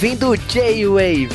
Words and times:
Ouvindo 0.00 0.34
J-Wave. 0.34 1.28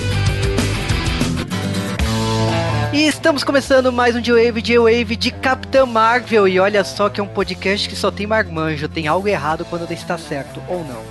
E 2.92 3.06
estamos 3.06 3.44
começando 3.44 3.94
mais 3.94 4.16
um 4.16 4.20
J-Wave, 4.20 4.60
J-Wave 4.60 5.16
de 5.16 5.30
Capitã 5.30 5.86
Marvel. 5.86 6.48
E 6.48 6.60
olha 6.60 6.84
só 6.84 7.08
que 7.08 7.22
é 7.22 7.24
um 7.24 7.28
podcast 7.28 7.88
que 7.88 7.96
só 7.96 8.10
tem 8.10 8.26
marmanjo. 8.26 8.90
Tem 8.90 9.06
algo 9.06 9.28
errado 9.28 9.64
quando 9.66 9.92
está 9.92 10.18
certo, 10.18 10.60
ou 10.68 10.84
não. 10.84 11.04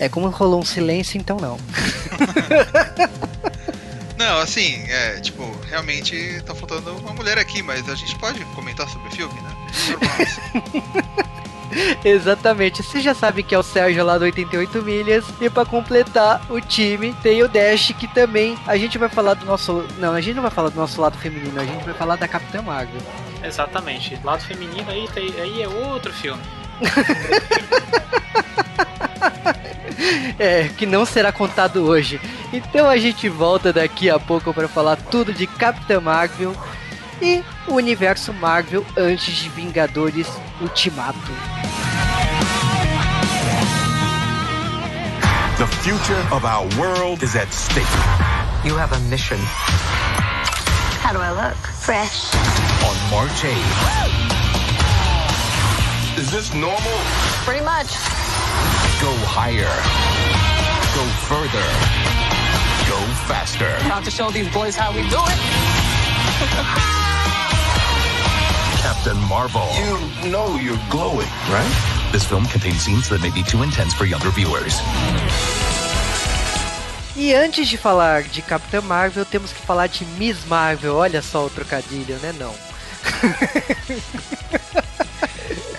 É 0.00 0.08
como 0.08 0.30
rolou 0.30 0.60
um 0.60 0.64
silêncio, 0.64 1.18
então 1.20 1.36
não. 1.36 1.58
Não, 4.16 4.38
assim, 4.38 4.82
é, 4.88 5.20
tipo, 5.20 5.48
realmente 5.70 6.42
tá 6.44 6.52
faltando 6.52 6.90
uma 6.96 7.12
mulher 7.12 7.38
aqui, 7.38 7.62
mas 7.62 7.88
a 7.88 7.94
gente 7.94 8.18
pode 8.18 8.44
comentar 8.46 8.88
sobre 8.88 9.06
o 9.06 9.12
filme, 9.12 9.40
né? 9.40 9.56
Normal, 9.90 10.20
assim. 10.20 11.22
Exatamente. 12.04 12.82
Você 12.82 13.00
já 13.00 13.14
sabe 13.14 13.42
que 13.42 13.54
é 13.54 13.58
o 13.58 13.62
Sérgio 13.62 14.04
lá 14.04 14.18
do 14.18 14.24
88 14.24 14.82
milhas. 14.82 15.24
E 15.40 15.48
pra 15.50 15.64
completar 15.64 16.40
o 16.48 16.60
time, 16.60 17.14
tem 17.22 17.42
o 17.42 17.48
Dash, 17.48 17.92
que 17.98 18.06
também 18.08 18.56
a 18.66 18.76
gente 18.76 18.98
vai 18.98 19.08
falar 19.08 19.34
do 19.34 19.46
nosso. 19.46 19.84
Não, 19.98 20.12
a 20.12 20.20
gente 20.20 20.36
não 20.36 20.42
vai 20.42 20.50
falar 20.50 20.68
do 20.70 20.76
nosso 20.76 21.00
lado 21.00 21.18
feminino, 21.18 21.60
a 21.60 21.64
gente 21.64 21.84
vai 21.84 21.94
falar 21.94 22.16
da 22.16 22.28
Capitã 22.28 22.62
Marvel. 22.62 23.00
Exatamente. 23.42 24.18
Lado 24.24 24.42
feminino 24.42 24.90
aí, 24.90 25.08
aí 25.16 25.62
é 25.62 25.68
outro 25.68 26.12
filme. 26.12 26.42
É, 30.38 30.68
que 30.68 30.86
não 30.86 31.04
será 31.04 31.32
contado 31.32 31.84
hoje. 31.84 32.20
Então 32.52 32.88
a 32.88 32.96
gente 32.96 33.28
volta 33.28 33.72
daqui 33.72 34.08
a 34.08 34.18
pouco 34.18 34.54
para 34.54 34.68
falar 34.68 34.94
tudo 34.94 35.32
de 35.32 35.46
Capitã 35.46 36.00
Marvel 36.00 36.54
e 37.20 37.42
o 37.68 37.74
universo 37.74 38.32
Marvel 38.32 38.84
antes 38.96 39.36
de 39.36 39.48
Vingadores 39.50 40.28
Ultimato. 40.60 41.18
The 45.58 45.66
future 45.82 46.20
of 46.32 46.44
our 46.44 46.66
world 46.78 47.22
is 47.22 47.34
at 47.34 47.52
stake. 47.52 47.84
You 48.64 48.76
have 48.76 48.92
a 48.92 48.98
mission 49.10 49.38
How 51.02 51.12
do 51.12 51.18
I 51.20 51.30
look? 51.30 51.56
Fresh. 51.56 52.34
On 52.84 52.96
March 53.10 53.42
8th. 53.42 53.58
Is 56.18 56.30
this 56.30 56.52
normal? 56.54 56.98
Pretty 57.44 57.64
much. 57.64 57.88
Go 59.00 59.12
higher. 59.24 59.72
Go 60.94 61.04
further. 61.26 61.64
Go 62.88 62.98
faster. 63.26 63.68
About 63.86 64.04
to 64.04 64.10
show 64.10 64.30
these 64.30 64.48
boys 64.52 64.76
how 64.76 64.92
we 64.92 65.02
do 65.08 65.18
it. 65.18 66.94
Captain 68.88 69.20
Marvel. 69.28 69.68
You 69.76 70.30
know 70.30 70.56
you're 70.56 70.80
glowing. 70.88 71.28
right? 71.50 72.10
This 72.10 72.24
film 72.24 72.46
contains 72.46 72.80
scenes 72.80 73.10
that 73.10 73.20
may 73.20 73.28
be 73.28 73.42
too 73.42 73.62
intense 73.62 73.92
for 73.92 74.06
younger 74.06 74.30
viewers. 74.30 74.80
E 77.14 77.34
antes 77.34 77.68
de 77.68 77.76
falar 77.76 78.22
de 78.22 78.40
Capitã 78.40 78.80
Marvel, 78.80 79.26
temos 79.26 79.52
que 79.52 79.60
falar 79.60 79.88
de 79.88 80.06
Miss 80.16 80.42
Marvel. 80.46 80.96
Olha 80.96 81.20
só 81.20 81.44
o 81.44 81.50
trocadilho, 81.50 82.16
né? 82.20 82.34
Não. 82.38 82.54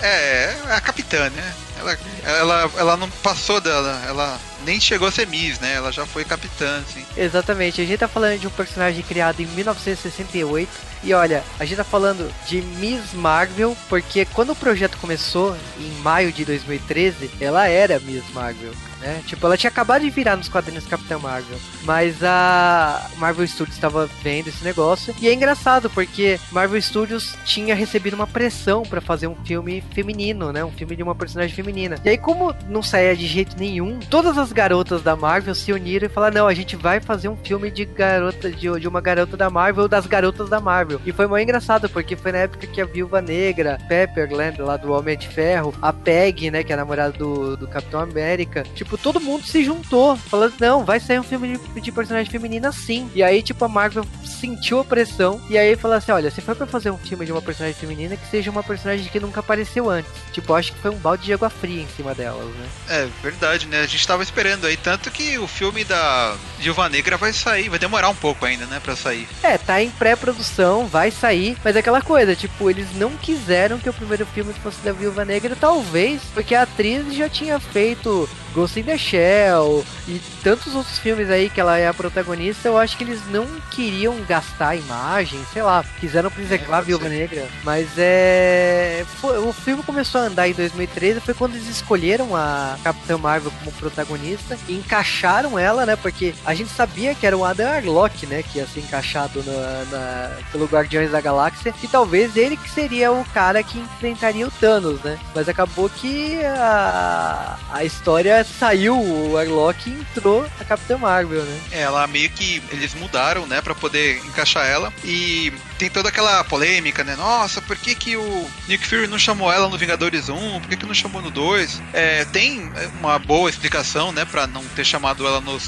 É, 0.02 0.56
é 0.66 0.72
a 0.72 0.80
capitã, 0.80 1.28
né? 1.28 1.54
Ela, 1.78 1.98
ela, 2.24 2.70
ela 2.78 2.96
não 2.96 3.10
passou 3.10 3.60
dela, 3.60 4.02
ela 4.08 4.40
nem 4.64 4.80
chegou 4.80 5.08
a 5.08 5.10
ser 5.12 5.26
Miss, 5.26 5.60
né? 5.60 5.74
Ela 5.74 5.92
já 5.92 6.06
foi 6.06 6.24
capitã, 6.24 6.78
assim. 6.78 7.04
Exatamente, 7.14 7.82
a 7.82 7.84
gente 7.84 7.98
tá 7.98 8.08
falando 8.08 8.38
de 8.38 8.46
um 8.46 8.50
personagem 8.50 9.02
criado 9.02 9.40
em 9.40 9.46
1968. 9.46 10.70
E 11.02 11.14
olha, 11.14 11.42
a 11.58 11.64
gente 11.64 11.78
tá 11.78 11.84
falando 11.84 12.30
de 12.46 12.60
Miss 12.60 13.14
Marvel, 13.14 13.76
porque 13.88 14.26
quando 14.26 14.50
o 14.50 14.56
projeto 14.56 14.98
começou, 14.98 15.56
em 15.78 15.90
maio 16.02 16.30
de 16.30 16.44
2013, 16.44 17.30
ela 17.40 17.66
era 17.66 17.98
Miss 18.00 18.24
Marvel. 18.32 18.72
Né? 19.00 19.22
Tipo, 19.26 19.46
ela 19.46 19.56
tinha 19.56 19.70
acabado 19.70 20.02
de 20.02 20.10
virar 20.10 20.36
nos 20.36 20.48
quadrinhos 20.48 20.86
Capitã 20.86 21.18
Marvel. 21.18 21.58
Mas 21.84 22.22
a 22.22 23.08
Marvel 23.16 23.46
Studios 23.46 23.76
estava 23.76 24.08
vendo 24.22 24.48
esse 24.48 24.62
negócio. 24.62 25.14
E 25.20 25.28
é 25.28 25.32
engraçado, 25.32 25.88
porque 25.90 26.38
Marvel 26.52 26.80
Studios 26.80 27.34
tinha 27.44 27.74
recebido 27.74 28.14
uma 28.14 28.26
pressão 28.26 28.82
para 28.82 29.00
fazer 29.00 29.26
um 29.26 29.34
filme 29.44 29.82
feminino, 29.94 30.52
né? 30.52 30.64
Um 30.64 30.70
filme 30.70 30.94
de 30.96 31.02
uma 31.02 31.14
personagem 31.14 31.54
feminina. 31.54 31.96
E 32.04 32.10
aí, 32.10 32.18
como 32.18 32.54
não 32.68 32.82
saía 32.82 33.16
de 33.16 33.26
jeito 33.26 33.56
nenhum, 33.58 33.98
todas 33.98 34.36
as 34.36 34.52
garotas 34.52 35.02
da 35.02 35.16
Marvel 35.16 35.54
se 35.54 35.72
uniram 35.72 36.06
e 36.06 36.10
falaram: 36.10 36.42
não, 36.42 36.48
a 36.48 36.54
gente 36.54 36.76
vai 36.76 37.00
fazer 37.00 37.28
um 37.28 37.36
filme 37.36 37.70
de 37.70 37.84
garota, 37.84 38.50
de, 38.50 38.80
de 38.80 38.88
uma 38.88 39.00
garota 39.00 39.36
da 39.36 39.48
Marvel, 39.48 39.88
das 39.88 40.06
garotas 40.06 40.48
da 40.48 40.60
Marvel. 40.60 41.00
E 41.06 41.12
foi 41.12 41.26
muito 41.26 41.42
engraçado, 41.42 41.88
porque 41.88 42.16
foi 42.16 42.32
na 42.32 42.38
época 42.38 42.66
que 42.66 42.80
a 42.80 42.84
Viúva 42.84 43.20
Negra, 43.22 43.78
Pepperland, 43.88 44.60
lá 44.60 44.76
do 44.76 44.92
Homem 44.92 45.16
de 45.16 45.28
Ferro, 45.28 45.74
a 45.80 45.92
Peg, 45.92 46.50
né, 46.50 46.62
que 46.62 46.72
é 46.72 46.74
a 46.74 46.78
namorada 46.78 47.12
do, 47.12 47.56
do 47.56 47.66
Capitão 47.66 48.00
América, 48.00 48.64
tipo, 48.74 48.89
todo 48.98 49.20
mundo 49.20 49.44
se 49.44 49.64
juntou, 49.64 50.16
falando: 50.16 50.54
não, 50.58 50.84
vai 50.84 51.00
sair 51.00 51.18
um 51.18 51.24
filme 51.24 51.58
de, 51.58 51.80
de 51.80 51.92
personagem 51.92 52.30
feminina 52.30 52.72
sim. 52.72 53.10
E 53.14 53.22
aí, 53.22 53.42
tipo, 53.42 53.64
a 53.64 53.68
Marvel 53.68 54.04
sentiu 54.24 54.80
a 54.80 54.84
pressão 54.84 55.40
e 55.48 55.58
aí 55.58 55.76
falou 55.76 55.96
assim: 55.96 56.12
olha, 56.12 56.30
se 56.30 56.40
for 56.40 56.56
pra 56.56 56.66
fazer 56.66 56.90
um 56.90 56.98
filme 56.98 57.26
de 57.26 57.32
uma 57.32 57.42
personagem 57.42 57.78
feminina, 57.78 58.16
que 58.16 58.26
seja 58.30 58.50
uma 58.50 58.62
personagem 58.62 59.06
que 59.06 59.20
nunca 59.20 59.40
apareceu 59.40 59.88
antes. 59.88 60.10
Tipo, 60.32 60.54
acho 60.54 60.72
que 60.72 60.80
foi 60.80 60.90
um 60.90 60.96
balde 60.96 61.24
de 61.24 61.32
água 61.32 61.50
fria 61.50 61.82
em 61.82 61.88
cima 61.88 62.14
delas, 62.14 62.46
né? 62.46 62.68
É 62.88 63.08
verdade, 63.22 63.66
né? 63.66 63.80
A 63.80 63.86
gente 63.86 64.06
tava 64.06 64.22
esperando 64.22 64.66
aí, 64.66 64.76
tanto 64.76 65.10
que 65.10 65.38
o 65.38 65.46
filme 65.46 65.84
da 65.84 66.36
Viúva 66.58 66.88
Negra 66.88 67.16
vai 67.16 67.32
sair, 67.32 67.68
vai 67.68 67.78
demorar 67.78 68.08
um 68.08 68.14
pouco 68.14 68.44
ainda, 68.44 68.66
né, 68.66 68.80
pra 68.82 68.96
sair. 68.96 69.28
É, 69.42 69.58
tá 69.58 69.82
em 69.82 69.90
pré-produção, 69.90 70.86
vai 70.86 71.10
sair, 71.10 71.56
mas 71.64 71.76
é 71.76 71.80
aquela 71.80 72.02
coisa, 72.02 72.34
tipo, 72.34 72.70
eles 72.70 72.86
não 72.96 73.10
quiseram 73.16 73.78
que 73.78 73.88
o 73.88 73.92
primeiro 73.92 74.26
filme 74.26 74.52
fosse 74.54 74.80
da 74.82 74.92
Viúva 74.92 75.24
Negra, 75.24 75.56
talvez, 75.58 76.22
porque 76.32 76.54
a 76.54 76.62
atriz 76.62 77.14
já 77.14 77.28
tinha 77.28 77.58
feito 77.58 78.28
Ghost 78.54 78.78
in 78.80 78.84
the 78.84 78.98
Shell 78.98 79.84
e 80.08 80.20
tantos 80.42 80.74
outros 80.74 80.98
filmes 80.98 81.30
aí 81.30 81.48
que 81.50 81.60
ela 81.60 81.78
é 81.78 81.86
a 81.88 81.94
protagonista, 81.94 82.68
eu 82.68 82.76
acho 82.78 82.96
que 82.96 83.04
eles 83.04 83.20
não 83.30 83.46
queriam 83.70 84.16
gastar 84.28 84.70
a 84.70 84.76
imagem, 84.76 85.38
sei 85.52 85.62
lá, 85.62 85.84
quiseram 86.00 86.30
preservar 86.30 86.66
a 86.66 86.76
pode 86.78 86.86
Viúva. 86.86 87.08
Negra, 87.08 87.46
mas 87.62 87.88
é... 87.96 89.04
foi- 89.20 89.38
o 89.38 89.52
filme 89.52 89.82
começou 89.82 90.20
a 90.20 90.24
andar 90.24 90.48
em 90.48 90.52
2013, 90.52 91.20
foi 91.20 91.34
quando 91.34 91.54
eles 91.54 91.68
escolheram 91.68 92.34
a 92.34 92.76
Capitã 92.82 93.16
Marvel 93.18 93.52
como 93.58 93.72
protagonista 93.72 94.58
e 94.68 94.74
encaixaram 94.74 95.58
ela, 95.58 95.84
né, 95.86 95.96
porque 95.96 96.34
a 96.44 96.54
gente 96.54 96.70
sabia 96.70 97.14
que 97.14 97.26
era 97.26 97.36
o 97.36 97.44
Adam 97.44 97.68
Arlock, 97.70 98.26
né, 98.26 98.42
que 98.42 98.58
ia 98.58 98.66
ser 98.66 98.80
encaixado 98.80 99.42
na, 99.44 99.84
na- 99.90 100.30
pelo 100.50 100.66
Guardiões 100.66 101.10
da 101.10 101.20
Galáxia, 101.20 101.74
e 101.82 101.88
talvez 101.88 102.36
ele 102.36 102.56
que 102.56 102.70
seria 102.70 103.12
o 103.12 103.24
cara 103.26 103.62
que 103.62 103.78
enfrentaria 103.78 104.46
o 104.46 104.50
Thanos, 104.50 105.00
né, 105.02 105.18
mas 105.34 105.48
acabou 105.48 105.88
que 105.88 106.40
a, 106.44 107.56
a 107.72 107.84
história 107.84 108.39
saiu, 108.44 108.96
o 108.98 109.36
Arlock 109.36 109.88
e 109.88 109.92
entrou 109.92 110.46
a 110.60 110.64
Capitã 110.64 110.96
Marvel, 110.98 111.42
né. 111.42 111.60
É, 111.72 111.80
ela 111.82 112.06
meio 112.06 112.30
que 112.30 112.62
eles 112.70 112.94
mudaram, 112.94 113.46
né, 113.46 113.60
Pra 113.60 113.74
poder 113.74 114.18
encaixar 114.26 114.66
ela. 114.66 114.92
E 115.04 115.52
tem 115.78 115.88
toda 115.90 116.08
aquela 116.08 116.42
polêmica, 116.44 117.02
né? 117.04 117.16
Nossa, 117.16 117.60
por 117.62 117.76
que, 117.76 117.94
que 117.94 118.16
o 118.16 118.50
Nick 118.68 118.86
Fury 118.86 119.06
não 119.06 119.18
chamou 119.18 119.52
ela 119.52 119.68
no 119.68 119.78
Vingadores 119.78 120.28
1? 120.28 120.60
Por 120.60 120.68
que, 120.68 120.76
que 120.76 120.86
não 120.86 120.94
chamou 120.94 121.22
no 121.22 121.30
2? 121.30 121.80
É, 121.92 122.24
tem 122.26 122.70
uma 122.98 123.18
boa 123.18 123.48
explicação, 123.50 124.12
né, 124.12 124.24
Pra 124.24 124.46
não 124.46 124.64
ter 124.68 124.84
chamado 124.84 125.26
ela 125.26 125.40
no- 125.40 125.58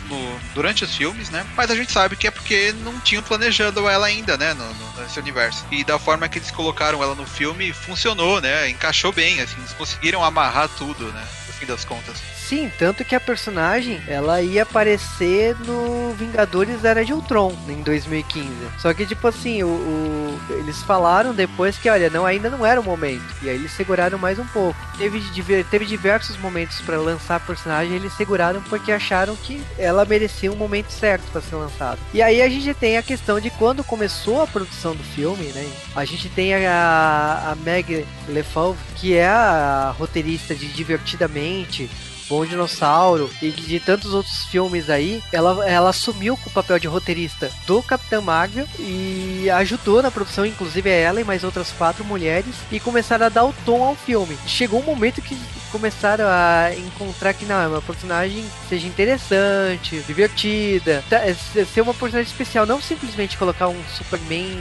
durante 0.54 0.84
os 0.84 0.94
filmes, 0.94 1.30
né? 1.30 1.44
Mas 1.56 1.70
a 1.70 1.74
gente 1.74 1.92
sabe 1.92 2.16
que 2.16 2.26
é 2.26 2.30
porque 2.30 2.72
não 2.84 2.98
tinham 3.00 3.22
planejado 3.22 3.88
ela 3.88 4.06
ainda, 4.06 4.36
né, 4.36 4.52
no, 4.54 4.64
no- 4.74 5.02
nesse 5.02 5.18
universo. 5.18 5.64
E 5.70 5.82
da 5.84 5.98
forma 5.98 6.28
que 6.28 6.38
eles 6.38 6.50
colocaram 6.50 7.02
ela 7.02 7.14
no 7.14 7.26
filme, 7.26 7.72
funcionou, 7.72 8.40
né? 8.40 8.68
Encaixou 8.68 9.12
bem, 9.12 9.40
assim, 9.40 9.56
eles 9.58 9.72
conseguiram 9.72 10.22
amarrar 10.24 10.68
tudo, 10.76 11.06
né? 11.12 11.24
No 11.46 11.52
fim 11.54 11.66
das 11.66 11.84
contas. 11.84 12.16
Sim, 12.48 12.70
tanto 12.78 13.04
que 13.04 13.14
a 13.14 13.20
personagem 13.20 14.02
ela 14.06 14.42
ia 14.42 14.64
aparecer 14.64 15.56
no 15.60 16.12
Vingadores 16.12 16.84
Era 16.84 17.04
de 17.04 17.12
Ultron 17.12 17.54
em 17.68 17.80
2015. 17.82 18.48
Só 18.78 18.92
que 18.92 19.06
tipo 19.06 19.26
assim, 19.26 19.62
o, 19.62 19.68
o- 19.68 20.38
eles 20.58 20.82
falaram 20.82 21.32
depois 21.32 21.78
que 21.78 21.88
olha, 21.88 22.10
não 22.10 22.26
ainda 22.26 22.50
não 22.50 22.66
era 22.66 22.80
o 22.80 22.84
momento. 22.84 23.24
E 23.42 23.48
aí 23.48 23.54
eles 23.54 23.72
seguraram 23.72 24.18
mais 24.18 24.38
um 24.38 24.46
pouco. 24.48 24.78
Teve, 24.98 25.22
teve 25.70 25.86
diversos 25.86 26.36
momentos 26.36 26.80
pra 26.82 26.98
lançar 26.98 27.36
a 27.36 27.40
personagem, 27.40 27.94
eles 27.94 28.12
seguraram 28.14 28.60
porque 28.62 28.92
acharam 28.92 29.34
que 29.36 29.62
ela 29.78 30.04
merecia 30.04 30.52
um 30.52 30.56
momento 30.56 30.90
certo 30.90 31.24
pra 31.32 31.40
ser 31.40 31.54
lançada. 31.56 31.98
E 32.12 32.20
aí 32.20 32.42
a 32.42 32.48
gente 32.48 32.74
tem 32.74 32.98
a 32.98 33.02
questão 33.02 33.40
de 33.40 33.50
quando 33.50 33.82
começou 33.84 34.42
a 34.42 34.46
produção 34.46 34.94
do 34.94 35.02
filme, 35.04 35.46
né? 35.52 35.66
A 35.96 36.04
gente 36.04 36.28
tem 36.28 36.54
a, 36.66 37.50
a 37.52 37.54
Meg 37.64 38.06
LeFauve, 38.28 38.78
que 38.96 39.14
é 39.14 39.26
a 39.28 39.94
roteirista 39.96 40.54
de 40.54 40.66
Divertidamente, 40.72 41.88
Bom 42.28 42.44
Dinossauro 42.44 43.30
e 43.40 43.50
de 43.50 43.80
tantos 43.80 44.14
outros 44.14 44.44
filmes 44.46 44.88
aí, 44.88 45.22
ela, 45.32 45.68
ela 45.68 45.90
assumiu 45.90 46.38
o 46.46 46.50
papel 46.50 46.78
de 46.78 46.86
roteirista 46.86 47.50
do 47.66 47.82
Capitão 47.82 48.22
Marvel 48.22 48.66
e 48.78 49.48
ajudou 49.50 50.02
na 50.02 50.10
produção, 50.10 50.46
inclusive 50.46 50.88
é 50.88 51.00
ela 51.00 51.20
e 51.20 51.24
mais 51.24 51.44
outras 51.44 51.70
quatro 51.72 52.04
mulheres, 52.04 52.54
e 52.70 52.80
começaram 52.80 53.26
a 53.26 53.28
dar 53.28 53.44
o 53.44 53.54
tom 53.64 53.82
ao 53.82 53.94
filme. 53.94 54.36
Chegou 54.46 54.80
um 54.80 54.84
momento 54.84 55.22
que 55.22 55.36
começaram 55.72 56.26
a 56.28 56.70
encontrar 56.76 57.32
que 57.34 57.44
não, 57.44 57.60
é 57.60 57.66
uma 57.66 57.82
personagem 57.82 58.44
seja 58.68 58.86
interessante, 58.86 60.00
divertida, 60.06 61.02
tá- 61.10 61.16
é 61.26 61.34
ser 61.34 61.66
ser 61.66 61.80
uma 61.80 61.94
personagem 61.94 62.30
especial, 62.30 62.66
não 62.66 62.80
simplesmente 62.80 63.36
colocar 63.38 63.68
um 63.68 63.82
Superman 63.96 64.58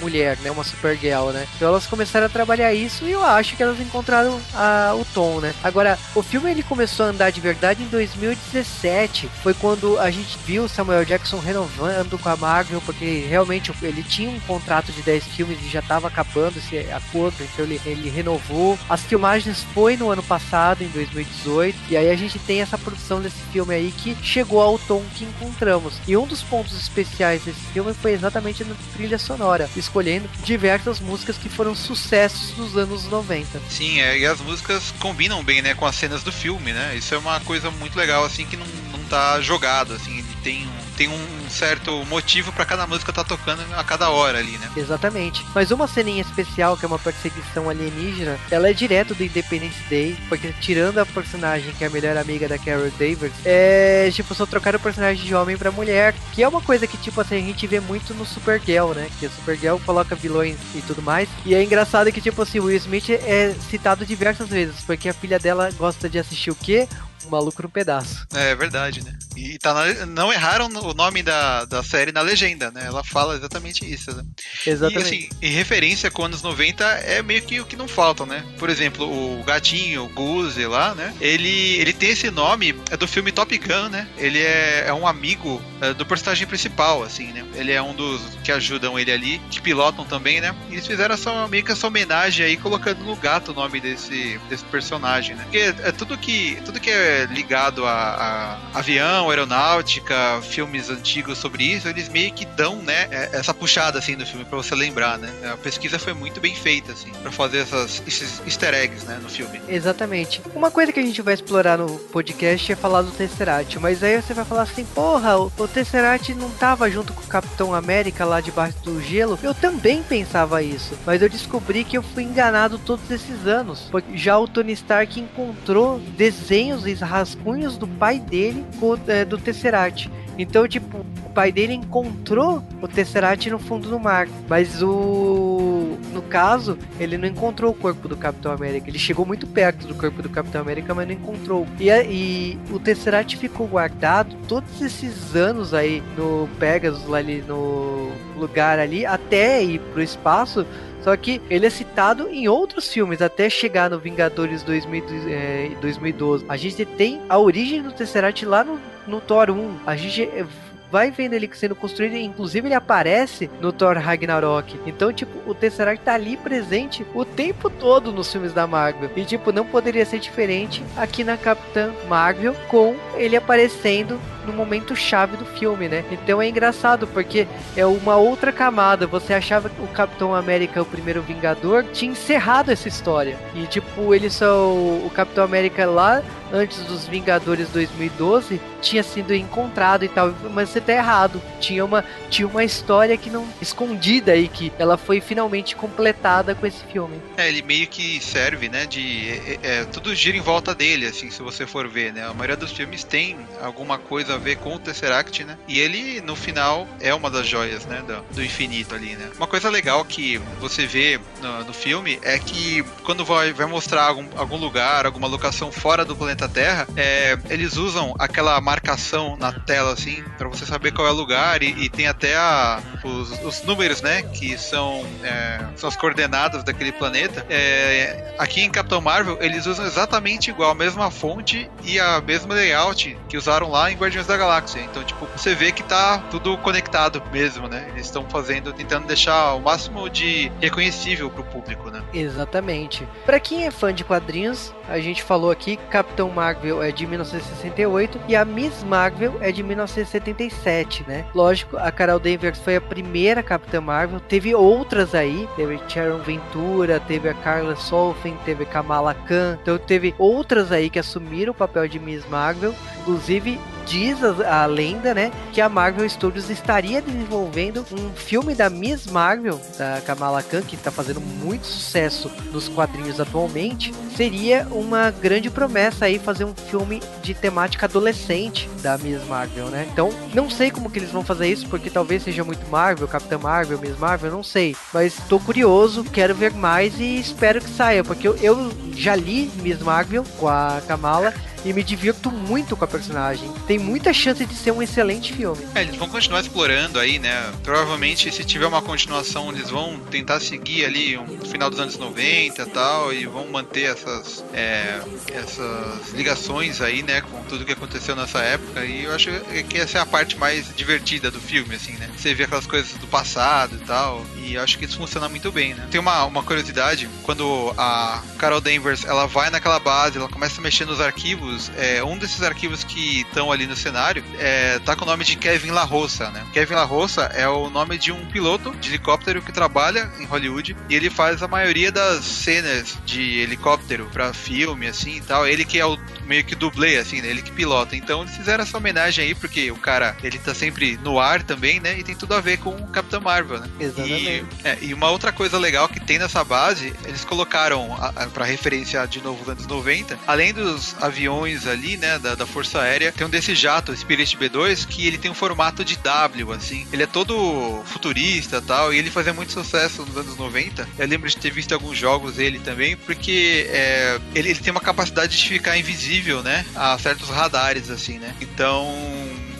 mulher, 0.00 0.36
né, 0.38 0.50
uma 0.50 0.64
Supergirl, 0.64 1.30
né. 1.30 1.46
Então 1.56 1.68
elas 1.68 1.86
começaram 1.86 2.26
a 2.26 2.28
trabalhar 2.28 2.72
isso 2.74 3.04
e 3.04 3.12
eu 3.12 3.22
acho 3.22 3.54
que 3.56 3.62
elas 3.62 3.78
encontraram 3.80 4.40
a- 4.54 4.94
o 4.98 5.04
tom, 5.14 5.40
né. 5.40 5.54
Agora, 5.62 5.98
o 6.14 6.22
filme 6.22 6.50
ele 6.50 6.62
começou 6.62 7.06
a 7.06 7.10
andar 7.10 7.30
de 7.30 7.40
verdade 7.40 7.82
em 7.82 7.86
2017, 7.88 9.28
foi 9.42 9.54
quando 9.54 9.98
a 9.98 10.10
gente 10.10 10.38
viu 10.46 10.68
Samuel 10.68 11.04
Jackson 11.04 11.38
renovando 11.38 12.18
com 12.18 12.28
a 12.28 12.36
Marvel, 12.36 12.80
porque 12.84 13.26
realmente 13.28 13.72
ele 13.82 14.02
tinha 14.02 14.30
um 14.30 14.40
contrato 14.40 14.90
de 14.92 15.02
10 15.02 15.24
filmes 15.24 15.58
e 15.64 15.68
já 15.68 15.80
estava 15.80 16.08
acabando 16.08 16.58
esse 16.58 16.78
acordo, 16.90 17.36
então 17.42 17.64
ele, 17.64 17.80
ele 17.84 18.10
renovou. 18.10 18.78
As 18.88 19.02
filmagens 19.02 19.64
foi 19.74 19.96
no 19.96 20.10
ano 20.10 20.22
passado, 20.22 20.53
em 20.84 20.88
2018, 20.88 21.76
e 21.90 21.96
aí 21.96 22.10
a 22.10 22.16
gente 22.16 22.38
tem 22.38 22.60
essa 22.60 22.78
produção 22.78 23.20
desse 23.20 23.42
filme 23.52 23.74
aí 23.74 23.92
que 23.92 24.16
chegou 24.22 24.60
ao 24.60 24.78
tom 24.78 25.02
que 25.14 25.24
encontramos. 25.24 25.94
E 26.06 26.16
um 26.16 26.26
dos 26.26 26.42
pontos 26.42 26.78
especiais 26.78 27.42
desse 27.42 27.60
filme 27.72 27.92
foi 27.92 28.12
exatamente 28.12 28.64
na 28.64 28.74
trilha 28.94 29.18
sonora, 29.18 29.68
escolhendo 29.76 30.28
diversas 30.44 31.00
músicas 31.00 31.36
que 31.36 31.48
foram 31.48 31.74
sucessos 31.74 32.52
dos 32.52 32.76
anos 32.76 33.04
90. 33.04 33.60
Sim, 33.68 34.00
é, 34.00 34.18
e 34.18 34.26
as 34.26 34.40
músicas 34.40 34.92
combinam 34.98 35.42
bem, 35.42 35.62
né, 35.62 35.74
com 35.74 35.86
as 35.86 35.96
cenas 35.96 36.22
do 36.22 36.32
filme, 36.32 36.72
né? 36.72 36.94
Isso 36.96 37.14
é 37.14 37.18
uma 37.18 37.40
coisa 37.40 37.70
muito 37.70 37.96
legal, 37.96 38.24
assim, 38.24 38.46
que 38.46 38.56
não, 38.56 38.66
não 38.92 39.04
tá 39.04 39.40
jogado, 39.40 39.94
assim, 39.94 40.18
ele 40.18 40.36
tem 40.42 40.66
um, 40.66 40.83
tem 40.96 41.08
um 41.08 41.50
certo 41.50 42.04
motivo 42.06 42.52
pra 42.52 42.64
cada 42.64 42.86
música 42.86 43.12
tá 43.12 43.24
tocando 43.24 43.62
a 43.74 43.84
cada 43.84 44.10
hora 44.10 44.38
ali, 44.38 44.58
né? 44.58 44.70
Exatamente. 44.76 45.44
Mas 45.54 45.70
uma 45.70 45.86
ceninha 45.86 46.22
especial, 46.22 46.76
que 46.76 46.84
é 46.84 46.88
uma 46.88 46.98
perseguição 46.98 47.68
alienígena, 47.68 48.38
ela 48.50 48.68
é 48.68 48.72
direto 48.72 49.14
do 49.14 49.24
Independence 49.24 49.78
Day, 49.88 50.16
porque 50.28 50.52
tirando 50.60 50.98
a 50.98 51.06
personagem 51.06 51.72
que 51.74 51.84
é 51.84 51.86
a 51.86 51.90
melhor 51.90 52.16
amiga 52.16 52.48
da 52.48 52.58
Carol 52.58 52.90
Davis, 52.98 53.32
é 53.44 54.10
tipo, 54.12 54.34
só 54.34 54.46
trocaram 54.46 54.78
o 54.78 54.82
personagem 54.82 55.24
de 55.24 55.34
homem 55.34 55.56
pra 55.56 55.70
mulher, 55.70 56.14
que 56.32 56.42
é 56.42 56.48
uma 56.48 56.60
coisa 56.60 56.86
que, 56.86 56.96
tipo 56.96 57.20
assim, 57.20 57.36
a 57.36 57.40
gente 57.40 57.66
vê 57.66 57.80
muito 57.80 58.14
no 58.14 58.24
Supergirl, 58.24 58.92
né? 58.92 59.08
Que 59.18 59.26
a 59.26 59.30
Supergirl 59.30 59.78
coloca 59.84 60.14
vilões 60.14 60.56
e 60.74 60.80
tudo 60.82 61.02
mais. 61.02 61.28
E 61.44 61.54
é 61.54 61.62
engraçado 61.62 62.10
que, 62.12 62.20
tipo 62.20 62.40
assim, 62.42 62.60
o 62.60 62.64
Will 62.64 62.76
Smith 62.76 63.10
é 63.10 63.54
citado 63.70 64.06
diversas 64.06 64.48
vezes, 64.48 64.80
porque 64.86 65.08
a 65.08 65.14
filha 65.14 65.38
dela 65.38 65.70
gosta 65.76 66.08
de 66.08 66.18
assistir 66.18 66.50
o 66.50 66.54
quê? 66.54 66.88
O 67.24 67.30
Maluco 67.30 67.62
no 67.62 67.68
Pedaço. 67.68 68.26
É 68.34 68.54
verdade, 68.54 69.02
né? 69.02 69.16
E 69.36 69.58
tá 69.58 69.72
na- 69.72 70.06
não 70.06 70.32
erraram 70.32 70.66
o 70.66 70.94
nome 70.94 71.22
da, 71.22 71.64
da 71.64 71.82
série 71.82 72.12
na 72.12 72.20
legenda, 72.20 72.70
né? 72.70 72.84
Ela 72.86 73.02
fala 73.02 73.34
exatamente 73.34 73.84
isso, 73.90 74.14
né? 74.14 74.22
Exatamente. 74.66 74.98
E 74.98 75.02
assim, 75.02 75.28
em 75.42 75.50
referência 75.50 76.10
com 76.10 76.24
anos 76.24 76.42
90 76.42 76.84
é 76.84 77.22
meio 77.22 77.42
que 77.42 77.60
o 77.60 77.64
que 77.66 77.76
não 77.76 77.88
falta, 77.88 78.26
né? 78.26 78.44
Por 78.58 78.68
exemplo, 78.68 79.06
o 79.06 79.42
gatinho, 79.44 80.04
o 80.04 80.08
Goose 80.08 80.64
lá, 80.66 80.94
né? 80.94 81.14
Ele, 81.20 81.76
ele 81.76 81.92
tem 81.92 82.10
esse 82.10 82.30
nome, 82.30 82.74
é 82.90 82.96
do 82.96 83.08
filme 83.08 83.32
Top 83.32 83.56
Gun, 83.56 83.88
né? 83.88 84.06
Ele 84.18 84.38
é, 84.40 84.84
é 84.86 84.92
um 84.92 85.06
amigo 85.06 85.60
é, 85.80 85.94
do 85.94 86.04
personagem 86.04 86.46
principal, 86.46 87.02
assim, 87.02 87.32
né? 87.32 87.44
Ele 87.54 87.72
é 87.72 87.80
um 87.82 87.94
dos 87.94 88.20
que 88.42 88.52
ajudam 88.52 88.98
ele 88.98 89.10
ali, 89.10 89.38
que 89.50 89.60
pilotam 89.60 90.04
também, 90.04 90.40
né? 90.40 90.54
E 90.68 90.74
eles 90.74 90.86
fizeram 90.86 91.14
essa, 91.14 91.48
meio 91.48 91.64
que 91.64 91.72
essa 91.72 91.86
homenagem 91.86 92.44
aí, 92.44 92.56
colocando 92.56 93.02
no 93.04 93.16
gato 93.16 93.52
o 93.52 93.54
nome 93.54 93.80
desse, 93.80 94.38
desse 94.48 94.64
personagem, 94.64 95.34
né? 95.36 95.42
Porque 95.44 95.58
é 95.58 95.92
tudo 95.92 96.16
que, 96.18 96.58
tudo 96.64 96.78
que 96.80 96.90
é 96.90 97.13
ligado 97.30 97.84
a, 97.86 98.58
a 98.72 98.78
avião, 98.78 99.30
aeronáutica, 99.30 100.40
filmes 100.42 100.90
antigos 100.90 101.38
sobre 101.38 101.64
isso, 101.64 101.88
eles 101.88 102.08
meio 102.08 102.32
que 102.32 102.44
dão, 102.44 102.76
né, 102.76 103.08
é- 103.10 103.30
essa 103.32 103.52
puxada 103.54 103.98
assim 103.98 104.16
do 104.16 104.26
filme 104.26 104.44
pra 104.44 104.56
você 104.56 104.74
lembrar, 104.74 105.18
né? 105.18 105.30
A 105.52 105.56
pesquisa 105.56 105.98
foi 105.98 106.12
muito 106.14 106.40
bem 106.40 106.54
feita 106.54 106.92
assim, 106.92 107.10
para 107.22 107.30
fazer 107.30 107.58
essas 107.58 108.02
esses 108.06 108.40
easter 108.46 108.74
eggs, 108.74 109.04
né, 109.06 109.18
no 109.22 109.28
filme. 109.28 109.60
Exatamente. 109.68 110.40
Uma 110.54 110.70
coisa 110.70 110.92
que 110.92 111.00
a 111.00 111.02
gente 111.02 111.20
vai 111.22 111.34
explorar 111.34 111.78
no 111.78 111.98
podcast 111.98 112.72
é 112.72 112.76
falar 112.76 113.02
do 113.02 113.10
Tesseract, 113.10 113.78
mas 113.78 114.02
aí 114.02 114.20
você 114.20 114.34
vai 114.34 114.44
falar 114.44 114.62
assim, 114.62 114.84
porra, 114.84 115.38
o, 115.38 115.52
o 115.58 115.68
Tesseract 115.68 116.34
não 116.34 116.50
tava 116.50 116.90
junto 116.90 117.12
com 117.12 117.22
o 117.22 117.26
Capitão 117.26 117.74
América 117.74 118.24
lá 118.24 118.40
debaixo 118.40 118.78
do 118.82 119.02
gelo? 119.02 119.38
Eu 119.42 119.54
também 119.54 120.02
pensava 120.02 120.62
isso, 120.62 120.96
mas 121.06 121.22
eu 121.22 121.28
descobri 121.28 121.84
que 121.84 121.96
eu 121.96 122.02
fui 122.02 122.22
enganado 122.22 122.78
todos 122.78 123.10
esses 123.10 123.46
anos, 123.46 123.90
já 124.14 124.38
o 124.38 124.46
Tony 124.48 124.72
Stark 124.72 125.18
encontrou 125.20 125.98
desenhos 126.16 126.86
rascunhos 127.04 127.76
do 127.76 127.86
pai 127.86 128.18
dele 128.18 128.64
é, 129.06 129.24
do 129.24 129.38
Tesseract. 129.38 130.10
Então, 130.36 130.66
tipo, 130.66 130.98
o 130.98 131.30
pai 131.30 131.52
dele 131.52 131.74
encontrou 131.74 132.62
o 132.82 132.88
Tesseract 132.88 133.48
no 133.50 133.58
fundo 133.58 133.88
do 133.88 134.00
mar, 134.00 134.28
mas 134.48 134.82
o 134.82 135.96
no 136.14 136.22
caso, 136.22 136.78
ele 136.98 137.18
não 137.18 137.26
encontrou 137.26 137.72
o 137.72 137.74
corpo 137.74 138.08
do 138.08 138.16
Capitão 138.16 138.52
América. 138.52 138.88
Ele 138.88 138.98
chegou 138.98 139.26
muito 139.26 139.46
perto 139.46 139.86
do 139.86 139.94
corpo 139.94 140.22
do 140.22 140.28
Capitão 140.28 140.60
América, 140.60 140.94
mas 140.94 141.06
não 141.08 141.14
encontrou. 141.14 141.66
E, 141.78 141.90
e 141.90 142.58
o 142.70 142.78
Tesseract 142.78 143.36
ficou 143.36 143.66
guardado 143.66 144.34
todos 144.48 144.80
esses 144.80 145.34
anos 145.34 145.74
aí 145.74 146.02
no 146.16 146.48
Pegasus, 146.58 147.12
ali 147.12 147.42
no 147.46 148.12
lugar 148.36 148.78
ali, 148.78 149.04
até 149.04 149.62
ir 149.62 149.80
pro 149.92 150.02
espaço. 150.02 150.64
Só 151.04 151.14
que 151.18 151.40
ele 151.50 151.66
é 151.66 151.70
citado 151.70 152.30
em 152.30 152.48
outros 152.48 152.90
filmes, 152.90 153.20
até 153.20 153.50
chegar 153.50 153.90
no 153.90 153.98
Vingadores 153.98 154.62
2000, 154.62 155.04
eh, 155.28 155.70
2012. 155.78 156.46
A 156.48 156.56
gente 156.56 156.82
tem 156.86 157.20
a 157.28 157.38
origem 157.38 157.82
do 157.82 157.92
Tesseract 157.92 158.46
lá 158.46 158.64
no, 158.64 158.80
no 159.06 159.20
Thor 159.20 159.50
1. 159.50 159.80
A 159.86 159.96
gente 159.96 160.22
eh, 160.22 160.46
vai 160.90 161.10
vendo 161.10 161.34
ele 161.34 161.50
sendo 161.52 161.74
construído, 161.74 162.16
inclusive 162.16 162.68
ele 162.68 162.74
aparece 162.74 163.50
no 163.60 163.70
Thor 163.70 163.98
Ragnarok. 163.98 164.80
Então, 164.86 165.12
tipo, 165.12 165.38
o 165.46 165.54
Tesseract 165.54 166.02
tá 166.02 166.14
ali 166.14 166.38
presente 166.38 167.04
o 167.14 167.22
tempo 167.22 167.68
todo 167.68 168.10
nos 168.10 168.32
filmes 168.32 168.54
da 168.54 168.66
Marvel. 168.66 169.10
E, 169.14 169.24
tipo, 169.26 169.52
não 169.52 169.66
poderia 169.66 170.06
ser 170.06 170.20
diferente 170.20 170.82
aqui 170.96 171.22
na 171.22 171.36
Capitã 171.36 171.92
Marvel, 172.08 172.54
com 172.68 172.96
ele 173.16 173.36
aparecendo 173.36 174.18
no 174.44 174.52
momento 174.52 174.94
chave 174.94 175.36
do 175.36 175.44
filme, 175.44 175.88
né? 175.88 176.04
Então 176.10 176.40
é 176.40 176.48
engraçado, 176.48 177.06
porque 177.06 177.46
é 177.76 177.84
uma 177.86 178.16
outra 178.16 178.52
camada. 178.52 179.06
Você 179.06 179.34
achava 179.34 179.68
que 179.68 179.80
o 179.80 179.88
Capitão 179.88 180.34
América, 180.34 180.82
o 180.82 180.86
primeiro 180.86 181.22
Vingador, 181.22 181.84
tinha 181.92 182.12
encerrado 182.12 182.70
essa 182.70 182.88
história. 182.88 183.38
E, 183.54 183.66
tipo, 183.66 184.14
ele 184.14 184.30
só. 184.30 184.44
O 184.44 185.10
Capitão 185.14 185.44
América 185.44 185.86
lá, 185.86 186.22
antes 186.52 186.78
dos 186.84 187.06
Vingadores 187.06 187.68
2012, 187.70 188.60
tinha 188.80 189.02
sido 189.02 189.34
encontrado 189.34 190.04
e 190.04 190.08
tal. 190.08 190.34
Mas 190.52 190.70
você 190.70 190.80
tá 190.80 190.92
errado. 190.92 191.40
Tinha 191.60 191.84
uma, 191.84 192.04
tinha 192.30 192.46
uma 192.46 192.64
história 192.64 193.16
que 193.16 193.30
não. 193.30 193.46
escondida 193.60 194.32
aí, 194.32 194.48
que 194.48 194.72
ela 194.78 194.96
foi 194.96 195.20
finalmente 195.20 195.76
completada 195.76 196.54
com 196.54 196.66
esse 196.66 196.84
filme. 196.84 197.20
É, 197.36 197.48
ele 197.48 197.62
meio 197.62 197.86
que 197.86 198.20
serve, 198.20 198.68
né, 198.68 198.86
de 198.86 199.30
é, 199.30 199.58
é, 199.62 199.84
tudo 199.84 200.14
gira 200.14 200.36
em 200.36 200.40
volta 200.40 200.74
dele, 200.74 201.06
assim, 201.06 201.30
se 201.30 201.42
você 201.42 201.66
for 201.66 201.88
ver, 201.88 202.12
né? 202.12 202.24
A 202.24 202.32
maioria 202.32 202.56
dos 202.56 202.72
filmes 202.72 203.04
tem 203.04 203.36
alguma 203.62 203.98
coisa 203.98 204.33
a 204.34 204.38
ver 204.38 204.56
com 204.56 204.74
o 204.74 204.78
Tesseract, 204.78 205.44
né? 205.44 205.56
E 205.68 205.80
ele 205.80 206.20
no 206.20 206.36
final 206.36 206.86
é 207.00 207.14
uma 207.14 207.30
das 207.30 207.46
joias, 207.46 207.86
né, 207.86 208.02
do, 208.06 208.34
do 208.34 208.44
infinito 208.44 208.94
ali, 208.94 209.16
né? 209.16 209.30
Uma 209.36 209.46
coisa 209.46 209.68
legal 209.68 210.04
que 210.04 210.38
você 210.60 210.86
vê 210.86 211.20
no, 211.40 211.64
no 211.64 211.72
filme 211.72 212.18
é 212.22 212.38
que 212.38 212.82
quando 213.04 213.24
vai, 213.24 213.52
vai 213.52 213.66
mostrar 213.66 214.04
algum, 214.04 214.26
algum 214.36 214.56
lugar, 214.56 215.06
alguma 215.06 215.26
locação 215.26 215.70
fora 215.70 216.04
do 216.04 216.16
planeta 216.16 216.48
Terra, 216.48 216.86
é, 216.96 217.38
eles 217.48 217.76
usam 217.76 218.14
aquela 218.18 218.60
marcação 218.60 219.36
na 219.36 219.52
tela 219.52 219.92
assim 219.92 220.22
para 220.36 220.48
você 220.48 220.66
saber 220.66 220.92
qual 220.92 221.06
é 221.06 221.10
o 221.10 221.14
lugar 221.14 221.62
e, 221.62 221.68
e 221.84 221.88
tem 221.88 222.06
até 222.06 222.36
a, 222.36 222.80
os, 223.02 223.30
os 223.44 223.62
números, 223.62 224.02
né, 224.02 224.22
que 224.22 224.56
são, 224.58 225.06
é, 225.22 225.60
são 225.76 225.88
as 225.88 225.96
coordenadas 225.96 226.64
daquele 226.64 226.92
planeta. 226.92 227.44
É, 227.48 228.34
aqui 228.38 228.62
em 228.62 228.70
Capitão 228.70 229.00
Marvel 229.00 229.38
eles 229.40 229.66
usam 229.66 229.86
exatamente 229.86 230.50
igual, 230.50 230.70
a 230.70 230.74
mesma 230.74 231.10
fonte 231.10 231.70
e 231.82 231.98
a 231.98 232.20
mesma 232.20 232.54
layout 232.54 233.16
que 233.28 233.36
usaram 233.36 233.70
lá 233.70 233.90
em 233.90 233.96
Guardiões 233.96 234.23
Guardiões 234.24 234.26
da 234.26 234.36
Galáxia. 234.36 234.80
Então, 234.80 235.04
tipo, 235.04 235.26
você 235.36 235.54
vê 235.54 235.70
que 235.70 235.82
tá 235.82 236.18
tudo 236.30 236.56
conectado 236.58 237.22
mesmo, 237.32 237.68
né? 237.68 237.86
Eles 237.90 238.06
estão 238.06 238.24
fazendo, 238.28 238.72
tentando 238.72 239.06
deixar 239.06 239.54
o 239.54 239.60
máximo 239.60 240.08
de 240.08 240.50
reconhecível 240.60 241.30
pro 241.30 241.44
público, 241.44 241.90
né? 241.90 242.02
Exatamente. 242.12 243.06
Pra 243.24 243.38
quem 243.38 243.66
é 243.66 243.70
fã 243.70 243.92
de 243.92 244.04
quadrinhos, 244.04 244.74
a 244.88 244.98
gente 244.98 245.22
falou 245.22 245.50
aqui, 245.50 245.76
Capitão 245.76 246.30
Marvel 246.30 246.82
é 246.82 246.90
de 246.90 247.06
1968 247.06 248.20
e 248.28 248.36
a 248.36 248.44
Miss 248.44 248.82
Marvel 248.84 249.36
é 249.40 249.52
de 249.52 249.62
1977, 249.62 251.04
né? 251.06 251.24
Lógico, 251.34 251.76
a 251.76 251.90
Carol 251.90 252.18
Danvers 252.18 252.58
foi 252.58 252.76
a 252.76 252.80
primeira 252.80 253.42
Capitã 253.42 253.80
Marvel, 253.80 254.20
teve 254.20 254.54
outras 254.54 255.14
aí, 255.14 255.48
teve 255.56 255.80
Sharon 255.88 256.18
Ventura, 256.18 257.00
teve 257.00 257.28
a 257.28 257.34
Carla 257.34 257.76
Solfen, 257.76 258.36
teve 258.44 258.64
Kamala 258.64 259.14
Khan, 259.14 259.58
então 259.60 259.78
teve 259.78 260.14
outras 260.18 260.72
aí 260.72 260.90
que 260.90 260.98
assumiram 260.98 261.52
o 261.52 261.54
papel 261.54 261.88
de 261.88 261.98
Miss 261.98 262.24
Marvel, 262.28 262.74
inclusive 263.00 263.58
diz 263.86 264.13
a, 264.22 264.62
a, 264.62 264.66
lenda, 264.66 265.14
né, 265.14 265.32
que 265.52 265.60
a 265.60 265.68
Marvel 265.68 266.08
Studios 266.08 266.50
estaria 266.50 267.00
desenvolvendo 267.00 267.84
um 267.92 268.10
filme 268.14 268.54
da 268.54 268.68
Miss 268.68 269.06
Marvel, 269.06 269.60
da 269.78 270.00
Kamala 270.04 270.42
Khan, 270.42 270.62
que 270.62 270.76
está 270.76 270.90
fazendo 270.90 271.20
muito 271.20 271.66
sucesso 271.66 272.30
nos 272.52 272.68
quadrinhos 272.68 273.20
atualmente, 273.20 273.92
seria 274.16 274.66
uma 274.70 275.10
grande 275.10 275.50
promessa 275.50 276.04
aí 276.04 276.18
fazer 276.18 276.44
um 276.44 276.54
filme 276.54 277.02
de 277.22 277.34
temática 277.34 277.86
adolescente 277.86 278.68
da 278.82 278.98
Miss 278.98 279.24
Marvel, 279.26 279.66
né? 279.66 279.88
Então, 279.90 280.10
não 280.34 280.50
sei 280.50 280.70
como 280.70 280.90
que 280.90 280.98
eles 280.98 281.10
vão 281.10 281.24
fazer 281.24 281.48
isso, 281.48 281.66
porque 281.68 281.90
talvez 281.90 282.22
seja 282.22 282.44
muito 282.44 282.66
Marvel, 282.68 283.08
Capitã 283.08 283.38
Marvel, 283.38 283.78
Miss 283.78 283.98
Marvel, 283.98 284.30
não 284.30 284.42
sei. 284.42 284.76
Mas 284.92 285.14
tô 285.28 285.38
curioso, 285.40 286.04
quero 286.04 286.34
ver 286.34 286.52
mais 286.52 286.98
e 287.00 287.18
espero 287.18 287.60
que 287.60 287.70
saia, 287.70 288.04
porque 288.04 288.28
eu, 288.28 288.36
eu 288.36 288.70
já 288.92 289.16
li 289.16 289.50
Miss 289.62 289.80
Marvel 289.80 290.24
com 290.38 290.48
a 290.48 290.80
Kamala 290.86 291.32
e 291.64 291.72
me 291.72 291.82
divirto 291.82 292.30
muito 292.30 292.76
com 292.76 292.84
a 292.84 292.88
personagem. 292.88 293.50
Tem 293.66 293.78
muita 293.78 294.12
chance 294.12 294.44
de 294.44 294.54
ser 294.54 294.72
um 294.72 294.82
excelente 294.82 295.32
filme. 295.32 295.66
É, 295.74 295.82
eles 295.82 295.96
vão 295.96 296.08
continuar 296.08 296.40
explorando 296.40 296.98
aí, 296.98 297.18
né? 297.18 297.52
Provavelmente, 297.62 298.30
se 298.32 298.44
tiver 298.44 298.66
uma 298.66 298.82
continuação, 298.82 299.50
eles 299.50 299.70
vão 299.70 299.98
tentar 300.10 300.40
seguir 300.40 300.84
ali 300.84 301.16
um 301.16 301.40
final 301.40 301.70
dos 301.70 301.80
anos 301.80 301.96
90 301.96 302.62
e 302.62 302.66
tal, 302.66 303.12
e 303.12 303.26
vão 303.26 303.48
manter 303.48 303.84
essas, 303.84 304.44
é, 304.52 305.00
essas 305.32 306.10
ligações 306.12 306.80
aí, 306.80 307.02
né, 307.02 307.20
com 307.20 307.42
tudo 307.44 307.64
que 307.64 307.72
aconteceu 307.72 308.14
nessa 308.14 308.40
época. 308.40 308.84
E 308.84 309.04
eu 309.04 309.14
acho 309.14 309.30
que 309.68 309.78
essa 309.78 309.98
é 309.98 310.00
a 310.00 310.06
parte 310.06 310.36
mais 310.36 310.74
divertida 310.74 311.30
do 311.30 311.40
filme, 311.40 311.74
assim, 311.74 311.92
né? 311.92 312.10
Você 312.16 312.34
vê 312.34 312.44
aquelas 312.44 312.66
coisas 312.66 312.92
do 312.98 313.06
passado 313.06 313.76
e 313.76 313.84
tal, 313.84 314.24
e 314.36 314.58
acho 314.58 314.78
que 314.78 314.84
isso 314.84 314.98
funciona 314.98 315.28
muito 315.28 315.50
bem, 315.50 315.74
né? 315.74 315.86
Tem 315.90 316.00
uma, 316.00 316.24
uma 316.24 316.42
curiosidade, 316.42 317.08
quando 317.22 317.72
a 317.76 318.22
Carol 318.38 318.60
Danvers, 318.60 319.04
ela 319.04 319.26
vai 319.26 319.50
naquela 319.50 319.78
base, 319.78 320.18
ela 320.18 320.28
começa 320.28 320.60
a 320.60 320.62
mexer 320.62 320.84
nos 320.84 321.00
arquivos 321.00 321.53
arquivos, 321.54 321.70
é, 321.76 322.04
um 322.04 322.18
desses 322.18 322.42
arquivos 322.42 322.84
que 322.84 323.20
estão 323.20 323.50
ali 323.52 323.66
no 323.66 323.76
cenário 323.76 324.24
é, 324.38 324.78
tá 324.80 324.96
com 324.96 325.04
o 325.04 325.06
nome 325.06 325.24
de 325.24 325.36
Kevin 325.36 325.70
La 325.70 325.84
Roça, 325.84 326.30
né? 326.30 326.44
Kevin 326.52 326.74
La 326.74 326.84
Roça 326.84 327.22
é 327.34 327.48
o 327.48 327.70
nome 327.70 327.96
de 327.96 328.12
um 328.12 328.26
piloto 328.26 328.72
de 328.76 328.90
helicóptero 328.90 329.40
que 329.42 329.52
trabalha 329.52 330.10
em 330.18 330.24
Hollywood 330.24 330.76
e 330.88 330.94
ele 330.94 331.10
faz 331.10 331.42
a 331.42 331.48
maioria 331.48 331.90
das 331.90 332.24
cenas 332.24 332.98
de 333.04 333.38
helicóptero 333.38 334.08
para 334.12 334.32
filme, 334.32 334.86
assim 334.86 335.16
e 335.16 335.20
tal. 335.20 335.46
Ele 335.46 335.64
que 335.64 335.78
é 335.78 335.86
o 335.86 335.98
meio 336.26 336.44
que 336.44 336.54
dublê, 336.54 336.96
assim, 336.96 337.20
né? 337.20 337.28
Ele 337.28 337.42
que 337.42 337.52
pilota. 337.52 337.96
Então 337.96 338.22
eles 338.22 338.36
fizeram 338.36 338.62
essa 338.62 338.76
homenagem 338.76 339.24
aí, 339.24 339.34
porque 339.34 339.70
o 339.70 339.76
cara, 339.76 340.16
ele 340.22 340.38
tá 340.38 340.54
sempre 340.54 340.98
no 341.02 341.18
ar 341.18 341.42
também, 341.42 341.80
né? 341.80 341.98
E 341.98 342.02
tem 342.02 342.14
tudo 342.14 342.34
a 342.34 342.40
ver 342.40 342.58
com 342.58 342.70
o 342.70 342.86
Capitão 342.88 343.20
Marvel, 343.20 343.60
né? 343.60 343.68
Exatamente. 343.78 344.44
E, 344.64 344.68
é, 344.68 344.78
e 344.80 344.94
uma 344.94 345.10
outra 345.10 345.32
coisa 345.32 345.58
legal 345.58 345.88
que 345.88 346.00
tem 346.00 346.18
nessa 346.18 346.42
base, 346.42 346.92
eles 347.04 347.24
colocaram, 347.24 347.88
para 348.32 348.44
referenciar 348.44 349.06
de 349.06 349.20
novo 349.20 349.42
os 349.42 349.48
anos 349.48 349.66
90, 349.66 350.18
além 350.26 350.52
dos 350.52 350.94
aviões 351.00 351.43
ali, 351.66 351.96
né, 351.96 352.18
da, 352.18 352.34
da 352.34 352.46
Força 352.46 352.80
Aérea, 352.80 353.12
tem 353.12 353.26
um 353.26 353.30
desse 353.30 353.54
jato, 353.54 353.96
Spirit 353.96 354.36
B2, 354.36 354.86
que 354.86 355.06
ele 355.06 355.18
tem 355.18 355.30
um 355.30 355.34
formato 355.34 355.84
de 355.84 355.96
W, 355.96 356.52
assim. 356.52 356.86
Ele 356.92 357.02
é 357.02 357.06
todo 357.06 357.82
futurista 357.84 358.60
tal, 358.60 358.92
e 358.92 358.98
ele 358.98 359.10
fazia 359.10 359.32
muito 359.32 359.52
sucesso 359.52 360.04
nos 360.04 360.16
anos 360.16 360.36
90. 360.36 360.88
Eu 360.98 361.06
lembro 361.06 361.28
de 361.28 361.36
ter 361.36 361.50
visto 361.52 361.72
alguns 361.72 361.96
jogos 361.96 362.36
dele 362.36 362.58
também, 362.58 362.96
porque 362.96 363.66
é, 363.70 364.18
ele, 364.34 364.50
ele 364.50 364.58
tem 364.58 364.70
uma 364.70 364.80
capacidade 364.80 365.36
de 365.36 365.48
ficar 365.48 365.76
invisível, 365.78 366.42
né, 366.42 366.64
a 366.74 366.98
certos 366.98 367.28
radares, 367.28 367.90
assim, 367.90 368.18
né. 368.18 368.34
Então, 368.40 368.86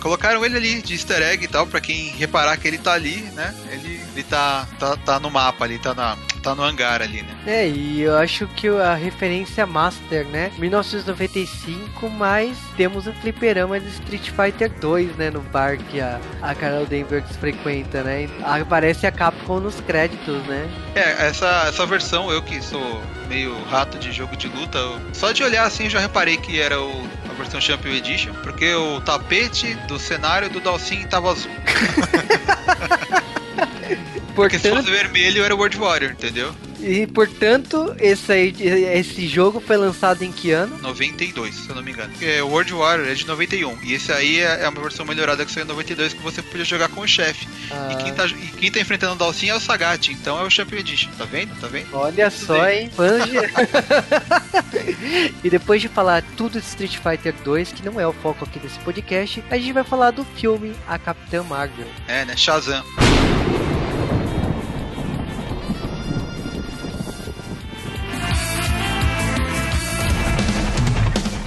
colocaram 0.00 0.44
ele 0.44 0.56
ali 0.56 0.82
de 0.82 0.94
easter 0.94 1.22
egg 1.22 1.44
e 1.44 1.48
tal, 1.48 1.66
pra 1.66 1.80
quem 1.80 2.08
reparar 2.10 2.56
que 2.56 2.68
ele 2.68 2.78
tá 2.78 2.92
ali, 2.92 3.16
né? 3.34 3.54
Ele, 3.70 4.00
ele 4.12 4.22
tá, 4.22 4.68
tá, 4.78 4.96
tá 4.96 5.18
no 5.18 5.30
mapa 5.30 5.64
ali, 5.64 5.78
tá, 5.78 5.94
na, 5.94 6.18
tá 6.44 6.54
no 6.54 6.62
hangar 6.62 7.00
ali, 7.00 7.22
né? 7.22 7.34
É, 7.46 7.66
e 7.66 8.02
eu 8.02 8.14
acho 8.16 8.46
que 8.48 8.68
a 8.68 8.94
referência 8.94 9.66
Master, 9.66 10.26
né? 10.26 10.52
1995, 10.58 12.10
mas 12.10 12.58
temos 12.76 13.06
o 13.06 13.12
fliperama 13.14 13.80
de 13.80 13.88
Street 13.88 14.30
Fighter 14.30 14.70
2, 14.78 15.16
né? 15.16 15.30
No 15.30 15.40
bar 15.40 15.78
que 15.78 16.00
a, 16.00 16.20
a 16.42 16.54
Carol 16.54 16.84
Danvers 16.84 17.34
frequenta, 17.36 18.02
né? 18.02 18.28
Aparece 18.44 19.06
a 19.06 19.12
Capcom 19.12 19.60
nos 19.60 19.80
créditos, 19.80 20.42
né? 20.46 20.68
É, 20.94 21.28
essa, 21.28 21.64
essa 21.66 21.86
versão, 21.86 22.30
eu 22.30 22.42
que 22.42 22.62
sou 22.62 23.00
meio 23.28 23.56
rato 23.64 23.98
de 23.98 24.12
jogo 24.12 24.36
de 24.36 24.48
luta, 24.48 24.76
eu, 24.76 25.00
só 25.14 25.32
de 25.32 25.42
olhar 25.42 25.66
assim 25.66 25.88
já 25.88 25.98
reparei 25.98 26.36
que 26.36 26.60
era 26.60 26.78
o, 26.78 27.08
a 27.30 27.32
versão 27.32 27.60
Champion 27.60 27.92
Edition, 27.92 28.34
porque 28.42 28.74
o 28.74 29.00
tapete 29.00 29.74
do 29.88 29.98
cenário 29.98 30.50
do 30.50 30.60
Dalsin 30.60 31.06
tava 31.06 31.32
azul. 31.32 31.50
Porque 34.34 34.58
se 34.58 34.70
fosse 34.70 34.90
vermelho 34.90 35.44
era 35.44 35.54
World 35.54 35.76
Warrior, 35.76 36.12
entendeu? 36.12 36.54
E 36.80 37.06
portanto, 37.06 37.94
esse, 37.98 38.30
aí, 38.30 38.54
esse 38.60 39.26
jogo 39.26 39.58
foi 39.58 39.76
lançado 39.76 40.22
em 40.22 40.30
que 40.30 40.50
ano? 40.50 40.76
92, 40.82 41.54
se 41.54 41.70
eu 41.70 41.74
não 41.74 41.82
me 41.82 41.92
engano. 41.92 42.12
É, 42.20 42.42
World 42.42 42.74
Warrior 42.74 43.08
é 43.08 43.14
de 43.14 43.26
91. 43.26 43.78
E 43.82 43.94
esse 43.94 44.12
aí 44.12 44.40
é 44.40 44.68
uma 44.68 44.82
versão 44.82 45.06
melhorada 45.06 45.46
que 45.46 45.50
saiu 45.50 45.64
em 45.64 45.68
92 45.68 46.12
que 46.12 46.22
você 46.22 46.42
podia 46.42 46.64
jogar 46.64 46.88
com 46.88 47.00
o 47.00 47.08
chefe. 47.08 47.48
Ah. 47.70 47.88
E, 47.92 47.96
quem 48.02 48.12
tá, 48.12 48.26
e 48.26 48.46
quem 48.58 48.70
tá 48.70 48.80
enfrentando 48.80 49.14
o 49.14 49.16
Dalsin 49.16 49.48
é 49.48 49.54
o 49.54 49.60
Sagat, 49.60 50.12
então 50.12 50.38
é 50.38 50.42
o 50.42 50.50
Champion 50.50 50.78
Edition. 50.78 51.10
Tá 51.16 51.24
vendo? 51.24 51.58
Tá 51.58 51.68
vendo? 51.68 51.86
Olha 51.92 52.30
tudo 52.30 52.46
só, 52.46 52.68
hein? 52.68 52.90
Fanje. 52.94 53.32
e 55.42 55.48
depois 55.48 55.80
de 55.80 55.88
falar 55.88 56.22
tudo 56.36 56.60
de 56.60 56.66
Street 56.66 56.98
Fighter 56.98 57.34
2, 57.42 57.72
que 57.72 57.82
não 57.82 57.98
é 57.98 58.06
o 58.06 58.12
foco 58.12 58.44
aqui 58.44 58.58
desse 58.58 58.78
podcast, 58.80 59.42
a 59.50 59.56
gente 59.56 59.72
vai 59.72 59.84
falar 59.84 60.10
do 60.10 60.22
filme 60.22 60.74
A 60.86 60.98
Capitã 60.98 61.42
Marvel. 61.42 61.86
É, 62.06 62.26
né? 62.26 62.36
Shazam. 62.36 62.84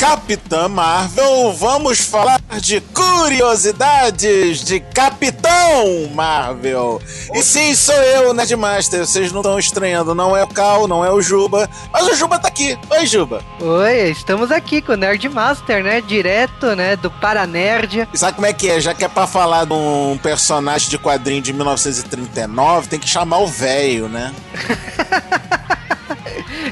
Capitã 0.07 0.69
Marvel, 0.69 1.51
vamos 1.51 1.99
falar 1.99 2.39
de 2.61 2.79
curiosidades 2.79 4.63
de 4.63 4.79
Capitão 4.79 6.07
Marvel. 6.15 7.01
E 7.33 7.43
sim, 7.43 7.75
sou 7.75 7.93
eu, 7.93 8.33
Nerdmaster. 8.33 9.05
Vocês 9.05 9.33
não 9.33 9.41
estão 9.41 9.59
estranhando, 9.59 10.15
não 10.15 10.35
é 10.35 10.45
o 10.45 10.47
Cal, 10.47 10.87
não 10.87 11.03
é 11.03 11.11
o 11.11 11.21
Juba, 11.21 11.69
mas 11.91 12.07
o 12.07 12.15
Juba 12.15 12.39
tá 12.39 12.47
aqui. 12.47 12.79
Oi, 12.89 13.05
Juba. 13.05 13.41
Oi, 13.59 14.09
estamos 14.09 14.49
aqui 14.49 14.81
com 14.81 14.93
o 14.93 14.95
Nerdmaster, 14.95 15.83
né? 15.83 15.99
Direto, 15.99 16.73
né, 16.73 16.95
do 16.95 17.11
Paranerd. 17.11 18.07
E 18.13 18.17
sabe 18.17 18.35
como 18.35 18.47
é 18.47 18.53
que 18.53 18.69
é? 18.69 18.79
Já 18.79 18.93
que 18.93 19.03
é 19.03 19.09
pra 19.09 19.27
falar 19.27 19.65
de 19.65 19.73
um 19.73 20.17
personagem 20.23 20.89
de 20.89 20.97
quadrinho 20.97 21.41
de 21.41 21.51
1939, 21.51 22.87
tem 22.87 22.97
que 22.97 23.09
chamar 23.09 23.39
o 23.39 23.47
velho, 23.47 24.07
né? 24.07 24.33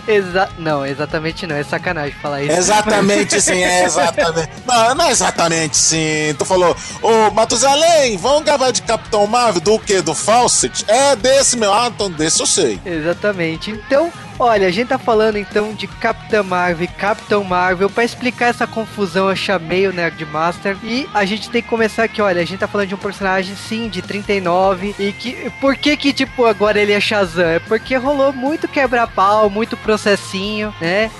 Exa 0.07 0.50
não, 0.57 0.85
exatamente 0.85 1.47
não. 1.47 1.55
É 1.55 1.63
sacanagem 1.63 2.15
falar 2.21 2.43
isso. 2.43 2.57
Exatamente 2.57 3.39
sim, 3.41 3.63
é 3.63 3.85
exatamente. 3.85 4.50
Não, 4.65 4.95
não 4.95 5.05
é 5.05 5.12
exatamente 5.12 5.77
sim. 5.77 6.35
Tu 6.38 6.45
falou, 6.45 6.75
ô 7.01 7.31
Matusalém, 7.31 8.17
vamos 8.17 8.43
gravar 8.43 8.71
de 8.71 8.81
Capitão 8.81 9.25
Marvel 9.27 9.62
do 9.62 9.79
que? 9.79 10.01
Do 10.01 10.13
Fawcett? 10.13 10.85
É 10.88 11.15
desse 11.15 11.57
meu. 11.57 11.74
Ah, 11.74 11.88
então 11.88 12.09
desse 12.12 12.39
eu 12.39 12.47
sei. 12.47 12.79
Exatamente. 12.85 13.71
Então, 13.71 14.12
Olha, 14.37 14.67
a 14.67 14.71
gente 14.71 14.89
tá 14.89 14.97
falando 14.97 15.37
então 15.37 15.73
de 15.73 15.87
Capitã 15.87 16.43
Marvel 16.43 16.83
e 16.83 16.87
Capitão 16.87 17.43
Marvel. 17.43 17.89
Para 17.89 18.03
explicar 18.03 18.47
essa 18.47 18.67
confusão, 18.67 19.29
eu 19.29 19.35
chamei 19.35 19.87
o 19.87 19.93
Nerdmaster. 19.93 20.77
E 20.83 21.07
a 21.13 21.23
gente 21.23 21.49
tem 21.49 21.61
que 21.61 21.69
começar 21.69 22.03
aqui, 22.03 22.21
olha, 22.21 22.41
a 22.41 22.45
gente 22.45 22.59
tá 22.59 22.67
falando 22.67 22.89
de 22.89 22.95
um 22.95 22.97
personagem, 22.97 23.55
sim, 23.55 23.87
de 23.87 24.01
39. 24.01 24.93
E 24.99 25.13
que. 25.13 25.51
Por 25.61 25.77
que 25.77 25.95
que, 25.95 26.11
tipo, 26.11 26.45
agora 26.45 26.79
ele 26.79 26.91
é 26.91 26.99
Shazam? 26.99 27.45
É 27.45 27.59
porque 27.59 27.95
rolou 27.95 28.33
muito 28.33 28.67
quebra-pau, 28.67 29.49
muito 29.49 29.77
processinho, 29.77 30.73
né? 30.81 31.09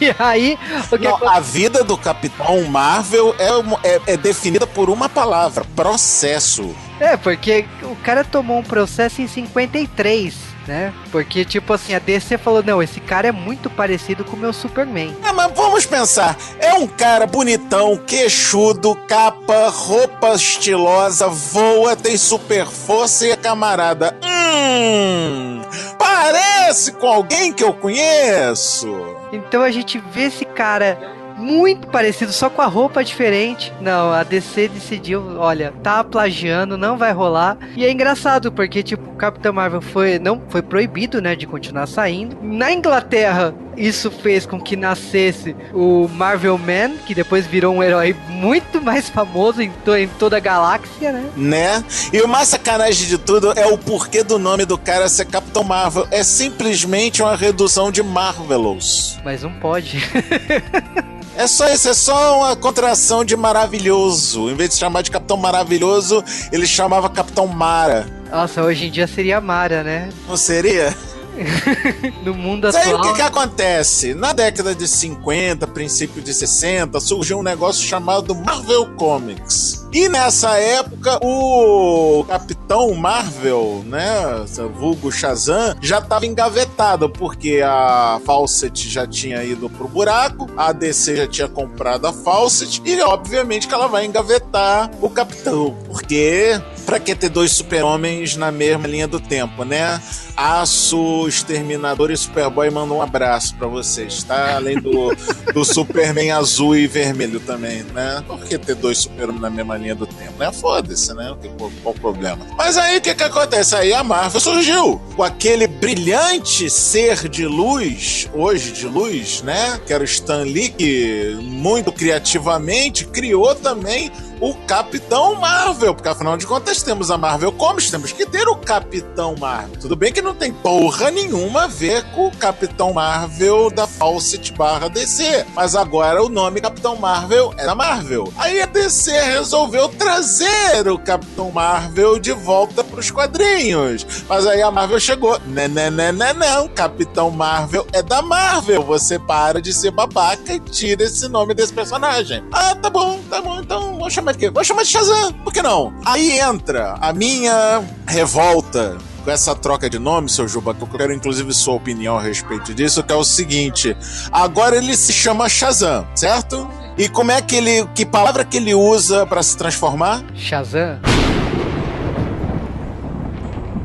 E 0.00 0.14
aí. 0.18 0.58
Não, 1.00 1.28
a 1.28 1.40
vida 1.40 1.84
do 1.84 1.96
Capitão 1.96 2.64
Marvel 2.64 3.34
é, 3.38 3.88
é, 3.88 4.00
é 4.14 4.16
definida 4.16 4.66
por 4.66 4.88
uma 4.88 5.08
palavra: 5.08 5.64
processo. 5.76 6.74
É, 6.98 7.16
porque 7.16 7.66
o 7.82 7.94
cara 7.96 8.24
tomou 8.24 8.58
um 8.58 8.62
processo 8.62 9.20
em 9.20 9.26
53 9.26 10.55
né? 10.66 10.92
Porque, 11.10 11.44
tipo 11.44 11.72
assim, 11.72 11.94
a 11.94 11.98
DC 11.98 12.38
falou: 12.38 12.62
não, 12.62 12.82
esse 12.82 13.00
cara 13.00 13.28
é 13.28 13.32
muito 13.32 13.70
parecido 13.70 14.24
com 14.24 14.36
o 14.36 14.38
meu 14.38 14.52
Superman. 14.52 15.16
É, 15.24 15.32
mas 15.32 15.52
vamos 15.54 15.86
pensar: 15.86 16.36
é 16.58 16.74
um 16.74 16.86
cara 16.86 17.26
bonitão, 17.26 17.96
queixudo, 17.96 18.94
capa, 19.08 19.68
roupa 19.68 20.34
estilosa, 20.34 21.28
voa, 21.28 21.96
tem 21.96 22.16
super 22.16 22.66
força 22.66 23.26
e 23.26 23.30
é 23.30 23.36
camarada. 23.36 24.16
Hum, 24.22 25.62
parece 25.98 26.92
com 26.92 27.06
alguém 27.06 27.52
que 27.52 27.64
eu 27.64 27.72
conheço. 27.72 29.16
Então 29.32 29.62
a 29.62 29.70
gente 29.70 29.98
vê 29.98 30.24
esse 30.24 30.44
cara 30.44 31.15
muito 31.36 31.88
parecido, 31.88 32.32
só 32.32 32.48
com 32.48 32.62
a 32.62 32.66
roupa 32.66 33.04
diferente. 33.04 33.72
Não, 33.80 34.10
a 34.12 34.22
DC 34.22 34.68
decidiu, 34.68 35.38
olha, 35.38 35.72
tá 35.82 36.02
plagiando, 36.02 36.76
não 36.76 36.96
vai 36.96 37.12
rolar. 37.12 37.58
E 37.76 37.84
é 37.84 37.90
engraçado, 37.90 38.50
porque, 38.50 38.82
tipo, 38.82 39.10
o 39.10 39.16
Capitão 39.16 39.52
Marvel 39.52 39.80
foi, 39.80 40.18
não, 40.18 40.42
foi 40.48 40.62
proibido, 40.62 41.20
né, 41.20 41.36
de 41.36 41.46
continuar 41.46 41.86
saindo. 41.86 42.36
Na 42.42 42.72
Inglaterra, 42.72 43.54
isso 43.76 44.10
fez 44.10 44.46
com 44.46 44.60
que 44.60 44.74
nascesse 44.74 45.54
o 45.72 46.08
Marvel 46.08 46.56
Man, 46.56 46.96
que 47.06 47.14
depois 47.14 47.46
virou 47.46 47.74
um 47.74 47.82
herói 47.82 48.16
muito 48.28 48.80
mais 48.80 49.08
famoso 49.08 49.60
em, 49.60 49.70
to 49.84 49.94
em 49.94 50.08
toda 50.08 50.38
a 50.38 50.40
galáxia, 50.40 51.12
né? 51.12 51.30
Né? 51.36 51.84
E 52.12 52.20
o 52.22 52.28
mais 52.28 52.48
sacanagem 52.48 53.06
de 53.06 53.18
tudo 53.18 53.52
é 53.52 53.66
o 53.66 53.76
porquê 53.76 54.22
do 54.22 54.38
nome 54.38 54.64
do 54.64 54.78
cara 54.78 55.08
ser 55.08 55.26
Capitão 55.26 55.62
Marvel. 55.62 56.06
É 56.10 56.22
simplesmente 56.22 57.22
uma 57.22 57.36
redução 57.36 57.90
de 57.90 58.02
Marvelous. 58.02 59.18
Mas 59.24 59.42
não 59.42 59.52
pode. 59.52 59.98
É 61.36 61.46
só 61.46 61.68
isso, 61.68 61.88
é 61.88 61.94
só 61.94 62.38
uma 62.38 62.56
contração 62.56 63.22
de 63.22 63.36
maravilhoso. 63.36 64.50
Em 64.50 64.54
vez 64.54 64.70
de 64.70 64.76
chamar 64.76 65.02
de 65.02 65.10
Capitão 65.10 65.36
Maravilhoso, 65.36 66.24
ele 66.50 66.66
chamava 66.66 67.10
Capitão 67.10 67.46
Mara. 67.46 68.06
Nossa, 68.30 68.62
hoje 68.62 68.86
em 68.86 68.90
dia 68.90 69.06
seria 69.06 69.38
Mara, 69.40 69.84
né? 69.84 70.08
Não 70.26 70.36
seria? 70.36 70.96
no 72.24 72.34
mundo 72.34 72.66
atual. 72.66 73.00
o 73.00 73.02
que, 73.02 73.14
que 73.14 73.22
acontece? 73.22 74.14
Na 74.14 74.32
década 74.32 74.74
de 74.74 74.86
50, 74.88 75.66
princípio 75.68 76.22
de 76.22 76.32
60, 76.32 76.98
surgiu 77.00 77.38
um 77.38 77.42
negócio 77.42 77.86
chamado 77.86 78.34
Marvel 78.34 78.86
Comics. 78.96 79.86
E 79.92 80.08
nessa 80.08 80.58
época, 80.58 81.18
o 81.22 82.24
Capitão 82.28 82.92
Marvel, 82.94 83.82
né, 83.86 84.44
vulgo 84.74 85.10
Shazam, 85.10 85.76
já 85.80 85.98
estava 85.98 86.26
engavetado, 86.26 87.08
porque 87.08 87.62
a 87.64 88.20
Fawcett 88.24 88.88
já 88.88 89.06
tinha 89.06 89.42
ido 89.42 89.70
pro 89.70 89.88
buraco, 89.88 90.50
a 90.56 90.72
DC 90.72 91.16
já 91.16 91.26
tinha 91.26 91.48
comprado 91.48 92.06
a 92.06 92.12
Fawcett, 92.12 92.82
e 92.84 93.00
obviamente 93.00 93.66
que 93.66 93.72
ela 93.72 93.86
vai 93.86 94.04
engavetar 94.04 94.90
o 95.00 95.08
Capitão, 95.08 95.76
porque 95.86 96.60
pra 96.84 97.00
que 97.00 97.14
ter 97.14 97.28
dois 97.28 97.52
super-homens 97.52 98.36
na 98.36 98.52
mesma 98.52 98.86
linha 98.86 99.08
do 99.08 99.18
tempo, 99.18 99.64
né? 99.64 100.00
Aço, 100.36 101.26
Exterminador 101.26 102.10
e 102.10 102.16
Superboy 102.16 102.68
mandam 102.70 102.98
um 102.98 103.02
abraço 103.02 103.54
pra 103.56 103.66
vocês, 103.66 104.22
tá? 104.22 104.56
Além 104.56 104.78
do, 104.78 105.14
do 105.52 105.64
Superman 105.64 106.30
azul 106.32 106.76
e 106.76 106.86
vermelho 106.86 107.40
também, 107.40 107.82
né? 107.84 108.22
Por 108.26 108.44
que 108.44 108.58
ter 108.58 108.74
dois 108.74 108.98
super-homens 108.98 109.40
na 109.40 109.50
mesma 109.50 109.76
linha 109.76 109.94
do 109.94 110.06
tempo, 110.06 110.34
né? 110.38 110.52
Foda-se, 110.52 111.14
né? 111.14 111.34
Qual, 111.58 111.70
qual 111.82 111.94
o 111.94 112.00
problema? 112.00 112.46
Mas 112.56 112.76
aí 112.76 112.98
o 112.98 113.00
que 113.00 113.14
que 113.14 113.22
acontece? 113.22 113.74
Aí 113.74 113.92
a 113.92 114.04
Marvel 114.04 114.40
surgiu 114.40 115.00
com 115.16 115.22
aquele 115.22 115.66
brilhante 115.66 116.68
ser 116.68 117.28
de 117.28 117.46
luz, 117.46 118.28
hoje 118.34 118.72
de 118.72 118.86
luz, 118.86 119.42
né? 119.42 119.80
Que 119.86 119.92
era 119.92 120.02
o 120.02 120.06
Stan 120.06 120.42
Lee, 120.42 120.68
que 120.68 121.38
muito 121.42 121.90
criativamente 121.90 123.06
criou 123.06 123.54
também 123.54 124.12
o 124.40 124.54
Capitão 124.66 125.34
Marvel, 125.36 125.94
porque 125.94 126.08
afinal 126.08 126.36
de 126.36 126.46
contas 126.46 126.82
temos 126.82 127.10
a 127.10 127.16
Marvel 127.16 127.52
Comics, 127.52 127.90
temos 127.90 128.12
que 128.12 128.26
ter 128.26 128.46
o 128.48 128.56
Capitão 128.56 129.34
Marvel. 129.38 129.80
Tudo 129.80 129.96
bem 129.96 130.12
que 130.12 130.20
não 130.26 130.34
tem 130.34 130.52
porra 130.52 131.08
nenhuma 131.08 131.64
a 131.64 131.66
ver 131.68 132.02
com 132.10 132.26
o 132.26 132.36
Capitão 132.36 132.92
Marvel 132.92 133.70
da 133.70 133.86
Fawcett 133.86 134.52
barra 134.54 134.88
DC, 134.88 135.46
mas 135.54 135.76
agora 135.76 136.20
o 136.20 136.28
nome 136.28 136.60
Capitão 136.60 136.96
Marvel 136.96 137.54
é 137.56 137.64
da 137.64 137.76
Marvel. 137.76 138.32
Aí 138.36 138.60
a 138.60 138.66
DC 138.66 139.12
resolveu 139.12 139.88
trazer 139.88 140.88
o 140.88 140.98
Capitão 140.98 141.52
Marvel 141.52 142.18
de 142.18 142.32
volta 142.32 142.82
pros 142.82 143.08
quadrinhos, 143.08 144.04
mas 144.28 144.48
aí 144.48 144.60
a 144.62 144.70
Marvel 144.70 144.98
chegou, 144.98 145.38
né, 145.46 145.68
né, 145.68 145.90
né, 145.90 146.10
né, 146.10 146.32
não, 146.32 146.66
Capitão 146.66 147.30
Marvel 147.30 147.86
é 147.92 148.02
da 148.02 148.20
Marvel, 148.20 148.82
você 148.82 149.20
para 149.20 149.62
de 149.62 149.72
ser 149.72 149.92
babaca 149.92 150.52
e 150.52 150.58
tira 150.58 151.04
esse 151.04 151.28
nome 151.28 151.54
desse 151.54 151.72
personagem. 151.72 152.42
Ah, 152.52 152.74
tá 152.74 152.90
bom, 152.90 153.20
tá 153.30 153.40
bom, 153.40 153.60
então 153.60 153.96
vamos 153.96 154.12
chamar 154.12 154.32
de 154.32 154.38
quê? 154.38 154.50
Vamos 154.50 154.66
chamar 154.66 154.82
de 154.82 154.88
Shazam, 154.88 155.32
por 155.44 155.52
que 155.52 155.62
não? 155.62 155.94
Aí 156.04 156.40
entra 156.40 156.96
a 157.00 157.12
minha 157.12 157.80
revolta 158.08 158.98
com 159.26 159.30
essa 159.32 159.56
troca 159.56 159.90
de 159.90 159.98
nome, 159.98 160.28
seu 160.30 160.46
Juba, 160.46 160.72
que 160.72 160.82
eu 160.82 160.86
quero 160.86 161.12
inclusive 161.12 161.52
sua 161.52 161.74
opinião 161.74 162.16
a 162.16 162.22
respeito 162.22 162.72
disso, 162.72 163.02
que 163.02 163.12
é 163.12 163.16
o 163.16 163.24
seguinte: 163.24 163.94
agora 164.30 164.76
ele 164.76 164.96
se 164.96 165.12
chama 165.12 165.48
Shazam, 165.48 166.06
certo? 166.14 166.66
E 166.96 167.08
como 167.08 167.32
é 167.32 167.42
que 167.42 167.56
ele. 167.56 167.84
Que 167.94 168.06
palavra 168.06 168.44
que 168.44 168.56
ele 168.56 168.72
usa 168.72 169.26
pra 169.26 169.42
se 169.42 169.56
transformar? 169.56 170.24
Shazam? 170.34 171.00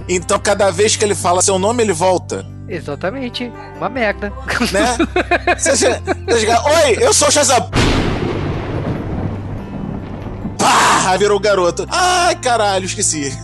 Então, 0.07 0.38
cada 0.39 0.69
vez 0.71 0.95
que 0.95 1.03
ele 1.03 1.15
fala 1.15 1.41
seu 1.41 1.57
nome, 1.57 1.81
ele 1.83 1.93
volta. 1.93 2.45
Exatamente. 2.67 3.51
Uma 3.77 3.89
merda. 3.89 4.31
Né? 4.71 4.98
Você 5.57 5.75
chega- 5.75 6.01
você 6.27 6.39
chega, 6.39 6.62
Oi, 6.63 6.98
eu 7.01 7.13
sou 7.13 7.27
o 7.27 7.31
Shazam! 7.31 7.69
Pá! 10.57 11.17
Virou 11.17 11.38
o 11.38 11.39
garoto. 11.41 11.86
Ai, 11.89 12.36
caralho, 12.36 12.86
esqueci. 12.86 13.38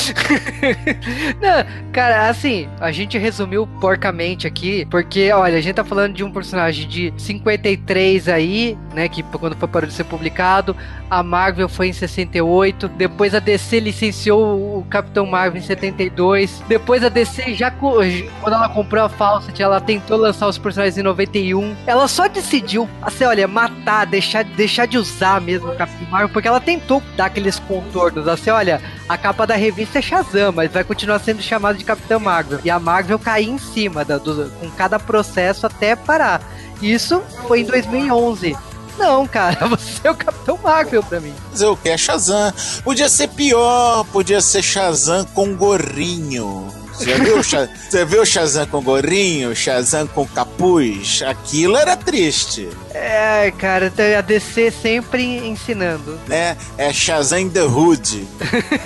Não, 1.40 1.92
cara, 1.92 2.28
assim, 2.28 2.68
a 2.80 2.90
gente 2.92 3.18
resumiu 3.18 3.66
porcamente 3.80 4.46
aqui, 4.46 4.86
porque, 4.90 5.30
olha, 5.32 5.58
a 5.58 5.60
gente 5.60 5.74
tá 5.74 5.84
falando 5.84 6.14
de 6.14 6.24
um 6.24 6.30
personagem 6.30 6.88
de 6.88 7.12
53 7.16 8.28
aí, 8.28 8.76
né, 8.94 9.08
que 9.08 9.22
quando 9.22 9.56
foi 9.56 9.68
parou 9.68 9.88
de 9.88 9.94
ser 9.94 10.04
publicado, 10.04 10.76
a 11.10 11.22
Marvel 11.22 11.68
foi 11.68 11.88
em 11.88 11.92
68, 11.92 12.88
depois 12.88 13.34
a 13.34 13.38
DC 13.38 13.80
licenciou 13.80 14.78
o 14.78 14.86
Capitão 14.88 15.26
Marvel 15.26 15.60
em 15.60 15.64
72, 15.64 16.62
depois 16.68 17.02
a 17.04 17.08
DC 17.08 17.54
já, 17.54 17.70
quando 17.70 18.22
ela 18.46 18.68
comprou 18.68 19.04
a 19.04 19.08
Fawcett, 19.08 19.60
ela 19.62 19.80
tentou 19.80 20.16
lançar 20.16 20.48
os 20.48 20.58
personagens 20.58 20.96
em 20.98 21.02
91, 21.02 21.74
ela 21.86 22.06
só 22.08 22.28
decidiu, 22.28 22.88
assim, 23.02 23.24
olha, 23.24 23.46
matar, 23.48 24.06
deixar, 24.06 24.44
deixar 24.44 24.86
de 24.86 24.98
usar 24.98 25.40
mesmo 25.40 25.70
o 25.70 25.76
Capitão 25.76 26.08
Marvel, 26.10 26.28
porque 26.28 26.48
ela 26.48 26.60
tentou 26.60 27.02
dar 27.16 27.26
aqueles 27.26 27.58
contornos, 27.58 28.28
assim, 28.28 28.50
olha, 28.50 28.80
a 29.08 29.16
capa 29.16 29.46
da 29.46 29.56
revista 29.56 29.89
é 29.98 30.02
Shazam, 30.02 30.52
mas 30.52 30.70
vai 30.72 30.84
continuar 30.84 31.18
sendo 31.20 31.42
chamado 31.42 31.76
de 31.78 31.84
Capitão 31.84 32.18
Marvel. 32.20 32.60
E 32.64 32.70
a 32.70 32.78
Marvel 32.78 33.18
cair 33.18 33.48
em 33.48 33.58
cima 33.58 34.04
da, 34.04 34.18
do- 34.18 34.50
com 34.60 34.70
cada 34.70 34.98
processo 34.98 35.66
até 35.66 35.94
parar. 35.96 36.40
Isso 36.82 37.22
foi 37.46 37.60
em 37.60 37.64
2011. 37.64 38.56
Não, 38.98 39.26
cara, 39.26 39.66
você 39.68 40.06
é 40.08 40.10
o 40.10 40.14
Capitão 40.14 40.58
Marvel 40.62 41.02
pra 41.02 41.20
mim. 41.20 41.34
Fazer 41.50 41.66
o 41.66 41.76
que? 41.76 41.88
É 41.88 41.96
Shazam. 41.96 42.52
Podia 42.84 43.08
ser 43.08 43.28
pior, 43.28 44.04
podia 44.12 44.40
ser 44.40 44.62
Shazam 44.62 45.24
com 45.26 45.54
gorrinho. 45.56 46.66
Você 47.00 47.14
viu, 47.14 47.36
Você 47.42 48.04
viu 48.04 48.22
o 48.22 48.26
Shazam 48.26 48.66
com 48.66 48.82
gorrinho? 48.82 49.54
Shazam 49.56 50.06
com 50.06 50.26
capuz? 50.26 51.22
Aquilo 51.26 51.76
era 51.76 51.96
triste, 51.96 52.68
É, 52.92 53.50
cara, 53.58 53.92
a 54.18 54.20
DC 54.20 54.70
sempre 54.70 55.22
ensinando. 55.46 56.18
né? 56.26 56.56
É 56.76 56.92
Shazam 56.92 57.48
the 57.48 57.62
Hood. 57.62 58.26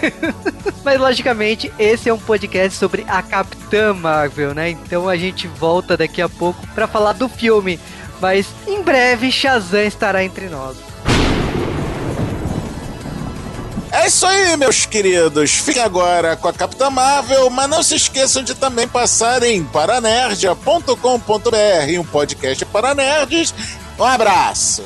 Mas 0.84 1.00
logicamente, 1.00 1.72
esse 1.78 2.08
é 2.08 2.14
um 2.14 2.18
podcast 2.18 2.78
sobre 2.78 3.04
a 3.08 3.22
Capitã 3.22 3.92
Marvel, 3.94 4.54
né? 4.54 4.70
Então 4.70 5.08
a 5.08 5.16
gente 5.16 5.46
volta 5.48 5.96
daqui 5.96 6.20
a 6.22 6.28
pouco 6.28 6.64
pra 6.74 6.86
falar 6.86 7.12
do 7.12 7.28
filme. 7.28 7.80
Mas 8.20 8.46
em 8.66 8.80
breve 8.82 9.30
Shazam 9.32 9.82
estará 9.84 10.22
entre 10.24 10.46
nós. 10.46 10.76
É 14.04 14.08
isso 14.08 14.26
aí, 14.26 14.54
meus 14.58 14.84
queridos. 14.84 15.52
Fiquem 15.52 15.82
agora 15.82 16.36
com 16.36 16.46
a 16.46 16.52
Capitã 16.52 16.90
Marvel, 16.90 17.48
mas 17.48 17.70
não 17.70 17.82
se 17.82 17.94
esqueçam 17.94 18.42
de 18.42 18.54
também 18.54 18.86
passar 18.86 19.42
em 19.42 19.64
paranerdia.com.br, 19.64 21.98
um 21.98 22.04
podcast 22.04 22.66
para 22.66 22.94
nerds. 22.94 23.54
Um 23.98 24.04
abraço. 24.04 24.84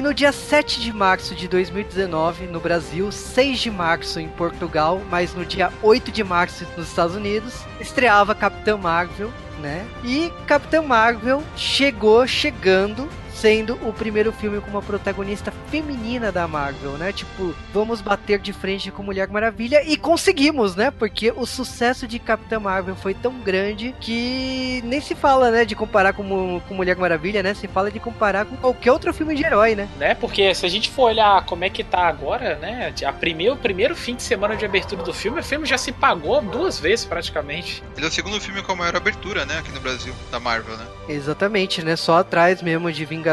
E 0.00 0.02
no 0.02 0.14
dia 0.14 0.32
7 0.32 0.80
de 0.80 0.94
março 0.94 1.34
de 1.34 1.46
2019, 1.46 2.46
no 2.46 2.58
Brasil, 2.58 3.12
6 3.12 3.58
de 3.58 3.70
março 3.70 4.18
em 4.18 4.28
Portugal, 4.28 5.02
mas 5.10 5.34
no 5.34 5.44
dia 5.44 5.70
8 5.82 6.10
de 6.10 6.24
março 6.24 6.66
nos 6.74 6.88
Estados 6.88 7.14
Unidos, 7.14 7.52
estreava 7.78 8.34
Capitã 8.34 8.78
Marvel, 8.78 9.30
né? 9.60 9.86
E 10.02 10.32
Capitã 10.46 10.80
Marvel 10.80 11.42
chegou 11.54 12.26
chegando 12.26 13.10
sendo 13.34 13.74
o 13.86 13.92
primeiro 13.92 14.32
filme 14.32 14.60
com 14.60 14.70
uma 14.70 14.82
protagonista 14.82 15.52
feminina 15.70 16.30
da 16.30 16.46
Marvel, 16.46 16.92
né? 16.92 17.12
Tipo, 17.12 17.54
vamos 17.72 18.00
bater 18.00 18.38
de 18.38 18.52
frente 18.52 18.90
com 18.90 19.02
Mulher 19.02 19.28
Maravilha 19.28 19.82
e 19.84 19.96
conseguimos, 19.96 20.76
né? 20.76 20.90
Porque 20.90 21.32
o 21.34 21.46
sucesso 21.46 22.06
de 22.06 22.18
Capitã 22.18 22.60
Marvel 22.60 22.94
foi 22.96 23.14
tão 23.14 23.32
grande 23.40 23.94
que 24.00 24.82
nem 24.84 25.00
se 25.00 25.14
fala, 25.14 25.50
né, 25.50 25.64
de 25.64 25.74
comparar 25.74 26.12
com, 26.12 26.60
com 26.60 26.74
Mulher 26.74 26.96
Maravilha, 26.96 27.42
né? 27.42 27.54
Se 27.54 27.66
fala 27.66 27.90
de 27.90 27.98
comparar 27.98 28.44
com 28.44 28.56
qualquer 28.56 28.92
outro 28.92 29.12
filme 29.14 29.34
de 29.34 29.44
herói, 29.44 29.74
né? 29.74 29.88
né? 29.96 30.14
Porque 30.14 30.54
se 30.54 30.66
a 30.66 30.68
gente 30.68 30.90
for 30.90 31.04
olhar 31.04 31.44
como 31.46 31.64
é 31.64 31.70
que 31.70 31.82
tá 31.82 32.06
agora, 32.06 32.56
né? 32.56 32.92
A 33.04 33.12
primeiro, 33.12 33.54
o 33.54 33.58
primeiro 33.58 33.96
fim 33.96 34.14
de 34.14 34.22
semana 34.22 34.56
de 34.56 34.64
abertura 34.64 35.02
do 35.02 35.12
filme, 35.12 35.40
o 35.40 35.44
filme 35.44 35.66
já 35.66 35.78
se 35.78 35.92
pagou 35.92 36.42
duas 36.42 36.78
vezes 36.78 37.04
praticamente. 37.04 37.82
Ele 37.96 38.04
é 38.04 38.08
o 38.08 38.12
segundo 38.12 38.40
filme 38.40 38.62
com 38.62 38.72
a 38.72 38.76
maior 38.76 38.96
abertura, 38.96 39.44
né, 39.44 39.58
aqui 39.58 39.72
no 39.72 39.80
Brasil, 39.80 40.14
da 40.30 40.38
Marvel, 40.38 40.76
né? 40.76 40.86
Exatamente, 41.08 41.82
né? 41.82 41.96
Só 41.96 42.18
atrás 42.18 42.62
mesmo 42.62 42.90
de 42.92 43.04
Vingadores 43.04 43.29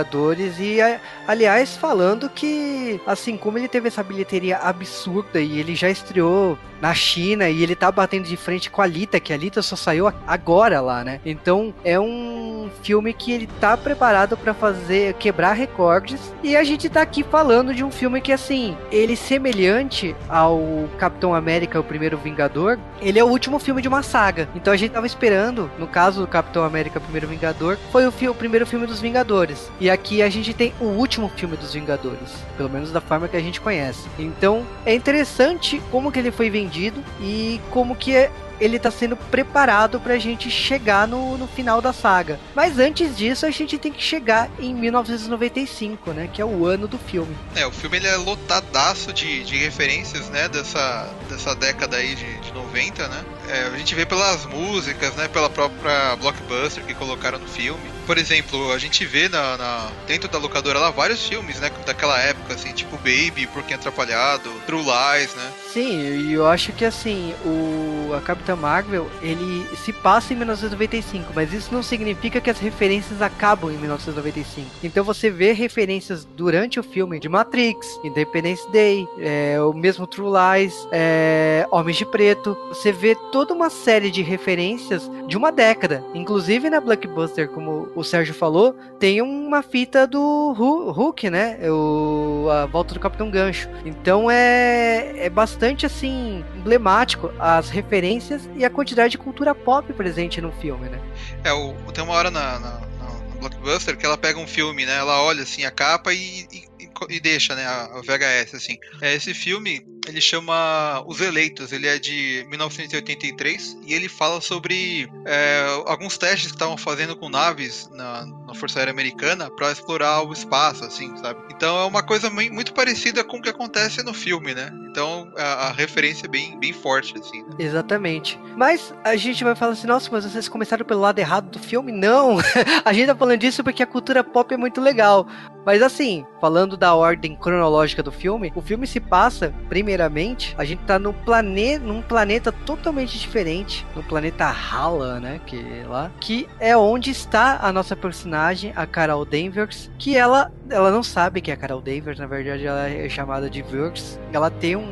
e, 0.60 0.79
aliás, 1.27 1.75
falando 1.75 2.29
que, 2.29 2.99
assim, 3.05 3.38
como 3.38 3.57
ele 3.57 3.67
teve 3.67 3.88
essa 3.88 4.03
bilheteria 4.03 4.57
absurda 4.57 5.39
e 5.39 5.60
ele 5.60 5.75
já 5.75 5.89
estreou 5.89 6.57
na 6.81 6.93
China 6.93 7.49
e 7.49 7.63
ele 7.63 7.75
tá 7.75 7.91
batendo 7.91 8.27
de 8.27 8.38
frente 8.38 8.69
com 8.69 8.81
a 8.81 8.86
Alita, 8.86 9.19
que 9.19 9.33
a 9.33 9.36
Alita 9.36 9.62
só 9.62 9.75
saiu 9.75 10.12
agora 10.25 10.79
lá, 10.81 11.03
né? 11.03 11.19
Então 11.25 11.73
é 11.83 11.99
um 11.99 12.69
filme 12.83 13.13
que 13.13 13.31
ele 13.31 13.47
tá 13.60 13.75
preparado 13.75 14.38
pra 14.38 14.53
fazer 14.53 15.13
quebrar 15.15 15.53
recordes 15.53 16.33
e 16.43 16.55
a 16.55 16.63
gente 16.63 16.89
tá 16.89 17.01
aqui 17.01 17.23
falando 17.23 17.73
de 17.73 17.83
um 17.83 17.91
filme 17.91 18.21
que 18.21 18.31
assim, 18.31 18.77
ele 18.91 19.15
semelhante 19.15 20.15
ao 20.29 20.88
Capitão 20.97 21.33
América, 21.33 21.79
o 21.79 21.83
primeiro 21.83 22.17
Vingador, 22.17 22.79
ele 23.01 23.19
é 23.19 23.23
o 23.23 23.27
último 23.27 23.60
filme 23.60 23.81
de 23.81 23.88
uma 23.88 24.03
saga. 24.03 24.47
Então 24.55 24.73
a 24.73 24.77
gente 24.77 24.91
tava 24.91 25.07
esperando, 25.07 25.69
no 25.77 25.88
caso 25.88 26.21
do 26.21 26.27
Capitão 26.27 26.63
América, 26.63 26.99
o 26.99 27.01
primeiro 27.01 27.27
Vingador, 27.27 27.77
foi 27.91 28.05
o, 28.05 28.10
o 28.31 28.36
primeiro 28.36 28.65
filme 28.65 28.86
dos 28.86 28.99
Vingadores. 28.99 29.71
E 29.79 29.89
aqui 29.89 30.21
a 30.23 30.29
gente 30.29 30.53
tem 30.53 30.73
o 30.79 30.85
último 30.85 31.29
filme 31.29 31.55
dos 31.55 31.73
Vingadores, 31.73 32.33
pelo 32.55 32.69
menos 32.69 32.91
da 32.91 32.99
forma 32.99 33.27
que 33.27 33.37
a 33.37 33.39
gente 33.41 33.61
conhece. 33.61 34.07
Então 34.17 34.65
é 34.85 34.93
interessante 34.95 35.81
como 35.91 36.11
que 36.11 36.17
ele 36.17 36.31
foi 36.31 36.49
vendido 36.49 37.03
e 37.21 37.61
como 37.69 37.95
que 37.95 38.15
é- 38.15 38.31
ele 38.60 38.80
tá 38.80 38.89
sendo 38.91 39.15
preparado 39.15 40.00
pra 40.00 40.17
gente 40.17 40.50
chegar 40.50 41.08
no, 41.08 41.38
no 41.38 41.48
final 41.48 41.82
da 41.82 41.93
saga. 41.93 42.39
Mas 42.56 42.80
antes 42.80 43.15
disso, 43.17 43.46
a 43.46 43.52
gente 43.52 43.78
tem 43.78 43.91
que 43.91 44.02
chegar 44.04 44.50
em 44.60 44.74
1995, 44.74 46.12
né? 46.12 46.30
Que 46.32 46.41
é 46.41 46.46
o 46.46 46.65
ano 46.65 46.88
do 46.88 46.98
filme. 46.98 47.36
É, 47.56 47.65
o 47.65 47.72
filme 47.72 47.98
ele 47.98 48.08
é 48.08 48.15
lotadaço 48.15 49.12
de, 49.13 49.43
de 49.43 49.58
referências, 49.58 50.30
né, 50.30 50.48
dessa, 50.48 51.10
dessa 51.30 51.56
década 51.56 51.98
aí 51.98 52.15
de, 52.15 52.39
de 52.39 52.52
90, 52.54 53.08
né? 53.08 53.24
É, 53.50 53.63
a 53.74 53.78
gente 53.78 53.93
vê 53.96 54.06
pelas 54.06 54.46
músicas, 54.46 55.15
né, 55.15 55.28
pela 55.28 55.50
própria 55.50 56.15
blockbuster 56.17 56.84
que 56.84 56.93
colocaram 56.93 57.39
no 57.39 57.48
filme. 57.48 57.80
Por 58.06 58.17
exemplo, 58.17 58.72
a 58.72 58.78
gente 58.78 59.06
vê 59.06 59.28
na, 59.28 59.58
na- 59.58 59.89
dentro 60.08 60.30
da 60.30 60.38
locadora 60.38 60.80
lá 60.80 60.89
vários 60.91 61.26
filmes, 61.28 61.60
né, 61.60 61.70
daquela 61.86 62.17
época, 62.20 62.54
assim, 62.54 62.72
tipo 62.74 62.96
Baby, 62.98 63.48
Porquinho 63.54 63.78
Atrapalhado, 63.78 64.50
True 64.65 64.82
Lies, 64.84 65.36
né? 65.36 65.52
Sim, 65.74 66.00
e 66.28 66.34
eu 66.34 66.48
acho 66.48 66.72
que 66.74 66.86
assim, 66.86 67.34
o 67.46 68.13
a 68.17 68.22
Capitã 68.47 68.55
Marvel, 68.55 69.07
ele 69.21 69.67
se 69.75 69.91
passa 69.91 70.31
em 70.33 70.38
1995, 70.38 71.33
mas 71.36 71.51
isso 71.51 71.73
não 71.73 71.83
significa 71.83 72.39
que 72.39 72.49
as 72.49 72.57
referências 72.60 73.21
acabam 73.21 73.69
em 73.71 73.77
1995. 73.77 74.65
Então 74.81 75.03
você 75.03 75.29
vê 75.29 75.51
referências 75.51 76.23
durante 76.23 76.79
o 76.79 76.83
filme 76.83 77.19
de 77.19 77.27
Matrix, 77.27 77.99
Independence 78.05 78.65
Day, 78.71 79.05
é, 79.19 79.60
o 79.62 79.73
mesmo 79.73 80.07
True 80.07 80.29
Lies, 80.31 80.88
é, 80.93 81.67
Homens 81.71 81.97
de 81.97 82.05
Preto. 82.05 82.57
Você 82.69 82.91
vê 82.91 83.15
toda 83.33 83.53
uma 83.53 83.69
série 83.69 84.10
de 84.10 84.21
referências 84.21 85.12
de 85.27 85.36
uma 85.36 85.51
década. 85.51 86.01
Inclusive 86.13 86.69
na 86.69 86.79
Blockbuster, 86.79 87.49
como 87.49 87.89
o 87.95 88.03
Sérgio 88.03 88.33
falou, 88.33 88.73
tem 88.97 89.21
uma 89.21 89.62
fita 89.62 90.07
do 90.07 90.55
Hu- 90.57 90.91
Hulk, 90.91 91.29
né? 91.29 91.60
O, 91.69 92.26
a 92.50 92.65
volta 92.65 92.93
do 92.93 93.00
Capitão 93.00 93.30
Gancho. 93.32 93.69
Então 93.86 94.30
é, 94.30 95.26
é 95.26 95.30
bastante 95.30 95.86
assim 95.86 96.43
emblemático 96.56 97.32
as 97.39 97.69
referências 97.69 98.47
e 98.56 98.63
a 98.65 98.69
quantidade 98.69 99.12
de 99.12 99.17
cultura 99.17 99.54
pop 99.56 99.91
presente 99.93 100.39
no 100.41 100.52
filme, 100.54 100.89
né? 100.89 101.00
É, 101.43 101.52
o, 101.54 101.73
tem 101.93 102.04
uma 102.04 102.13
hora 102.13 102.30
na, 102.32 102.60
na, 102.60 102.69
na- 102.80 102.80
na 102.80 103.39
Blockbuster 103.39 103.95
que 103.97 104.06
ela 104.06 104.17
pega 104.17 104.39
um 104.39 104.47
filme, 104.47 104.86
né? 104.86 104.97
Ela 104.97 105.21
olha 105.21 105.43
assim 105.43 105.63
a 105.65 105.71
capa 105.71 106.13
e, 106.13 106.47
e, 106.52 106.66
e 107.10 107.19
deixa, 107.19 107.55
né? 107.55 107.65
A, 107.65 108.01
VHS, 108.01 108.55
assim. 108.55 108.77
É, 109.01 109.13
esse 109.15 109.33
filme, 109.33 109.86
ele 110.07 110.21
chama 110.21 111.03
Os 111.05 111.19
Eleitos, 111.21 111.71
ele 111.71 111.88
é 111.88 111.99
de 111.99 112.45
1983 112.49 113.77
e 113.86 113.93
ele 113.93 114.07
fala 114.10 114.41
sobre 114.41 115.10
é, 115.25 115.65
alguns 115.86 116.17
testes 116.17 116.47
que 116.47 116.55
estavam 116.55 116.77
fazendo 116.77 117.15
com 117.15 117.29
naves 117.29 117.89
na, 117.91 118.25
na 118.25 118.53
Força 118.55 118.79
Aérea 118.79 118.91
Americana 118.93 119.49
para 119.49 119.71
explorar 119.71 120.21
o 120.23 120.33
espaço, 120.33 120.83
assim, 120.83 121.15
sabe? 121.17 121.39
Então 121.53 121.77
é 121.79 121.86
uma 121.86 122.03
coisa 122.03 122.29
mui- 122.29 122.49
muito 122.49 122.73
parecida 122.73 123.23
com 123.23 123.38
o 123.38 123.41
que 123.41 123.49
acontece 123.49 124.03
no 124.03 124.13
filme, 124.13 124.53
né? 124.53 124.71
Então 124.97 125.31
a, 125.38 125.67
a 125.67 125.71
referência 125.71 126.25
é 126.25 126.27
bem, 126.27 126.60
bem 126.60 126.73
forte, 126.73 127.13
assim. 127.19 127.43
Né? 127.43 127.49
Exatamente. 127.60 128.39
Mas 128.55 128.91
a 129.03 129.15
gente 129.15 129.43
vai 129.43 129.53
falar 129.53 129.73
assim, 129.73 129.86
nossa, 129.86 130.10
mas 130.12 130.25
vocês 130.25 130.49
começaram 130.49 130.83
pelo 130.83 131.01
lado 131.01 131.19
errado 131.19 131.51
do 131.51 131.60
filme? 131.60 131.91
Não! 131.91 132.38
a 132.83 132.91
gente 132.91 133.05
tá 133.05 133.15
falando 133.15 133.39
disso 133.39 133.63
porque 133.63 133.83
a 133.83 133.86
cultura 133.86 134.23
pop 134.23 134.51
é 134.51 134.57
muito 134.57 134.81
legal. 134.81 135.27
Mas 135.67 135.83
assim, 135.83 136.25
falando 136.39 136.77
da 136.77 136.95
ordem 136.95 137.36
cronológica 137.36 138.01
do 138.01 138.10
filme, 138.10 138.53
o 138.55 138.62
filme 138.62 138.88
se 138.88 139.01
passa, 139.01 139.53
primeiramente, 139.67 140.55
a 140.57 140.63
gente 140.63 140.79
tá 140.86 140.97
no 140.97 141.13
plane 141.13 141.77
num 141.77 142.01
planeta 142.01 142.53
totalmente 142.53 143.19
diferente, 143.19 143.86
no 143.93 144.01
planeta 144.01 144.45
Hala, 144.45 145.19
né, 145.19 145.41
que 145.45 145.57
é 145.57 145.86
lá, 145.86 146.10
que 146.21 146.47
é 146.57 146.77
onde 146.77 147.12
está 147.12 147.60
a 147.62 147.73
nossa 147.73 147.97
personagem, 147.97 148.71
a 148.77 148.88
Carol 148.88 149.25
Danvers, 149.25 149.91
que 149.99 150.15
ela 150.15 150.53
ela 150.69 150.89
não 150.89 151.03
sabe 151.03 151.41
que 151.41 151.51
é 151.51 151.53
a 151.53 151.57
Carol 151.57 151.81
Danvers, 151.81 152.19
na 152.19 152.27
verdade 152.27 152.65
ela 152.65 152.89
é 152.89 153.07
chamada 153.10 153.49
de 153.49 153.62
Vers. 153.62 154.17
Ela 154.31 154.49
tem 154.49 154.75
um, 154.77 154.87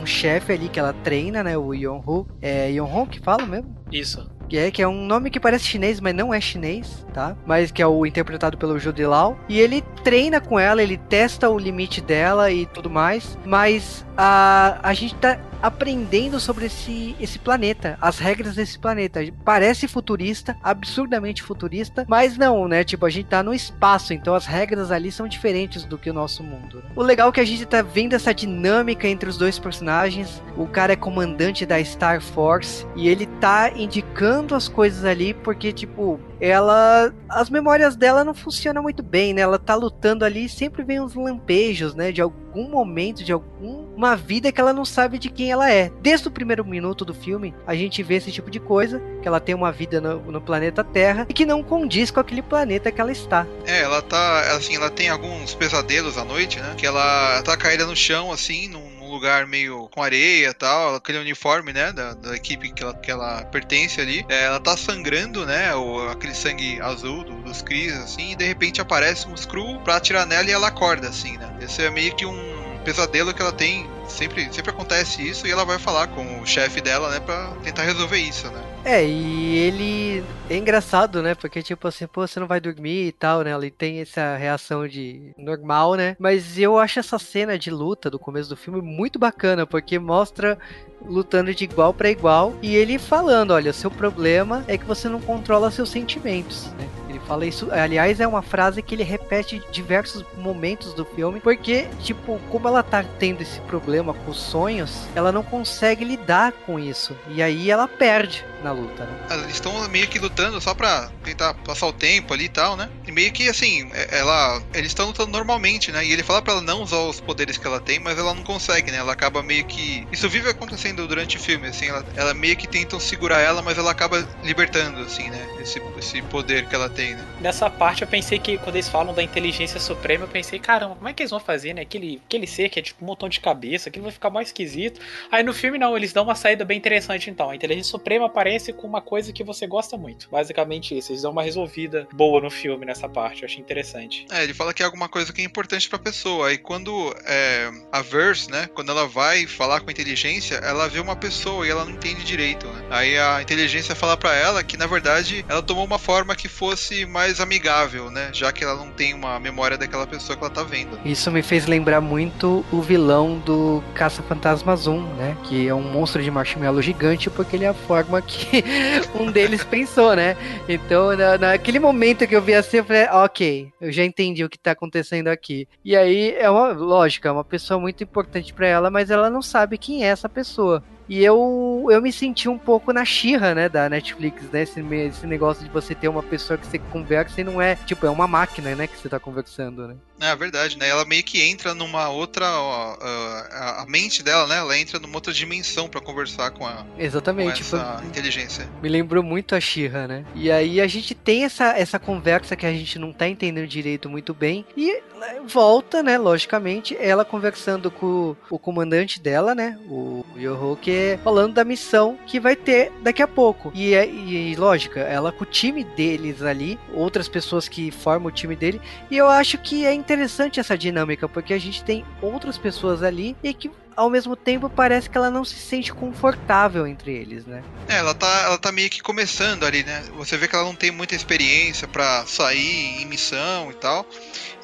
um 0.00 0.06
chefe 0.06 0.52
ali 0.52 0.68
que 0.68 0.78
ela 0.78 0.92
treina, 0.92 1.42
né, 1.42 1.56
o 1.56 1.74
Yonhu. 1.74 2.26
É 2.40 2.70
Yonhu 2.70 3.06
que 3.06 3.20
fala 3.20 3.46
mesmo? 3.46 3.76
Isso. 3.90 4.28
Que 4.48 4.56
é, 4.56 4.70
que 4.70 4.80
é 4.80 4.88
um 4.88 5.04
nome 5.04 5.28
que 5.30 5.38
parece 5.38 5.64
chinês, 5.64 6.00
mas 6.00 6.14
não 6.14 6.32
é 6.32 6.40
chinês, 6.40 7.06
tá? 7.12 7.36
Mas 7.44 7.70
que 7.70 7.82
é 7.82 7.86
o 7.86 8.06
interpretado 8.06 8.56
pelo 8.56 8.78
Jude 8.78 9.04
Law. 9.04 9.38
E 9.46 9.60
ele 9.60 9.82
treina 10.02 10.40
com 10.40 10.58
ela, 10.58 10.82
ele 10.82 10.96
testa 10.96 11.50
o 11.50 11.58
limite 11.58 12.00
dela 12.00 12.50
e 12.50 12.64
tudo 12.64 12.88
mais. 12.88 13.38
Mas 13.44 14.06
a, 14.16 14.78
a 14.82 14.94
gente 14.94 15.14
tá 15.16 15.38
aprendendo 15.62 16.38
sobre 16.40 16.66
esse, 16.66 17.16
esse 17.20 17.38
planeta, 17.38 17.98
as 18.00 18.18
regras 18.18 18.54
desse 18.54 18.78
planeta. 18.78 19.20
Parece 19.44 19.88
futurista, 19.88 20.56
absurdamente 20.62 21.42
futurista, 21.42 22.04
mas 22.08 22.36
não, 22.36 22.68
né? 22.68 22.84
Tipo, 22.84 23.06
a 23.06 23.10
gente 23.10 23.26
tá 23.26 23.42
no 23.42 23.54
espaço, 23.54 24.12
então 24.12 24.34
as 24.34 24.46
regras 24.46 24.90
ali 24.90 25.10
são 25.10 25.28
diferentes 25.28 25.84
do 25.84 25.98
que 25.98 26.10
o 26.10 26.14
nosso 26.14 26.42
mundo. 26.42 26.76
né? 26.78 26.90
O 26.94 27.02
legal 27.02 27.28
é 27.28 27.32
que 27.32 27.40
a 27.40 27.44
gente 27.44 27.66
tá 27.66 27.82
vendo 27.82 28.14
essa 28.14 28.34
dinâmica 28.34 29.08
entre 29.08 29.28
os 29.28 29.36
dois 29.36 29.58
personagens. 29.58 30.42
O 30.56 30.66
cara 30.66 30.92
é 30.92 30.96
comandante 30.96 31.64
da 31.66 31.82
Star 31.82 32.20
Force 32.20 32.86
e 32.96 33.08
ele 33.08 33.26
tá 33.40 33.70
indicando 33.74 34.54
as 34.54 34.68
coisas 34.68 35.04
ali 35.04 35.34
porque, 35.34 35.72
tipo, 35.72 36.20
ela. 36.40 37.12
As 37.28 37.50
memórias 37.50 37.96
dela 37.96 38.24
não 38.24 38.34
funcionam 38.34 38.82
muito 38.82 39.02
bem, 39.02 39.34
né? 39.34 39.42
Ela 39.42 39.58
tá 39.58 39.74
lutando 39.74 40.24
ali 40.24 40.44
e 40.44 40.48
sempre 40.48 40.82
vem 40.82 41.00
uns 41.00 41.14
lampejos, 41.14 41.94
né? 41.94 42.12
De 42.12 42.20
algum 42.20 42.68
momento, 42.68 43.24
de 43.24 43.32
alguma 43.32 44.16
vida 44.16 44.50
que 44.50 44.60
ela 44.60 44.72
não 44.72 44.84
sabe 44.84 45.18
de 45.18 45.30
quem 45.30 45.50
ela 45.50 45.70
é. 45.70 45.90
Desde 46.00 46.28
o 46.28 46.30
primeiro 46.30 46.64
minuto 46.64 47.04
do 47.04 47.14
filme, 47.14 47.54
a 47.66 47.74
gente 47.74 48.02
vê 48.02 48.16
esse 48.16 48.32
tipo 48.32 48.50
de 48.50 48.60
coisa, 48.60 49.02
que 49.20 49.28
ela 49.28 49.40
tem 49.40 49.54
uma 49.54 49.72
vida 49.72 50.00
no, 50.00 50.32
no 50.32 50.40
planeta 50.40 50.82
Terra 50.82 51.26
e 51.28 51.32
que 51.34 51.46
não 51.46 51.62
condiz 51.62 52.10
com 52.10 52.20
aquele 52.20 52.42
planeta 52.42 52.90
que 52.90 53.00
ela 53.00 53.12
está. 53.12 53.46
É, 53.66 53.82
ela 53.82 54.02
tá, 54.02 54.56
assim, 54.56 54.76
ela 54.76 54.90
tem 54.90 55.08
alguns 55.08 55.54
pesadelos 55.54 56.16
à 56.16 56.24
noite, 56.24 56.60
né? 56.60 56.74
Que 56.76 56.86
ela 56.86 57.42
tá 57.42 57.56
caída 57.56 57.86
no 57.86 57.96
chão, 57.96 58.32
assim, 58.32 58.68
num, 58.68 58.97
lugar 59.18 59.46
meio 59.46 59.88
com 59.88 60.02
areia 60.02 60.48
e 60.50 60.54
tal, 60.54 60.94
aquele 60.94 61.18
uniforme, 61.18 61.72
né, 61.72 61.92
da, 61.92 62.14
da 62.14 62.36
equipe 62.36 62.70
que 62.72 62.82
ela, 62.82 62.94
que 62.94 63.10
ela 63.10 63.44
pertence 63.46 64.00
ali. 64.00 64.24
É, 64.28 64.44
ela 64.44 64.60
tá 64.60 64.76
sangrando, 64.76 65.44
né, 65.44 65.74
o, 65.74 66.08
aquele 66.08 66.34
sangue 66.34 66.80
azul 66.80 67.24
do- 67.24 67.42
dos 67.42 67.62
Cris, 67.62 67.92
assim, 67.94 68.32
e 68.32 68.36
de 68.36 68.44
repente 68.46 68.80
aparece 68.80 69.26
um 69.26 69.34
Skrull 69.34 69.80
pra 69.80 69.96
atirar 69.96 70.26
nela 70.26 70.48
e 70.48 70.52
ela 70.52 70.68
acorda, 70.68 71.08
assim, 71.08 71.36
né. 71.36 71.58
Esse 71.60 71.82
é 71.82 71.90
meio 71.90 72.14
que 72.14 72.24
um 72.24 72.57
pesadelo 72.88 73.34
que 73.34 73.42
ela 73.42 73.52
tem, 73.52 73.86
sempre, 74.06 74.50
sempre 74.50 74.70
acontece 74.70 75.20
isso, 75.20 75.46
e 75.46 75.50
ela 75.50 75.62
vai 75.62 75.78
falar 75.78 76.06
com 76.06 76.40
o 76.40 76.46
chefe 76.46 76.80
dela, 76.80 77.10
né, 77.10 77.20
pra 77.20 77.52
tentar 77.62 77.82
resolver 77.82 78.16
isso, 78.16 78.50
né. 78.50 78.62
É, 78.82 79.04
e 79.04 79.58
ele 79.58 80.24
é 80.48 80.56
engraçado, 80.56 81.22
né? 81.22 81.34
Porque, 81.34 81.62
tipo 81.62 81.86
assim, 81.86 82.06
pô, 82.06 82.26
você 82.26 82.40
não 82.40 82.46
vai 82.46 82.58
dormir 82.58 83.08
e 83.08 83.12
tal, 83.12 83.42
né? 83.42 83.52
Ele 83.52 83.70
tem 83.70 84.00
essa 84.00 84.36
reação 84.36 84.88
de 84.88 85.34
normal, 85.36 85.96
né? 85.96 86.16
Mas 86.18 86.58
eu 86.58 86.78
acho 86.78 86.98
essa 86.98 87.18
cena 87.18 87.58
de 87.58 87.70
luta 87.70 88.08
do 88.08 88.18
começo 88.18 88.48
do 88.48 88.56
filme 88.56 88.80
muito 88.80 89.18
bacana, 89.18 89.66
porque 89.66 89.98
mostra 89.98 90.56
lutando 91.04 91.54
de 91.54 91.64
igual 91.64 91.92
pra 91.92 92.08
igual 92.08 92.54
e 92.62 92.74
ele 92.74 92.98
falando: 92.98 93.50
olha, 93.50 93.74
seu 93.74 93.90
problema 93.90 94.64
é 94.66 94.78
que 94.78 94.86
você 94.86 95.08
não 95.08 95.20
controla 95.20 95.70
seus 95.70 95.90
sentimentos, 95.90 96.68
né? 96.78 96.88
Fala 97.28 97.44
isso, 97.44 97.68
aliás, 97.70 98.20
é 98.20 98.26
uma 98.26 98.40
frase 98.40 98.80
que 98.82 98.94
ele 98.94 99.04
repete 99.04 99.56
em 99.56 99.62
diversos 99.70 100.24
momentos 100.38 100.94
do 100.94 101.04
filme, 101.04 101.40
porque, 101.40 101.86
tipo, 102.02 102.40
como 102.50 102.66
ela 102.66 102.82
tá 102.82 103.04
tendo 103.04 103.42
esse 103.42 103.60
problema 103.60 104.14
com 104.14 104.30
os 104.30 104.38
sonhos, 104.38 105.02
ela 105.14 105.30
não 105.30 105.42
consegue 105.42 106.06
lidar 106.06 106.52
com 106.52 106.78
isso. 106.78 107.14
E 107.28 107.42
aí 107.42 107.70
ela 107.70 107.86
perde 107.86 108.46
na 108.62 108.72
luta, 108.72 109.04
né? 109.04 109.12
Eles 109.30 109.52
estão 109.52 109.86
meio 109.88 110.08
que 110.08 110.18
lutando 110.18 110.58
só 110.60 110.74
pra 110.74 111.10
tentar 111.22 111.52
passar 111.54 111.86
o 111.86 111.92
tempo 111.92 112.32
ali 112.32 112.44
e 112.44 112.48
tal, 112.48 112.76
né? 112.76 112.88
E 113.06 113.12
meio 113.12 113.30
que 113.30 113.48
assim, 113.48 113.88
é- 113.92 114.18
ela. 114.18 114.62
Eles 114.72 114.88
estão 114.90 115.06
lutando 115.06 115.30
normalmente, 115.30 115.92
né? 115.92 116.04
E 116.04 116.12
ele 116.12 116.22
fala 116.22 116.40
pra 116.42 116.54
ela 116.54 116.62
não 116.62 116.82
usar 116.82 116.96
os 116.98 117.20
poderes 117.20 117.56
que 117.58 117.66
ela 117.66 117.78
tem, 117.78 117.98
mas 117.98 118.18
ela 118.18 118.34
não 118.34 118.42
consegue, 118.42 118.90
né? 118.90 118.98
Ela 118.98 119.12
acaba 119.12 119.42
meio 119.42 119.64
que. 119.64 120.06
Isso 120.10 120.28
vive 120.28 120.48
acontecendo 120.48 121.06
durante 121.06 121.36
o 121.36 121.40
filme, 121.40 121.68
assim, 121.68 121.88
ela, 121.88 122.04
ela 122.16 122.34
meio 122.34 122.56
que 122.56 122.66
tentam 122.66 122.98
segurar 122.98 123.40
ela, 123.40 123.62
mas 123.62 123.78
ela 123.78 123.90
acaba 123.90 124.26
libertando, 124.42 125.00
assim, 125.02 125.28
né? 125.30 125.46
Esse, 125.60 125.80
esse 125.98 126.22
poder 126.22 126.66
que 126.66 126.74
ela 126.74 126.88
tem, 126.88 127.14
né? 127.14 127.17
Nessa 127.40 127.70
parte 127.70 128.02
eu 128.02 128.08
pensei 128.08 128.38
que 128.38 128.58
quando 128.58 128.76
eles 128.76 128.88
falam 128.88 129.14
da 129.14 129.22
inteligência 129.22 129.80
suprema, 129.80 130.24
eu 130.24 130.28
pensei, 130.28 130.58
caramba, 130.58 130.96
como 130.96 131.08
é 131.08 131.12
que 131.12 131.22
eles 131.22 131.30
vão 131.30 131.40
fazer, 131.40 131.72
né? 131.72 131.82
Aquele, 131.82 132.20
aquele 132.26 132.46
ser 132.46 132.68
que 132.68 132.78
é 132.78 132.82
tipo 132.82 133.04
um 133.04 133.08
montão 133.08 133.28
de 133.28 133.40
cabeça, 133.40 133.88
aquilo 133.88 134.04
vai 134.04 134.12
ficar 134.12 134.30
mais 134.30 134.48
esquisito. 134.48 135.00
Aí 135.30 135.42
no 135.42 135.54
filme 135.54 135.78
não, 135.78 135.96
eles 135.96 136.12
dão 136.12 136.24
uma 136.24 136.34
saída 136.34 136.64
bem 136.64 136.76
interessante 136.76 137.30
então. 137.30 137.50
A 137.50 137.56
inteligência 137.56 137.90
suprema 137.90 138.26
aparece 138.26 138.72
com 138.72 138.86
uma 138.86 139.00
coisa 139.00 139.32
que 139.32 139.42
você 139.42 139.66
gosta 139.66 139.96
muito. 139.96 140.28
Basicamente 140.30 140.96
isso, 140.96 141.12
eles 141.12 141.22
dão 141.22 141.32
uma 141.32 141.42
resolvida 141.42 142.06
boa 142.12 142.40
no 142.40 142.50
filme 142.50 142.84
nessa 142.84 142.98
essa 142.98 143.08
parte, 143.08 143.42
eu 143.42 143.46
achei 143.46 143.60
interessante. 143.60 144.26
É, 144.30 144.42
ele 144.42 144.52
fala 144.52 144.74
que 144.74 144.82
é 144.82 144.84
alguma 144.84 145.08
coisa 145.08 145.32
que 145.32 145.40
é 145.40 145.44
importante 145.44 145.88
pra 145.88 145.98
pessoa. 145.98 146.52
E 146.52 146.58
quando 146.58 147.14
é, 147.24 147.70
a 147.92 148.02
Verse, 148.02 148.50
né, 148.50 148.68
quando 148.74 148.90
ela 148.90 149.06
vai 149.06 149.46
falar 149.46 149.80
com 149.80 149.88
a 149.88 149.92
inteligência, 149.92 150.56
ela 150.56 150.88
vê 150.88 151.00
uma 151.00 151.16
pessoa 151.16 151.66
e 151.66 151.70
ela 151.70 151.84
não 151.84 151.92
entende 151.92 152.24
direito, 152.24 152.66
né? 152.66 152.86
Aí 152.90 153.18
a 153.18 153.40
inteligência 153.40 153.94
fala 153.94 154.16
pra 154.16 154.34
ela 154.34 154.62
que, 154.62 154.76
na 154.76 154.86
verdade, 154.86 155.44
ela 155.48 155.62
tomou 155.62 155.84
uma 155.84 155.98
forma 155.98 156.34
que 156.34 156.48
fosse 156.48 157.06
mais 157.08 157.40
amigável, 157.40 158.10
né? 158.10 158.30
Já 158.32 158.52
que 158.52 158.62
ela 158.62 158.76
não 158.76 158.90
tem 158.90 159.14
uma 159.14 159.38
memória 159.40 159.76
daquela 159.76 160.06
pessoa 160.06 160.36
que 160.36 160.44
ela 160.44 160.52
tá 160.52 160.62
vendo. 160.62 160.98
Isso 161.04 161.30
me 161.30 161.42
fez 161.42 161.66
lembrar 161.66 162.00
muito 162.00 162.64
o 162.70 162.80
vilão 162.80 163.38
do 163.38 163.82
Caça-Fantasmas 163.94 164.86
1, 164.86 165.14
né? 165.14 165.36
Que 165.44 165.68
é 165.68 165.74
um 165.74 165.82
monstro 165.82 166.22
de 166.22 166.30
marshmallow 166.30 166.82
gigante, 166.82 167.30
porque 167.30 167.56
ele 167.56 167.64
é 167.64 167.68
a 167.68 167.74
forma 167.74 168.20
que 168.22 168.62
um 169.18 169.30
deles 169.30 169.64
pensou, 169.64 170.14
né? 170.14 170.36
Então, 170.68 171.16
na, 171.16 171.38
naquele 171.38 171.78
momento 171.78 172.26
que 172.26 172.36
eu 172.36 172.42
vi 172.42 172.54
assim, 172.54 172.78
eu 172.78 172.84
falei, 172.84 173.06
ok, 173.06 173.72
eu 173.80 173.90
já 173.90 174.04
entendi 174.04 174.44
o 174.44 174.48
que 174.48 174.58
tá 174.58 174.72
acontecendo 174.72 175.28
aqui. 175.28 175.66
E 175.84 175.96
aí, 175.96 176.34
é 176.38 176.50
uma 176.50 176.68
lógica, 176.68 177.28
é 177.28 177.32
uma 177.32 177.44
pessoa 177.44 177.80
muito 177.80 178.02
importante 178.04 178.52
pra 178.52 178.66
ela, 178.66 178.90
mas 178.90 179.10
ela 179.10 179.30
não 179.30 179.42
sabe 179.42 179.78
quem 179.78 180.04
é 180.04 180.08
essa 180.08 180.28
pessoa. 180.28 180.82
E 181.08 181.24
eu, 181.24 181.86
eu 181.90 182.02
me 182.02 182.12
senti 182.12 182.48
um 182.48 182.58
pouco 182.58 182.92
na 182.92 183.04
xirra, 183.04 183.54
né, 183.54 183.68
da 183.68 183.88
Netflix, 183.88 184.42
né? 184.50 184.62
Esse, 184.62 184.80
esse 184.80 185.26
negócio 185.26 185.64
de 185.64 185.70
você 185.70 185.94
ter 185.94 186.08
uma 186.08 186.22
pessoa 186.22 186.58
que 186.58 186.66
você 186.66 186.78
conversa 186.78 187.40
e 187.40 187.44
não 187.44 187.60
é, 187.62 187.76
tipo, 187.76 188.04
é 188.04 188.10
uma 188.10 188.28
máquina, 188.28 188.74
né, 188.74 188.86
que 188.86 188.98
você 188.98 189.08
tá 189.08 189.18
conversando, 189.18 189.88
né? 189.88 189.96
É 190.20 190.34
verdade, 190.34 190.76
né? 190.76 190.88
Ela 190.88 191.04
meio 191.04 191.22
que 191.22 191.40
entra 191.42 191.74
numa 191.74 192.08
outra. 192.08 192.46
ó, 192.48 192.96
a- 193.00 193.82
a 193.82 193.86
mente 193.86 194.22
dela, 194.22 194.46
né? 194.46 194.56
Ela 194.58 194.76
entra 194.78 194.98
numa 194.98 195.14
outra 195.16 195.32
dimensão 195.32 195.88
pra 195.88 196.00
conversar 196.00 196.50
com, 196.50 196.66
a, 196.66 196.72
com 196.84 197.00
Exatamente. 197.00 197.62
foi- 197.62 197.78
essa 197.78 198.02
inteligência. 198.04 198.68
Me 198.82 198.88
lembrou 198.88 199.22
muito 199.22 199.54
a 199.54 199.60
Xirra, 199.60 200.06
né? 200.08 200.24
E 200.34 200.50
aí 200.50 200.80
a 200.80 200.86
gente 200.86 201.14
tem 201.14 201.44
essa, 201.44 201.76
essa 201.78 201.98
conversa 201.98 202.56
que 202.56 202.66
a 202.66 202.72
gente 202.72 202.98
não 202.98 203.12
tá 203.12 203.28
entendendo 203.28 203.66
direito 203.68 204.08
muito 204.08 204.34
bem. 204.34 204.64
E 204.76 205.00
né, 205.18 205.40
volta, 205.46 206.02
né, 206.02 206.16
logicamente, 206.18 206.96
ela 207.00 207.24
conversando 207.24 207.90
com 207.90 208.36
o 208.50 208.58
comandante 208.58 209.20
dela, 209.20 209.54
né? 209.54 209.78
O 209.88 210.24
Yohoke, 210.36 211.18
falando 211.24 211.54
da 211.54 211.64
missão 211.64 212.18
que 212.26 212.38
vai 212.40 212.54
ter 212.56 212.92
daqui 213.02 213.22
a 213.22 213.26
pouco. 213.28 213.70
E, 213.74 213.94
é- 213.94 214.08
e 214.08 214.54
lógica, 214.56 215.00
ela 215.00 215.32
com 215.32 215.42
o 215.44 215.46
time 215.46 215.84
deles 215.84 216.42
ali, 216.42 216.78
outras 216.92 217.28
pessoas 217.28 217.68
que 217.68 217.90
formam 217.90 218.28
o 218.28 218.32
time 218.32 218.54
dele. 218.56 218.80
E 219.10 219.16
eu 219.16 219.28
acho 219.28 219.58
que 219.58 219.84
é 219.84 219.92
interessante 220.08 220.58
essa 220.58 220.76
dinâmica, 220.76 221.28
porque 221.28 221.52
a 221.52 221.58
gente 221.58 221.84
tem 221.84 222.04
outras 222.22 222.56
pessoas 222.56 223.02
ali 223.02 223.36
e 223.42 223.52
que. 223.52 223.70
Ao 223.94 224.08
mesmo 224.08 224.36
tempo, 224.36 224.70
parece 224.70 225.10
que 225.10 225.18
ela 225.18 225.28
não 225.28 225.44
se 225.44 225.56
sente 225.56 225.92
confortável 225.92 226.86
entre 226.86 227.12
eles, 227.12 227.44
né? 227.44 227.64
É, 227.88 227.96
ela 227.96 228.14
tá, 228.14 228.42
ela 228.44 228.56
tá 228.56 228.70
meio 228.70 228.88
que 228.88 229.02
começando 229.02 229.66
ali, 229.66 229.82
né? 229.82 230.04
Você 230.14 230.36
vê 230.36 230.46
que 230.46 230.54
ela 230.54 230.64
não 230.64 230.74
tem 230.76 230.92
muita 230.92 231.16
experiência 231.16 231.88
pra 231.88 232.24
sair 232.24 233.02
em 233.02 233.06
missão 233.06 233.72
e 233.72 233.74
tal. 233.74 234.06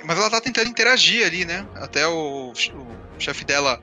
Mas 0.04 0.16
ela 0.16 0.30
tá 0.30 0.40
tentando 0.40 0.70
interagir 0.70 1.26
ali, 1.26 1.44
né? 1.44 1.66
Até 1.74 2.07
o, 2.07 2.52
o 2.52 3.20
chefe 3.20 3.44
dela 3.44 3.83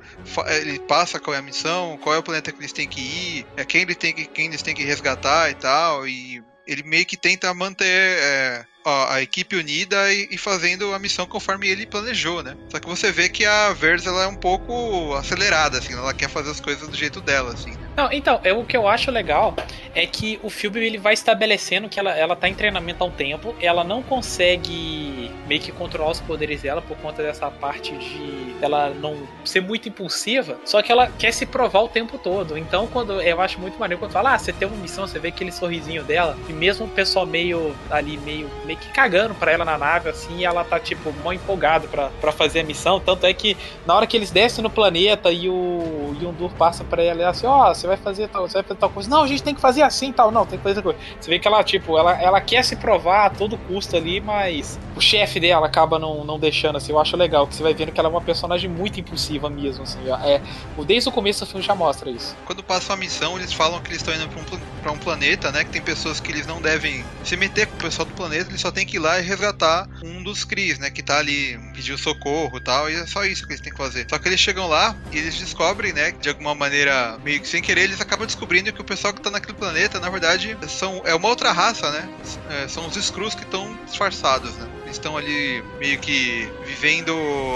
ele 0.62 0.80
passa 0.80 1.20
qual 1.20 1.36
é 1.36 1.40
a 1.40 1.42
missão, 1.42 2.00
qual 2.02 2.16
é 2.16 2.20
o 2.20 2.24
planeta 2.24 2.50
que 2.54 2.58
eles 2.58 2.72
têm 2.72 2.88
que 2.88 3.02
ir, 3.02 3.46
é 3.58 3.66
quem, 3.66 3.82
ele 3.82 3.94
tem 3.94 4.14
que, 4.14 4.28
quem 4.28 4.46
eles 4.48 4.62
têm 4.62 4.74
que 4.74 4.86
resgatar 4.86 5.50
e 5.50 5.56
tal. 5.56 6.08
E 6.08 6.42
ele 6.66 6.84
meio 6.84 7.06
que 7.06 7.18
tenta 7.18 7.54
manter 7.54 7.86
é, 7.86 8.66
a, 8.86 9.16
a 9.16 9.22
equipe 9.22 9.56
unida 9.56 10.12
e, 10.14 10.28
e 10.32 10.38
fazendo 10.38 10.94
a 10.94 11.00
missão 11.00 11.26
conforme 11.26 11.68
ele 11.68 11.86
planejou, 11.86 12.44
né? 12.44 12.56
Só 12.70 12.80
que 12.80 12.88
você 12.88 13.12
vê 13.12 13.30
que 13.30 13.46
a 13.46 13.74
Vers 13.74 14.06
ela 14.06 14.24
é 14.24 14.28
um 14.28 14.36
pouco 14.36 15.14
acelerada, 15.16 15.78
assim, 15.78 15.94
ela 15.94 16.14
quer 16.14 16.30
fazer 16.30 16.52
as 16.52 16.60
coisas 16.60 16.88
do 16.88 16.96
jeito 16.96 17.22
dela, 17.22 17.54
assim. 17.54 17.72
né? 17.72 17.92
Não, 17.96 18.12
então, 18.12 18.40
eu, 18.44 18.60
o 18.60 18.66
que 18.66 18.76
eu 18.76 18.88
acho 18.88 19.12
legal 19.12 19.56
é 19.94 20.06
que 20.06 20.40
o 20.42 20.50
filme 20.50 20.80
ele 20.80 20.98
vai 20.98 21.14
estabelecendo 21.14 21.90
que 21.90 22.00
ela, 22.00 22.12
ela 22.18 22.36
tá 22.36 22.48
em 22.48 22.54
treinamento 22.54 23.04
há 23.04 23.08
um 23.08 23.12
tempo, 23.12 23.54
ela 23.62 23.84
não 23.84 24.02
consegue 24.02 25.30
meio 25.48 25.62
que 25.62 25.72
controlar 25.72 26.12
os 26.12 26.22
poderes 26.22 26.62
dela 26.62 26.82
por 26.82 26.98
conta 26.98 27.22
dessa 27.22 27.52
parte 27.52 27.92
de 27.98 28.56
ela 28.62 28.90
não 28.90 29.28
ser 29.44 29.62
muito 29.62 29.90
impulsiva, 29.90 30.58
só 30.64 30.82
que 30.82 30.92
ela 30.92 31.08
quer 31.08 31.34
se 31.34 31.46
provar 31.46 31.82
o 31.82 31.90
tempo 31.90 32.18
todo. 32.18 32.58
Então, 32.58 32.88
quando 32.88 33.22
eu 33.22 33.42
acho 33.42 33.60
muito 33.60 33.78
maneiro 33.78 34.00
quando 34.00 34.14
fala, 34.14 34.36
ah, 34.36 34.40
você 34.40 34.54
tem 34.54 34.68
uma 34.68 34.78
missão, 34.78 35.06
você 35.06 35.20
vê 35.20 35.28
aquele 35.28 35.52
sorrisinho 35.52 36.04
dela, 36.04 36.38
e 36.48 36.54
mesmo 36.54 36.86
o 36.86 36.90
pessoal 36.90 37.26
meio 37.26 37.76
ali, 37.90 38.18
meio, 38.20 38.50
meio 38.72 38.80
que 38.80 38.90
cagando 38.90 39.36
pra 39.36 39.52
ela 39.52 39.66
na 39.66 39.78
nave, 39.78 40.10
assim, 40.10 40.38
e 40.38 40.46
ela 40.46 40.64
tá, 40.64 40.80
tipo, 40.80 41.14
mó 41.24 41.34
empolgado 41.34 41.88
pra, 41.90 42.10
pra 42.22 42.32
fazer 42.32 42.62
a 42.62 42.64
missão. 42.64 43.00
Tanto 43.00 43.26
é 43.26 43.34
que 43.34 43.58
na 43.86 43.94
hora 43.94 44.08
que 44.08 44.16
eles 44.16 44.32
descem 44.32 44.64
no 44.64 44.70
planeta 44.70 45.32
e 45.32 45.50
o 45.50 46.16
Yondur 46.22 46.52
passa 46.54 46.84
pra 46.84 47.04
ela, 47.04 47.22
ela 47.22 47.32
assim, 47.32 47.46
ó, 47.46 47.74
você 47.74 47.86
vai 47.86 47.98
fazer 47.98 48.30
tal, 48.30 48.48
você 48.48 48.54
vai 48.54 48.64
fazer 48.64 48.80
tal 48.80 48.90
coisa. 48.90 49.10
Não, 49.10 49.24
a 49.24 49.28
gente 49.28 49.44
tem 49.44 49.54
que 49.54 49.62
fazer 49.62 49.82
assim 49.82 50.12
tal. 50.12 50.32
Não, 50.32 50.46
tem 50.46 50.58
que 50.58 50.64
fazer 50.64 50.76
tal 50.76 50.84
coisa. 50.84 51.00
Você 51.20 51.30
vê 51.30 51.40
que 51.40 51.48
ela, 51.48 51.64
tipo, 51.64 51.98
ela, 51.98 52.20
ela 52.22 52.40
quer 52.40 52.64
se 52.64 52.76
provar 52.76 53.26
a 53.26 53.30
todo 53.30 53.58
custo 53.58 53.96
ali, 53.98 54.22
mas 54.22 54.80
o 54.96 55.02
chefe 55.02 55.40
dela 55.40 55.66
acaba 55.66 56.00
não, 56.00 56.24
não 56.24 56.40
deixando, 56.40 56.78
assim. 56.78 56.92
Eu 56.92 57.00
acho 57.00 57.18
legal, 57.18 57.46
que 57.48 57.56
você 57.56 57.64
vai 57.64 57.74
vendo 57.74 57.92
que 57.92 58.00
ela 58.00 58.08
é 58.08 58.12
uma 58.12 58.22
personagem 58.22 58.70
muito 58.70 59.00
impulsiva 59.00 59.50
mesmo, 59.50 59.84
assim. 59.84 60.00
É, 60.24 60.42
desde 60.86 61.10
o 61.10 61.12
começo 61.12 61.42
do 61.42 61.48
filme 61.48 61.66
já 61.66 61.76
mostra 61.76 62.10
isso. 62.10 62.36
Quando 62.46 62.64
passam 62.64 62.96
a 62.96 62.98
missão, 62.98 63.38
eles 63.38 63.52
falam 63.52 63.82
que 63.82 63.90
eles 63.90 63.98
estão 63.98 64.14
indo 64.14 64.28
pra 64.30 64.40
um, 64.40 64.60
pra 64.82 64.92
um 64.92 64.98
planeta, 64.98 65.52
né? 65.52 65.64
Que 65.64 65.72
tem 65.72 65.82
pessoas 65.82 66.20
que 66.20 66.32
eles 66.32 66.48
não 66.48 66.62
devem 66.62 67.04
se 67.24 67.36
meter 67.36 67.68
com 67.68 67.76
o 67.76 67.80
pessoal 67.80 68.06
do 68.06 68.14
planeta, 68.14 68.50
eles 68.50 68.61
só 68.62 68.72
tem 68.72 68.86
que 68.86 68.98
ir 68.98 69.00
lá 69.00 69.20
e 69.20 69.24
resgatar 69.24 69.88
um 70.04 70.24
dos 70.24 70.44
Cris, 70.44 70.80
né? 70.80 70.90
Que 70.90 71.02
tá 71.02 71.18
ali, 71.18 71.58
pediu 71.74 71.98
socorro 71.98 72.58
e 72.58 72.62
tal, 72.62 72.90
e 72.90 72.96
é 72.96 73.06
só 73.06 73.26
isso 73.26 73.46
que 73.46 73.54
eles 73.54 73.62
têm 73.62 73.72
que 73.72 73.78
fazer. 73.78 74.06
Só 74.10 74.18
que 74.18 74.28
eles 74.28 74.40
chegam 74.40 74.68
lá 74.68 74.96
e 75.12 75.18
eles 75.18 75.38
descobrem, 75.38 75.94
né? 75.94 76.12
De 76.12 76.30
alguma 76.30 76.56
maneira, 76.56 77.18
meio 77.24 77.40
que 77.40 77.48
sem 77.48 77.62
querer, 77.62 77.84
eles 77.84 78.02
acabam 78.02 78.26
descobrindo 78.26 78.72
que 78.72 78.82
o 78.82 78.86
pessoal 78.86 79.14
que 79.14 79.22
tá 79.22 79.30
naquele 79.30 79.58
planeta, 79.58 80.00
na 80.00 80.10
verdade, 80.10 80.58
são, 80.68 81.02
é 81.06 81.14
uma 81.14 81.28
outra 81.28 81.52
raça, 81.52 81.90
né? 81.92 82.10
É, 82.50 82.68
são 82.68 82.88
os 82.88 82.96
Skrulls 82.96 83.36
que 83.36 83.44
estão 83.44 83.78
disfarçados, 83.86 84.56
né? 84.58 84.81
Eles 84.92 84.98
estão 84.98 85.16
ali 85.16 85.64
meio 85.80 85.98
que 86.00 86.50
vivendo 86.66 87.14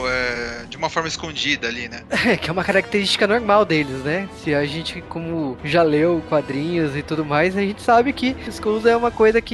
é, 0.07 0.65
de 0.69 0.77
uma 0.77 0.89
forma 0.89 1.09
escondida 1.09 1.67
ali, 1.67 1.89
né? 1.89 2.01
que 2.41 2.49
é 2.49 2.53
uma 2.53 2.63
característica 2.63 3.27
normal 3.27 3.65
deles, 3.65 4.01
né? 4.05 4.29
Se 4.41 4.55
a 4.55 4.65
gente, 4.65 5.01
como 5.09 5.57
já 5.61 5.83
leu 5.83 6.23
quadrinhos 6.29 6.95
e 6.95 7.03
tudo 7.03 7.25
mais, 7.25 7.57
a 7.57 7.59
gente 7.59 7.81
sabe 7.81 8.13
que 8.13 8.37
Skulls 8.47 8.85
é 8.85 8.95
uma 8.95 9.11
coisa 9.11 9.41
que 9.41 9.53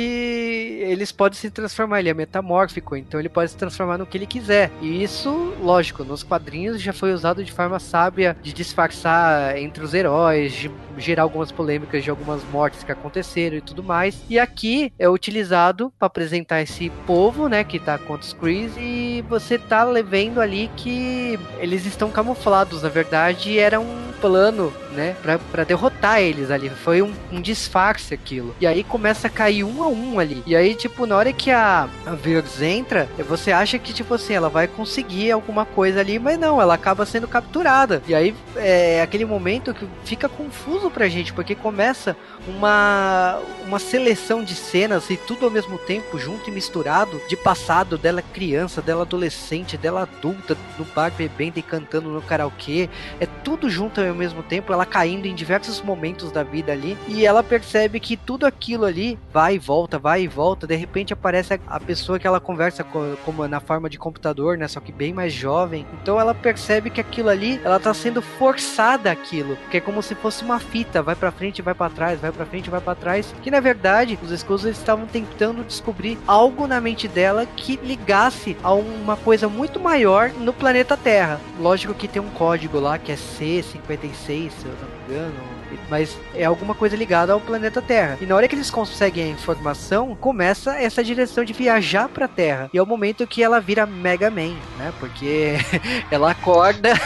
eles 0.86 1.12
podem 1.12 1.40
se 1.40 1.50
transformar, 1.50 2.02
ele 2.02 2.10
é 2.10 2.14
metamórfico, 2.14 2.96
então 2.96 3.20
ele 3.20 3.30
pode 3.30 3.50
se 3.50 3.58
transformar 3.58 3.98
no 3.98 4.06
que 4.06 4.16
ele 4.16 4.28
quiser. 4.28 4.70
E 4.80 5.02
isso, 5.02 5.56
lógico, 5.60 6.04
nos 6.04 6.22
quadrinhos 6.22 6.80
já 6.80 6.94
foi 6.94 7.12
usado 7.12 7.44
de 7.44 7.52
forma 7.52 7.80
sábia 7.80 8.38
de 8.44 8.54
disfarçar 8.54 9.58
entre 9.58 9.84
os 9.84 9.96
heróis, 9.96 10.54
de 10.54 10.72
gerar 11.00 11.24
algumas 11.24 11.52
polêmicas 11.52 12.04
de 12.04 12.12
algumas 12.12 12.44
mortes 12.52 12.84
que 12.84 12.92
aconteceram 12.92 13.58
e 13.58 13.62
tudo 13.62 13.84
mais. 13.84 14.22
E 14.30 14.38
aqui 14.38 14.94
é 15.00 15.10
utilizado 15.10 15.92
para 15.98 16.06
apresentar 16.06 16.62
esse 16.62 16.92
povo, 17.08 17.48
né, 17.48 17.64
que 17.72 17.80
tá 17.80 17.98
contra 17.98 18.28
os 18.28 18.34
Krees 18.34 18.74
e 18.78 19.24
você 19.30 19.58
tá 19.58 19.86
vendo 20.06 20.42
ali 20.42 20.70
que 20.76 21.40
eles 21.58 21.86
estão 21.86 22.12
camuflados, 22.12 22.84
na 22.84 22.90
verdade, 22.90 23.58
era 23.58 23.80
um 23.80 24.12
plano, 24.20 24.74
né, 24.92 25.16
pra, 25.22 25.64
derrotar 25.64 26.20
eles 26.20 26.52
ali. 26.52 26.70
Foi 26.70 27.02
um, 27.02 27.14
um 27.32 27.42
disfarce 27.42 28.14
aquilo. 28.14 28.56
E 28.60 28.68
aí 28.68 28.84
começa 28.84 29.28
a 29.28 29.30
cair 29.30 29.64
um 29.64 29.84
a 29.84 29.88
um 29.88 30.20
ali. 30.20 30.44
E 30.46 30.56
aí, 30.56 30.76
tipo, 30.76 31.06
na 31.06 31.16
hora 31.16 31.34
que 31.34 31.52
a, 31.52 31.90
a 32.06 32.12
Virgs 32.16 32.62
entra, 32.62 33.08
você 33.28 33.52
acha 33.52 33.78
que, 33.80 33.94
tipo 33.94 34.14
assim, 34.14 34.34
ela 34.34 34.50
vai 34.50 34.68
conseguir 34.68 35.32
alguma 35.32 35.66
coisa 35.66 36.00
ali, 36.00 36.20
mas 36.20 36.40
não, 36.40 36.62
ela 36.62 36.74
acaba 36.74 37.06
sendo 37.06 37.28
capturada. 37.28 38.02
E 38.08 38.16
aí 38.16 38.36
é 38.56 39.02
aquele 39.02 39.26
momento 39.26 39.74
que 39.74 39.88
fica 40.04 40.28
confuso 40.28 40.90
pra 40.90 41.08
gente, 41.08 41.34
porque 41.34 41.56
começa 41.56 42.16
uma, 42.48 43.40
uma 43.66 43.80
seleção 43.80 44.44
de 44.44 44.56
cenas 44.56 45.10
e 45.10 45.18
tudo 45.18 45.46
ao 45.46 45.52
mesmo 45.52 45.78
tempo, 45.78 46.18
junto 46.18 46.50
e 46.50 46.54
misturado, 46.54 47.22
de 47.28 47.36
passado 47.36 47.98
dela 47.98 48.22
criança, 48.22 48.82
dela 48.82 49.04
adolescente, 49.04 49.78
dela 49.78 50.04
adulta, 50.04 50.58
no 50.78 50.86
bar 50.86 51.12
bebendo 51.12 51.60
e 51.60 51.62
cantando 51.62 52.10
no 52.10 52.22
karaokê. 52.22 52.90
É 53.20 53.26
tudo 53.26 53.70
junto 53.70 54.02
ao 54.02 54.16
mesmo 54.16 54.44
tempo, 54.44 54.74
ela 54.74 54.81
caindo 54.86 55.26
em 55.26 55.36
diversos 55.36 55.82
momentos 55.82 56.32
da 56.32 56.44
vida 56.44 56.72
ali, 56.72 56.98
e 57.08 57.26
ela 57.26 57.44
percebe 57.44 58.00
que 58.00 58.16
tudo 58.18 58.46
aquilo 58.46 58.86
ali 58.86 59.18
vai 59.34 59.56
e 59.56 59.60
volta, 59.60 59.98
vai 59.98 60.24
e 60.24 60.28
volta. 60.28 60.68
De 60.68 60.76
repente 60.76 61.14
aparece 61.14 61.60
a, 61.68 61.80
pessoa 61.80 62.20
que 62.20 62.28
ela 62.28 62.40
conversa 62.40 62.84
com, 62.84 63.16
como 63.26 63.48
na 63.48 63.60
forma 63.60 63.90
de 63.90 63.98
computador, 63.98 64.58
né? 64.58 64.68
Só 64.68 64.80
que 64.80 64.92
bem 64.92 65.14
mais 65.14 65.34
jovem. 65.34 65.86
Então 66.02 66.20
ela 66.20 66.34
percebe 66.34 66.90
que 66.90 67.02
aquilo 67.02 67.30
ali, 67.30 67.60
ela 67.64 67.80
tá 67.80 67.94
sendo 67.94 68.22
forçada 68.22 69.12
aquilo, 69.12 69.58
que 69.70 69.78
é 69.78 69.82
como 69.82 70.02
se 70.02 70.16
fosse 70.16 70.44
uma 70.44 70.60
fita, 70.60 71.02
vai 71.02 71.16
para 71.16 71.32
frente, 71.32 71.62
vai 71.62 71.74
para 71.74 71.90
trás, 71.90 72.20
vai 72.20 72.32
para 72.32 72.46
frente, 72.46 72.70
vai 72.70 72.82
para 72.82 72.96
trás. 72.96 73.34
Que 73.42 73.52
na 73.52 73.60
verdade 73.60 74.18
os 74.22 74.32
eles 74.32 74.78
estavam 74.78 75.06
tentando 75.06 75.64
descobrir 75.64 76.18
algo 76.28 76.68
na 76.68 76.82
mente 76.82 77.08
dela 77.08 77.46
que 77.46 77.78
ligasse 77.78 78.58
a 78.64 78.74
uma 78.74 79.16
coisa 79.16 79.48
muito 79.48 79.80
maior 79.80 80.32
no 80.32 80.54
planeta 80.54 80.98
Terra. 80.98 81.40
Lógico 81.60 81.94
que 81.94 82.08
tem 82.08 82.22
um 82.22 82.30
código 82.30 82.80
lá 82.80 82.98
que 82.98 83.12
é 83.12 83.16
C56, 83.16 84.52
se 84.78 84.84
eu 84.84 84.90
não 84.90 84.98
me 84.98 85.14
engano. 85.14 85.52
Mas 85.90 86.18
é 86.36 86.44
alguma 86.46 86.76
coisa 86.76 86.96
ligada 86.96 87.32
ao 87.34 87.40
planeta 87.40 87.82
Terra. 87.82 88.18
E 88.22 88.26
na 88.26 88.36
hora 88.36 88.48
que 88.48 88.56
eles 88.56 88.70
conseguem 88.70 89.24
a 89.26 89.28
informação, 89.28 90.16
começa 90.16 90.76
essa 90.76 91.04
direção 91.04 91.44
de 91.46 91.54
viajar 91.54 92.10
pra 92.10 92.28
Terra. 92.28 92.70
E 92.74 92.78
é 92.78 92.82
o 92.84 92.86
momento 92.86 93.26
que 93.26 93.42
ela 93.44 93.60
vira 93.60 93.86
Mega 93.86 94.30
Man, 94.30 94.56
né? 94.78 94.94
Porque 95.00 95.56
ela 96.12 96.32
acorda 96.32 96.94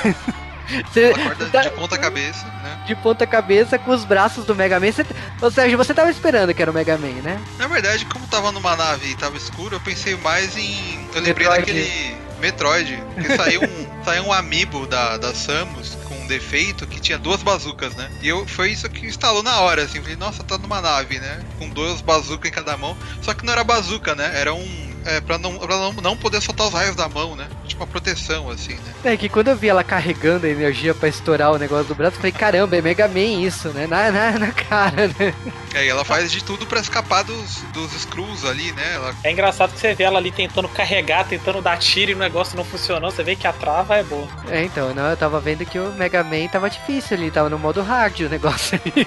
Você 0.91 1.12
Ela 1.12 1.15
acorda 1.21 1.45
tá 1.51 1.62
de 1.62 1.69
ponta 1.69 1.95
cabeça, 1.97 2.43
né? 2.47 2.84
de 2.88 2.95
ponta 2.95 3.28
cabeça 3.28 3.78
com 3.78 3.91
os 3.91 4.04
braços 4.04 4.45
do 4.45 4.56
Mega 4.56 4.80
Man. 4.80 4.91
Você- 4.91 5.06
ou 5.39 5.51
seja, 5.51 5.78
você 5.78 5.93
tava 5.93 6.10
esperando 6.10 6.56
que 6.56 6.62
era 6.62 6.71
o 6.71 6.73
Mega 6.73 6.97
Man, 6.97 7.21
né? 7.21 7.39
Na 7.60 7.67
verdade, 7.67 8.04
como 8.06 8.25
tava 8.25 8.51
numa 8.51 8.75
nave 8.75 9.12
e 9.12 9.15
tava 9.15 9.38
escuro, 9.38 9.75
eu 9.75 9.80
pensei 9.80 10.15
mais 10.17 10.58
em. 10.58 11.08
Eu 11.13 11.21
lembrei 11.21 11.47
Metroid. 11.47 11.60
daquele 11.60 12.15
Metroid, 12.41 13.04
que 13.21 13.36
saiu 13.38 13.62
um, 13.62 13.88
saiu 14.04 14.23
um 14.23 14.34
amiibo 14.34 14.88
da, 14.88 15.17
da 15.17 15.36
Samus 15.36 15.95
um 16.25 16.27
defeito 16.27 16.88
que 16.88 16.99
tinha 16.99 17.17
duas 17.17 17.41
bazucas, 17.41 17.95
né? 17.95 18.09
E 18.21 18.27
eu, 18.27 18.45
foi 18.47 18.71
isso 18.71 18.89
que 18.89 19.05
instalou 19.05 19.43
na 19.43 19.59
hora, 19.61 19.83
assim. 19.83 20.01
Falei, 20.01 20.15
nossa, 20.15 20.43
tá 20.43 20.57
numa 20.57 20.81
nave, 20.81 21.19
né? 21.19 21.45
Com 21.57 21.69
duas 21.69 22.01
bazucas 22.01 22.51
em 22.51 22.53
cada 22.53 22.75
mão. 22.75 22.97
Só 23.21 23.33
que 23.33 23.45
não 23.45 23.53
era 23.53 23.63
bazuca, 23.63 24.15
né? 24.15 24.31
Era 24.33 24.53
um. 24.53 24.94
É, 25.06 25.22
pra 25.22 25.38
não, 25.38 25.56
pra 25.58 25.78
não, 25.78 25.94
não 25.94 26.18
poder 26.18 26.41
soltar 26.41 26.65
os 26.68 26.74
raios 26.74 26.96
da 26.96 27.08
mão, 27.08 27.36
né? 27.36 27.48
Tipo 27.68 27.84
uma 27.84 27.88
proteção, 27.88 28.50
assim, 28.50 28.74
né? 28.74 29.13
É 29.13 29.18
que 29.18 29.30
quando 29.30 29.50
eu 29.50 29.56
vi 29.56 29.70
ela 29.70 29.84
carregando 29.84 30.48
a 30.48 30.50
energia 30.50 30.96
pra 30.96 31.08
estourar 31.08 31.52
o 31.52 31.60
negócio 31.60 31.86
do 31.86 31.94
braço, 31.96 32.15
eu 32.15 32.22
falei, 32.22 32.32
caramba, 32.32 32.76
é 32.76 32.82
Mega 32.82 33.08
Man 33.08 33.20
isso, 33.46 33.70
né? 33.70 33.86
Na, 33.86 34.12
na, 34.12 34.32
na 34.39 34.52
cara, 34.52 35.08
né? 35.20 35.34
É, 35.76 35.86
e 35.86 35.89
ela 35.89 36.04
faz 36.04 36.32
de 36.32 36.44
tudo 36.44 36.65
pra 36.65 36.80
escapar 36.80 37.24
dos, 37.24 37.62
dos 37.72 37.91
Screws 37.91 38.46
ali, 38.46 38.72
né? 38.72 38.94
Ela 38.96 39.15
É 39.24 39.32
engraçado 39.32 39.74
que 39.74 39.80
você 39.80 39.94
vê 39.94 40.06
ela 40.06 40.18
ali 40.18 40.32
tentando 40.32 40.68
carregar, 40.70 41.26
tentando 41.26 41.62
dar 41.62 41.78
tiro 41.78 42.12
e 42.12 42.15
o 42.15 42.18
negócio 42.18 42.58
não 42.58 42.65
funcionou. 42.65 43.12
Você 43.12 43.24
vê 43.24 43.36
que 43.36 43.46
a 43.46 43.54
trava 43.54 43.96
é 43.98 44.04
boa. 44.04 44.28
É, 44.50 44.63
então, 44.63 44.94
não, 44.96 45.10
eu 45.10 45.18
tava 45.18 45.39
vendo 45.39 45.65
que 45.65 45.78
o 45.78 45.91
Mega 45.94 46.24
Man 46.24 46.48
tava 46.48 46.68
difícil 46.70 47.15
ali, 47.18 47.30
tava 47.30 47.50
no 47.50 47.60
modo 47.60 47.84
hard 47.84 48.22
o 48.22 48.30
negócio 48.30 48.80
ali. 48.84 49.06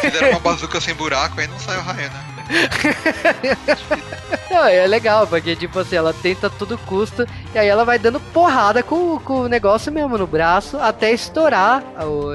fizeram 0.00 0.30
uma 0.30 0.40
bazuca 0.40 0.80
sem 0.80 0.94
buraco, 0.94 1.38
aí 1.38 1.46
não 1.46 1.58
saiu 1.58 1.82
raio, 1.82 2.10
né? 2.10 2.24
Não, 4.50 4.64
é 4.64 4.86
legal, 4.86 5.26
porque 5.26 5.54
tipo 5.54 5.78
assim, 5.78 5.96
ela 5.96 6.12
tenta 6.14 6.46
a 6.46 6.50
todo 6.50 6.78
custo 6.78 7.26
e 7.54 7.58
aí 7.58 7.68
ela 7.68 7.84
vai 7.84 7.98
dando 7.98 8.18
porrada 8.18 8.82
com, 8.82 9.18
com 9.20 9.40
o 9.42 9.48
negócio 9.48 9.92
mesmo 9.92 10.16
no 10.16 10.26
braço 10.26 10.78
até 10.78 11.12
estourar 11.12 11.82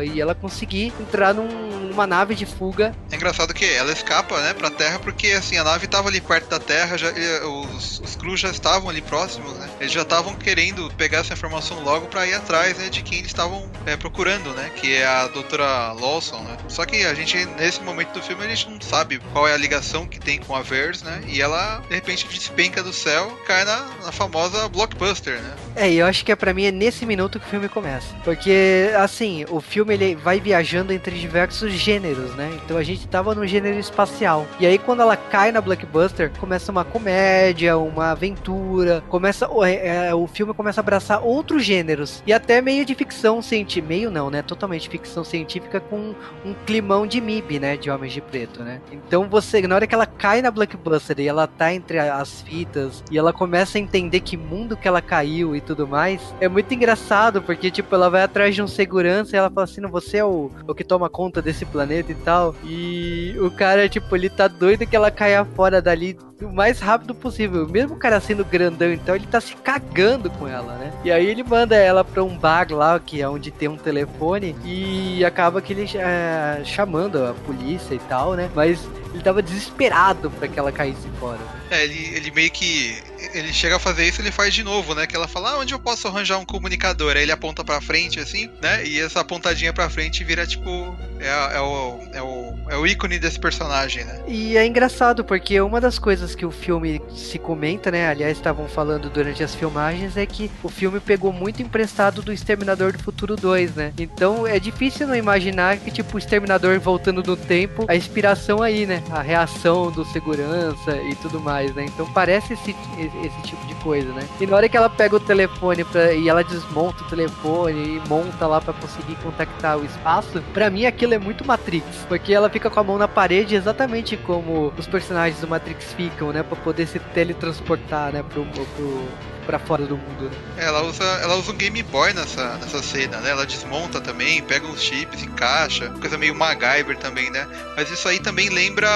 e 0.06 0.22
ela 0.22 0.36
conseguir 0.36 0.94
entrar 1.00 1.34
num- 1.34 1.74
numa 1.94 2.06
nave 2.08 2.36
de 2.36 2.46
fuga. 2.46 2.94
É 3.12 3.16
engraçado 3.16 3.54
que 3.54 3.66
ela 3.66 3.92
escapa, 3.92 4.40
né, 4.42 4.54
pra 4.54 4.70
Terra, 4.70 5.00
porque 5.00 5.28
assim, 5.28 5.58
a 5.58 5.64
nave 5.64 5.88
tava 5.88 6.10
ali 6.10 6.20
perto 6.22 6.50
da 6.50 6.60
Terra, 6.60 6.98
já, 6.98 7.08
os, 7.48 8.00
os 8.00 8.16
Crus 8.16 8.40
já 8.40 8.50
estavam 8.50 8.90
ali 8.90 9.02
próximos, 9.02 9.54
né? 9.58 9.70
Eles 9.80 9.92
já 9.92 10.02
estavam 10.02 10.36
querendo 10.36 10.92
pegar 10.98 11.20
essa 11.20 11.34
informação 11.34 11.84
logo 11.84 12.08
pra 12.08 12.26
ir 12.28 12.34
atrás, 12.34 12.78
né, 12.78 12.90
de 12.90 13.02
quem 13.02 13.20
eles 13.20 13.30
estavam 13.30 13.70
é, 13.86 13.96
procurando, 13.96 14.52
né? 14.54 14.72
Que 14.76 14.96
é 14.96 15.06
a 15.06 15.28
doutora 15.28 15.94
Lawson, 15.94 16.40
né? 16.42 16.58
Só 16.68 16.86
que 16.86 17.04
a 17.06 17.14
gente, 17.14 17.46
nesse 17.58 17.82
momento 17.82 18.14
do 18.14 18.22
filme, 18.22 18.44
a 18.44 18.48
gente 18.50 18.70
não 18.70 18.82
sabe 18.82 19.20
qual 19.32 19.48
é 19.48 19.54
a 19.54 19.58
ligação 19.58 20.06
que 20.08 20.20
tem 20.20 20.40
com 20.40 20.56
a 20.56 20.62
Verse, 20.62 21.04
né? 21.04 21.22
E 21.28 21.42
ela, 21.42 21.82
de 21.90 22.02
repente, 22.04 22.28
despenca 22.28 22.84
do 22.84 22.92
céu 22.92 23.32
cai 23.46 23.64
na, 23.64 23.86
na 24.04 24.12
famosa 24.12 24.68
blockbuster, 24.68 25.42
né? 25.42 25.56
É, 25.76 25.90
e 25.90 25.98
eu 25.98 26.06
acho 26.06 26.24
que 26.24 26.32
é 26.32 26.36
pra 26.36 26.54
mim 26.54 26.66
é 26.66 26.72
nesse 26.72 27.06
minuto 27.06 27.40
que 27.40 27.46
o 27.46 27.50
filme 27.50 27.68
começa. 27.68 28.14
Porque, 28.24 28.92
assim, 28.98 29.46
o 29.50 29.60
filme 29.60 29.94
ele 29.94 30.16
vai 30.16 30.40
viajando 30.40 30.94
entre 30.94 31.18
diversos 31.18 31.72
gêneros, 31.74 32.36
né? 32.36 32.52
Então 32.64 32.78
a 32.78 32.84
gente 32.84 33.08
tava 33.08 33.34
no 33.34 33.46
gênero 33.46 33.80
espacial. 33.80 34.46
E 34.60 34.66
aí 34.66 34.78
quando 34.78 35.02
ela 35.02 35.18
cai 35.18 35.52
na 35.52 35.62
blockbuster, 35.62 36.32
começa 36.40 36.72
uma 36.72 36.84
comédia, 36.84 37.78
uma 37.78 38.12
aventura, 38.12 39.04
começa 39.10 39.50
o, 39.50 39.64
é, 39.64 40.08
é, 40.08 40.16
o 40.16 40.28
filme 40.28 40.54
começa 40.54 40.80
a 40.80 40.84
abraçar 40.84 41.24
outros 41.24 41.64
gêneros 41.64 42.22
e 42.26 42.34
até 42.34 42.62
meio 42.62 42.86
de 42.86 42.94
ficção 42.94 43.42
científica, 43.42 43.88
meio 43.88 44.12
não, 44.12 44.30
né? 44.30 44.42
Totalmente 44.42 44.88
ficção 44.90 45.24
científica 45.24 45.80
com 45.80 46.14
um 46.46 46.54
climão 46.66 47.08
de 47.08 47.20
MIB, 47.20 47.60
né? 47.60 47.78
De 47.78 47.90
Homens 47.90 48.14
de 48.14 48.22
Preto, 48.22 48.64
né? 48.64 48.80
Então 48.92 49.28
você, 49.28 49.62
na 49.68 49.76
hora 49.76 49.88
que 49.88 49.96
ela 49.96 50.06
cai 50.06 50.42
na 50.42 50.52
blockbuster 50.52 51.20
e 51.20 51.28
ela 51.28 51.48
tá 51.48 51.74
entre 51.74 51.98
as 52.00 52.42
fitas 52.42 53.04
e 53.10 53.18
ela 53.18 53.34
começa 53.34 53.78
a 53.78 53.82
entender 53.82 54.20
que 54.20 54.38
mundo 54.38 54.78
que 54.78 54.88
ela 54.88 55.02
caiu 55.02 55.56
e 55.56 55.63
tudo 55.64 55.88
mais, 55.88 56.22
é 56.40 56.48
muito 56.48 56.74
engraçado 56.74 57.42
porque 57.42 57.72
tipo 57.72 57.94
ela 57.96 58.10
vai 58.10 58.24
atrás 58.24 58.54
de 58.54 58.62
um 58.62 58.68
segurança 58.68 59.36
e 59.36 59.40
ela 59.40 59.50
fala 59.50 59.64
assim, 59.64 59.82
não, 59.82 59.90
você 59.90 60.18
é 60.18 60.26
o, 60.26 60.52
o 60.68 60.76
que 60.76 60.84
toma 60.84 61.10
conta 61.10 61.42
desse 61.42 61.66
planeta 61.66 62.12
e 62.12 62.16
tal. 62.16 62.56
E 62.64 63.36
o 63.40 63.50
cara 63.50 63.90
tipo 63.90 64.16
ele 64.16 64.30
tá 64.30 64.48
doido 64.48 64.86
que 64.86 64.96
ela 64.96 65.12
caia 65.12 65.46
fora 65.46 65.82
dali 65.82 66.18
o 66.42 66.52
mais 66.52 66.80
rápido 66.80 67.16
possível. 67.16 67.68
Mesmo 67.68 67.96
o 67.96 68.00
cara 68.00 68.20
sendo 68.20 68.44
grandão, 68.44 68.92
então 68.92 69.16
ele 69.16 69.26
tá 69.26 69.40
se 69.40 69.56
cagando 69.56 70.30
com 70.30 70.48
ela, 70.48 70.74
né? 70.74 70.94
E 71.04 71.12
aí 71.12 71.26
ele 71.26 71.44
manda 71.44 71.76
ela 71.76 72.04
pra 72.04 72.24
um 72.24 72.38
bar 72.38 72.68
lá, 72.72 73.00
que 73.00 73.22
é 73.22 73.30
onde 73.30 73.52
tem 73.52 73.68
um 73.68 73.78
telefone, 73.78 74.56
e 74.64 75.24
acaba 75.24 75.62
que 75.62 75.74
ele 75.74 75.90
é, 75.96 76.62
chamando 76.64 77.24
a 77.24 77.34
polícia 77.34 77.94
e 77.94 78.00
tal, 78.00 78.34
né? 78.34 78.50
Mas 78.56 78.88
ele 79.14 79.24
tava 79.24 79.42
desesperado 79.42 80.30
pra 80.32 80.48
que 80.48 80.60
ela 80.60 80.72
caísse 80.72 81.08
fora. 81.20 81.40
É, 81.70 81.84
ele, 81.84 82.16
ele 82.16 82.32
meio 82.32 82.52
que. 82.52 82.98
Ele 83.34 83.54
chega 83.54 83.78
a 83.78 83.80
fazer 83.80 84.06
isso, 84.06 84.22
ele 84.22 84.32
faz 84.32 84.54
de 84.54 84.64
novo, 84.64 84.94
né? 84.94 85.08
Que 85.08 85.16
ela 85.16 85.28
fala, 85.28 85.52
ah, 85.52 85.60
onde 85.60 85.74
eu 85.74 85.80
posso 85.80 86.08
arranjar 86.08 86.38
um 86.38 86.46
comunicador? 86.46 87.16
Aí 87.16 87.24
ele 87.24 87.32
aponta 87.32 87.64
pra 87.64 87.80
frente, 87.80 88.20
assim, 88.20 88.50
né? 88.62 88.86
E 88.86 89.00
essa 89.00 89.22
apontadinha 89.22 89.74
pra 89.74 89.90
frente 89.90 90.24
vira 90.24 90.46
tipo. 90.46 90.96
É, 91.20 91.56
é 91.56 91.62
o, 91.62 92.00
é, 92.14 92.22
o, 92.22 92.56
é 92.70 92.78
o 92.78 92.86
ícone 92.86 93.18
desse 93.18 93.40
personagem, 93.40 94.04
né? 94.04 94.22
E 94.28 94.58
é 94.58 94.66
engraçado 94.66 95.24
porque 95.24 95.60
uma 95.62 95.80
das 95.80 95.98
coisas 95.98 96.36
que 96.36 96.46
o 96.46 96.52
filme 96.52 97.02
se 97.16 97.40
comenta, 97.40 97.90
né? 97.90 98.10
Aliás, 98.10 98.38
estavam 98.38 98.68
falando 98.68 99.10
durante 99.10 99.44
as 99.44 99.56
filmagens, 99.56 100.18
é 100.18 100.26
que 100.26 100.52
o 100.62 100.70
filme 100.70 101.00
pegou 101.00 101.32
muito 101.32 101.62
emprestado 101.62 102.22
do 102.22 102.34
Exterminador 102.34 102.92
do 102.92 103.00
Futuro 103.00 103.36
2, 103.36 103.76
né? 103.76 103.94
Então 103.98 104.46
é 104.46 104.60
difícil 104.60 105.08
não 105.08 105.16
imaginar 105.16 105.78
que, 105.78 105.92
tipo, 105.92 106.16
o 106.16 106.20
Exterminador 106.20 106.80
voltando 106.80 107.24
no 107.24 107.38
tempo, 107.38 107.86
a 107.88 107.96
inspiração 107.96 108.62
aí, 108.62 108.86
né? 108.86 109.02
A 109.10 109.22
reação 109.22 109.92
do 109.92 110.04
segurança 110.06 110.98
e 111.10 111.16
tudo 111.16 111.40
mais, 111.40 111.74
né? 111.74 111.86
Então 111.86 112.12
parece 112.12 112.54
esse, 112.54 112.76
esse 113.00 113.13
tipo 113.44 113.66
de 113.66 113.76
coisa, 113.76 114.12
né? 114.14 114.28
E 114.40 114.46
na 114.46 114.56
hora 114.56 114.70
que 114.70 114.78
ela 114.78 114.90
pega 114.90 115.16
o 115.16 115.20
telefone 115.20 115.84
pra, 115.84 116.14
e 116.14 116.28
ela 116.30 116.44
desmonta 116.44 117.04
o 117.04 117.08
telefone 117.08 117.98
e 117.98 118.10
monta 118.10 118.48
lá 118.48 118.60
pra 118.60 118.74
conseguir 118.74 119.16
contactar 119.18 119.78
o 119.78 119.86
espaço, 119.86 120.42
pra 120.54 120.70
mim 120.70 120.86
aquilo 120.86 121.14
é 121.14 121.18
muito 121.18 121.46
Matrix, 121.46 121.86
porque 122.08 122.34
ela 122.34 122.50
fica 122.50 122.70
com 122.70 122.80
a 122.80 122.84
mão 122.84 122.98
na 122.98 123.08
parede 123.08 123.56
exatamente 123.56 124.18
como 124.18 124.74
os 124.78 124.88
personagens 124.88 125.40
do 125.40 125.48
Matrix 125.48 125.94
ficam, 125.94 126.32
né? 126.32 126.44
Pra 126.44 126.56
poder 126.56 126.88
se 126.88 127.00
teletransportar, 127.00 128.12
né? 128.12 128.24
Pro, 128.24 128.46
pro, 128.46 129.08
pra 129.44 129.60
fora 129.60 129.86
do 129.86 129.98
mundo, 129.98 130.30
né? 130.30 130.38
Ela 130.66 130.82
usa, 130.84 131.04
ela 131.22 131.36
usa 131.36 131.52
um 131.52 131.56
Game 131.56 131.82
Boy 131.84 132.14
nessa, 132.14 132.56
nessa 132.58 132.82
cena, 132.82 133.18
né? 133.18 133.32
Ela 133.32 133.46
desmonta 133.46 134.00
também, 134.02 134.42
pega 134.42 134.66
os 134.68 134.82
chips, 134.82 135.22
encaixa, 135.24 135.90
coisa 136.00 136.18
meio 136.18 136.34
MacGyver 136.36 136.98
também, 136.98 137.30
né? 137.30 137.48
Mas 137.76 137.90
isso 137.92 138.08
aí 138.08 138.20
também 138.20 138.50
lembra 138.50 138.88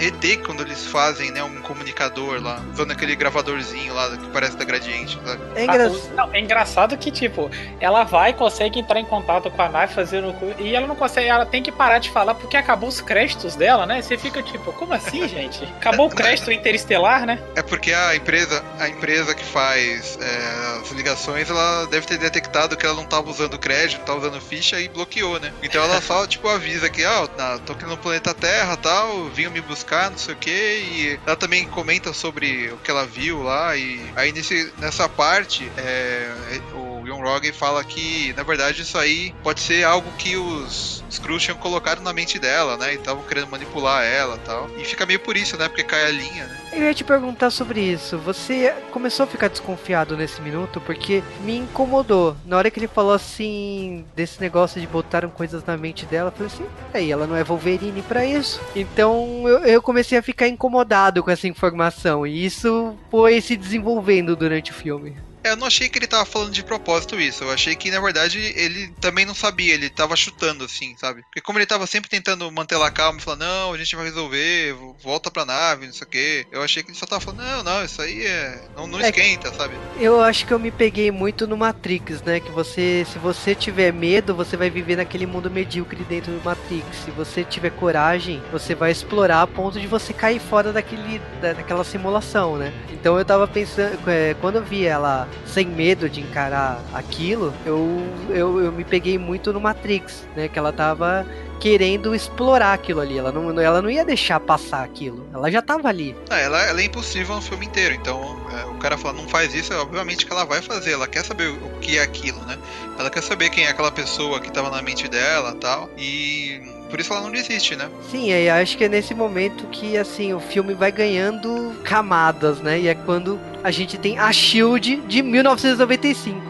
ET 0.00 0.40
quando 0.44 0.62
eles 0.62 0.86
fazem, 0.86 1.30
né, 1.30 1.42
um 1.42 1.60
comunicador 1.62 2.42
lá, 2.42 2.60
usando 2.72 2.90
aquele 2.92 3.14
gravadorzinho 3.16 3.94
lá 3.94 4.10
que 4.16 4.26
parece 4.28 4.56
da 4.56 4.64
Gradiente, 4.64 5.18
sabe? 5.24 5.40
É 5.54 5.60
Ah, 5.60 5.64
engraçado. 5.64 5.94
o- 6.12 6.14
não, 6.16 6.34
é 6.34 6.40
engraçado 6.40 6.96
que, 6.96 7.10
tipo, 7.10 7.50
ela 7.80 8.04
vai, 8.04 8.32
consegue 8.32 8.80
entrar 8.80 8.98
em 9.00 9.04
contato 9.04 9.50
com 9.50 9.62
a 9.62 9.68
nave, 9.68 9.94
fazendo. 9.94 10.34
E 10.58 10.74
ela 10.74 10.86
não 10.86 10.96
consegue, 10.96 11.28
ela 11.28 11.46
tem 11.46 11.62
que 11.62 11.70
parar 11.72 11.98
de 11.98 12.10
falar 12.10 12.34
porque 12.34 12.56
acabou 12.56 12.88
os 12.88 13.00
créditos 13.00 13.54
dela, 13.56 13.86
né? 13.86 14.00
Você 14.02 14.16
fica 14.16 14.42
tipo, 14.42 14.72
como 14.72 14.92
assim, 14.94 15.26
gente? 15.28 15.64
Acabou 15.76 16.06
o 16.06 16.10
crédito 16.10 16.50
interestelar, 16.50 17.26
né? 17.26 17.38
É 17.54 17.62
porque 17.62 17.92
a 17.92 18.16
empresa, 18.16 18.64
a 18.78 18.88
empresa 18.88 19.34
que 19.34 19.44
faz 19.44 19.83
é, 19.92 20.80
as 20.80 20.90
ligações, 20.90 21.48
ela 21.48 21.86
deve 21.86 22.06
ter 22.06 22.18
detectado 22.18 22.76
que 22.76 22.86
ela 22.86 22.94
não 22.94 23.04
tava 23.04 23.30
usando 23.30 23.58
crédito, 23.58 24.04
tava 24.04 24.18
usando 24.18 24.40
ficha 24.40 24.80
e 24.80 24.88
bloqueou, 24.88 25.38
né? 25.40 25.52
Então 25.62 25.82
ela 25.82 26.00
só, 26.02 26.26
tipo, 26.26 26.48
avisa 26.48 26.88
que, 26.88 27.04
ó, 27.04 27.28
ah, 27.38 27.58
tô 27.64 27.72
aqui 27.72 27.84
no 27.84 27.96
planeta 27.96 28.34
Terra 28.34 28.76
tal, 28.76 29.28
vinham 29.30 29.52
me 29.52 29.60
buscar, 29.60 30.10
não 30.10 30.18
sei 30.18 30.34
o 30.34 30.36
que, 30.36 30.50
e 30.50 31.20
ela 31.26 31.36
também 31.36 31.66
comenta 31.66 32.12
sobre 32.12 32.70
o 32.72 32.76
que 32.78 32.90
ela 32.90 33.06
viu 33.06 33.42
lá, 33.42 33.76
e 33.76 34.00
aí 34.16 34.32
nesse, 34.32 34.72
nessa 34.78 35.08
parte, 35.08 35.70
é, 35.76 36.30
o 36.74 36.93
Young 37.06 37.22
Rogan 37.22 37.52
fala 37.52 37.82
que, 37.84 38.32
na 38.36 38.42
verdade, 38.42 38.82
isso 38.82 38.98
aí 38.98 39.34
pode 39.42 39.60
ser 39.60 39.84
algo 39.84 40.10
que 40.18 40.36
os 40.36 41.04
Skrulls 41.08 41.44
tinham 41.44 41.58
colocado 41.58 42.02
na 42.02 42.12
mente 42.12 42.38
dela, 42.38 42.76
né? 42.76 42.92
E 42.92 42.96
estavam 42.96 43.22
querendo 43.24 43.48
manipular 43.48 44.04
ela 44.04 44.38
tal. 44.38 44.68
E 44.78 44.84
fica 44.84 45.06
meio 45.06 45.20
por 45.20 45.36
isso, 45.36 45.56
né? 45.56 45.68
Porque 45.68 45.82
cai 45.82 46.06
a 46.06 46.10
linha, 46.10 46.46
né? 46.46 46.58
Eu 46.72 46.82
ia 46.82 46.94
te 46.94 47.04
perguntar 47.04 47.50
sobre 47.50 47.80
isso. 47.80 48.18
Você 48.18 48.74
começou 48.90 49.24
a 49.24 49.26
ficar 49.26 49.48
desconfiado 49.48 50.16
nesse 50.16 50.40
minuto 50.40 50.80
porque 50.80 51.22
me 51.40 51.56
incomodou. 51.56 52.36
Na 52.44 52.56
hora 52.56 52.70
que 52.70 52.80
ele 52.80 52.88
falou 52.88 53.12
assim, 53.12 54.04
desse 54.16 54.40
negócio 54.40 54.80
de 54.80 54.86
botaram 54.86 55.30
coisas 55.30 55.64
na 55.64 55.76
mente 55.76 56.04
dela, 56.06 56.28
eu 56.28 56.32
falei 56.32 56.52
assim, 56.52 56.66
aí 56.92 57.12
ela 57.12 57.26
não 57.26 57.36
é 57.36 57.44
Wolverine 57.44 58.02
pra 58.02 58.24
isso. 58.24 58.60
Então 58.74 59.48
eu, 59.48 59.58
eu 59.64 59.82
comecei 59.82 60.18
a 60.18 60.22
ficar 60.22 60.48
incomodado 60.48 61.22
com 61.22 61.30
essa 61.30 61.46
informação. 61.46 62.26
E 62.26 62.44
isso 62.44 62.96
foi 63.10 63.40
se 63.40 63.56
desenvolvendo 63.56 64.34
durante 64.34 64.72
o 64.72 64.74
filme. 64.74 65.16
É, 65.44 65.50
eu 65.50 65.56
não 65.56 65.66
achei 65.66 65.88
que 65.90 65.98
ele 65.98 66.06
tava 66.06 66.24
falando 66.24 66.50
de 66.52 66.62
propósito 66.64 67.20
isso. 67.20 67.44
Eu 67.44 67.52
achei 67.52 67.76
que, 67.76 67.90
na 67.90 68.00
verdade, 68.00 68.38
ele 68.56 68.88
também 69.00 69.26
não 69.26 69.34
sabia, 69.34 69.74
ele 69.74 69.90
tava 69.90 70.16
chutando, 70.16 70.64
assim, 70.64 70.96
sabe? 70.96 71.22
Porque 71.22 71.42
como 71.42 71.58
ele 71.58 71.66
tava 71.66 71.86
sempre 71.86 72.08
tentando 72.08 72.50
manter 72.50 72.76
ela 72.76 72.90
calma 72.90 73.20
falar, 73.20 73.36
não, 73.36 73.72
a 73.72 73.76
gente 73.76 73.94
vai 73.94 74.06
resolver, 74.06 74.74
volta 75.02 75.30
pra 75.30 75.44
nave, 75.44 75.86
não 75.86 75.92
sei 75.92 76.06
o 76.06 76.10
quê. 76.10 76.46
Eu 76.50 76.62
achei 76.62 76.82
que 76.82 76.90
ele 76.90 76.98
só 76.98 77.04
tava 77.04 77.20
falando, 77.20 77.42
não, 77.42 77.62
não, 77.62 77.84
isso 77.84 78.00
aí 78.00 78.24
é. 78.26 78.68
Não, 78.74 78.86
não 78.86 79.00
É 79.00 79.10
esquenta, 79.10 79.52
sabe? 79.52 79.74
Eu 80.00 80.20
acho 80.22 80.46
que 80.46 80.52
eu 80.52 80.58
me 80.58 80.70
peguei 80.70 81.10
muito 81.10 81.46
no 81.46 81.56
Matrix, 81.58 82.22
né? 82.22 82.40
Que 82.40 82.50
você, 82.50 83.06
se 83.12 83.18
você 83.18 83.54
tiver 83.54 83.92
medo, 83.92 84.34
você 84.34 84.56
vai 84.56 84.70
viver 84.70 84.96
naquele 84.96 85.26
mundo 85.26 85.50
medíocre 85.50 86.02
dentro 86.04 86.32
do 86.32 86.42
Matrix. 86.42 86.86
Se 87.04 87.10
você 87.10 87.44
tiver 87.44 87.70
coragem, 87.70 88.42
você 88.50 88.74
vai 88.74 88.90
explorar 88.90 89.42
a 89.42 89.46
ponto 89.46 89.78
de 89.78 89.86
você 89.86 90.14
cair 90.14 90.40
fora 90.40 90.72
daquele, 90.72 91.18
da- 91.42 91.52
daquela 91.52 91.84
simulação, 91.84 92.56
né? 92.56 92.72
Então 92.90 93.18
eu 93.18 93.24
tava 93.26 93.46
pensando, 93.46 93.98
é, 94.08 94.34
quando 94.40 94.56
eu 94.56 94.64
vi 94.64 94.86
ela 94.86 95.28
sem 95.46 95.66
medo 95.66 96.08
de 96.08 96.20
encarar 96.20 96.80
aquilo, 96.92 97.54
eu, 97.64 98.02
eu, 98.28 98.60
eu 98.60 98.72
me 98.72 98.84
peguei 98.84 99.18
muito 99.18 99.52
no 99.52 99.60
Matrix, 99.60 100.26
né? 100.36 100.48
Que 100.48 100.58
ela 100.58 100.72
tava 100.72 101.26
querendo 101.60 102.14
explorar 102.14 102.72
aquilo 102.74 103.00
ali. 103.00 103.16
Ela 103.16 103.32
não, 103.32 103.60
ela 103.60 103.80
não 103.80 103.88
ia 103.88 104.04
deixar 104.04 104.40
passar 104.40 104.84
aquilo. 104.84 105.26
Ela 105.32 105.50
já 105.50 105.62
tava 105.62 105.88
ali. 105.88 106.14
Ah, 106.28 106.38
ela, 106.38 106.62
ela 106.62 106.80
é 106.80 106.84
impossível 106.84 107.36
no 107.36 107.42
filme 107.42 107.66
inteiro. 107.66 107.94
Então, 107.94 108.36
é, 108.52 108.64
o 108.66 108.74
cara 108.74 108.98
fala, 108.98 109.14
não 109.14 109.28
faz 109.28 109.54
isso, 109.54 109.72
é, 109.72 109.76
obviamente 109.76 110.26
que 110.26 110.32
ela 110.32 110.44
vai 110.44 110.60
fazer. 110.60 110.92
Ela 110.92 111.06
quer 111.06 111.24
saber 111.24 111.48
o 111.48 111.78
que 111.80 111.98
é 111.98 112.02
aquilo, 112.02 112.40
né? 112.46 112.58
Ela 112.98 113.10
quer 113.10 113.22
saber 113.22 113.50
quem 113.50 113.64
é 113.64 113.70
aquela 113.70 113.92
pessoa 113.92 114.40
que 114.40 114.50
tava 114.50 114.70
na 114.70 114.82
mente 114.82 115.08
dela 115.08 115.54
tal. 115.54 115.88
E 115.96 116.60
por 116.94 117.00
isso 117.00 117.12
ela 117.12 117.22
não 117.22 117.32
desiste, 117.32 117.74
né? 117.74 117.90
Sim, 118.08 118.30
e 118.30 118.48
acho 118.48 118.78
que 118.78 118.84
é 118.84 118.88
nesse 118.88 119.16
momento 119.16 119.66
que 119.66 119.98
assim 119.98 120.32
o 120.32 120.38
filme 120.38 120.74
vai 120.74 120.92
ganhando 120.92 121.74
camadas, 121.82 122.60
né? 122.60 122.78
E 122.78 122.86
é 122.86 122.94
quando 122.94 123.40
a 123.64 123.72
gente 123.72 123.98
tem 123.98 124.16
a 124.16 124.32
Shield 124.32 125.02
de 125.08 125.20
1995. 125.20 126.40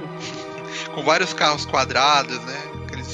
Com 0.95 1.03
vários 1.03 1.33
carros 1.33 1.65
quadrados, 1.65 2.39
né? 2.41 2.64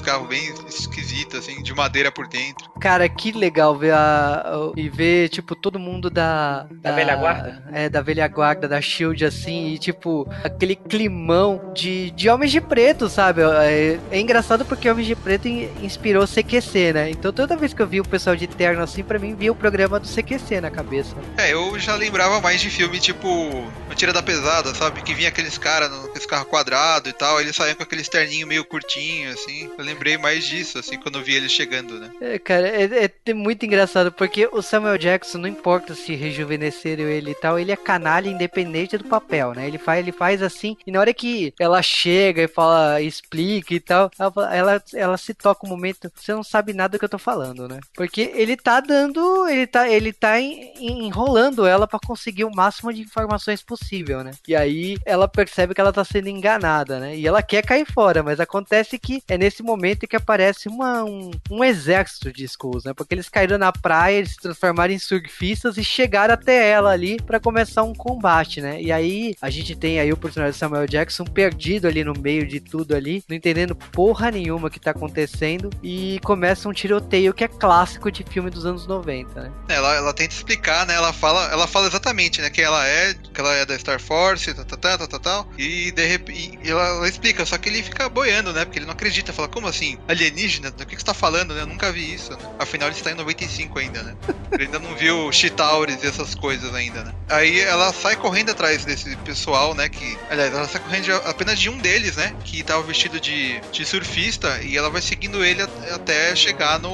Carros 0.01 0.29
bem 0.29 0.53
esquisitos, 0.69 1.39
assim, 1.39 1.63
de 1.63 1.75
madeira 1.75 2.11
por 2.11 2.27
dentro. 2.29 2.71
Cara, 2.81 3.09
que 3.09 3.33
legal 3.33 3.77
ver 3.77 3.93
a. 3.95 4.45
E 4.77 4.89
ver, 4.89 5.29
tipo, 5.29 5.55
todo 5.55 5.79
mundo 5.79 6.09
da. 6.11 6.67
Da 6.71 6.93
velha 6.93 7.17
guarda? 7.17 7.63
É, 7.73 7.89
da 7.89 8.01
velha 8.01 8.27
guarda, 8.29 8.67
da 8.69 8.81
Shield, 8.81 9.25
assim, 9.25 9.69
e 9.69 9.79
tipo, 9.79 10.27
aquele 10.45 10.75
climão 10.77 11.73
de, 11.75 12.11
de 12.13 12.29
Homens 12.29 12.51
de 12.53 12.61
Preto, 12.61 13.09
sabe? 13.09 13.43
É, 13.43 13.99
é 14.11 14.21
engraçado 14.21 14.65
porque 14.65 14.89
Homens 14.89 15.07
de 15.07 15.17
Preto 15.17 15.49
in- 15.49 15.69
inspirou 15.83 16.27
CQC, 16.27 16.93
né? 16.93 17.11
Então 17.11 17.33
toda 17.33 17.57
vez 17.57 17.73
que 17.75 17.81
eu 17.83 17.87
vi 17.87 18.01
o 18.01 18.05
pessoal 18.09 18.37
de 18.37 18.47
terno 18.47 18.83
assim, 18.83 19.03
pra 19.03 19.19
mim 19.19 19.35
via 19.35 19.53
o 19.53 19.55
programa 19.55 19.99
do 20.01 20.07
CQC 20.09 20.61
na 20.61 20.71
cabeça. 20.71 21.15
É, 21.37 21.53
eu 21.53 21.79
já 21.79 21.95
lembrava 21.95 22.41
mais 22.41 22.61
de 22.61 22.71
filme 22.71 22.99
tipo 22.99 23.29
O 23.29 23.95
Tira 23.95 24.13
da 24.13 24.23
Pesada, 24.23 24.75
sabe? 24.75 25.03
Que 25.03 25.15
vinha 25.15 25.29
aqueles 25.29 25.59
caras 25.59 25.91
com 25.91 26.17
esse 26.17 26.27
carro 26.27 26.45
quadrado 26.47 27.09
e 27.09 27.13
tal, 27.13 27.41
eles 27.41 27.55
saíam 27.57 27.75
com 27.77 27.83
aqueles 27.83 28.09
terninho 28.09 28.47
meio 28.47 28.65
curtinho, 28.65 29.31
assim. 29.31 29.71
Eu 29.79 29.85
lembrei 29.91 30.17
mais 30.17 30.45
disso, 30.45 30.79
assim, 30.79 30.99
quando 30.99 31.19
eu 31.19 31.25
vi 31.25 31.35
eles 31.35 31.53
chegando, 31.53 31.99
né? 31.99 32.11
É, 32.21 32.39
cara, 32.39 32.69
é, 32.69 33.11
é 33.27 33.35
muito 33.35 33.65
engraçado 33.67 34.13
porque 34.13 34.49
o 34.53 34.63
Samuel 34.63 34.97
Jackson, 34.99 35.39
não 35.39 35.49
importa 35.49 35.95
se 35.95 36.15
rejuvenesceram 36.15 37.05
ele 37.05 37.33
e 37.33 37.35
tal, 37.35 37.59
ele 37.59 37.73
é 37.73 37.77
canalha 37.77 38.29
independente 38.29 38.97
do 38.97 39.05
papel, 39.05 39.53
né? 39.55 39.67
Ele 39.67 39.79
faz, 39.79 40.01
ele 40.01 40.13
faz 40.13 40.43
assim, 40.43 40.77
e 40.87 40.93
na 40.93 41.01
hora 41.01 41.13
que 41.13 41.53
ela 41.59 41.83
chega 41.83 42.43
e 42.43 42.49
fala, 42.49 43.01
explica 43.01 43.75
e 43.75 43.81
tal, 43.81 44.11
ela, 44.19 44.55
ela, 44.57 44.83
ela 44.95 45.17
se 45.17 45.35
toca 45.35 45.67
um 45.67 45.71
momento, 45.71 46.11
você 46.15 46.33
não 46.33 46.43
sabe 46.45 46.73
nada 46.73 46.91
do 46.97 46.99
que 46.99 47.05
eu 47.05 47.09
tô 47.09 47.19
falando, 47.19 47.69
né? 47.69 47.81
Porque 47.95 48.31
ele 48.35 48.57
tá 48.57 48.81
dando, 48.81 49.49
ele 49.49 49.67
tá, 49.67 49.89
ele 49.89 50.13
tá 50.13 50.41
en- 50.41 50.73
enrolando 50.79 51.67
ela 51.67 51.87
pra 51.87 51.99
conseguir 51.99 52.45
o 52.45 52.55
máximo 52.55 52.93
de 52.93 53.01
informações 53.03 53.63
possível, 53.63 54.23
né? 54.23 54.31
E 54.47 54.55
aí 54.55 54.97
ela 55.05 55.27
percebe 55.29 55.75
que 55.75 55.81
ela 55.81 55.93
tá 55.93 56.05
sendo 56.05 56.29
enganada, 56.29 57.01
né? 57.01 57.17
E 57.17 57.27
ela 57.27 57.43
quer 57.43 57.65
cair 57.65 57.87
fora, 57.87 58.23
mas 58.23 58.39
acontece 58.41 58.99
que 58.99 59.23
é 59.29 59.37
nesse 59.37 59.63
momento 59.63 59.80
que 60.07 60.17
aparece 60.17 60.69
uma, 60.69 61.05
um, 61.05 61.31
um 61.51 61.65
exército 61.65 62.33
de 62.33 62.45
Skulls, 62.45 62.85
né? 62.85 62.93
Porque 62.95 63.15
eles 63.15 63.29
caíram 63.29 63.59
na 63.59 63.73
praia, 63.73 64.17
eles 64.19 64.33
se 64.33 64.39
transformaram 64.39 64.93
em 64.93 64.99
surfistas 64.99 65.77
e 65.77 65.85
chegaram 65.85 66.35
até 66.35 66.71
ela 66.71 66.91
ali 66.91 67.21
pra 67.21 67.41
começar 67.41 67.83
um 67.83 67.95
combate, 67.95 68.61
né? 68.61 68.81
E 68.81 68.93
aí 68.93 69.35
a 69.41 69.51
gente 69.51 69.75
tem 69.77 70.01
aí 70.01 70.13
o 70.13 70.17
personagem 70.17 70.59
Samuel 70.59 70.87
Jackson 70.87 71.25
perdido 71.25 71.87
ali 71.87 72.05
no 72.05 72.13
meio 72.13 72.47
de 72.47 72.61
tudo 72.61 72.95
ali, 72.95 73.25
não 73.29 73.37
entendendo 73.37 73.75
porra 73.75 74.31
nenhuma 74.31 74.71
que 74.71 74.81
tá 74.81 74.91
acontecendo 74.91 75.71
e 75.83 76.21
começa 76.25 76.69
um 76.69 76.73
tiroteio 76.73 77.35
que 77.35 77.45
é 77.45 77.49
clássico 77.49 78.11
de 78.11 78.25
filme 78.25 78.51
dos 78.51 78.67
anos 78.67 78.87
90, 78.87 79.43
né? 79.43 79.53
Ela, 79.69 79.95
ela 79.95 80.13
tenta 80.13 80.35
explicar, 80.35 80.87
né? 80.87 80.95
Ela 80.95 81.13
fala, 81.13 81.51
ela 81.51 81.67
fala 81.67 81.87
exatamente, 81.87 82.41
né? 82.41 82.51
Que 82.51 82.63
ela 82.63 82.87
é, 82.87 83.15
que 83.15 83.41
ela 83.41 83.55
é 83.55 83.65
da 83.65 83.79
Star 83.79 84.01
Force, 84.01 84.53
tal, 84.55 84.65
tal, 84.65 84.79
tal, 84.79 84.99
tal, 84.99 85.09
tal, 85.09 85.21
tal. 85.21 85.49
E 85.59 85.91
de 85.93 86.07
repente 86.07 86.59
ela, 86.65 86.87
ela 86.87 87.09
explica, 87.09 87.45
só 87.45 87.57
que 87.59 87.69
ele 87.69 87.83
fica 87.83 88.09
boiando, 88.09 88.53
né? 88.53 88.65
Porque 88.65 88.79
ele 88.79 88.87
não 88.87 88.93
acredita. 88.93 89.33
Fala, 89.33 89.49
como 89.49 89.69
assim? 89.71 89.99
Alienígena? 90.09 90.71
Do 90.71 90.85
que, 90.87 90.95
que 90.97 91.01
você 91.01 91.07
tá 91.07 91.15
falando, 91.15 91.55
né? 91.55 91.63
Eu 91.63 91.67
nunca 91.67 91.91
vi 91.93 92.13
isso, 92.15 92.33
né? 92.33 92.39
Afinal, 92.59 92.89
ele 92.89 92.97
está 92.97 93.11
em 93.11 93.15
95 93.15 93.79
ainda, 93.79 94.03
né? 94.03 94.15
Ele 94.53 94.65
ainda 94.65 94.79
não 94.79 94.95
viu 94.97 95.31
Chitauris 95.33 96.03
e 96.03 96.07
essas 96.07 96.35
coisas 96.35 96.75
ainda, 96.75 97.03
né? 97.05 97.13
Aí 97.29 97.61
ela 97.61 97.93
sai 97.93 98.17
correndo 98.17 98.51
atrás 98.51 98.85
desse 98.85 99.17
pessoal, 99.19 99.75
né? 99.75 99.89
Que. 99.89 100.19
Aliás, 100.29 100.53
ela 100.53 100.69
sai 100.69 100.81
correndo 100.81 101.05
de- 101.05 101.13
apenas 101.13 101.59
de 101.59 101.71
um 101.71 101.79
deles, 101.79 102.17
né? 102.17 102.35
Que 102.45 102.63
tava 102.63 102.83
vestido 102.83 103.21
de, 103.21 103.61
de 103.73 103.85
surfista. 103.87 104.61
E 104.63 104.77
ela 104.77 104.91
vai 104.91 105.01
seguindo 105.01 105.45
ele 105.45 105.63
até 105.95 106.35
chegar 106.37 106.79
no. 106.79 106.91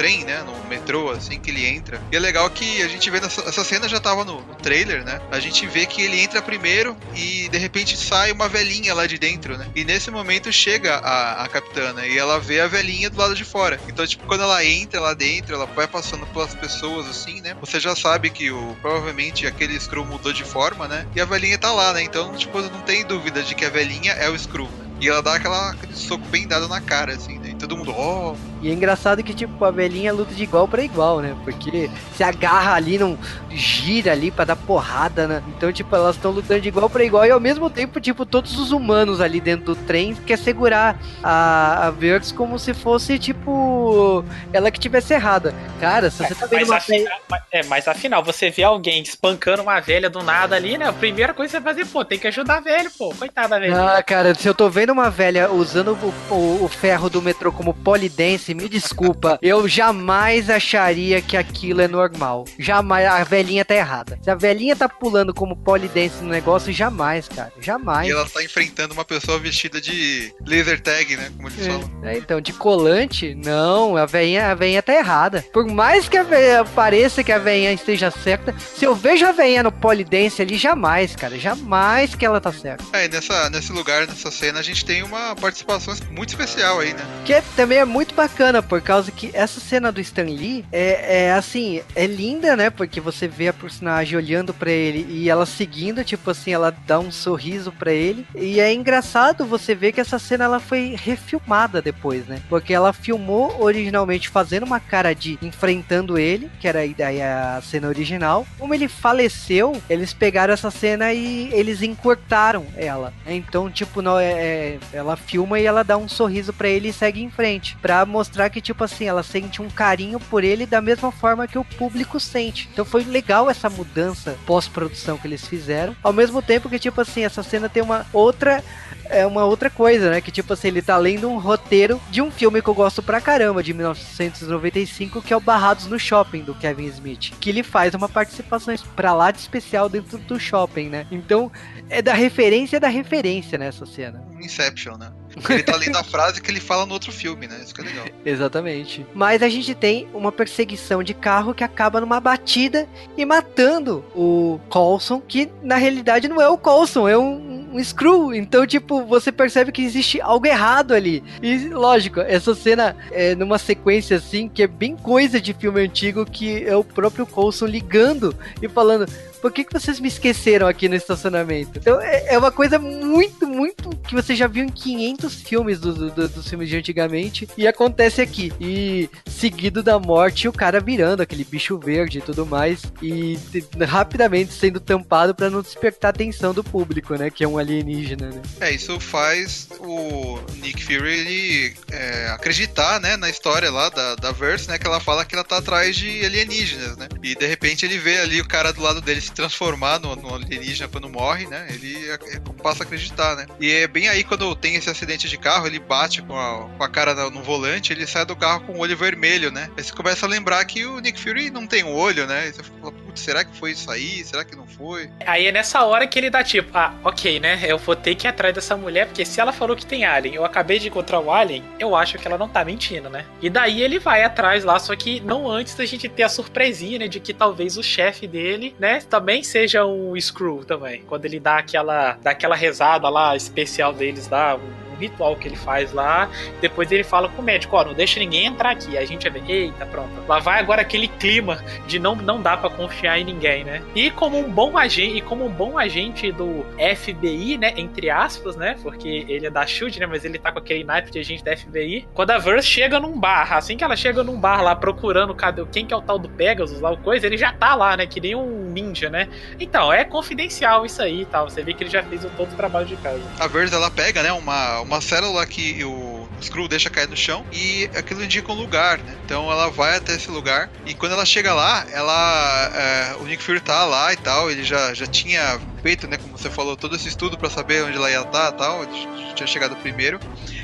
Trem, 0.00 0.24
né? 0.24 0.42
No 0.42 0.66
metrô, 0.66 1.10
assim 1.10 1.38
que 1.38 1.50
ele 1.50 1.66
entra. 1.66 2.00
E 2.10 2.16
é 2.16 2.18
legal 2.18 2.48
que 2.48 2.82
a 2.82 2.88
gente 2.88 3.10
vê 3.10 3.20
nessa 3.20 3.42
essa 3.42 3.62
cena 3.62 3.86
já 3.86 4.00
tava 4.00 4.24
no, 4.24 4.40
no 4.40 4.54
trailer, 4.54 5.04
né? 5.04 5.20
A 5.30 5.38
gente 5.38 5.66
vê 5.66 5.84
que 5.84 6.00
ele 6.00 6.18
entra 6.18 6.40
primeiro 6.40 6.96
e 7.14 7.50
de 7.50 7.58
repente 7.58 7.98
sai 7.98 8.32
uma 8.32 8.48
velhinha 8.48 8.94
lá 8.94 9.06
de 9.06 9.18
dentro, 9.18 9.58
né? 9.58 9.68
E 9.76 9.84
nesse 9.84 10.10
momento 10.10 10.50
chega 10.50 10.96
a, 10.96 11.44
a 11.44 11.48
capitã, 11.48 11.92
né? 11.92 12.08
E 12.08 12.16
ela 12.16 12.40
vê 12.40 12.62
a 12.62 12.66
velhinha 12.66 13.10
do 13.10 13.18
lado 13.18 13.34
de 13.34 13.44
fora. 13.44 13.78
Então, 13.88 14.06
tipo, 14.06 14.26
quando 14.26 14.42
ela 14.42 14.64
entra 14.64 14.98
lá 15.00 15.12
dentro, 15.12 15.54
ela 15.54 15.66
vai 15.66 15.86
passando 15.86 16.26
pelas 16.28 16.54
pessoas 16.54 17.06
assim, 17.06 17.42
né? 17.42 17.54
Você 17.60 17.78
já 17.78 17.94
sabe 17.94 18.30
que 18.30 18.50
o 18.50 18.74
provavelmente 18.80 19.46
aquele 19.46 19.78
Screw 19.78 20.06
mudou 20.06 20.32
de 20.32 20.44
forma, 20.44 20.88
né? 20.88 21.06
E 21.14 21.20
a 21.20 21.26
velhinha 21.26 21.58
tá 21.58 21.72
lá, 21.72 21.92
né? 21.92 22.02
Então, 22.02 22.34
tipo, 22.34 22.58
não 22.62 22.80
tem 22.80 23.04
dúvida 23.04 23.42
de 23.42 23.54
que 23.54 23.66
a 23.66 23.70
velhinha 23.70 24.12
é 24.12 24.30
o 24.30 24.38
Screw, 24.38 24.64
né? 24.64 24.86
E 24.98 25.08
ela 25.08 25.20
dá 25.20 25.34
aquela, 25.34 25.72
aquele 25.72 25.94
soco 25.94 26.24
bem 26.28 26.46
dado 26.46 26.68
na 26.68 26.80
cara, 26.80 27.12
assim, 27.12 27.38
né? 27.38 27.50
E 27.50 27.54
todo 27.54 27.76
mundo, 27.76 27.92
oh, 27.92 28.34
E 28.60 28.70
é 28.70 28.72
engraçado 28.72 29.22
que, 29.22 29.32
tipo, 29.32 29.64
a 29.64 29.70
velhinha 29.70 30.12
luta 30.12 30.34
de 30.34 30.42
igual 30.42 30.68
pra 30.68 30.82
igual, 30.82 31.20
né? 31.20 31.34
Porque 31.44 31.90
se 32.16 32.22
agarra 32.22 32.74
ali, 32.74 32.98
não 32.98 33.18
gira 33.50 34.12
ali 34.12 34.30
pra 34.30 34.44
dar 34.44 34.56
porrada, 34.56 35.26
né? 35.26 35.42
Então, 35.56 35.72
tipo, 35.72 35.94
elas 35.96 36.16
estão 36.16 36.30
lutando 36.30 36.60
de 36.60 36.68
igual 36.68 36.88
pra 36.90 37.02
igual 37.04 37.24
e 37.24 37.30
ao 37.30 37.40
mesmo 37.40 37.70
tempo, 37.70 38.00
tipo, 38.00 38.26
todos 38.26 38.58
os 38.58 38.70
humanos 38.70 39.20
ali 39.20 39.40
dentro 39.40 39.74
do 39.74 39.76
trem 39.76 40.14
quer 40.14 40.36
segurar 40.38 40.98
a, 41.22 41.86
a 41.86 41.90
Verx 41.90 42.32
como 42.32 42.58
se 42.58 42.74
fosse, 42.74 43.18
tipo, 43.18 44.24
ela 44.52 44.70
que 44.70 44.78
tivesse 44.78 45.14
errada. 45.14 45.54
Cara, 45.80 46.10
se 46.10 46.18
você 46.18 46.34
tá 46.34 46.46
vendo 46.46 46.60
Mas 46.60 46.68
uma 46.68 46.76
afinal, 46.76 47.18
mas- 47.30 47.42
é, 47.50 47.62
mas 47.64 47.88
afinal, 47.88 48.22
você 48.22 48.50
vê 48.50 48.62
alguém 48.62 49.02
espancando 49.02 49.62
uma 49.62 49.80
velha 49.80 50.10
do 50.10 50.22
nada 50.22 50.54
ali, 50.56 50.76
né? 50.76 50.86
A 50.86 50.92
primeira 50.92 51.32
coisa 51.32 51.50
que 51.50 51.58
você 51.58 51.64
vai 51.64 51.74
fazer, 51.74 51.86
pô, 51.90 52.04
tem 52.04 52.18
que 52.18 52.28
ajudar 52.28 52.58
a 52.58 52.60
velha, 52.60 52.90
pô. 52.96 53.14
Coitada 53.14 53.48
da 53.48 53.58
velha. 53.58 53.96
Ah, 53.96 54.02
cara, 54.02 54.34
se 54.34 54.46
eu 54.48 54.54
tô 54.54 54.68
vendo 54.68 54.90
uma 54.92 55.10
velha 55.10 55.50
usando 55.50 55.96
o, 56.30 56.34
o- 56.34 56.64
o 56.64 56.68
ferro 56.68 57.08
do 57.08 57.22
metrô 57.22 57.50
como 57.50 57.72
polidense, 57.74 58.49
me 58.54 58.68
desculpa, 58.68 59.38
eu 59.42 59.66
jamais 59.68 60.48
acharia 60.50 61.20
que 61.20 61.36
aquilo 61.36 61.80
é 61.80 61.88
normal. 61.88 62.44
Jamais, 62.58 63.06
a 63.06 63.22
velhinha 63.24 63.64
tá 63.64 63.74
errada. 63.74 64.18
Se 64.22 64.30
a 64.30 64.34
velhinha 64.34 64.76
tá 64.76 64.88
pulando 64.88 65.32
como 65.34 65.56
polidense 65.56 66.22
no 66.22 66.28
negócio, 66.30 66.72
jamais, 66.72 67.28
cara, 67.28 67.52
jamais. 67.60 68.08
E 68.08 68.12
ela 68.12 68.26
tá 68.28 68.42
enfrentando 68.42 68.94
uma 68.94 69.04
pessoa 69.04 69.38
vestida 69.38 69.80
de 69.80 70.32
laser 70.46 70.80
tag, 70.80 71.16
né? 71.16 71.30
Como 71.36 71.48
eles 71.48 71.66
falam. 71.66 71.90
É, 72.02 72.18
então, 72.18 72.40
de 72.40 72.52
colante, 72.52 73.34
não, 73.34 73.96
a 73.96 74.06
veinha, 74.06 74.50
a 74.50 74.54
veinha 74.54 74.82
tá 74.82 74.94
errada. 74.94 75.44
Por 75.52 75.66
mais 75.66 76.08
que 76.08 76.16
a 76.16 76.22
veinha 76.22 76.64
pareça 76.64 77.22
que 77.24 77.32
a 77.32 77.38
veinha 77.38 77.72
esteja 77.72 78.10
certa, 78.10 78.54
se 78.58 78.84
eu 78.84 78.94
vejo 78.94 79.26
a 79.26 79.32
veinha 79.32 79.62
no 79.62 79.72
polidense 79.72 80.42
ali, 80.42 80.56
jamais, 80.56 81.14
cara, 81.16 81.38
jamais 81.38 82.14
que 82.14 82.24
ela 82.24 82.40
tá 82.40 82.52
certa. 82.52 82.84
É, 82.92 83.04
e 83.06 83.08
nessa, 83.08 83.48
nesse 83.50 83.72
lugar, 83.72 84.06
nessa 84.06 84.30
cena, 84.30 84.60
a 84.60 84.62
gente 84.62 84.84
tem 84.84 85.02
uma 85.02 85.34
participação 85.36 85.94
muito 86.10 86.30
especial 86.30 86.80
aí, 86.80 86.92
né? 86.94 87.00
Que 87.24 87.34
é- 87.34 87.42
também 87.56 87.78
é 87.78 87.84
muito 87.84 88.14
bacana, 88.14 88.30
por 88.66 88.80
causa 88.80 89.12
que 89.12 89.30
essa 89.34 89.60
cena 89.60 89.92
do 89.92 90.00
Stan 90.00 90.22
Lee 90.22 90.64
é, 90.72 91.24
é 91.26 91.32
assim, 91.32 91.82
é 91.94 92.06
linda, 92.06 92.56
né? 92.56 92.70
Porque 92.70 92.98
você 92.98 93.28
vê 93.28 93.48
a 93.48 93.52
personagem 93.52 94.16
olhando 94.16 94.54
pra 94.54 94.70
ele 94.70 95.06
e 95.10 95.28
ela 95.28 95.44
seguindo, 95.44 96.02
tipo 96.02 96.30
assim, 96.30 96.50
ela 96.52 96.74
dá 96.86 96.98
um 96.98 97.10
sorriso 97.12 97.70
pra 97.70 97.92
ele. 97.92 98.26
E 98.34 98.58
é 98.58 98.72
engraçado 98.72 99.44
você 99.44 99.74
ver 99.74 99.92
que 99.92 100.00
essa 100.00 100.18
cena 100.18 100.44
ela 100.44 100.58
foi 100.58 100.96
refilmada 100.98 101.82
depois, 101.82 102.26
né? 102.26 102.40
Porque 102.48 102.72
ela 102.72 102.94
filmou 102.94 103.62
originalmente 103.62 104.30
fazendo 104.30 104.64
uma 104.64 104.80
cara 104.80 105.14
de 105.14 105.38
enfrentando 105.42 106.18
ele, 106.18 106.50
que 106.60 106.66
era 106.66 106.78
a 106.78 106.86
ideia 106.86 107.56
a 107.58 107.60
cena 107.60 107.88
original. 107.88 108.46
Como 108.58 108.72
ele 108.72 108.88
faleceu, 108.88 109.80
eles 109.90 110.14
pegaram 110.14 110.54
essa 110.54 110.70
cena 110.70 111.12
e 111.12 111.50
eles 111.52 111.82
encurtaram 111.82 112.64
ela. 112.74 113.12
Então, 113.26 113.70
tipo, 113.70 114.00
não 114.00 114.18
é, 114.18 114.32
é- 114.32 114.78
ela 114.94 115.14
filma 115.14 115.60
e 115.60 115.66
ela 115.66 115.82
dá 115.82 115.98
um 115.98 116.08
sorriso 116.08 116.54
pra 116.54 116.68
ele 116.68 116.88
e 116.88 116.92
segue 116.92 117.22
em 117.22 117.30
frente, 117.30 117.76
Pra 117.82 118.06
mostrar 118.06 118.29
que 118.50 118.60
tipo 118.60 118.84
assim, 118.84 119.04
ela 119.06 119.22
sente 119.22 119.60
um 119.60 119.68
carinho 119.68 120.18
por 120.18 120.44
ele 120.44 120.66
da 120.66 120.80
mesma 120.80 121.10
forma 121.10 121.46
que 121.46 121.58
o 121.58 121.64
público 121.64 122.18
sente. 122.20 122.68
Então 122.72 122.84
foi 122.84 123.04
legal 123.04 123.50
essa 123.50 123.68
mudança 123.68 124.38
pós-produção 124.46 125.18
que 125.18 125.26
eles 125.26 125.46
fizeram, 125.46 125.96
ao 126.02 126.12
mesmo 126.12 126.40
tempo 126.40 126.68
que 126.68 126.78
tipo 126.78 127.00
assim, 127.00 127.24
essa 127.24 127.42
cena 127.42 127.68
tem 127.68 127.82
uma 127.82 128.06
outra 128.12 128.62
é 129.10 129.26
uma 129.26 129.44
outra 129.44 129.68
coisa, 129.68 130.10
né? 130.10 130.20
Que 130.20 130.30
tipo 130.30 130.52
assim, 130.52 130.68
ele 130.68 130.80
tá 130.80 130.96
lendo 130.96 131.28
um 131.28 131.38
roteiro 131.38 132.00
de 132.10 132.22
um 132.22 132.30
filme 132.30 132.62
que 132.62 132.68
eu 132.68 132.74
gosto 132.74 133.02
pra 133.02 133.20
caramba, 133.20 133.62
de 133.62 133.74
1995, 133.74 135.20
que 135.20 135.32
é 135.32 135.36
o 135.36 135.40
Barrados 135.40 135.86
no 135.86 135.98
Shopping, 135.98 136.42
do 136.42 136.54
Kevin 136.54 136.86
Smith. 136.86 137.32
Que 137.40 137.50
ele 137.50 137.62
faz 137.62 137.92
uma 137.92 138.08
participação 138.08 138.74
pra 138.94 139.12
lá 139.12 139.30
de 139.30 139.38
especial 139.38 139.88
dentro 139.88 140.16
do 140.16 140.38
shopping, 140.38 140.88
né? 140.88 141.06
Então, 141.10 141.50
é 141.88 142.00
da 142.00 142.14
referência 142.14 142.78
da 142.78 142.88
referência 142.88 143.58
nessa 143.58 143.84
cena. 143.84 144.24
Inception, 144.40 144.96
né? 144.96 145.10
Ele 145.48 145.62
tá 145.62 145.76
lendo 145.76 145.96
a 145.96 146.04
frase 146.04 146.40
que 146.40 146.50
ele 146.50 146.60
fala 146.60 146.86
no 146.86 146.92
outro 146.92 147.12
filme, 147.12 147.46
né? 147.46 147.60
Isso 147.62 147.74
que 147.74 147.80
é 147.80 147.84
legal. 147.84 148.06
Exatamente. 148.24 149.06
Mas 149.14 149.42
a 149.42 149.48
gente 149.48 149.74
tem 149.74 150.08
uma 150.12 150.32
perseguição 150.32 151.02
de 151.02 151.14
carro 151.14 151.54
que 151.54 151.64
acaba 151.64 152.00
numa 152.00 152.20
batida 152.20 152.88
e 153.16 153.24
matando 153.24 154.04
o 154.14 154.60
Coulson, 154.68 155.20
que 155.20 155.50
na 155.62 155.76
realidade 155.76 156.28
não 156.28 156.40
é 156.40 156.48
o 156.48 156.58
Coulson, 156.58 157.08
é 157.08 157.16
um, 157.16 157.70
um 157.72 157.82
Screw. 157.82 158.34
Então, 158.34 158.66
tipo, 158.66 159.04
você 159.04 159.30
percebe 159.32 159.72
que 159.72 159.82
existe 159.82 160.20
algo 160.20 160.46
errado 160.46 160.92
ali. 160.92 161.22
E, 161.42 161.68
lógico, 161.68 162.20
essa 162.20 162.54
cena 162.54 162.96
é 163.10 163.34
numa 163.34 163.58
sequência 163.58 164.16
assim, 164.16 164.48
que 164.48 164.62
é 164.62 164.66
bem 164.66 164.96
coisa 164.96 165.40
de 165.40 165.54
filme 165.54 165.80
antigo, 165.80 166.24
que 166.24 166.64
é 166.64 166.76
o 166.76 166.84
próprio 166.84 167.26
Coulson 167.26 167.66
ligando 167.66 168.34
e 168.60 168.68
falando: 168.68 169.06
por 169.40 169.52
que, 169.52 169.64
que 169.64 169.72
vocês 169.72 169.98
me 170.00 170.08
esqueceram 170.08 170.66
aqui 170.66 170.88
no 170.88 170.94
estacionamento? 170.94 171.78
Então 171.78 172.00
é, 172.00 172.34
é 172.34 172.38
uma 172.38 172.52
coisa 172.52 172.78
muito, 172.78 173.46
muito 173.46 173.90
que 174.06 174.14
você 174.14 174.34
já 174.34 174.46
viu 174.46 174.64
em 174.64 174.68
500 174.68 175.34
filmes 175.42 175.80
do, 175.80 176.10
do, 176.10 176.28
dos 176.28 176.48
filmes 176.48 176.68
de 176.68 176.76
antigamente 176.76 177.48
e 177.56 177.66
acontece 177.66 178.20
aqui. 178.20 178.52
E 178.60 179.08
seguido 179.28 179.82
da 179.82 179.98
morte, 179.98 180.48
o 180.48 180.52
cara 180.52 180.80
virando 180.80 181.22
aquele 181.22 181.44
bicho 181.44 181.78
verde 181.78 182.18
e 182.18 182.22
tudo 182.22 182.46
mais 182.46 182.82
e 183.02 183.38
rapidamente 183.86 184.52
sendo 184.52 184.80
tampado 184.80 185.34
para 185.34 185.50
não 185.50 185.62
despertar 185.62 186.08
a 186.08 186.10
atenção 186.10 186.52
do 186.52 186.62
público, 186.62 187.14
né? 187.14 187.30
Que 187.30 187.44
é 187.44 187.48
um 187.48 187.58
alienígena, 187.58 188.28
né? 188.28 188.42
É, 188.60 188.72
isso 188.72 188.98
faz 189.00 189.68
o 189.80 190.38
Nick 190.56 190.84
Fury 190.84 191.10
ele 191.10 191.74
é, 191.90 192.28
acreditar, 192.28 193.00
né, 193.00 193.16
na 193.16 193.28
história 193.28 193.70
lá 193.70 193.88
da, 193.88 194.14
da 194.16 194.32
Verse, 194.32 194.68
né, 194.68 194.78
que 194.78 194.86
ela 194.86 195.00
fala 195.00 195.24
que 195.24 195.34
ela 195.34 195.44
tá 195.44 195.58
atrás 195.58 195.96
de 195.96 196.24
alienígenas, 196.24 196.96
né? 196.96 197.08
E 197.22 197.34
de 197.34 197.46
repente 197.46 197.84
ele 197.84 197.98
vê 197.98 198.18
ali 198.20 198.40
o 198.40 198.48
cara 198.48 198.72
do 198.72 198.80
lado 198.80 199.00
dele 199.00 199.20
se 199.30 199.34
transformar 199.34 199.98
no, 200.00 200.16
no 200.16 200.34
alienígena 200.34 200.88
quando 200.88 201.08
morre, 201.08 201.46
né? 201.46 201.66
Ele 201.70 202.10
é, 202.10 202.18
passa 202.62 202.82
a 202.82 202.86
acreditar, 202.86 203.36
né? 203.36 203.46
E 203.60 203.70
é 203.70 203.86
bem 203.86 204.08
aí 204.08 204.24
quando 204.24 204.54
tem 204.54 204.74
esse 204.74 204.90
acidente 204.90 205.28
de 205.28 205.38
carro, 205.38 205.66
ele 205.66 205.78
bate 205.78 206.20
com 206.22 206.36
a, 206.36 206.68
com 206.68 206.82
a 206.82 206.88
cara 206.88 207.14
no, 207.14 207.30
no 207.30 207.42
volante, 207.42 207.92
ele 207.92 208.06
sai 208.06 208.26
do 208.26 208.36
carro 208.36 208.60
com 208.66 208.72
o 208.72 208.78
olho 208.78 208.96
vermelho, 208.96 209.50
né? 209.50 209.70
Aí 209.76 209.84
você 209.84 209.92
começa 209.92 210.26
a 210.26 210.28
lembrar 210.28 210.64
que 210.64 210.84
o 210.84 210.98
Nick 210.98 211.20
Fury 211.20 211.50
não 211.50 211.66
tem 211.66 211.84
um 211.84 211.94
olho, 211.94 212.26
né? 212.26 212.48
E 212.48 212.52
você 212.52 212.62
fala, 212.62 212.92
putz, 213.10 213.20
será 213.20 213.44
que 213.44 213.54
foi 213.56 213.72
isso 213.72 213.90
aí? 213.90 214.24
Será 214.24 214.44
que 214.44 214.56
não 214.56 214.66
foi? 214.66 215.10
Aí 215.26 215.46
é 215.46 215.52
nessa 215.52 215.84
hora 215.84 216.06
que 216.06 216.18
ele 216.18 216.30
dá 216.30 216.42
tipo, 216.42 216.76
ah, 216.76 216.94
ok, 217.04 217.40
né? 217.40 217.60
Eu 217.66 217.76
vou 217.76 217.96
ter 217.96 218.14
que 218.14 218.26
ir 218.26 218.28
atrás 218.28 218.54
dessa 218.54 218.76
mulher, 218.76 219.06
porque 219.06 219.24
se 219.24 219.40
ela 219.40 219.52
falou 219.52 219.76
que 219.76 219.84
tem 219.84 220.04
alien, 220.04 220.34
eu 220.34 220.44
acabei 220.44 220.78
de 220.78 220.88
encontrar 220.88 221.20
o 221.20 221.30
alien, 221.30 221.62
eu 221.78 221.94
acho 221.94 222.18
que 222.18 222.26
ela 222.26 222.38
não 222.38 222.48
tá 222.48 222.64
mentindo, 222.64 223.10
né? 223.10 223.26
E 223.42 223.50
daí 223.50 223.82
ele 223.82 223.98
vai 223.98 224.22
atrás 224.22 224.64
lá, 224.64 224.78
só 224.78 224.94
que 224.94 225.20
não 225.20 225.50
antes 225.50 225.74
da 225.74 225.84
gente 225.84 226.08
ter 226.08 226.22
a 226.22 226.28
surpresinha, 226.28 227.00
né? 227.00 227.08
De 227.08 227.20
que 227.20 227.34
talvez 227.34 227.76
o 227.76 227.82
chefe 227.82 228.26
dele, 228.26 228.74
né? 228.78 229.00
Também 229.00 229.42
seja 229.42 229.84
um 229.84 230.18
Screw 230.18 230.64
também. 230.64 231.02
Quando 231.02 231.24
ele 231.24 231.40
dá 231.40 231.58
aquela, 231.58 232.18
dá 232.22 232.30
aquela 232.30 232.54
rezada 232.54 233.08
lá 233.08 233.34
especial 233.36 233.92
deles 233.92 234.28
lá, 234.28 234.56
um 234.56 234.89
ritual 235.00 235.36
que 235.36 235.48
ele 235.48 235.56
faz 235.56 235.92
lá. 235.92 236.28
Depois 236.60 236.90
ele 236.92 237.04
fala 237.04 237.28
com 237.28 237.42
o 237.42 237.44
médico: 237.44 237.76
Ó, 237.76 237.84
não 237.84 237.94
deixa 237.94 238.20
ninguém 238.20 238.46
entrar 238.46 238.70
aqui. 238.70 238.96
A 238.96 239.04
gente 239.04 239.28
ver, 239.28 239.42
eita, 239.48 239.86
pronto. 239.86 240.10
Lá 240.28 240.38
vai 240.38 240.60
agora 240.60 240.82
aquele 240.82 241.08
clima 241.08 241.62
de 241.86 241.98
não, 241.98 242.14
não 242.14 242.40
dá 242.40 242.56
para 242.56 242.70
confiar 242.70 243.18
em 243.18 243.24
ninguém, 243.24 243.64
né? 243.64 243.82
E 243.94 244.10
como 244.10 244.38
um 244.38 244.50
bom 244.50 244.76
agente, 244.76 245.16
e 245.16 245.20
como 245.20 245.46
um 245.46 245.50
bom 245.50 245.78
agente 245.78 246.30
do 246.32 246.64
FBI, 246.96 247.58
né? 247.58 247.72
Entre 247.76 248.10
aspas, 248.10 248.56
né? 248.56 248.76
Porque 248.82 249.24
ele 249.28 249.46
é 249.46 249.50
da 249.50 249.66
Shield, 249.66 249.98
né? 249.98 250.06
Mas 250.06 250.24
ele 250.24 250.38
tá 250.38 250.52
com 250.52 250.58
aquele 250.58 250.84
naipe 250.84 251.10
de 251.10 251.18
agente 251.18 251.44
da 251.44 251.56
FBI. 251.56 252.06
Quando 252.14 252.30
a 252.30 252.38
Verse 252.38 252.68
chega 252.68 253.00
num 253.00 253.18
bar, 253.18 253.52
assim 253.52 253.76
que 253.76 253.84
ela 253.84 253.96
chega 253.96 254.22
num 254.22 254.38
bar 254.38 254.62
lá 254.62 254.74
procurando 254.74 255.34
cadê, 255.34 255.64
quem 255.66 255.86
que 255.86 255.94
é 255.94 255.96
o 255.96 256.02
tal 256.02 256.18
do 256.18 256.28
Pegasus 256.28 256.80
lá, 256.80 256.90
o 256.90 256.96
coisa, 256.98 257.26
ele 257.26 257.36
já 257.36 257.52
tá 257.52 257.74
lá, 257.74 257.96
né? 257.96 258.06
Que 258.06 258.20
nem 258.20 258.34
um 258.34 258.70
ninja, 258.70 259.10
né? 259.10 259.28
Então, 259.58 259.92
é 259.92 260.04
confidencial 260.04 260.84
isso 260.86 261.02
aí 261.02 261.22
e 261.22 261.26
tal. 261.26 261.48
Você 261.48 261.62
vê 261.62 261.74
que 261.74 261.82
ele 261.82 261.90
já 261.90 262.02
fez 262.02 262.22
todo 262.36 262.52
o 262.52 262.56
trabalho 262.56 262.86
de 262.86 262.96
casa. 262.96 263.22
A 263.38 263.46
Verse 263.46 263.74
ela 263.74 263.90
pega, 263.90 264.22
né? 264.22 264.32
Uma, 264.32 264.80
uma 264.80 264.89
célula 264.98 265.44
que 265.46 265.84
o 265.84 266.26
Skrull 266.40 266.68
deixa 266.68 266.88
cair 266.88 267.06
no 267.06 267.16
chão 267.16 267.44
e 267.52 267.90
aquilo 267.94 268.24
indica 268.24 268.50
um 268.50 268.54
lugar, 268.54 268.98
né? 268.98 269.14
Então 269.24 269.50
ela 269.52 269.68
vai 269.68 269.96
até 269.96 270.14
esse 270.14 270.30
lugar 270.30 270.70
e 270.86 270.94
quando 270.94 271.12
ela 271.12 271.26
chega 271.26 271.52
lá, 271.52 271.84
ela 271.92 272.72
é, 272.74 273.16
o 273.20 273.24
Nick 273.24 273.42
Fury 273.42 273.60
tá 273.60 273.84
lá 273.84 274.12
e 274.12 274.16
tal, 274.16 274.50
ele 274.50 274.64
já, 274.64 274.94
já 274.94 275.06
tinha 275.06 275.60
feito, 275.82 276.06
né, 276.06 276.16
como 276.16 276.36
você 276.36 276.50
falou, 276.50 276.76
todo 276.76 276.96
esse 276.96 277.08
estudo 277.08 277.36
para 277.38 277.50
saber 277.50 277.84
onde 277.84 277.96
ela 277.96 278.10
ia 278.10 278.20
estar, 278.20 278.52
tal, 278.52 278.82
ele 278.82 279.34
tinha 279.34 279.46
chegado 279.46 279.76
primeiro. 279.76 280.20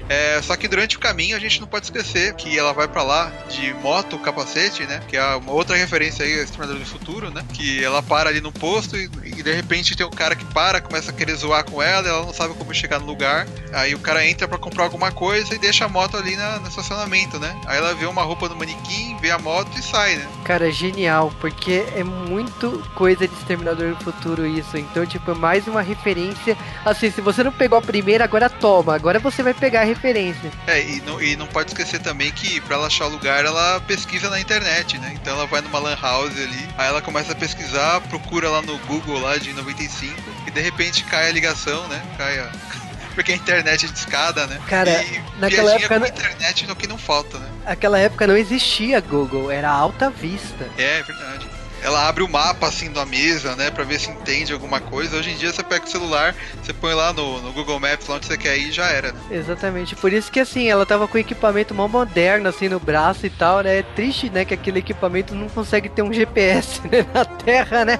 É, 0.09 0.41
só 0.43 0.57
que 0.57 0.69
durante 0.69 0.97
o 0.97 1.01
caminho 1.01 1.37
a 1.37 1.41
gente 1.41 1.61
não 1.61 1.67
pode 1.67 1.87
esquecer 1.87 2.35
que 2.35 2.57
ela 2.57 2.73
vai 2.73 2.87
para 2.87 3.03
lá 3.03 3.33
de 3.49 3.75
moto, 3.75 4.19
capacete, 4.19 4.85
né? 4.85 5.03
Que 5.09 5.17
é 5.17 5.25
uma 5.37 5.53
outra 5.53 5.77
referência 5.77 6.25
aí, 6.25 6.33
Exterminador 6.33 6.79
do 6.79 6.87
Futuro, 6.87 7.31
né? 7.31 7.45
Que 7.53 7.83
ela 7.83 8.03
para 8.03 8.31
ali 8.31 8.41
no 8.41 8.53
posto 8.53 8.97
e, 8.97 9.11
e, 9.25 9.43
de 9.43 9.53
repente 9.53 9.97
tem 9.97 10.07
um 10.07 10.11
cara 10.11 10.37
que 10.37 10.45
para, 10.47 10.81
começa 10.81 11.11
a 11.11 11.15
querer 11.15 11.35
zoar 11.35 11.65
com 11.65 11.83
ela, 11.83 12.07
ela 12.07 12.25
não 12.25 12.33
sabe 12.33 12.55
como 12.55 12.73
chegar 12.75 13.01
no 13.01 13.07
lugar. 13.07 13.47
Aí 13.73 13.95
o 13.95 13.99
cara 13.99 14.27
entra 14.27 14.47
para 14.47 14.59
comprar 14.59 14.85
alguma 14.85 15.11
coisa 15.11 15.55
e 15.55 15.59
deixa 15.59 15.85
a 15.85 15.89
moto 15.89 16.17
ali 16.17 16.37
na, 16.37 16.59
no 16.59 16.69
estacionamento, 16.69 17.39
né? 17.39 17.59
Aí 17.67 17.79
ela 17.79 17.95
vê 17.95 18.07
uma 18.07 18.23
roupa 18.23 18.49
no 18.49 18.57
manequim, 18.57 19.17
vê 19.21 19.31
a 19.31 19.39
moto 19.39 19.77
e 19.79 19.83
sai, 19.83 20.17
né? 20.17 20.27
Cara, 20.45 20.71
genial, 20.71 21.33
porque 21.41 21.85
é 21.95 22.05
muito 22.05 22.85
coisa 22.95 23.27
de 23.27 23.35
Exterminador 23.35 23.95
do 23.95 24.05
Futuro 24.05 24.47
isso. 24.47 24.77
Então, 24.77 25.06
tipo, 25.07 25.31
é 25.31 25.35
mais 25.35 25.67
uma 25.67 25.83
referência. 25.83 26.57
Assim, 26.85 27.11
se 27.11 27.21
você 27.21 27.43
não 27.43 27.53
pegou 27.53 27.79
a 27.79 27.83
primeira, 27.83 28.25
agora 28.25 28.49
toma. 28.49 28.95
Agora 28.95 29.19
você 29.19 29.43
vai 29.43 29.55
pegar 29.55 29.83
a 29.83 29.85
referência. 29.85 30.51
É, 30.67 30.81
e 30.83 31.01
não, 31.03 31.21
e 31.21 31.37
não 31.37 31.47
pode 31.47 31.71
esquecer 31.71 32.01
também 32.01 32.31
que 32.33 32.61
pra 32.63 32.77
ela 32.77 32.87
achar 32.87 33.07
o 33.07 33.11
lugar, 33.11 33.45
ela 33.45 33.81
pesquisa 33.81 34.29
na 34.31 34.41
internet, 34.41 34.99
né? 34.99 35.13
Então 35.15 35.35
ela 35.35 35.47
vai 35.47 35.61
numa 35.61 35.79
lan 35.79 35.97
house 36.01 36.37
ali, 36.39 36.69
aí 36.77 36.89
ela 36.89 37.03
começa 37.03 37.33
a 37.33 37.35
pesquisar, 37.35 38.01
procura 38.03 38.49
lá 38.49 38.63
no 38.63 38.79
Google 38.81 39.21
lá 39.21 39.37
de 39.37 39.53
95 39.53 40.15
e 40.47 40.51
de 40.51 40.61
repente 40.61 41.05
cai 41.05 41.31
a 41.31 41.33
ligação, 41.33 41.87
né? 41.89 42.03
Cai 42.17 42.39
a... 42.39 42.51
Porque 43.15 43.33
a 43.33 43.35
internet 43.35 43.87
é 43.87 43.89
discada, 43.89 44.47
né? 44.47 44.61
Cara, 44.67 45.03
e 45.03 45.23
naquela 45.41 45.73
época. 45.73 45.99
Com 45.99 46.05
a 46.05 46.09
internet 46.09 46.67
é 46.69 46.73
o 46.73 46.77
que 46.77 46.87
não 46.87 46.99
falta, 46.99 47.39
né? 47.39 47.49
Naquela 47.65 47.99
época 47.99 48.27
não 48.27 48.37
existia 48.37 49.01
Google, 49.01 49.51
era 49.51 49.71
alta 49.71 50.11
vista. 50.11 50.69
É, 50.77 50.99
é 50.99 51.03
verdade 51.03 51.56
ela 51.83 52.09
abre 52.09 52.23
o 52.23 52.29
mapa 52.29 52.67
assim 52.67 52.91
da 52.91 53.05
mesa, 53.05 53.55
né, 53.55 53.71
para 53.71 53.85
ver 53.85 54.01
se 54.01 54.11
entende 54.11 54.53
alguma 54.53 54.81
coisa. 54.81 55.17
Hoje 55.17 55.31
em 55.31 55.37
dia 55.37 55.53
você 55.53 55.63
pega 55.63 55.85
o 55.85 55.89
celular, 55.89 56.35
você 56.63 56.73
põe 56.73 56.95
lá 56.95 57.13
no, 57.13 57.41
no 57.43 57.53
Google 57.53 57.79
Maps, 57.79 58.09
lá 58.09 58.17
onde 58.17 58.27
você 58.27 58.37
quer 58.37 58.57
ir 58.57 58.69
e 58.69 58.73
já 58.73 58.87
era. 58.87 59.13
Né? 59.13 59.19
Exatamente. 59.31 59.95
Por 59.95 60.13
isso 60.13 60.31
que 60.31 60.41
assim, 60.41 60.69
ela 60.69 60.87
tava 60.87 61.07
com 61.07 61.19
equipamento 61.19 61.75
mó 61.75 61.87
moderno 61.87 62.49
assim 62.49 62.69
no 62.69 62.81
braço 62.81 63.27
e 63.27 63.31
tal, 63.31 63.61
né? 63.61 63.79
É 63.79 63.83
triste, 63.83 64.31
né, 64.31 64.45
que 64.45 64.55
aquele 64.55 64.79
equipamento 64.79 65.35
não 65.35 65.49
consegue 65.49 65.89
ter 65.89 66.03
um 66.03 66.13
GPS 66.13 66.81
né, 66.89 67.07
na 67.13 67.25
Terra, 67.25 67.85
né? 67.85 67.99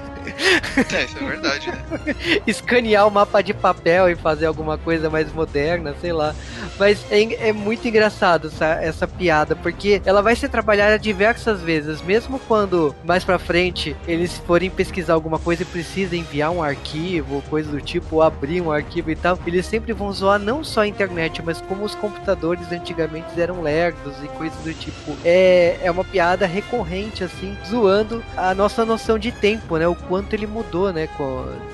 É, 0.93 1.03
isso 1.03 1.17
é 1.17 1.25
verdade, 1.25 1.71
né? 1.71 1.77
Escanear 2.45 3.07
o 3.07 3.11
mapa 3.11 3.41
de 3.41 3.53
papel 3.53 4.09
e 4.09 4.15
fazer 4.15 4.45
alguma 4.45 4.77
coisa 4.77 5.09
mais 5.09 5.31
moderna, 5.31 5.95
sei 6.01 6.11
lá. 6.11 6.35
Mas 6.77 6.99
é, 7.09 7.49
é 7.49 7.53
muito 7.53 7.87
engraçado 7.87 8.47
essa, 8.47 8.65
essa 8.81 9.07
piada, 9.07 9.55
porque 9.55 10.01
ela 10.05 10.21
vai 10.21 10.35
ser 10.35 10.49
trabalhada 10.49 10.99
diversas 10.99 11.61
vezes, 11.61 12.01
mesmo 12.01 12.39
quando 12.39 12.95
mais 13.03 13.23
pra 13.23 13.39
frente 13.39 13.66
eles 14.07 14.37
forem 14.37 14.69
pesquisar 14.69 15.13
alguma 15.13 15.39
coisa 15.39 15.63
e 15.63 15.65
precisam 15.65 16.17
enviar 16.17 16.51
um 16.51 16.61
arquivo, 16.61 17.41
coisa 17.49 17.71
do 17.71 17.81
tipo, 17.81 18.17
ou 18.17 18.23
abrir 18.23 18.61
um 18.61 18.71
arquivo 18.71 19.11
e 19.11 19.15
tal, 19.15 19.39
eles 19.45 19.65
sempre 19.65 19.93
vão 19.93 20.11
zoar 20.11 20.39
não 20.39 20.63
só 20.63 20.81
a 20.81 20.87
internet, 20.87 21.41
mas 21.43 21.61
como 21.61 21.83
os 21.83 21.95
computadores 21.95 22.71
antigamente 22.71 23.39
eram 23.39 23.61
lerdos 23.61 24.13
e 24.23 24.27
coisas 24.29 24.57
do 24.59 24.73
tipo. 24.73 25.15
É, 25.23 25.79
é 25.81 25.91
uma 25.91 26.03
piada 26.03 26.45
recorrente, 26.45 27.23
assim, 27.23 27.57
zoando 27.67 28.23
a 28.35 28.53
nossa 28.53 28.85
noção 28.85 29.17
de 29.17 29.31
tempo, 29.31 29.77
né? 29.77 29.87
O 29.87 29.95
quanto 29.95 30.33
ele 30.33 30.47
mudou, 30.47 30.91
né? 30.91 31.07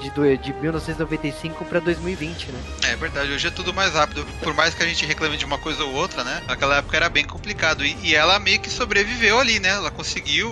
De, 0.02 0.38
de 0.38 0.54
1995 0.54 1.66
para 1.66 1.80
2020, 1.80 2.52
né? 2.52 2.60
É 2.90 2.96
verdade, 2.96 3.32
hoje 3.32 3.48
é 3.48 3.52
tudo 3.52 3.74
mais 3.74 3.94
rápido. 3.94 4.26
Por 4.42 4.54
mais 4.54 4.74
que 4.74 4.84
a 4.84 4.86
gente 4.86 5.06
reclame 5.06 5.38
de 5.38 5.46
uma 5.46 5.58
coisa 5.58 5.84
ou 5.84 5.94
outra, 5.94 6.24
né? 6.24 6.42
Naquela 6.48 6.78
época 6.78 6.98
era 6.98 7.10
bem 7.10 7.26
complicado. 7.26 7.86
E, 7.86 7.96
e 8.04 8.16
ela 8.16 8.40
meio 8.40 8.60
que 8.60 8.70
sobreviveu 8.70 9.40
ali, 9.40 9.60
né? 9.60 9.70
Ela 9.70 9.92
conseguiu 9.92 10.50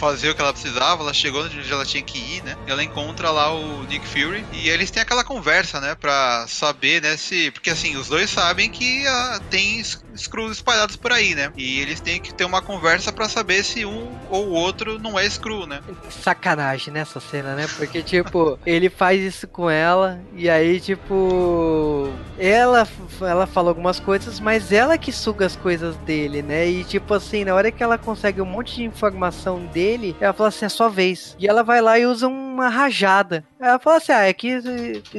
fazer 0.00 0.30
o 0.30 0.34
que 0.34 0.40
ela 0.40 0.52
precisava, 0.52 1.02
ela 1.02 1.12
chegou 1.12 1.44
onde 1.44 1.70
ela 1.70 1.84
tinha 1.84 2.02
que 2.02 2.18
ir, 2.18 2.42
né? 2.42 2.56
Ela 2.66 2.82
encontra 2.82 3.30
lá 3.30 3.54
o 3.54 3.82
Nick 3.84 4.08
Fury 4.08 4.44
e 4.50 4.70
eles 4.70 4.90
têm 4.90 5.02
aquela 5.02 5.22
conversa, 5.22 5.78
né, 5.78 5.94
pra 5.94 6.46
saber, 6.48 7.02
né, 7.02 7.18
se. 7.18 7.50
Porque 7.50 7.68
assim, 7.68 7.96
os 7.96 8.08
dois 8.08 8.30
sabem 8.30 8.70
que 8.70 9.04
uh, 9.06 9.40
tem 9.50 9.82
Screws 10.16 10.52
espalhados 10.52 10.96
por 10.96 11.12
aí, 11.12 11.34
né? 11.34 11.52
E 11.56 11.80
eles 11.80 12.00
têm 12.00 12.20
que 12.20 12.32
ter 12.32 12.44
uma 12.44 12.62
conversa 12.62 13.12
para 13.12 13.28
saber 13.28 13.62
se 13.62 13.84
um 13.84 14.18
ou 14.30 14.48
o 14.48 14.52
outro 14.52 14.98
não 14.98 15.18
é 15.18 15.28
Screw, 15.28 15.66
né? 15.66 15.80
Sacanagem 16.08 16.92
nessa 16.92 17.20
cena, 17.20 17.54
né? 17.54 17.68
Porque, 17.76 18.02
tipo, 18.02 18.58
ele 18.64 18.88
faz 18.88 19.20
isso 19.20 19.46
com 19.46 19.68
ela 19.68 20.20
e 20.34 20.48
aí, 20.48 20.80
tipo. 20.80 22.10
Ela, 22.38 22.88
ela 23.20 23.46
fala 23.46 23.68
algumas 23.68 24.00
coisas, 24.00 24.40
mas 24.40 24.72
ela 24.72 24.96
que 24.96 25.12
suga 25.12 25.44
as 25.44 25.56
coisas 25.56 25.96
dele, 25.98 26.42
né? 26.42 26.66
E, 26.66 26.84
tipo 26.84 27.12
assim, 27.12 27.44
na 27.44 27.54
hora 27.54 27.70
que 27.70 27.82
ela 27.82 27.98
consegue 27.98 28.40
um 28.40 28.46
monte 28.46 28.76
de 28.76 28.84
informação 28.84 29.66
dele, 29.66 29.89
ela 30.20 30.32
fala 30.32 30.48
assim: 30.48 30.64
é 30.64 30.68
sua 30.68 30.88
vez. 30.88 31.36
E 31.38 31.46
ela 31.46 31.62
vai 31.62 31.80
lá 31.80 31.98
e 31.98 32.06
usa 32.06 32.28
um 32.28 32.50
uma 32.50 32.68
rajada. 32.68 33.44
Ela 33.60 33.78
fala 33.78 33.96
assim: 33.98 34.12
ah, 34.12 34.26
é 34.28 34.32
que 34.32 34.48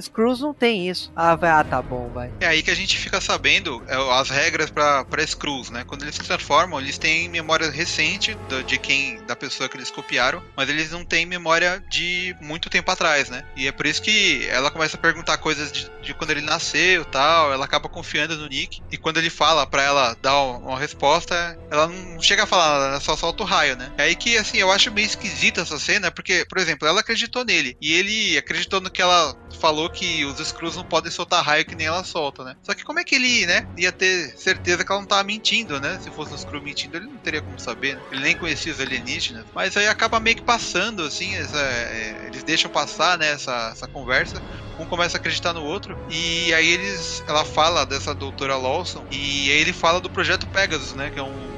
Screws 0.02 0.40
não 0.40 0.54
tem 0.54 0.90
isso. 0.90 1.12
Ah, 1.16 1.36
vai, 1.36 1.50
ah, 1.52 1.64
tá 1.64 1.82
bom, 1.82 2.12
vai. 2.12 2.32
É 2.42 2.48
aí 2.48 2.64
que 2.64 2.72
a 2.72 2.76
gente 2.76 2.98
fica 2.98 3.22
sabendo 3.22 3.84
é, 3.88 3.96
as 4.20 4.30
regras 4.30 4.70
pra, 4.72 5.06
pra 5.06 5.26
Screws, 5.26 5.70
né? 5.70 5.84
Quando 5.86 6.02
eles 6.04 6.16
se 6.16 6.24
transformam, 6.24 6.80
eles 6.80 6.98
têm 6.98 7.30
memória 7.30 7.70
recente 7.70 8.36
do- 8.50 8.64
de 8.64 8.78
quem, 8.80 9.24
da 9.26 9.36
pessoa 9.36 9.70
que 9.70 9.78
eles 9.78 9.92
copiaram, 9.92 10.42
mas 10.58 10.70
eles 10.70 10.92
não 10.92 11.06
têm 11.06 11.26
memória 11.26 11.82
de 11.92 12.36
muito 12.42 12.70
tempo 12.70 12.90
atrás, 12.92 13.30
né? 13.30 13.42
E 13.56 13.68
é 13.68 13.72
por 13.72 13.86
isso 13.86 14.02
que 14.02 14.48
ela 14.50 14.72
começa 14.72 14.98
a 14.98 15.00
perguntar 15.00 15.38
coisas 15.38 15.72
de, 15.72 15.88
de 16.02 16.14
quando 16.16 16.32
ele 16.32 16.42
nasceu 16.42 17.06
tal, 17.06 17.54
ela 17.54 17.66
acaba 17.66 17.88
confiando 17.90 18.36
no 18.38 18.48
Nick, 18.48 18.80
e 18.92 18.98
quando 18.98 19.18
ele 19.18 19.30
fala 19.30 19.68
pra 19.68 19.84
ela 19.84 20.16
dar 20.22 20.42
uma 20.42 20.80
resposta, 20.80 21.56
ela 21.72 21.88
não 21.88 22.20
chega 22.22 22.44
a 22.44 22.48
falar, 22.48 22.88
ela 22.90 23.00
só 23.00 23.16
solta 23.16 23.44
o 23.44 23.46
raio, 23.46 23.76
né? 23.76 23.92
É 23.98 24.04
aí 24.04 24.16
que, 24.16 24.38
assim, 24.38 24.58
eu 24.58 24.72
acho 24.72 24.92
meio 24.92 25.06
esquisita 25.06 25.62
essa 25.62 25.78
cena, 25.80 26.12
porque, 26.12 26.46
por 26.50 26.58
exemplo, 26.58 26.88
ela 26.88 27.02
acreditou 27.02 27.46
nele, 27.46 27.76
e 27.82 27.94
ele 27.94 28.31
acreditou 28.38 28.82
no 28.82 28.90
que 28.92 29.02
ela 29.02 29.36
falou 29.60 29.90
que 29.90 30.26
os 30.26 30.38
Screws 30.40 30.76
não 30.76 30.84
podem 30.86 31.12
soltar 31.12 31.44
raio 31.44 31.66
que 31.66 31.76
nem 31.76 31.86
ela 31.88 32.04
solta, 32.04 32.44
né? 32.44 32.56
Só 32.64 32.74
que 32.74 32.84
como 32.84 33.00
é 33.00 33.04
que 33.04 33.16
ele, 33.16 33.46
né, 33.46 33.64
ia 33.78 33.92
ter 33.92 34.36
certeza 34.38 34.84
que 34.84 34.92
ela 34.92 35.02
não 35.02 35.08
tava 35.08 35.24
mentindo, 35.24 35.80
né? 35.80 36.00
Se 36.00 36.12
fosse 36.12 36.34
um 36.34 36.38
Screw 36.38 36.62
mentindo, 36.62 36.98
ele 36.98 37.08
não 37.08 37.20
teria 37.20 37.42
como 37.42 37.60
saber, 37.60 37.96
né? 37.96 38.04
Ele 38.12 38.22
nem 38.22 38.36
conhecia 38.36 38.72
os 38.72 38.80
alienígenas. 38.80 39.46
Mas 39.54 39.78
aí 39.78 39.88
acaba 39.88 40.20
meio 40.20 40.36
que 40.36 40.44
passando, 40.44 41.04
assim, 41.04 41.36
essa- 41.36 41.58
é, 41.62 42.28
eles 42.28 42.44
deixam 42.44 42.72
passar, 42.72 43.18
né, 43.18 43.28
essa, 43.32 43.70
essa 43.72 43.88
conversa. 43.88 44.42
Um 44.80 44.86
começa 44.88 45.18
a 45.18 45.20
acreditar 45.20 45.54
no 45.54 45.64
outro. 45.64 45.98
E 46.08 46.54
aí 46.54 46.68
eles. 46.68 47.22
Ela 47.28 47.46
fala 47.46 47.86
dessa 47.86 48.16
doutora 48.16 48.56
Lawson. 48.58 49.06
E 49.12 49.52
aí 49.52 49.58
ele 49.60 49.74
fala 49.74 50.02
do 50.02 50.10
projeto 50.10 50.48
Pegasus, 50.52 50.94
né? 50.94 51.12
Que 51.12 51.20
é 51.20 51.24
um 51.24 51.51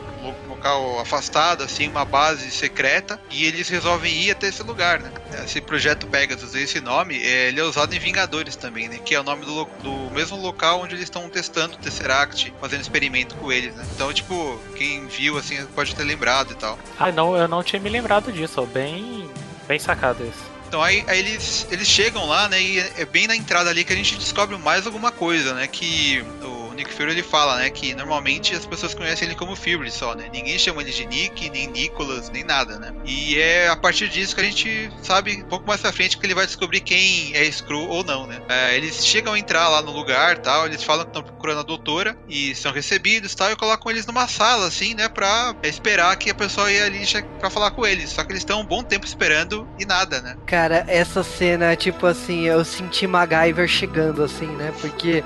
local 0.64 1.00
afastado, 1.00 1.64
assim, 1.64 1.88
uma 1.90 2.06
base 2.06 2.50
secreta. 2.50 3.20
E 3.30 3.46
eles 3.46 3.68
resolvem 3.68 4.14
ir 4.14 4.32
até 4.32 4.48
esse 4.48 4.64
lugar, 4.64 5.00
né? 5.00 5.12
Esse 5.44 5.60
projeto 5.60 6.08
Pegasus, 6.08 6.56
esse 6.56 6.80
nome, 6.80 7.22
é, 7.22 7.50
ele 7.50 7.60
é 7.60 7.64
usado 7.64 7.94
em 7.94 8.00
Vingadores 8.00 8.56
também, 8.56 8.88
né? 8.88 8.98
Que 9.04 9.14
é 9.16 9.20
o 9.20 9.24
nome 9.24 9.46
do, 9.46 9.66
do 9.82 10.12
mesmo 10.12 10.38
local 10.38 10.82
onde 10.82 10.96
eles 10.96 11.04
estão 11.04 11.28
testando 11.30 11.76
o 11.76 11.78
Tesseract, 11.78 12.54
fazendo 12.62 12.82
experimento 12.82 13.36
com 13.36 13.52
eles, 13.52 13.76
né? 13.76 13.86
Então, 13.94 14.12
tipo, 14.14 14.60
quem 14.76 15.06
viu, 15.08 15.38
assim, 15.38 15.64
pode 15.76 15.94
ter 15.94 16.04
lembrado 16.04 16.52
e 16.52 16.56
tal. 16.56 16.80
Ah, 16.98 17.12
não, 17.12 17.36
eu 17.36 17.48
não 17.48 17.64
tinha 17.64 17.82
me 17.82 17.90
lembrado 17.90 18.32
disso. 18.32 18.66
Bem, 18.68 19.30
bem 19.68 19.80
sacado 19.80 20.24
isso. 20.24 20.54
Então 20.68 20.82
aí, 20.82 21.04
aí 21.08 21.20
eles, 21.20 21.68
eles 21.70 21.88
chegam 21.88 22.26
lá, 22.26 22.50
né? 22.50 22.60
E 22.60 22.80
é 22.80 23.06
bem 23.06 23.28
na 23.28 23.36
entrada 23.36 23.70
ali 23.70 23.84
que 23.84 23.94
a 23.94 23.96
gente 23.96 24.18
descobre 24.18 24.58
mais 24.58 24.88
alguma 24.88 25.12
coisa, 25.12 25.54
né? 25.54 25.68
Que 25.68 26.26
o 26.42 26.53
Nick 26.74 26.94
Fury 26.94 27.12
ele 27.12 27.24
fala, 27.24 27.58
né? 27.58 27.70
Que 27.70 27.94
normalmente 27.94 28.56
as 28.56 28.66
pessoas 28.66 28.94
conhecem 28.94 29.28
ele 29.28 29.36
como 29.36 29.56
Fury 29.56 29.92
só, 29.92 30.16
né? 30.16 30.30
Ninguém 30.32 30.58
chama 30.58 30.82
ele 30.82 30.92
de 30.92 31.06
Nick, 31.06 31.50
nem 31.50 31.68
Nicholas, 31.68 32.30
nem 32.30 32.44
nada, 32.44 32.80
né? 32.80 32.94
E 33.06 33.40
é 33.40 33.68
a 33.68 33.76
partir 33.76 34.10
disso 34.10 34.36
que 34.36 34.42
a 34.42 34.44
gente 34.44 34.90
sabe 35.02 35.44
um 35.44 35.48
pouco 35.48 35.68
mais 35.68 35.82
pra 35.82 35.92
frente 35.92 36.18
que 36.18 36.26
ele 36.26 36.36
vai 36.36 36.46
descobrir 36.46 36.82
quem 36.82 37.36
é 37.36 37.50
Screw 37.52 37.88
ou 37.90 38.04
não, 38.04 38.28
né? 38.28 38.42
É, 38.50 38.76
eles 38.76 39.06
chegam 39.06 39.34
a 39.34 39.40
entrar 39.40 39.68
lá 39.70 39.82
no 39.82 39.92
lugar 39.92 40.38
tal, 40.38 40.66
eles 40.66 40.84
falam 40.84 41.04
que 41.04 41.10
estão 41.10 41.24
procurando 41.24 41.60
a 41.60 41.64
doutora 41.64 42.18
e 42.28 42.56
são 42.56 42.72
recebidos 42.72 43.36
tal, 43.36 43.52
e 43.52 43.56
colocam 43.56 43.92
eles 43.92 44.06
numa 44.06 44.28
sala, 44.28 44.68
assim, 44.68 44.94
né? 44.94 45.08
Pra 45.10 45.56
esperar 45.64 46.16
que 46.18 46.30
a 46.30 46.36
pessoa 46.36 46.72
ia 46.72 46.86
ali 46.86 47.04
pra 47.40 47.50
falar 47.50 47.72
com 47.72 47.86
eles. 47.86 48.10
Só 48.10 48.24
que 48.24 48.32
eles 48.32 48.42
estão 48.42 48.62
um 48.62 48.66
bom 48.66 48.84
tempo 48.84 49.06
esperando 49.06 49.68
e 49.80 49.86
nada, 49.86 50.22
né? 50.22 50.38
Cara, 50.46 50.86
essa 50.88 51.24
cena, 51.24 51.76
tipo 51.76 52.06
assim, 52.06 52.46
eu 52.46 52.64
senti 52.64 53.06
MacGyver 53.08 53.68
chegando, 53.68 54.24
assim, 54.24 54.48
né? 54.48 54.74
Porque 54.82 55.24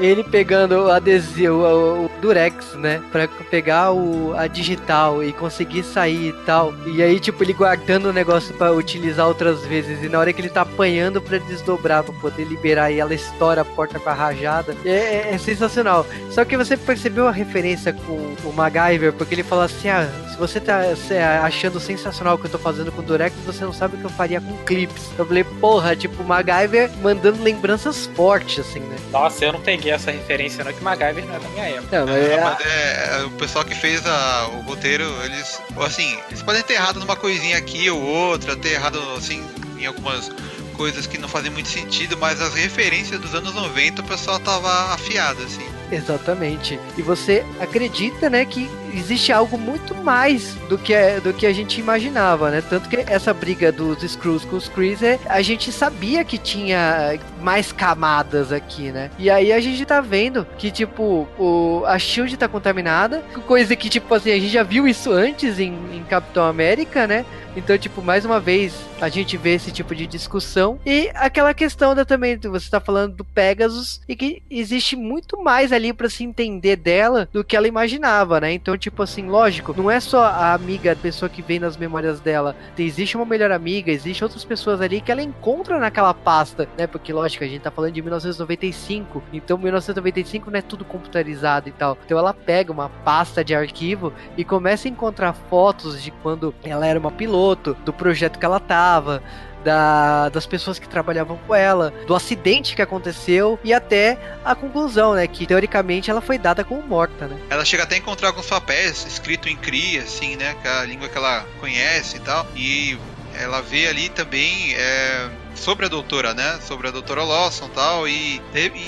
ele 0.00 0.24
pegando 0.24 0.72
o 0.86 0.90
adesivo, 0.90 1.54
o, 1.56 2.04
o 2.06 2.10
Durex, 2.20 2.74
né? 2.74 3.02
Pra 3.12 3.28
pegar 3.50 3.92
o, 3.92 4.34
a 4.36 4.46
digital 4.46 5.22
e 5.22 5.32
conseguir 5.32 5.82
sair 5.82 6.28
e 6.28 6.32
tal. 6.44 6.72
E 6.86 7.02
aí, 7.02 7.18
tipo, 7.20 7.42
ele 7.42 7.52
guardando 7.52 8.06
o 8.06 8.12
negócio 8.12 8.54
pra 8.54 8.72
utilizar 8.72 9.26
outras 9.26 9.64
vezes. 9.66 10.02
E 10.02 10.08
na 10.08 10.18
hora 10.18 10.32
que 10.32 10.40
ele 10.40 10.48
tá 10.48 10.62
apanhando 10.62 11.20
pra 11.20 11.38
desdobrar, 11.38 12.02
pra 12.02 12.14
poder 12.14 12.44
liberar, 12.44 12.90
e 12.90 12.98
ela 13.00 13.14
estoura 13.14 13.62
a 13.62 13.64
porta 13.64 13.98
com 13.98 14.08
a 14.08 14.12
rajada. 14.14 14.76
É, 14.84 14.90
é- 14.90 15.30
é 15.34 15.38
sensacional. 15.38 16.06
Só 16.30 16.44
que 16.44 16.56
você 16.56 16.76
percebeu 16.76 17.26
a 17.28 17.32
referência 17.32 17.92
com 17.92 18.12
o 18.44 18.52
MacGyver, 18.54 19.12
porque 19.12 19.34
ele 19.34 19.42
fala 19.42 19.64
assim: 19.64 19.88
ah, 19.88 20.08
se 20.30 20.36
você 20.38 20.60
tá 20.60 20.94
se, 20.96 21.16
achando 21.16 21.78
sensacional 21.80 22.34
o 22.34 22.38
que 22.38 22.46
eu 22.46 22.50
tô 22.50 22.58
fazendo 22.58 22.90
com 22.92 23.00
o 23.00 23.04
Durex, 23.04 23.34
você 23.44 23.64
não 23.64 23.72
sabe 23.72 23.96
o 23.96 23.98
que 23.98 24.04
eu 24.04 24.10
faria 24.10 24.40
com 24.40 24.56
clips. 24.64 25.10
Eu 25.18 25.26
falei, 25.26 25.44
porra, 25.44 25.94
tipo, 25.96 26.22
o 26.22 26.26
MacGyver 26.26 26.90
mandando 27.02 27.42
lembranças 27.42 28.06
fortes, 28.14 28.60
assim, 28.60 28.80
né? 28.80 28.96
Nossa, 29.12 29.44
eu 29.44 29.52
não 29.52 29.60
peguei 29.60 29.89
essa 29.90 30.10
referência, 30.10 30.64
não, 30.64 30.72
que 30.72 30.82
MacGyver 30.82 31.24
não 31.26 31.34
é 31.34 31.38
da 31.38 31.48
minha 31.48 31.64
época. 31.68 31.98
Não, 32.00 32.06
mas 32.06 32.16
É, 32.16 32.34
é, 32.34 32.40
mas 32.40 33.24
o 33.26 33.30
pessoal 33.32 33.64
que 33.64 33.74
fez 33.74 34.04
a- 34.06 34.48
o 34.48 34.60
roteiro, 34.62 35.04
eles. 35.24 35.60
Assim, 35.84 36.18
eles 36.28 36.42
podem 36.42 36.62
ter 36.62 36.74
errado 36.74 37.00
numa 37.00 37.16
coisinha 37.16 37.56
aqui 37.58 37.88
ou 37.90 38.00
outra, 38.00 38.56
ter 38.56 38.70
errado 38.72 38.98
assim 39.16 39.44
em 39.78 39.86
algumas 39.86 40.30
coisas 40.76 41.06
que 41.06 41.18
não 41.18 41.28
fazem 41.28 41.50
muito 41.50 41.68
sentido, 41.68 42.16
mas 42.18 42.40
as 42.40 42.54
referências 42.54 43.20
dos 43.20 43.34
anos 43.34 43.54
90 43.54 44.00
o 44.02 44.04
pessoal 44.04 44.38
tava 44.40 44.94
afiado, 44.94 45.42
assim. 45.42 45.66
Exatamente. 45.90 46.78
E 46.96 47.02
você 47.02 47.44
acredita, 47.60 48.30
né, 48.30 48.44
que 48.44 48.70
existe 48.94 49.32
algo 49.32 49.56
muito 49.56 49.94
mais 49.94 50.54
do 50.68 50.76
que, 50.76 50.94
do 51.22 51.32
que 51.32 51.46
a 51.46 51.52
gente 51.52 51.80
imaginava, 51.80 52.50
né? 52.50 52.62
Tanto 52.68 52.88
que 52.88 52.96
essa 52.96 53.32
briga 53.32 53.70
dos 53.70 54.02
Screws 54.02 54.44
com 54.44 54.56
os 54.56 54.66
Freezer, 54.66 55.18
a 55.26 55.42
gente 55.42 55.72
sabia 55.72 56.24
que 56.24 56.38
tinha 56.38 57.18
mais 57.40 57.72
camadas 57.72 58.52
aqui, 58.52 58.90
né? 58.90 59.10
E 59.18 59.30
aí 59.30 59.52
a 59.52 59.60
gente 59.60 59.84
tá 59.84 60.00
vendo 60.00 60.46
que, 60.58 60.70
tipo, 60.70 61.28
o, 61.38 61.82
a 61.86 61.98
Shield 61.98 62.36
tá 62.36 62.48
contaminada, 62.48 63.22
coisa 63.46 63.74
que, 63.76 63.88
tipo 63.88 64.12
assim, 64.14 64.30
a 64.30 64.38
gente 64.38 64.48
já 64.48 64.62
viu 64.62 64.86
isso 64.86 65.10
antes 65.10 65.58
em, 65.58 65.72
em 65.92 66.04
Capitão 66.08 66.44
América, 66.44 67.06
né? 67.06 67.24
Então, 67.56 67.76
tipo, 67.76 68.00
mais 68.00 68.24
uma 68.24 68.38
vez 68.38 68.74
a 69.00 69.08
gente 69.08 69.36
vê 69.36 69.54
esse 69.54 69.72
tipo 69.72 69.94
de 69.94 70.06
discussão. 70.06 70.78
E 70.84 71.10
aquela 71.14 71.52
questão 71.54 71.94
da 71.94 72.04
também, 72.04 72.38
você 72.38 72.70
tá 72.70 72.80
falando 72.80 73.16
do 73.16 73.24
Pegasus, 73.24 74.00
e 74.08 74.14
que 74.14 74.42
existe 74.50 74.94
muito 74.94 75.42
mais 75.42 75.72
ali 75.72 75.79
pra 75.94 76.10
se 76.10 76.22
entender 76.22 76.76
dela 76.76 77.28
do 77.32 77.42
que 77.42 77.56
ela 77.56 77.66
imaginava, 77.66 78.40
né? 78.40 78.52
Então, 78.52 78.76
tipo 78.76 79.02
assim, 79.02 79.26
lógico, 79.26 79.74
não 79.76 79.90
é 79.90 79.98
só 80.00 80.24
a 80.24 80.52
amiga, 80.52 80.92
a 80.92 80.96
pessoa 80.96 81.28
que 81.28 81.42
vem 81.42 81.58
nas 81.58 81.76
memórias 81.76 82.20
dela. 82.20 82.54
Existe 82.78 83.16
uma 83.16 83.24
melhor 83.24 83.50
amiga, 83.50 83.90
existe 83.90 84.22
outras 84.22 84.44
pessoas 84.44 84.80
ali 84.80 85.00
que 85.00 85.10
ela 85.10 85.22
encontra 85.22 85.78
naquela 85.78 86.12
pasta, 86.12 86.68
né? 86.76 86.86
Porque, 86.86 87.12
lógico, 87.12 87.44
a 87.44 87.46
gente 87.46 87.62
tá 87.62 87.70
falando 87.70 87.92
de 87.92 88.02
1995, 88.02 89.22
então 89.32 89.56
1995 89.56 90.50
não 90.50 90.58
é 90.58 90.62
tudo 90.62 90.84
computarizado 90.84 91.68
e 91.68 91.72
tal. 91.72 91.96
Então 92.04 92.18
ela 92.18 92.34
pega 92.34 92.72
uma 92.72 92.88
pasta 92.88 93.44
de 93.44 93.54
arquivo 93.54 94.12
e 94.36 94.44
começa 94.44 94.88
a 94.88 94.90
encontrar 94.90 95.32
fotos 95.32 96.02
de 96.02 96.10
quando 96.10 96.54
ela 96.62 96.86
era 96.86 96.98
uma 96.98 97.10
piloto, 97.10 97.76
do 97.84 97.92
projeto 97.92 98.38
que 98.38 98.44
ela 98.44 98.60
tava, 98.60 99.22
da- 99.64 100.28
das 100.28 100.46
pessoas 100.46 100.78
que 100.78 100.88
trabalhavam 100.88 101.38
com 101.46 101.54
ela, 101.54 101.92
do 102.06 102.14
acidente 102.14 102.74
que 102.74 102.82
aconteceu 102.82 103.58
e 103.64 103.72
até 103.72 104.18
a 104.44 104.54
conclusão, 104.54 105.14
né? 105.14 105.26
Que 105.26 105.46
teoricamente 105.46 106.10
ela 106.10 106.20
foi 106.20 106.38
dada 106.38 106.64
como 106.64 106.82
morta, 106.82 107.26
né? 107.26 107.36
Ela 107.50 107.64
chega 107.64 107.82
até 107.84 107.94
a 107.96 107.98
encontrar 107.98 108.28
alguns 108.28 108.46
papéis 108.46 109.04
escrito 109.06 109.48
em 109.48 109.56
Cree, 109.56 109.98
assim, 109.98 110.36
né? 110.36 110.54
Que 110.62 110.68
é 110.68 110.70
a 110.78 110.84
língua 110.84 111.08
que 111.08 111.16
ela 111.16 111.44
conhece 111.60 112.16
e 112.16 112.20
tal. 112.20 112.46
E 112.56 112.98
ela 113.38 113.60
vê 113.62 113.86
ali 113.86 114.08
também 114.08 114.74
é, 114.74 115.28
sobre 115.54 115.86
a 115.86 115.88
doutora, 115.88 116.34
né? 116.34 116.60
Sobre 116.60 116.88
a 116.88 116.90
doutora 116.90 117.22
Lawson 117.22 117.66
e 117.66 117.70
tal. 117.70 118.08
E, 118.08 118.42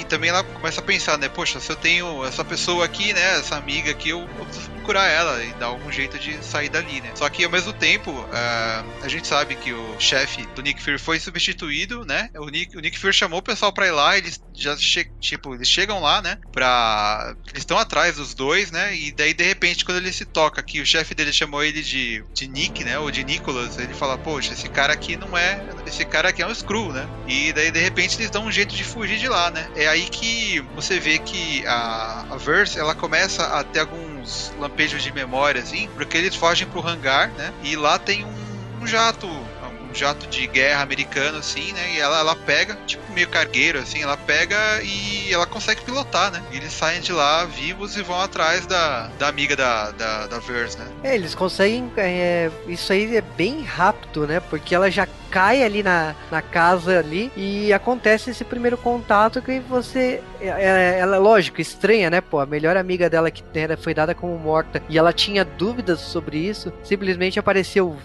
também 0.08 0.30
ela 0.30 0.44
começa 0.44 0.80
a 0.80 0.84
pensar, 0.84 1.18
né? 1.18 1.28
Poxa, 1.28 1.60
se 1.60 1.70
eu 1.70 1.76
tenho 1.76 2.24
essa 2.24 2.44
pessoa 2.44 2.84
aqui, 2.84 3.12
né? 3.12 3.38
Essa 3.38 3.56
amiga 3.56 3.90
aqui, 3.90 4.10
eu, 4.10 4.20
eu 4.20 4.44
preciso 4.44 4.70
procurar 4.70 5.08
ela 5.08 5.42
e 5.42 5.52
dar 5.54 5.66
algum 5.66 5.90
jeito 5.90 6.18
de 6.18 6.44
sair 6.44 6.68
dali, 6.68 7.00
né? 7.00 7.12
Só 7.14 7.28
que 7.28 7.44
ao 7.44 7.50
mesmo 7.50 7.72
tempo, 7.72 8.10
é, 8.32 9.04
a 9.04 9.08
gente 9.08 9.26
sabe 9.26 9.54
que 9.56 9.72
o 9.72 10.00
chefe 10.00 10.46
do 10.54 10.62
Nick 10.62 10.82
Fury 10.82 10.98
foi 10.98 11.20
substituído, 11.20 12.04
né? 12.04 12.28
O 12.36 12.48
Nick, 12.48 12.76
o 12.76 12.80
Nick 12.80 12.98
Fury 12.98 13.12
chamou 13.12 13.38
o 13.38 13.42
pessoal 13.42 13.72
pra 13.72 13.86
ir 13.86 13.92
lá, 13.92 14.16
eles 14.18 14.40
já 14.54 14.76
che 14.76 15.06
tipo, 15.20 15.54
eles 15.54 15.68
chegam 15.68 16.00
lá, 16.00 16.20
né? 16.20 16.38
Pra. 16.52 17.34
Eles 17.48 17.62
estão 17.62 17.78
atrás 17.78 18.16
dos 18.16 18.34
dois, 18.34 18.70
né? 18.70 18.94
E 18.96 19.12
daí, 19.12 19.32
de 19.32 19.44
repente, 19.44 19.84
quando 19.84 19.98
ele 19.98 20.12
se 20.12 20.24
toca 20.24 20.62
que 20.62 20.80
o 20.80 20.86
chefe 20.86 21.14
dele 21.14 21.32
chamou 21.32 21.62
ele 21.62 21.82
de, 21.82 22.24
de 22.34 22.48
Nick, 22.48 22.84
né? 22.84 22.98
Ou 22.98 23.10
de 23.10 23.24
Nicholas, 23.24 23.78
ele 23.78 23.94
fala, 23.94 24.18
poxa, 24.18 24.52
esse 24.52 24.68
cara 24.68 24.92
aqui 24.92 25.16
não 25.16 25.36
é. 25.36 25.64
Esse 25.86 26.04
cara 26.04 26.28
aqui 26.28 26.42
é 26.42 26.46
um 26.46 26.51
Screw, 26.54 26.92
né? 26.92 27.06
E 27.26 27.52
daí, 27.52 27.70
de 27.70 27.80
repente, 27.80 28.16
eles 28.16 28.30
dão 28.30 28.44
um 28.46 28.52
jeito 28.52 28.74
de 28.74 28.84
fugir 28.84 29.18
de 29.18 29.28
lá, 29.28 29.50
né? 29.50 29.66
É 29.76 29.88
aí 29.88 30.08
que 30.08 30.60
você 30.74 30.98
vê 30.98 31.18
que 31.18 31.66
a, 31.66 32.26
a 32.30 32.36
Verse 32.36 32.78
ela 32.78 32.94
começa 32.94 33.44
a 33.44 33.64
ter 33.64 33.80
alguns 33.80 34.52
lampejos 34.58 35.02
de 35.02 35.12
memória, 35.12 35.60
assim, 35.62 35.88
porque 35.94 36.16
eles 36.16 36.34
fogem 36.34 36.66
pro 36.66 36.86
hangar, 36.86 37.28
né? 37.30 37.52
E 37.62 37.76
lá 37.76 37.98
tem 37.98 38.24
um, 38.24 38.82
um 38.82 38.86
jato. 38.86 39.26
Um 39.28 39.94
jato 39.94 40.26
de 40.26 40.46
guerra 40.46 40.82
americano, 40.82 41.36
assim, 41.36 41.70
né? 41.72 41.92
E 41.94 42.00
ela, 42.00 42.20
ela 42.20 42.34
pega, 42.34 42.78
tipo 42.86 43.02
meio 43.12 43.28
cargueiro, 43.28 43.78
assim, 43.78 44.02
ela 44.02 44.16
pega 44.16 44.56
e 44.82 45.30
ela 45.30 45.44
consegue 45.44 45.82
pilotar, 45.82 46.30
né? 46.30 46.42
E 46.50 46.56
eles 46.56 46.72
saem 46.72 47.02
de 47.02 47.12
lá 47.12 47.44
vivos 47.44 47.94
e 47.94 48.02
vão 48.02 48.18
atrás 48.18 48.64
da, 48.64 49.08
da 49.18 49.28
amiga 49.28 49.54
da, 49.54 49.90
da, 49.90 50.26
da 50.28 50.38
Verse, 50.38 50.78
né? 50.78 50.86
É, 51.04 51.14
eles 51.14 51.34
conseguem. 51.34 51.92
é, 51.98 52.50
isso 52.66 52.90
aí 52.90 53.14
é 53.14 53.20
bem 53.20 53.62
rápido, 53.64 54.26
né? 54.26 54.40
Porque 54.40 54.74
ela 54.74 54.90
já 54.90 55.06
cai 55.32 55.62
ali 55.64 55.82
na, 55.82 56.14
na 56.30 56.42
casa 56.42 56.98
ali 56.98 57.32
e 57.34 57.72
acontece 57.72 58.30
esse 58.30 58.44
primeiro 58.44 58.76
contato 58.76 59.40
que 59.40 59.58
você. 59.60 60.22
é- 60.40 60.98
Ela, 61.00 61.16
lógico, 61.18 61.60
estranha, 61.60 62.10
né? 62.10 62.20
Pô, 62.20 62.38
a 62.38 62.46
melhor 62.46 62.76
amiga 62.76 63.08
dela 63.08 63.30
que 63.30 63.42
era, 63.58 63.76
foi 63.76 63.94
dada 63.94 64.14
como 64.14 64.38
morta 64.38 64.82
e 64.88 64.98
ela 64.98 65.12
tinha 65.12 65.44
dúvidas 65.44 66.00
sobre 66.00 66.36
isso, 66.38 66.72
simplesmente 66.84 67.38
apareceu 67.38 67.96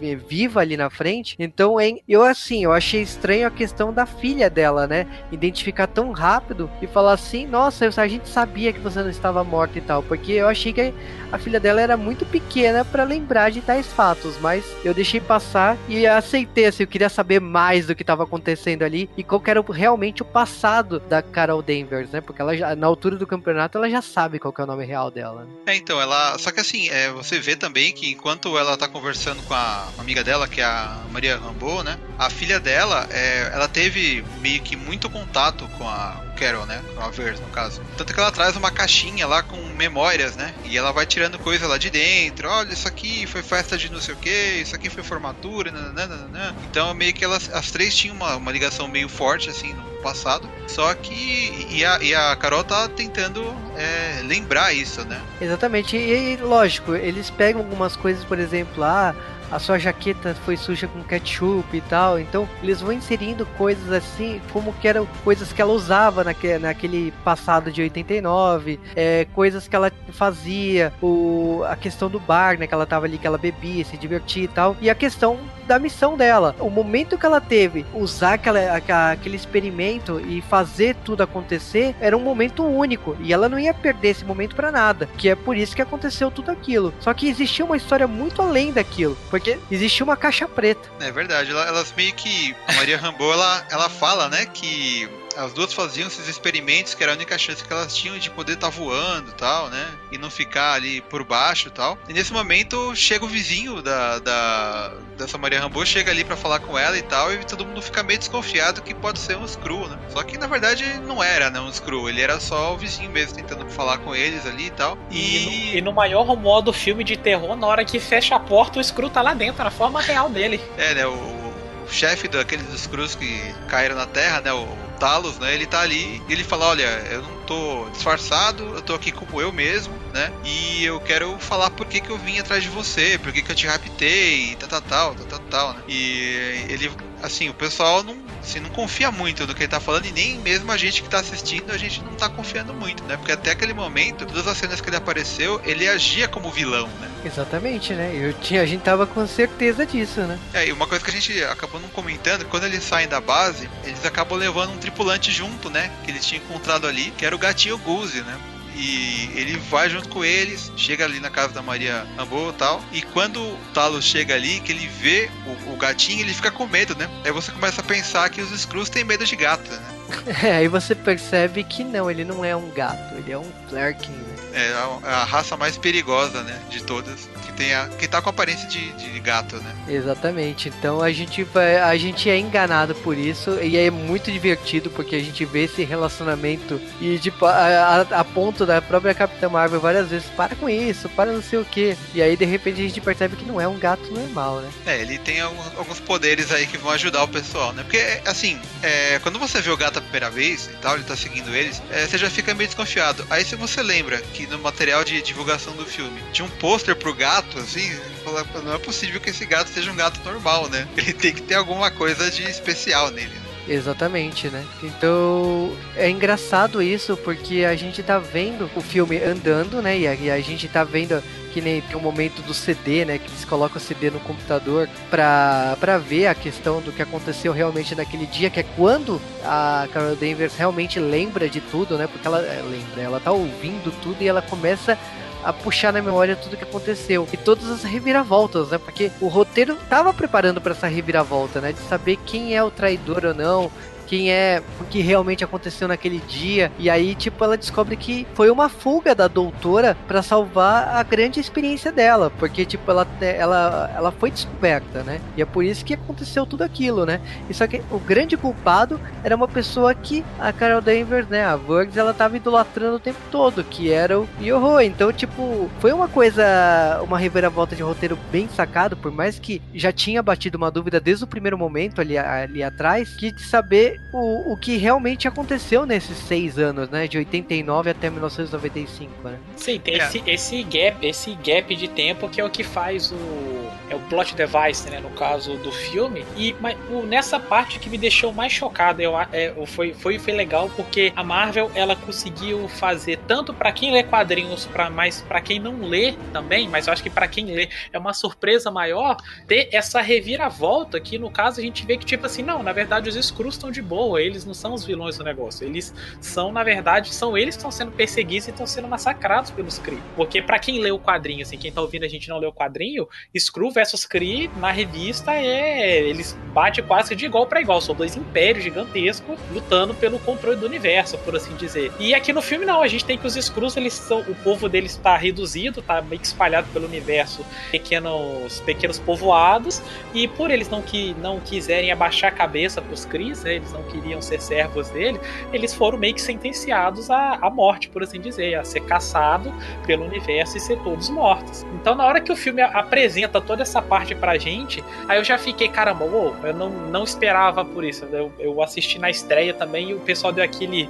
vi- 0.00 0.16
viva 0.16 0.60
ali 0.60 0.76
na 0.76 0.88
frente. 0.88 1.36
Então, 1.38 1.78
hein, 1.80 2.00
eu 2.08 2.22
assim, 2.22 2.64
eu 2.64 2.72
achei 2.72 3.02
estranho 3.02 3.46
a 3.46 3.50
questão 3.50 3.92
da 3.92 4.06
filha 4.06 4.48
dela, 4.48 4.86
né? 4.86 5.06
Identificar 5.30 5.86
tão 5.86 6.12
rápido 6.12 6.70
e 6.80 6.86
falar 6.86 7.12
assim: 7.12 7.46
nossa, 7.46 7.86
a 7.96 8.08
gente 8.08 8.28
sabia 8.28 8.72
que 8.72 8.80
você 8.80 9.02
não 9.02 9.10
estava 9.10 9.44
morta 9.44 9.78
e 9.78 9.82
tal, 9.82 10.02
porque 10.02 10.32
eu 10.32 10.48
achei 10.48 10.72
que 10.72 10.94
a 11.32 11.38
filha 11.38 11.60
dela 11.60 11.80
era 11.80 11.96
muito 11.96 12.24
pequena 12.26 12.84
pra 12.84 13.04
lembrar 13.04 13.50
de 13.50 13.60
tais 13.60 13.86
fatos, 13.86 14.38
mas 14.40 14.64
eu 14.84 14.94
deixei 14.94 15.20
passar 15.20 15.76
e 15.88 16.06
aceitei, 16.06 16.66
assim, 16.66 16.82
eu 16.82 16.86
queria 16.86 17.08
saber 17.08 17.40
mais 17.40 17.86
do 17.86 17.94
que 17.94 18.02
estava 18.02 18.24
acontecendo 18.24 18.82
ali 18.82 19.08
e 19.16 19.22
qual 19.22 19.42
era 19.46 19.60
realmente 19.72 20.22
o 20.22 20.24
passado 20.24 21.00
da 21.00 21.22
Carol 21.22 21.62
Danvers, 21.62 22.10
né? 22.10 22.20
Porque 22.20 22.40
ela 22.40 22.56
já, 22.56 22.74
na 22.74 22.86
altura 22.86 23.16
do 23.16 23.26
campeonato 23.26 23.78
ela 23.78 23.88
já 23.88 24.02
sabe 24.02 24.38
qual 24.38 24.54
é 24.56 24.62
o 24.62 24.66
nome 24.66 24.84
real 24.84 25.10
dela. 25.10 25.46
É, 25.66 25.74
então, 25.74 26.00
ela. 26.00 26.38
Só 26.38 26.50
que 26.50 26.60
assim, 26.60 26.88
é, 26.88 27.10
você 27.10 27.38
vê 27.38 27.56
também 27.56 27.92
que 27.92 28.10
enquanto 28.10 28.56
ela 28.56 28.76
tá 28.76 28.88
conversando 28.88 29.42
com 29.42 29.54
a 29.54 29.88
amiga 29.98 30.22
dela, 30.22 30.48
que 30.48 30.60
é 30.60 30.64
a 30.64 31.00
Maria 31.10 31.36
Rambo, 31.36 31.82
né? 31.82 31.98
A 32.18 32.30
filha 32.30 32.60
dela, 32.60 33.06
é, 33.10 33.50
ela 33.52 33.68
teve 33.68 34.24
meio 34.40 34.60
que 34.62 34.76
muito 34.76 35.08
contato 35.08 35.68
com 35.78 35.88
a 35.88 36.29
Carol, 36.40 36.64
né? 36.64 36.82
A 36.98 37.08
Vers, 37.10 37.38
no 37.38 37.48
caso. 37.48 37.82
Tanto 37.96 38.14
que 38.14 38.18
ela 38.18 38.32
traz 38.32 38.56
uma 38.56 38.70
caixinha 38.70 39.26
lá 39.26 39.42
com 39.42 39.56
memórias, 39.76 40.36
né? 40.36 40.54
E 40.64 40.76
ela 40.76 40.90
vai 40.90 41.04
tirando 41.04 41.38
coisa 41.38 41.66
lá 41.66 41.76
de 41.76 41.90
dentro. 41.90 42.48
Olha, 42.48 42.72
isso 42.72 42.88
aqui 42.88 43.26
foi 43.26 43.42
festa 43.42 43.76
de 43.76 43.92
não 43.92 44.00
sei 44.00 44.14
o 44.14 44.16
que, 44.16 44.30
isso 44.62 44.74
aqui 44.74 44.88
foi 44.88 45.02
formatura, 45.02 45.70
nananana. 45.70 46.56
Então, 46.70 46.94
meio 46.94 47.12
que 47.12 47.22
elas, 47.22 47.50
as 47.52 47.70
três 47.70 47.94
tinham 47.94 48.16
uma, 48.16 48.36
uma 48.36 48.50
ligação 48.50 48.88
meio 48.88 49.08
forte, 49.08 49.50
assim, 49.50 49.74
no 49.74 49.82
passado. 50.02 50.48
Só 50.66 50.94
que. 50.94 51.66
E 51.70 51.84
a, 51.84 51.98
e 52.00 52.14
a 52.14 52.34
Carol 52.36 52.64
tá 52.64 52.88
tentando 52.88 53.44
é, 53.76 54.22
lembrar 54.22 54.72
isso, 54.72 55.04
né? 55.04 55.20
Exatamente, 55.40 55.96
e, 55.96 56.34
e, 56.34 56.36
lógico, 56.36 56.94
eles 56.94 57.28
pegam 57.28 57.60
algumas 57.60 57.96
coisas, 57.96 58.24
por 58.24 58.38
exemplo, 58.38 58.82
ah, 58.82 59.14
a 59.50 59.58
sua 59.58 59.78
jaqueta 59.78 60.34
foi 60.44 60.56
suja 60.56 60.86
com 60.86 61.02
ketchup 61.02 61.76
e 61.76 61.80
tal, 61.82 62.18
então 62.18 62.48
eles 62.62 62.80
vão 62.80 62.92
inserindo 62.92 63.46
coisas 63.58 63.92
assim, 63.92 64.40
como 64.52 64.72
que 64.74 64.88
eram 64.88 65.06
coisas 65.24 65.52
que 65.52 65.60
ela 65.60 65.72
usava 65.72 66.24
naque, 66.24 66.58
naquele 66.58 67.12
passado 67.24 67.70
de 67.70 67.82
89, 67.82 68.80
é, 68.94 69.26
coisas 69.34 69.66
que 69.66 69.76
ela 69.76 69.92
fazia, 70.12 70.92
o, 71.02 71.62
a 71.68 71.76
questão 71.76 72.08
do 72.08 72.20
bar, 72.20 72.58
né, 72.58 72.66
que 72.66 72.74
ela 72.74 72.86
tava 72.86 73.06
ali, 73.06 73.18
que 73.18 73.26
ela 73.26 73.38
bebia, 73.38 73.84
se 73.84 73.96
divertia 73.96 74.44
e 74.44 74.48
tal, 74.48 74.76
e 74.80 74.90
a 74.90 74.94
questão 74.94 75.38
da 75.70 75.78
missão 75.78 76.16
dela. 76.16 76.56
O 76.58 76.68
momento 76.68 77.16
que 77.16 77.24
ela 77.24 77.40
teve 77.40 77.86
usar 77.94 78.34
aquela, 78.34 78.82
aquele 79.12 79.36
experimento 79.36 80.20
e 80.20 80.42
fazer 80.42 80.96
tudo 81.04 81.22
acontecer 81.22 81.94
era 82.00 82.16
um 82.16 82.20
momento 82.20 82.64
único 82.64 83.16
e 83.20 83.32
ela 83.32 83.48
não 83.48 83.56
ia 83.56 83.72
perder 83.72 84.08
esse 84.08 84.24
momento 84.24 84.56
pra 84.56 84.72
nada, 84.72 85.08
que 85.16 85.28
é 85.28 85.36
por 85.36 85.56
isso 85.56 85.76
que 85.76 85.82
aconteceu 85.82 86.28
tudo 86.28 86.50
aquilo. 86.50 86.92
Só 86.98 87.14
que 87.14 87.28
existia 87.28 87.64
uma 87.64 87.76
história 87.76 88.08
muito 88.08 88.42
além 88.42 88.72
daquilo, 88.72 89.16
porque 89.30 89.39
existia 89.70 90.04
uma 90.04 90.16
caixa 90.16 90.46
preta. 90.46 90.88
É 91.00 91.10
verdade, 91.10 91.50
ela- 91.50 91.66
elas 91.66 91.92
meio 91.96 92.12
que. 92.14 92.54
A 92.68 92.72
Maria 92.74 92.98
Rambo, 92.98 93.32
ela, 93.32 93.66
ela 93.70 93.88
fala, 93.88 94.28
né, 94.28 94.46
que 94.46 95.08
as 95.36 95.52
duas 95.52 95.72
faziam 95.72 96.08
esses 96.08 96.28
experimentos, 96.28 96.94
que 96.94 97.02
era 97.02 97.12
a 97.12 97.14
única 97.14 97.36
chance 97.38 97.62
que 97.62 97.72
elas 97.72 97.94
tinham 97.94 98.18
de 98.18 98.30
poder 98.30 98.54
estar 98.54 98.68
voando 98.68 99.30
e 99.30 99.34
tal, 99.34 99.68
né? 99.68 99.86
E 100.10 100.18
não 100.18 100.30
ficar 100.30 100.74
ali 100.74 101.00
por 101.02 101.24
baixo 101.24 101.68
e 101.68 101.70
tal. 101.70 101.98
E 102.08 102.12
nesse 102.12 102.32
momento 102.32 102.94
chega 102.94 103.24
o 103.24 103.28
vizinho 103.28 103.82
da, 103.82 104.18
da 104.18 104.92
dessa 105.16 105.36
Maria 105.38 105.60
Rambo, 105.60 105.84
chega 105.84 106.10
ali 106.10 106.24
pra 106.24 106.36
falar 106.36 106.60
com 106.60 106.78
ela 106.78 106.96
e 106.96 107.02
tal, 107.02 107.32
e 107.32 107.38
todo 107.44 107.64
mundo 107.64 107.82
fica 107.82 108.02
meio 108.02 108.18
desconfiado 108.18 108.82
que 108.82 108.94
pode 108.94 109.18
ser 109.18 109.36
um 109.36 109.46
Screw, 109.46 109.88
né? 109.88 109.98
Só 110.08 110.22
que 110.22 110.38
na 110.38 110.46
verdade 110.46 110.84
não 111.06 111.22
era, 111.22 111.50
né, 111.50 111.60
um 111.60 111.70
Screw, 111.72 112.08
ele 112.08 112.20
era 112.20 112.40
só 112.40 112.74
o 112.74 112.76
vizinho 112.76 113.10
mesmo 113.10 113.34
tentando 113.34 113.68
falar 113.70 113.98
com 113.98 114.14
eles 114.14 114.46
ali 114.46 114.66
e 114.66 114.70
tal. 114.70 114.96
E, 115.10 115.36
E. 115.36 115.44
no, 115.44 115.78
e 115.78 115.80
no 115.82 115.92
maior 115.92 116.36
modo 116.36 116.72
filme 116.72 117.04
de 117.04 117.16
terror, 117.16 117.56
na 117.56 117.66
hora 117.66 117.84
que 117.84 118.00
fecha 118.00 118.34
a 118.34 118.40
porta, 118.40 118.80
o 118.80 118.84
Screw 118.84 119.10
tá 119.10 119.22
lá 119.22 119.34
dentro, 119.34 119.62
na 119.62 119.70
forma 119.70 120.00
real 120.00 120.28
dele. 120.30 120.60
É, 120.76 120.94
né? 120.94 121.06
O 121.06 121.50
chefe 121.90 122.28
daqueles 122.28 122.66
Screws 122.80 123.14
que 123.14 123.54
caíram 123.68 123.96
na 123.96 124.06
Terra, 124.06 124.40
né? 124.40 124.52
O 124.52 124.66
Talos, 124.98 125.38
né? 125.38 125.54
Ele 125.54 125.66
tá 125.66 125.80
ali 125.80 126.22
e 126.28 126.32
ele 126.32 126.44
fala: 126.44 126.66
Olha, 126.66 126.86
eu 127.10 127.22
não 127.22 127.36
tô 127.46 127.88
disfarçado, 127.90 128.62
eu 128.74 128.82
tô 128.82 128.94
aqui 128.94 129.10
como 129.10 129.40
eu 129.40 129.52
mesmo, 129.52 129.94
né? 130.12 130.32
E 130.44 130.84
eu 130.84 131.00
quero 131.00 131.38
falar 131.38 131.70
por 131.70 131.86
que, 131.86 132.00
que 132.00 132.10
eu 132.10 132.18
vim 132.18 132.38
atrás 132.38 132.62
de 132.62 132.68
você, 132.68 133.18
por 133.18 133.32
que, 133.32 133.42
que 133.42 133.50
eu 133.50 133.56
te 133.56 133.66
raptei, 133.66 134.56
tal, 134.56 134.68
tal, 134.68 134.82
tal, 134.82 135.14
tal, 135.14 135.26
tal, 135.26 135.38
tal, 135.50 135.74
né? 135.74 135.82
E 135.88 136.66
ele, 136.68 136.90
assim, 137.22 137.48
o 137.48 137.54
pessoal 137.54 138.02
não, 138.02 138.16
assim, 138.40 138.60
não 138.60 138.70
confia 138.70 139.10
muito 139.10 139.46
no 139.46 139.54
que 139.54 139.62
ele 139.62 139.68
tá 139.68 139.80
falando 139.80 140.06
e 140.06 140.12
nem 140.12 140.38
mesmo 140.38 140.70
a 140.72 140.76
gente 140.76 141.02
que 141.02 141.08
tá 141.08 141.20
assistindo, 141.20 141.70
a 141.70 141.76
gente 141.76 142.02
não 142.02 142.14
tá 142.14 142.28
confiando 142.28 142.74
muito, 142.74 143.02
né? 143.04 143.16
Porque 143.16 143.32
até 143.32 143.50
aquele 143.50 143.72
momento, 143.72 144.26
todas 144.26 144.46
as 144.46 144.56
cenas 144.56 144.80
que 144.80 144.88
ele 144.88 144.96
apareceu, 144.96 145.60
ele 145.64 145.88
agia 145.88 146.26
como 146.28 146.50
vilão, 146.50 146.88
né? 147.00 147.10
Exatamente, 147.24 147.92
né? 147.92 148.12
Eu 148.14 148.32
tinha, 148.32 148.62
a 148.62 148.66
gente 148.66 148.82
tava 148.82 149.06
com 149.06 149.26
certeza 149.26 149.84
disso, 149.84 150.20
né? 150.22 150.38
É, 150.52 150.66
e 150.66 150.72
uma 150.72 150.86
coisa 150.86 151.04
que 151.04 151.10
a 151.10 151.14
gente 151.14 151.42
acabou 151.44 151.80
não 151.80 151.88
comentando, 151.88 152.44
quando 152.46 152.64
eles 152.64 152.82
saem 152.82 153.08
da 153.08 153.20
base, 153.20 153.68
eles 153.84 154.04
acabam 154.04 154.38
levando 154.38 154.72
um 154.72 154.78
tripulante 154.78 155.30
junto, 155.30 155.70
né? 155.70 155.90
Que 156.04 156.10
eles 156.10 156.24
tinham 156.24 156.42
encontrado 156.42 156.86
ali, 156.86 157.12
que 157.16 157.24
era 157.24 157.34
o 157.34 157.38
gatinho 157.38 157.78
Goose, 157.78 158.22
né? 158.22 158.38
E 158.80 159.30
ele 159.34 159.58
vai 159.70 159.90
junto 159.90 160.08
com 160.08 160.24
eles, 160.24 160.72
chega 160.74 161.04
ali 161.04 161.20
na 161.20 161.28
casa 161.28 161.52
da 161.52 161.60
Maria 161.60 162.06
Rambo 162.16 162.48
e 162.48 162.52
tal. 162.54 162.82
E 162.90 163.02
quando 163.02 163.38
o 163.38 163.58
Talos 163.74 164.06
chega 164.06 164.34
ali, 164.34 164.58
que 164.60 164.72
ele 164.72 164.86
vê 164.86 165.30
o, 165.46 165.74
o 165.74 165.76
gatinho, 165.76 166.22
ele 166.22 166.32
fica 166.32 166.50
com 166.50 166.66
medo, 166.66 166.96
né? 166.96 167.06
Aí 167.22 167.30
você 167.30 167.52
começa 167.52 167.82
a 167.82 167.84
pensar 167.84 168.30
que 168.30 168.40
os 168.40 168.58
Screws 168.58 168.88
têm 168.88 169.04
medo 169.04 169.26
de 169.26 169.36
gato, 169.36 169.70
né? 169.70 169.80
É, 170.42 170.56
aí 170.56 170.68
você 170.68 170.94
percebe 170.94 171.62
que 171.62 171.84
não, 171.84 172.10
ele 172.10 172.24
não 172.24 172.44
é 172.44 172.56
um 172.56 172.68
gato, 172.70 173.14
ele 173.14 173.30
é 173.30 173.38
um 173.38 173.48
Flerken, 173.68 174.10
né? 174.10 174.34
É 174.52 174.72
a, 174.72 175.20
a 175.20 175.24
raça 175.24 175.56
mais 175.56 175.78
perigosa, 175.78 176.42
né? 176.42 176.58
De 176.68 176.82
todas. 176.82 177.28
Que, 177.50 177.56
tem 177.56 177.74
a, 177.74 177.88
que 177.88 178.06
tá 178.06 178.22
com 178.22 178.30
aparência 178.30 178.68
de, 178.68 178.92
de 178.92 179.18
gato, 179.20 179.56
né? 179.56 179.74
Exatamente. 179.88 180.68
Então 180.68 181.02
a 181.02 181.10
gente 181.10 181.42
vai, 181.42 181.78
a 181.78 181.96
gente 181.96 182.30
é 182.30 182.38
enganado 182.38 182.94
por 182.94 183.18
isso 183.18 183.58
e 183.60 183.76
é 183.76 183.90
muito 183.90 184.30
divertido 184.30 184.88
porque 184.90 185.16
a 185.16 185.20
gente 185.20 185.44
vê 185.44 185.64
esse 185.64 185.82
relacionamento 185.84 186.80
e 187.00 187.18
tipo 187.18 187.44
a, 187.44 187.50
a, 187.50 188.00
a 188.20 188.24
ponto 188.24 188.64
da 188.64 188.80
própria 188.80 189.14
Capitã 189.14 189.48
Marvel 189.48 189.80
várias 189.80 190.08
vezes 190.08 190.28
para 190.36 190.54
com 190.54 190.68
isso, 190.68 191.08
para 191.10 191.32
não 191.32 191.42
sei 191.42 191.58
o 191.58 191.64
que. 191.64 191.96
E 192.14 192.22
aí 192.22 192.36
de 192.36 192.44
repente 192.44 192.80
a 192.80 192.84
gente 192.84 193.00
percebe 193.00 193.36
que 193.36 193.44
não 193.44 193.60
é 193.60 193.66
um 193.66 193.78
gato 193.78 194.10
normal, 194.12 194.60
né? 194.60 194.70
É, 194.86 195.00
ele 195.00 195.18
tem 195.18 195.40
alguns, 195.40 195.66
alguns 195.76 196.00
poderes 196.00 196.52
aí 196.52 196.66
que 196.66 196.78
vão 196.78 196.92
ajudar 196.92 197.24
o 197.24 197.28
pessoal, 197.28 197.72
né? 197.72 197.82
Porque, 197.82 198.20
assim, 198.24 198.60
é, 198.82 199.18
quando 199.20 199.38
você 199.38 199.60
vê 199.60 199.70
o 199.70 199.76
gato 199.76 199.98
a 199.98 200.02
primeira 200.02 200.30
vez 200.30 200.66
e 200.66 200.76
tal, 200.76 200.94
ele 200.94 201.04
tá 201.04 201.16
seguindo 201.16 201.54
eles, 201.54 201.82
é, 201.90 202.06
você 202.06 202.16
já 202.16 202.30
fica 202.30 202.54
meio 202.54 202.68
desconfiado. 202.68 203.26
Aí 203.30 203.44
se 203.44 203.56
você 203.56 203.82
lembra 203.82 204.18
que 204.18 204.46
no 204.46 204.58
material 204.58 205.04
de 205.04 205.20
divulgação 205.22 205.74
do 205.74 205.84
filme 205.84 206.20
tinha 206.32 206.44
um 206.44 206.50
pôster 206.50 206.94
pro 206.94 207.14
gato, 207.14 207.39
assim, 207.58 207.90
fala, 208.24 208.44
"Pô, 208.44 208.60
não 208.60 208.74
é 208.74 208.78
possível 208.78 209.20
que 209.20 209.30
esse 209.30 209.44
gato 209.46 209.68
seja 209.68 209.90
um 209.90 209.96
gato 209.96 210.20
normal, 210.24 210.68
né? 210.68 210.86
Ele 210.96 211.12
tem 211.12 211.32
que 211.32 211.42
ter 211.42 211.54
alguma 211.54 211.90
coisa 211.90 212.30
de 212.30 212.42
especial 212.44 213.10
nele. 213.10 213.28
né? 213.34 213.40
Exatamente, 213.68 214.48
né? 214.48 214.64
Então 214.82 215.72
é 215.94 216.08
engraçado 216.10 216.82
isso 216.82 217.16
porque 217.18 217.64
a 217.64 217.76
gente 217.76 218.02
tá 218.02 218.18
vendo 218.18 218.68
o 218.74 218.80
filme 218.80 219.18
andando, 219.22 219.80
né? 219.80 219.96
E 219.98 220.08
a, 220.08 220.14
e 220.14 220.30
a 220.30 220.40
gente 220.40 220.66
tá 220.66 220.82
vendo 220.82 221.22
que 221.52 221.60
nem 221.60 221.80
tem 221.80 221.96
um 221.96 222.00
momento 222.00 222.42
do 222.42 222.52
CD, 222.54 223.04
né? 223.04 223.18
Que 223.18 223.26
eles 223.28 223.44
colocam 223.44 223.76
o 223.76 223.80
CD 223.80 224.10
no 224.10 224.18
computador 224.20 224.88
pra, 225.08 225.76
pra 225.78 225.98
ver 225.98 226.26
a 226.26 226.34
questão 226.34 226.80
do 226.80 226.90
que 226.90 227.02
aconteceu 227.02 227.52
realmente 227.52 227.94
naquele 227.94 228.26
dia, 228.26 228.50
que 228.50 228.58
é 228.60 228.64
quando 228.76 229.20
a 229.44 229.86
Carol 229.92 230.16
Danvers 230.16 230.56
realmente 230.56 230.98
lembra 230.98 231.48
de 231.48 231.60
tudo, 231.60 231.96
né? 231.96 232.08
Porque 232.10 232.26
ela 232.26 232.40
é, 232.40 232.62
lembra, 232.62 233.02
ela 233.02 233.20
tá 233.20 233.30
ouvindo 233.30 233.92
tudo 234.02 234.16
e 234.20 234.26
ela 234.26 234.42
começa 234.42 234.98
a 235.44 235.52
puxar 235.52 235.92
na 235.92 236.02
memória 236.02 236.36
tudo 236.36 236.56
que 236.56 236.64
aconteceu 236.64 237.26
e 237.32 237.36
todas 237.36 237.70
as 237.70 237.82
reviravoltas, 237.82 238.70
né? 238.70 238.78
Porque 238.78 239.10
o 239.20 239.28
roteiro 239.28 239.76
tava 239.88 240.12
preparando 240.12 240.60
para 240.60 240.72
essa 240.72 240.86
reviravolta, 240.86 241.60
né? 241.60 241.72
De 241.72 241.80
saber 241.80 242.16
quem 242.26 242.54
é 242.54 242.62
o 242.62 242.70
traidor 242.70 243.24
ou 243.24 243.34
não, 243.34 243.70
quem 244.10 244.32
é 244.32 244.60
o 244.80 244.84
que 244.86 245.00
realmente 245.00 245.44
aconteceu 245.44 245.86
naquele 245.86 246.18
dia. 246.18 246.72
E 246.80 246.90
aí, 246.90 247.14
tipo, 247.14 247.44
ela 247.44 247.56
descobre 247.56 247.96
que 247.96 248.26
foi 248.34 248.50
uma 248.50 248.68
fuga 248.68 249.14
da 249.14 249.28
doutora 249.28 249.96
para 250.08 250.20
salvar 250.20 250.96
a 250.96 251.02
grande 251.04 251.38
experiência 251.38 251.92
dela, 251.92 252.28
porque 252.36 252.64
tipo, 252.64 252.90
ela, 252.90 253.06
ela 253.20 253.88
ela 253.94 254.10
foi 254.10 254.32
descoberta, 254.32 255.04
né? 255.04 255.20
E 255.36 255.42
é 255.42 255.44
por 255.44 255.64
isso 255.64 255.84
que 255.84 255.94
aconteceu 255.94 256.44
tudo 256.44 256.62
aquilo, 256.62 257.06
né? 257.06 257.20
E 257.48 257.54
só 257.54 257.68
que 257.68 257.80
o 257.88 258.00
grande 258.00 258.36
culpado 258.36 259.00
era 259.22 259.36
uma 259.36 259.46
pessoa 259.46 259.94
que 259.94 260.24
a 260.40 260.52
Carol 260.52 260.80
Danvers, 260.80 261.28
né, 261.28 261.44
a 261.44 261.54
Vugs, 261.54 261.96
ela 261.96 262.12
tava 262.12 262.36
idolatrando 262.36 262.96
o 262.96 263.00
tempo 263.00 263.20
todo, 263.30 263.62
que 263.62 263.92
era 263.92 264.18
o 264.18 264.28
Yoho. 264.40 264.80
Então, 264.80 265.12
tipo, 265.12 265.70
foi 265.78 265.92
uma 265.92 266.08
coisa, 266.08 267.00
uma 267.04 267.16
reviravolta 267.16 267.76
de 267.76 267.82
roteiro 267.82 268.18
bem 268.32 268.48
sacado, 268.48 268.96
por 268.96 269.12
mais 269.12 269.38
que 269.38 269.62
já 269.72 269.92
tinha 269.92 270.20
batido 270.20 270.58
uma 270.58 270.70
dúvida 270.70 270.98
desde 270.98 271.22
o 271.22 271.28
primeiro 271.28 271.56
momento 271.56 272.00
ali, 272.00 272.18
ali 272.18 272.60
atrás, 272.60 273.14
que 273.14 273.30
de 273.30 273.42
saber 273.42 273.99
o, 274.12 274.52
o 274.52 274.56
que 274.56 274.76
realmente 274.76 275.28
aconteceu 275.28 275.86
nesses 275.86 276.16
seis 276.18 276.58
anos, 276.58 276.88
né, 276.88 277.06
de 277.06 277.18
89 277.18 277.90
até 277.90 278.10
1995, 278.10 279.12
né? 279.22 279.38
Sim, 279.56 279.78
tem 279.78 279.94
É. 279.94 279.98
esse, 279.98 280.22
esse 280.26 280.62
gap, 280.64 281.06
esse 281.06 281.34
gap 281.36 281.74
de 281.76 281.88
tempo 281.88 282.28
que 282.28 282.40
é 282.40 282.44
o 282.44 282.50
que 282.50 282.64
faz 282.64 283.12
o 283.12 283.70
é 283.90 283.94
o 283.96 283.98
plot 284.00 284.34
device, 284.34 284.88
né, 284.88 285.00
no 285.00 285.10
caso 285.10 285.56
do 285.58 285.72
filme. 285.72 286.24
E 286.36 286.54
mas, 286.60 286.76
o, 286.88 287.02
nessa 287.02 287.38
parte 287.38 287.78
que 287.78 287.90
me 287.90 287.98
deixou 287.98 288.32
mais 288.32 288.52
chocado, 288.52 289.02
eu, 289.02 289.18
é, 289.18 289.52
foi, 289.66 289.92
foi, 289.92 290.18
foi 290.18 290.32
legal 290.32 290.70
porque 290.76 291.12
a 291.16 291.24
Marvel 291.24 291.70
ela 291.74 291.96
conseguiu 291.96 292.68
fazer 292.68 293.18
tanto 293.26 293.52
para 293.52 293.72
quem 293.72 293.92
lê 293.92 294.02
quadrinhos, 294.02 294.66
para 294.66 294.88
mais 294.88 295.20
para 295.22 295.40
quem 295.40 295.58
não 295.58 295.80
lê 295.82 296.14
também, 296.32 296.68
mas 296.68 296.86
eu 296.86 296.92
acho 296.92 297.02
que 297.02 297.10
para 297.10 297.26
quem 297.26 297.46
lê 297.46 297.68
é 297.92 297.98
uma 297.98 298.14
surpresa 298.14 298.70
maior 298.70 299.16
ter 299.46 299.68
essa 299.72 300.00
reviravolta 300.00 301.00
que 301.00 301.18
no 301.18 301.30
caso 301.30 301.60
a 301.60 301.62
gente 301.62 301.84
vê 301.84 301.96
que 301.96 302.06
tipo 302.06 302.24
assim, 302.26 302.42
não, 302.42 302.62
na 302.62 302.72
verdade 302.72 303.08
os 303.08 303.16
Skrulls 303.16 303.56
estão 303.56 303.70
de 303.70 303.82
boa, 303.82 304.22
eles 304.22 304.44
não 304.44 304.54
são 304.54 304.72
os 304.72 304.84
vilões 304.84 305.18
do 305.18 305.24
negócio, 305.24 305.66
eles 305.66 305.92
são 306.20 306.52
na 306.52 306.62
verdade 306.62 307.12
são 307.12 307.36
eles 307.36 307.56
que 307.56 307.58
estão 307.58 307.70
sendo 307.70 307.90
perseguidos 307.90 308.46
e 308.46 308.50
estão 308.50 308.66
sendo 308.66 308.86
massacrados 308.86 309.50
pelos 309.50 309.78
Kree. 309.78 310.00
Porque 310.14 310.40
para 310.40 310.58
quem 310.58 310.80
lê 310.80 310.90
o 310.90 310.98
quadrinho, 310.98 311.42
assim, 311.42 311.58
quem 311.58 311.72
tá 311.72 311.80
ouvindo 311.80 312.04
a 312.04 312.08
gente 312.08 312.28
não 312.28 312.38
lê 312.38 312.46
o 312.46 312.52
quadrinho, 312.52 313.08
Skrull 313.34 313.72
versus 313.80 314.04
Kree 314.04 314.50
na 314.58 314.70
revista 314.70 315.32
é 315.32 316.00
eles 316.02 316.36
batem 316.50 316.84
quase 316.84 317.14
de 317.14 317.24
igual 317.24 317.46
para 317.46 317.60
igual, 317.60 317.80
são 317.80 317.94
dois 317.94 318.16
impérios 318.16 318.64
gigantescos 318.64 319.38
lutando 319.52 319.94
pelo 319.94 320.18
controle 320.18 320.56
do 320.56 320.66
universo, 320.66 321.16
por 321.18 321.36
assim 321.36 321.54
dizer. 321.54 321.92
E 321.98 322.12
aqui 322.12 322.32
no 322.32 322.42
filme 322.42 322.66
não, 322.66 322.82
a 322.82 322.88
gente 322.88 323.04
tem 323.04 323.16
que 323.16 323.26
os 323.26 323.36
Skrulls, 323.36 323.76
eles 323.76 323.92
são 323.92 324.20
o 324.20 324.34
povo 324.36 324.68
deles 324.68 324.92
está 324.92 325.16
reduzido, 325.16 325.80
tá 325.80 326.02
meio 326.02 326.20
que 326.20 326.26
espalhado 326.26 326.66
pelo 326.72 326.86
universo, 326.86 327.46
pequenos 327.70 328.60
pequenos 328.60 328.98
povoados, 328.98 329.80
e 330.12 330.26
por 330.26 330.50
eles 330.50 330.68
não 330.68 330.82
que 330.82 331.14
não 331.20 331.38
quiserem 331.38 331.92
abaixar 331.92 332.32
a 332.32 332.34
cabeça 332.34 332.82
pros 332.82 333.04
Kree, 333.04 333.32
né, 333.44 333.54
eles 333.54 333.72
não 333.72 333.82
queriam 333.84 334.20
ser 334.20 334.40
servos 334.40 334.88
dele, 334.90 335.20
eles 335.52 335.72
foram 335.72 335.98
meio 335.98 336.14
que 336.14 336.20
sentenciados 336.20 337.10
à, 337.10 337.38
à 337.40 337.48
morte, 337.48 337.88
por 337.88 338.02
assim 338.02 338.20
dizer, 338.20 338.56
a 338.56 338.64
ser 338.64 338.80
caçado 338.80 339.54
pelo 339.86 340.04
universo 340.04 340.56
e 340.56 340.60
ser 340.60 340.78
todos 340.80 341.08
mortos. 341.08 341.64
Então, 341.74 341.94
na 341.94 342.04
hora 342.04 342.20
que 342.20 342.32
o 342.32 342.36
filme 342.36 342.60
apresenta 342.60 343.40
toda 343.40 343.62
essa 343.62 343.69
parte 343.82 344.14
pra 344.14 344.38
gente, 344.38 344.82
aí 345.06 345.18
eu 345.18 345.24
já 345.24 345.36
fiquei, 345.36 345.68
caramba, 345.68 346.04
uou, 346.04 346.34
eu 346.42 346.54
não, 346.54 346.70
não 346.70 347.04
esperava 347.04 347.62
por 347.62 347.84
isso. 347.84 348.06
Eu, 348.06 348.32
eu 348.38 348.62
assisti 348.62 348.98
na 348.98 349.10
estreia 349.10 349.52
também 349.52 349.90
e 349.90 349.94
o 349.94 350.00
pessoal 350.00 350.32
deu 350.32 350.42
aquele. 350.42 350.88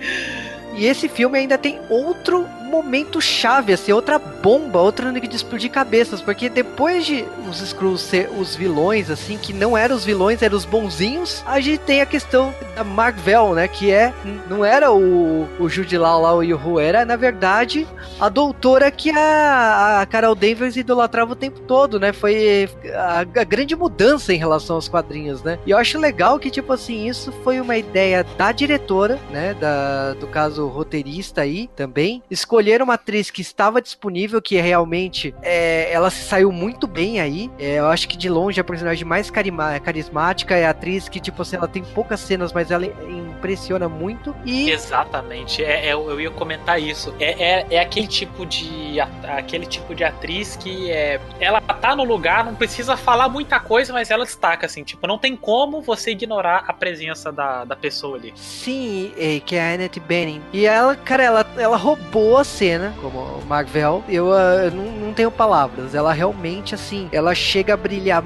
E 0.77 0.87
esse 0.87 1.09
filme 1.09 1.37
ainda 1.37 1.59
tem 1.59 1.81
outro 1.91 2.47
momento 2.71 3.21
chave, 3.21 3.73
assim, 3.73 3.93
outra 3.93 4.19
bomba, 4.19 4.81
outra 4.81 5.11
de 5.13 5.37
explodir 5.37 5.71
cabeças, 5.71 6.23
porque 6.23 6.49
depois 6.49 7.05
de 7.05 7.25
os 7.49 7.61
Skrulls 7.61 8.03
ser 8.03 8.31
os 8.39 8.55
vilões, 8.55 9.11
assim, 9.11 9.37
que 9.37 9.53
não 9.53 9.77
eram 9.77 9.97
os 9.97 10.05
vilões, 10.05 10.43
eram 10.43 10.57
os 10.57 10.65
bonzinhos, 10.65 11.43
a 11.47 11.61
gente 11.61 11.81
tem 11.81 12.01
a 12.01 12.07
questão 12.07 12.55
da 12.75 12.85
Marvel, 12.85 13.55
né, 13.55 13.69
que 13.69 13.91
é, 13.91 14.13
não 14.49 14.65
era 14.65 14.93
o, 14.93 15.49
o 15.59 15.69
Jude 15.69 15.99
Law 15.99 16.23
lá, 16.23 16.35
o 16.35 16.43
Yuhu, 16.43 16.79
era, 16.79 17.05
na 17.05 17.17
verdade, 17.17 17.87
a 18.21 18.29
doutora 18.29 18.91
que 18.91 19.11
a, 19.11 20.01
a 20.01 20.07
Carol 20.07 20.35
Danvers 20.35 20.77
idolatrava 20.77 21.33
o 21.33 21.37
tempo 21.37 21.61
todo, 21.61 21.99
né, 21.99 22.13
foi 22.13 22.69
a, 22.95 23.21
a 23.21 23.45
grande 23.45 23.75
mudança 23.75 24.33
em 24.33 24.39
relação 24.39 24.77
aos 24.77 24.89
quadrinhos, 24.89 25.43
né, 25.43 25.59
e 25.67 25.71
eu 25.71 25.79
acho 25.79 25.99
legal 25.99 26.39
que, 26.39 26.51
tipo 26.51 26.73
assim, 26.73 27.09
isso 27.09 27.33
foi 27.43 27.61
uma 27.61 27.77
ideia 27.77 28.25
da 28.39 28.53
diretora, 28.53 29.19
né, 29.31 29.55
da, 29.55 30.15
do 30.15 30.27
caso 30.27 30.67
roteirista 30.69 31.41
aí, 31.41 31.69
também, 31.75 32.23
escolher 32.31 32.60
escolheram 32.61 32.85
uma 32.85 32.95
atriz 32.95 33.31
que 33.31 33.41
estava 33.41 33.81
disponível, 33.81 34.41
que 34.41 34.61
realmente 34.61 35.35
é, 35.43 35.91
ela 35.91 36.11
se 36.11 36.23
saiu 36.23 36.53
muito 36.53 36.87
bem 36.87 37.19
aí. 37.19 37.51
É, 37.59 37.79
eu 37.79 37.87
acho 37.87 38.07
que 38.07 38.19
de 38.19 38.29
longe 38.29 38.61
a 38.61 38.65
personagem 38.65 39.05
mais 39.05 39.31
carismática 39.31 40.55
é 40.55 40.67
a 40.67 40.71
atriz 40.71 41.09
que, 41.09 41.19
tipo 41.19 41.41
assim, 41.41 41.57
ela 41.57 41.67
tem 41.67 41.83
poucas 41.83 42.21
cenas, 42.21 42.53
mas 42.53 42.71
ela 42.71 42.85
impressiona 42.87 43.89
muito. 43.89 44.37
E... 44.45 44.71
Exatamente, 44.71 45.65
é, 45.65 45.87
é 45.87 45.93
eu 45.95 46.21
ia 46.21 46.31
comentar 46.31 46.81
isso. 46.81 47.15
É, 47.19 47.61
é, 47.61 47.67
é, 47.71 47.81
aquele 47.81 48.07
tipo 48.07 48.45
de 48.45 49.01
aquele 49.01 49.65
tipo 49.65 49.95
de 49.95 50.05
atriz 50.05 50.57
que 50.57 50.91
é, 50.91 51.19
ela 51.41 51.61
tá 51.61 51.97
no 51.97 52.05
lugar, 52.05 52.45
não 52.45 52.55
precisa 52.55 52.97
falar 52.97 53.29
muita 53.29 53.59
coisa, 53.59 53.93
mas 53.93 54.11
ela 54.11 54.25
destaca, 54.25 54.67
assim, 54.67 54.85
tipo, 54.85 55.07
não 55.07 55.17
tem 55.17 55.35
como 55.35 55.81
você 55.81 56.11
ignorar 56.11 56.65
a 56.69 56.73
presença 56.75 57.33
da, 57.33 57.65
da 57.65 57.75
pessoa 57.75 58.19
ali. 58.19 58.33
Sim, 58.37 59.13
é, 59.17 59.41
que 59.41 59.57
é 59.57 59.63
a 59.63 59.75
Annette 59.75 60.01
Bening. 60.01 60.43
E 60.53 60.67
ela, 60.67 60.95
cara, 60.95 61.23
ela, 61.23 61.47
ela 61.57 61.77
roubou 61.77 62.37
a 62.37 62.45
cena, 62.51 62.93
como 63.01 63.41
Marvel, 63.47 64.05
eu, 64.09 64.27
uh, 64.27 64.65
eu 64.65 64.71
não, 64.71 64.85
não 64.85 65.15
tenho 65.15 65.31
palavras. 65.31 65.95
Ela 65.95 66.13
realmente, 66.13 66.75
assim, 66.75 67.09
ela 67.13 67.35
chega 67.35 67.75
a 67.75 67.77
brilhar 67.77 68.23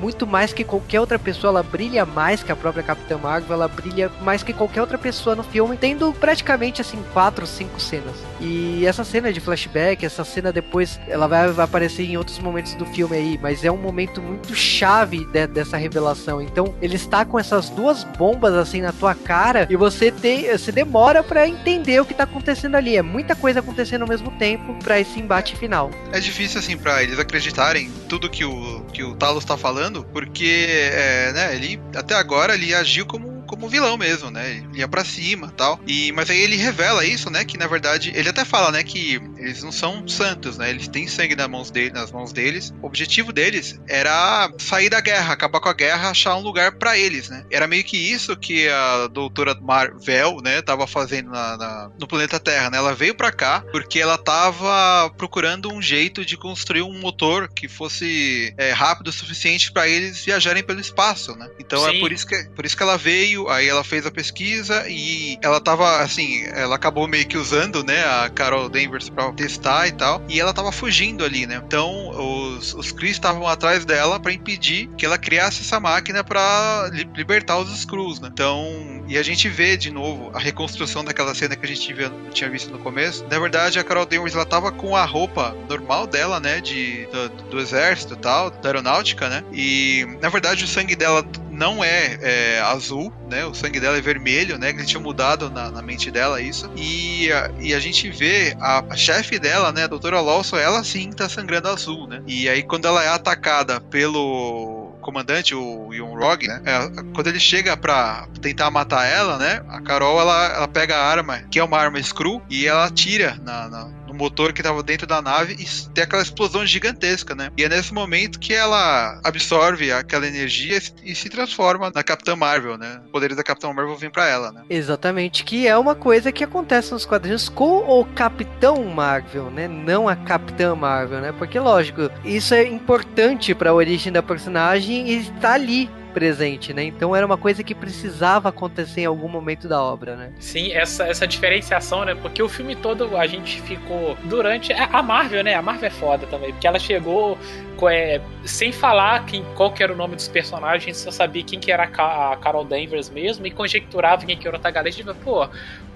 muito 0.00 0.26
mais 0.26 0.52
que 0.52 0.64
qualquer 0.64 1.00
outra 1.00 1.18
pessoa, 1.18 1.50
ela 1.50 1.62
brilha 1.62 2.06
mais 2.06 2.42
que 2.42 2.52
a 2.52 2.56
própria 2.56 2.82
Capitã 2.82 3.18
Marvel, 3.18 3.52
ela 3.52 3.68
brilha 3.68 4.10
mais 4.22 4.42
que 4.42 4.52
qualquer 4.52 4.80
outra 4.80 4.98
pessoa 4.98 5.34
no 5.34 5.42
filme, 5.42 5.76
tendo 5.76 6.12
praticamente 6.12 6.80
assim 6.80 7.02
quatro 7.12 7.46
cinco 7.46 7.80
cenas. 7.80 8.14
E 8.40 8.86
essa 8.86 9.04
cena 9.04 9.32
de 9.32 9.40
flashback, 9.40 10.04
essa 10.04 10.24
cena 10.24 10.52
depois, 10.52 11.00
ela 11.08 11.26
vai, 11.26 11.48
vai 11.48 11.64
aparecer 11.64 12.04
em 12.04 12.16
outros 12.16 12.38
momentos 12.38 12.74
do 12.74 12.86
filme 12.86 13.16
aí, 13.16 13.38
mas 13.40 13.64
é 13.64 13.70
um 13.70 13.76
momento 13.76 14.22
muito 14.22 14.54
chave 14.54 15.24
de, 15.26 15.46
dessa 15.46 15.76
revelação. 15.76 16.40
Então, 16.40 16.74
ele 16.80 16.96
está 16.96 17.24
com 17.24 17.38
essas 17.38 17.68
duas 17.70 18.04
bombas 18.04 18.54
assim 18.54 18.80
na 18.80 18.92
tua 18.92 19.14
cara 19.14 19.66
e 19.68 19.76
você 19.76 20.10
tem, 20.10 20.50
você 20.50 20.70
demora 20.70 21.22
para 21.22 21.48
entender 21.48 22.00
o 22.00 22.04
que 22.04 22.14
tá 22.14 22.24
acontecendo 22.24 22.76
ali. 22.76 22.96
É 22.96 23.02
muita 23.02 23.34
coisa 23.34 23.60
acontecendo 23.60 24.02
ao 24.02 24.08
mesmo 24.08 24.30
tempo 24.32 24.74
para 24.82 25.00
esse 25.00 25.18
embate 25.18 25.56
final. 25.56 25.90
É 26.12 26.20
difícil 26.20 26.60
assim 26.60 26.76
para 26.76 27.02
eles 27.02 27.18
acreditarem 27.18 27.90
tudo 28.08 28.28
que 28.30 28.44
o 28.44 28.78
que 28.92 29.02
o 29.02 29.14
Talos 29.14 29.44
tá 29.44 29.56
falando, 29.56 29.87
porque 30.12 30.66
é, 30.92 31.32
né, 31.32 31.54
ele 31.54 31.80
até 31.94 32.14
agora 32.14 32.54
ele 32.54 32.74
agiu 32.74 33.06
como 33.06 33.37
como 33.48 33.68
vilão 33.68 33.96
mesmo, 33.96 34.30
né? 34.30 34.50
Ele 34.50 34.78
ia 34.78 34.86
para 34.86 35.04
cima, 35.04 35.52
tal. 35.56 35.80
E 35.86 36.12
mas 36.12 36.30
aí 36.30 36.38
ele 36.38 36.56
revela 36.56 37.04
isso, 37.04 37.30
né, 37.30 37.44
que 37.44 37.58
na 37.58 37.66
verdade 37.66 38.12
ele 38.14 38.28
até 38.28 38.44
fala, 38.44 38.70
né, 38.70 38.84
que 38.84 39.20
eles 39.38 39.62
não 39.62 39.72
são 39.72 40.06
santos, 40.06 40.58
né? 40.58 40.70
Eles 40.70 40.86
têm 40.86 41.08
sangue 41.08 41.34
nas 41.34 41.48
mãos, 41.48 41.70
dele, 41.70 41.90
nas 41.90 42.12
mãos 42.12 42.32
deles. 42.32 42.72
O 42.82 42.86
objetivo 42.86 43.32
deles 43.32 43.80
era 43.88 44.52
sair 44.58 44.88
da 44.88 45.00
guerra, 45.00 45.32
acabar 45.32 45.60
com 45.60 45.68
a 45.68 45.74
guerra, 45.74 46.10
achar 46.10 46.36
um 46.36 46.42
lugar 46.42 46.72
para 46.72 46.96
eles, 46.96 47.28
né? 47.28 47.44
Era 47.50 47.66
meio 47.66 47.82
que 47.82 47.96
isso 47.96 48.36
que 48.36 48.68
a 48.68 49.06
doutora 49.08 49.56
Marvel, 49.60 50.40
né, 50.42 50.60
tava 50.62 50.86
fazendo 50.86 51.30
na, 51.30 51.56
na, 51.56 51.90
no 51.98 52.06
planeta 52.06 52.38
Terra, 52.38 52.70
né? 52.70 52.78
Ela 52.78 52.94
veio 52.94 53.14
para 53.14 53.32
cá 53.32 53.64
porque 53.72 53.98
ela 53.98 54.18
tava 54.18 55.10
procurando 55.16 55.72
um 55.72 55.80
jeito 55.80 56.24
de 56.24 56.36
construir 56.36 56.82
um 56.82 56.98
motor 56.98 57.48
que 57.48 57.68
fosse 57.68 58.52
é, 58.58 58.72
rápido 58.72 59.08
o 59.08 59.12
suficiente 59.12 59.72
para 59.72 59.88
eles 59.88 60.24
viajarem 60.24 60.62
pelo 60.62 60.80
espaço, 60.80 61.34
né? 61.36 61.48
Então 61.58 61.86
é 61.86 61.90
Sim. 61.90 61.96
é 61.96 62.00
por 62.00 62.12
isso 62.12 62.26
que 62.26 62.38
por 62.54 62.66
isso 62.66 62.76
que 62.76 62.82
ela 62.82 62.96
veio, 62.96 63.37
aí 63.48 63.68
ela 63.68 63.84
fez 63.84 64.06
a 64.06 64.10
pesquisa 64.10 64.84
e 64.88 65.38
ela 65.42 65.60
tava 65.60 66.00
assim, 66.00 66.44
ela 66.54 66.76
acabou 66.76 67.06
meio 67.06 67.26
que 67.26 67.36
usando, 67.36 67.84
né, 67.84 68.04
a 68.04 68.30
Carol 68.30 68.68
Danvers 68.68 69.08
para 69.08 69.30
testar 69.32 69.86
e 69.86 69.92
tal, 69.92 70.22
e 70.28 70.40
ela 70.40 70.52
tava 70.52 70.72
fugindo 70.72 71.24
ali, 71.24 71.46
né? 71.46 71.62
Então 71.66 72.10
os 72.10 72.74
os 72.74 72.92
Kree 72.92 73.10
estavam 73.10 73.46
atrás 73.46 73.84
dela 73.84 74.18
para 74.18 74.32
impedir 74.32 74.88
que 74.96 75.04
ela 75.04 75.18
criasse 75.18 75.62
essa 75.62 75.78
máquina 75.80 76.24
para 76.24 76.88
li 76.92 77.08
libertar 77.14 77.58
os 77.58 77.70
Skrulls, 77.78 78.20
né? 78.20 78.28
Então, 78.32 79.04
e 79.08 79.18
a 79.18 79.22
gente 79.22 79.48
vê 79.48 79.76
de 79.76 79.90
novo 79.90 80.30
a 80.34 80.38
reconstrução 80.38 81.04
daquela 81.04 81.34
cena 81.34 81.56
que 81.56 81.64
a 81.64 81.68
gente 81.68 81.92
viu, 81.92 82.10
tinha 82.30 82.48
visto 82.48 82.70
no 82.70 82.78
começo. 82.78 83.24
Na 83.28 83.38
verdade, 83.38 83.78
a 83.78 83.84
Carol 83.84 84.06
Danvers 84.06 84.34
ela 84.34 84.46
tava 84.46 84.70
com 84.70 84.96
a 84.96 85.04
roupa 85.04 85.56
normal 85.68 86.06
dela, 86.06 86.38
né, 86.40 86.60
de 86.60 87.06
do, 87.06 87.28
do 87.50 87.60
exército 87.60 88.14
e 88.14 88.18
tal, 88.18 88.50
da 88.50 88.68
aeronáutica, 88.68 89.28
né? 89.28 89.42
E 89.52 90.06
na 90.20 90.28
verdade 90.28 90.64
o 90.64 90.68
sangue 90.68 90.94
dela 90.94 91.24
não 91.58 91.82
é, 91.82 92.18
é, 92.22 92.60
azul, 92.60 93.12
né? 93.28 93.44
O 93.44 93.52
sangue 93.52 93.80
dela 93.80 93.98
é 93.98 94.00
vermelho, 94.00 94.56
né? 94.56 94.72
Que 94.72 94.86
tinha 94.86 95.00
mudado 95.00 95.50
na, 95.50 95.70
na, 95.70 95.82
mente 95.82 96.08
dela 96.08 96.40
isso. 96.40 96.70
E 96.76 97.30
a, 97.32 97.50
e 97.60 97.74
a 97.74 97.80
gente 97.80 98.08
vê 98.10 98.56
a, 98.60 98.84
a 98.88 98.96
chefe 98.96 99.40
dela, 99.40 99.72
né? 99.72 99.84
A 99.84 99.88
doutora 99.88 100.20
Lawson, 100.20 100.56
ela 100.56 100.84
sim 100.84 101.10
tá 101.10 101.28
sangrando 101.28 101.68
azul, 101.68 102.06
né? 102.06 102.22
E 102.26 102.48
aí 102.48 102.62
quando 102.62 102.86
ela 102.86 103.02
é 103.02 103.08
atacada 103.08 103.80
pelo 103.80 104.92
comandante, 105.00 105.54
o 105.54 105.92
Yon 105.92 106.14
Rog, 106.14 106.46
né? 106.46 106.62
É, 106.64 107.02
quando 107.14 107.26
ele 107.26 107.40
chega 107.40 107.76
pra 107.76 108.28
tentar 108.40 108.70
matar 108.70 109.04
ela, 109.06 109.36
né? 109.36 109.62
A 109.68 109.80
Carol, 109.80 110.20
ela, 110.20 110.54
ela 110.54 110.68
pega 110.68 110.96
a 110.96 111.04
arma, 111.04 111.38
que 111.50 111.58
é 111.58 111.64
uma 111.64 111.78
arma 111.78 112.00
Screw, 112.00 112.40
e 112.48 112.66
ela 112.66 112.84
atira 112.84 113.36
na, 113.42 113.68
na 113.68 113.97
motor 114.18 114.52
que 114.52 114.60
estava 114.60 114.82
dentro 114.82 115.06
da 115.06 115.22
nave 115.22 115.54
e 115.54 115.90
tem 115.90 116.04
aquela 116.04 116.22
explosão 116.22 116.66
gigantesca, 116.66 117.34
né? 117.34 117.50
E 117.56 117.64
é 117.64 117.68
nesse 117.68 117.94
momento 117.94 118.38
que 118.38 118.52
ela 118.52 119.20
absorve 119.24 119.92
aquela 119.92 120.26
energia 120.26 120.80
e 121.04 121.14
se 121.14 121.28
transforma 121.28 121.90
na 121.94 122.02
Capitã 122.02 122.34
Marvel, 122.34 122.76
né? 122.76 123.00
Os 123.04 123.10
poderes 123.10 123.36
da 123.36 123.44
Capitã 123.44 123.72
Marvel 123.72 123.96
vêm 123.96 124.10
para 124.10 124.26
ela, 124.26 124.52
né? 124.52 124.62
Exatamente, 124.68 125.44
que 125.44 125.66
é 125.66 125.76
uma 125.76 125.94
coisa 125.94 126.32
que 126.32 126.44
acontece 126.44 126.92
nos 126.92 127.06
quadrinhos 127.06 127.48
com 127.48 127.78
o 127.78 128.04
Capitão 128.04 128.84
Marvel, 128.84 129.50
né? 129.50 129.68
Não 129.68 130.08
a 130.08 130.16
Capitã 130.16 130.74
Marvel, 130.74 131.20
né? 131.20 131.32
Porque 131.32 131.58
lógico, 131.58 132.10
isso 132.24 132.54
é 132.54 132.66
importante 132.66 133.54
para 133.54 133.70
a 133.70 133.74
origem 133.74 134.12
da 134.12 134.22
personagem 134.22 135.08
e 135.10 135.18
está 135.20 135.52
ali 135.54 135.88
presente, 136.18 136.74
né? 136.74 136.82
Então 136.82 137.14
era 137.14 137.24
uma 137.24 137.36
coisa 137.36 137.62
que 137.62 137.76
precisava 137.76 138.48
acontecer 138.48 139.02
em 139.02 139.06
algum 139.06 139.28
momento 139.28 139.68
da 139.68 139.80
obra, 139.80 140.16
né? 140.16 140.32
Sim, 140.40 140.72
essa, 140.72 141.04
essa 141.04 141.28
diferenciação, 141.28 142.04
né? 142.04 142.16
Porque 142.16 142.42
o 142.42 142.48
filme 142.48 142.74
todo 142.74 143.16
a 143.16 143.24
gente 143.24 143.62
ficou 143.62 144.16
durante. 144.24 144.72
A 144.72 145.00
Marvel, 145.00 145.44
né? 145.44 145.54
A 145.54 145.62
Marvel 145.62 145.86
é 145.86 145.90
foda 145.90 146.26
também, 146.26 146.50
porque 146.50 146.66
ela 146.66 146.78
chegou 146.80 147.38
é, 147.86 148.20
sem 148.44 148.72
falar 148.72 149.26
quem, 149.26 149.44
qual 149.54 149.70
que 149.70 149.82
era 149.82 149.92
o 149.92 149.96
nome 149.96 150.16
dos 150.16 150.26
personagens, 150.26 150.96
só 150.96 151.10
sabia 151.10 151.44
quem 151.44 151.60
que 151.60 151.70
era 151.70 151.84
a, 151.84 152.36
Carol 152.36 152.64
Danvers 152.64 153.10
mesmo 153.10 153.46
e 153.46 153.50
conjecturava 153.50 154.24
quem 154.24 154.38
que 154.38 154.48
era 154.48 154.56
o 154.56 154.60
protagonista. 154.60 155.02
Tipo, 155.02 155.14
pô, 155.22 155.48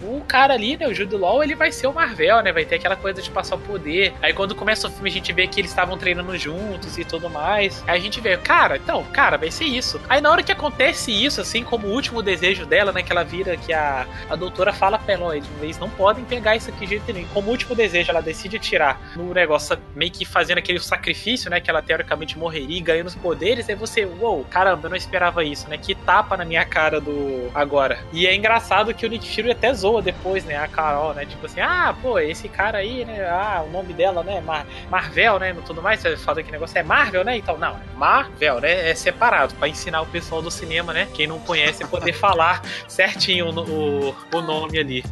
o 0.03 0.21
cara 0.27 0.55
ali, 0.55 0.77
né, 0.77 0.87
o 0.87 0.95
Jude 0.95 1.17
Law, 1.17 1.43
ele 1.43 1.55
vai 1.55 1.71
ser 1.71 1.87
o 1.87 1.93
Marvel, 1.93 2.43
né? 2.43 2.53
Vai 2.53 2.65
ter 2.65 2.77
aquela 2.77 2.97
coisa 2.97 3.23
de 3.23 3.31
passar 3.31 3.57
o 3.57 3.59
poder. 3.59 4.13
Aí 4.21 4.33
quando 4.33 4.55
começa 4.55 4.89
o 4.89 4.91
filme 4.91 5.09
a 5.09 5.13
gente 5.13 5.33
vê 5.33 5.47
que 5.47 5.61
eles 5.61 5.71
estavam 5.71 5.97
treinando 5.97 6.37
juntos 6.37 6.99
e 6.99 7.05
tudo 7.05 7.31
mais. 7.31 7.83
Aí 7.87 7.99
a 7.99 8.03
gente 8.03 8.21
vê, 8.21 8.37
cara, 8.37 8.77
então, 8.77 9.05
cara, 9.05 9.37
vai 9.37 9.51
ser 9.51 9.65
isso. 9.65 10.01
Aí 10.09 10.21
na 10.21 10.31
hora 10.31 10.43
que 10.43 10.53
acontece 10.53 11.13
isso, 11.13 11.41
assim, 11.41 11.63
como 11.63 11.87
o 11.87 11.93
último 11.93 12.23
desejo 12.23 12.67
dela, 12.67 12.93
né, 12.93 13.03
que 13.03 13.13
ela 13.13 13.23
vira, 13.23 13.57
que 13.57 13.73
a, 13.73 14.07
a 14.29 14.37
doutora 14.37 14.73
fala 14.73 14.99
pra 14.99 15.15
ela, 15.15 15.37
eles 15.37 15.79
não 15.79 15.89
podem 15.89 16.25
pegar 16.25 16.57
isso 16.57 16.71
aqui 16.71 16.81
de 16.81 16.91
jeito 16.93 17.13
nenhum. 17.13 17.29
Como 17.29 17.51
último 17.51 17.75
desejo, 17.75 18.11
ela 18.11 18.21
decide 18.21 18.57
atirar 18.57 19.01
no 19.17 19.33
negócio, 19.33 19.79
meio 19.95 20.11
que 20.11 20.25
fazendo 20.25 20.59
aquele 20.59 20.81
sacrifício, 20.81 21.51
né, 21.51 21.61
que 21.61 21.71
ela 21.73 21.83
teoricamente 21.83 22.39
morreria 22.39 22.79
e 22.79 22.81
ganhando 22.81 23.09
os 23.09 23.15
poderes, 23.15 23.69
aí 23.69 23.75
você, 23.75 24.05
uou, 24.05 24.45
caramba, 24.45 24.87
eu 24.87 24.91
não 24.91 24.97
esperava 24.97 25.45
isso, 25.45 25.69
né? 25.69 25.77
Que 25.77 25.95
tapa 25.95 26.37
na 26.37 26.45
minha 26.45 26.65
cara 26.65 27.01
do 27.01 27.51
agora. 27.55 27.99
E 28.13 28.27
é 28.27 28.35
engraçado 28.35 28.95
que 28.95 29.05
o 29.05 29.09
Nick 29.09 29.27
até 29.51 29.73
zoa 29.73 30.03
depois, 30.03 30.45
né, 30.45 30.57
a 30.57 30.69
Carol, 30.69 31.15
né, 31.15 31.25
tipo 31.25 31.47
assim, 31.47 31.61
ah, 31.61 31.95
pô, 32.01 32.19
esse 32.19 32.49
cara 32.49 32.79
aí, 32.79 33.05
né, 33.05 33.27
ah, 33.29 33.65
o 33.67 33.71
nome 33.71 33.93
dela, 33.93 34.23
né, 34.23 34.41
Mar 34.41 34.67
Marvel, 34.91 35.39
né, 35.39 35.57
tudo 35.67 35.83
mais, 35.83 36.01
você 36.01 36.17
fala 36.17 36.43
que 36.43 36.53
negócio 36.53 36.79
é 36.79 36.83
Marvel, 36.83 37.25
né, 37.25 37.37
então, 37.37 37.59
não, 37.59 37.79
Marvel, 37.97 38.61
né, 38.61 38.91
é 38.91 38.95
separado, 38.95 39.55
para 39.55 39.69
ensinar 39.69 40.03
o 40.03 40.07
pessoal 40.07 40.43
do 40.43 40.51
cinema, 40.51 40.93
né, 40.93 41.09
quem 41.15 41.27
não 41.27 41.39
conhece 41.41 41.85
poder 41.87 42.13
falar 42.13 42.63
certinho 42.87 43.49
o, 43.49 44.15
o, 44.33 44.41
nome 44.41 44.79
ali. 44.79 45.05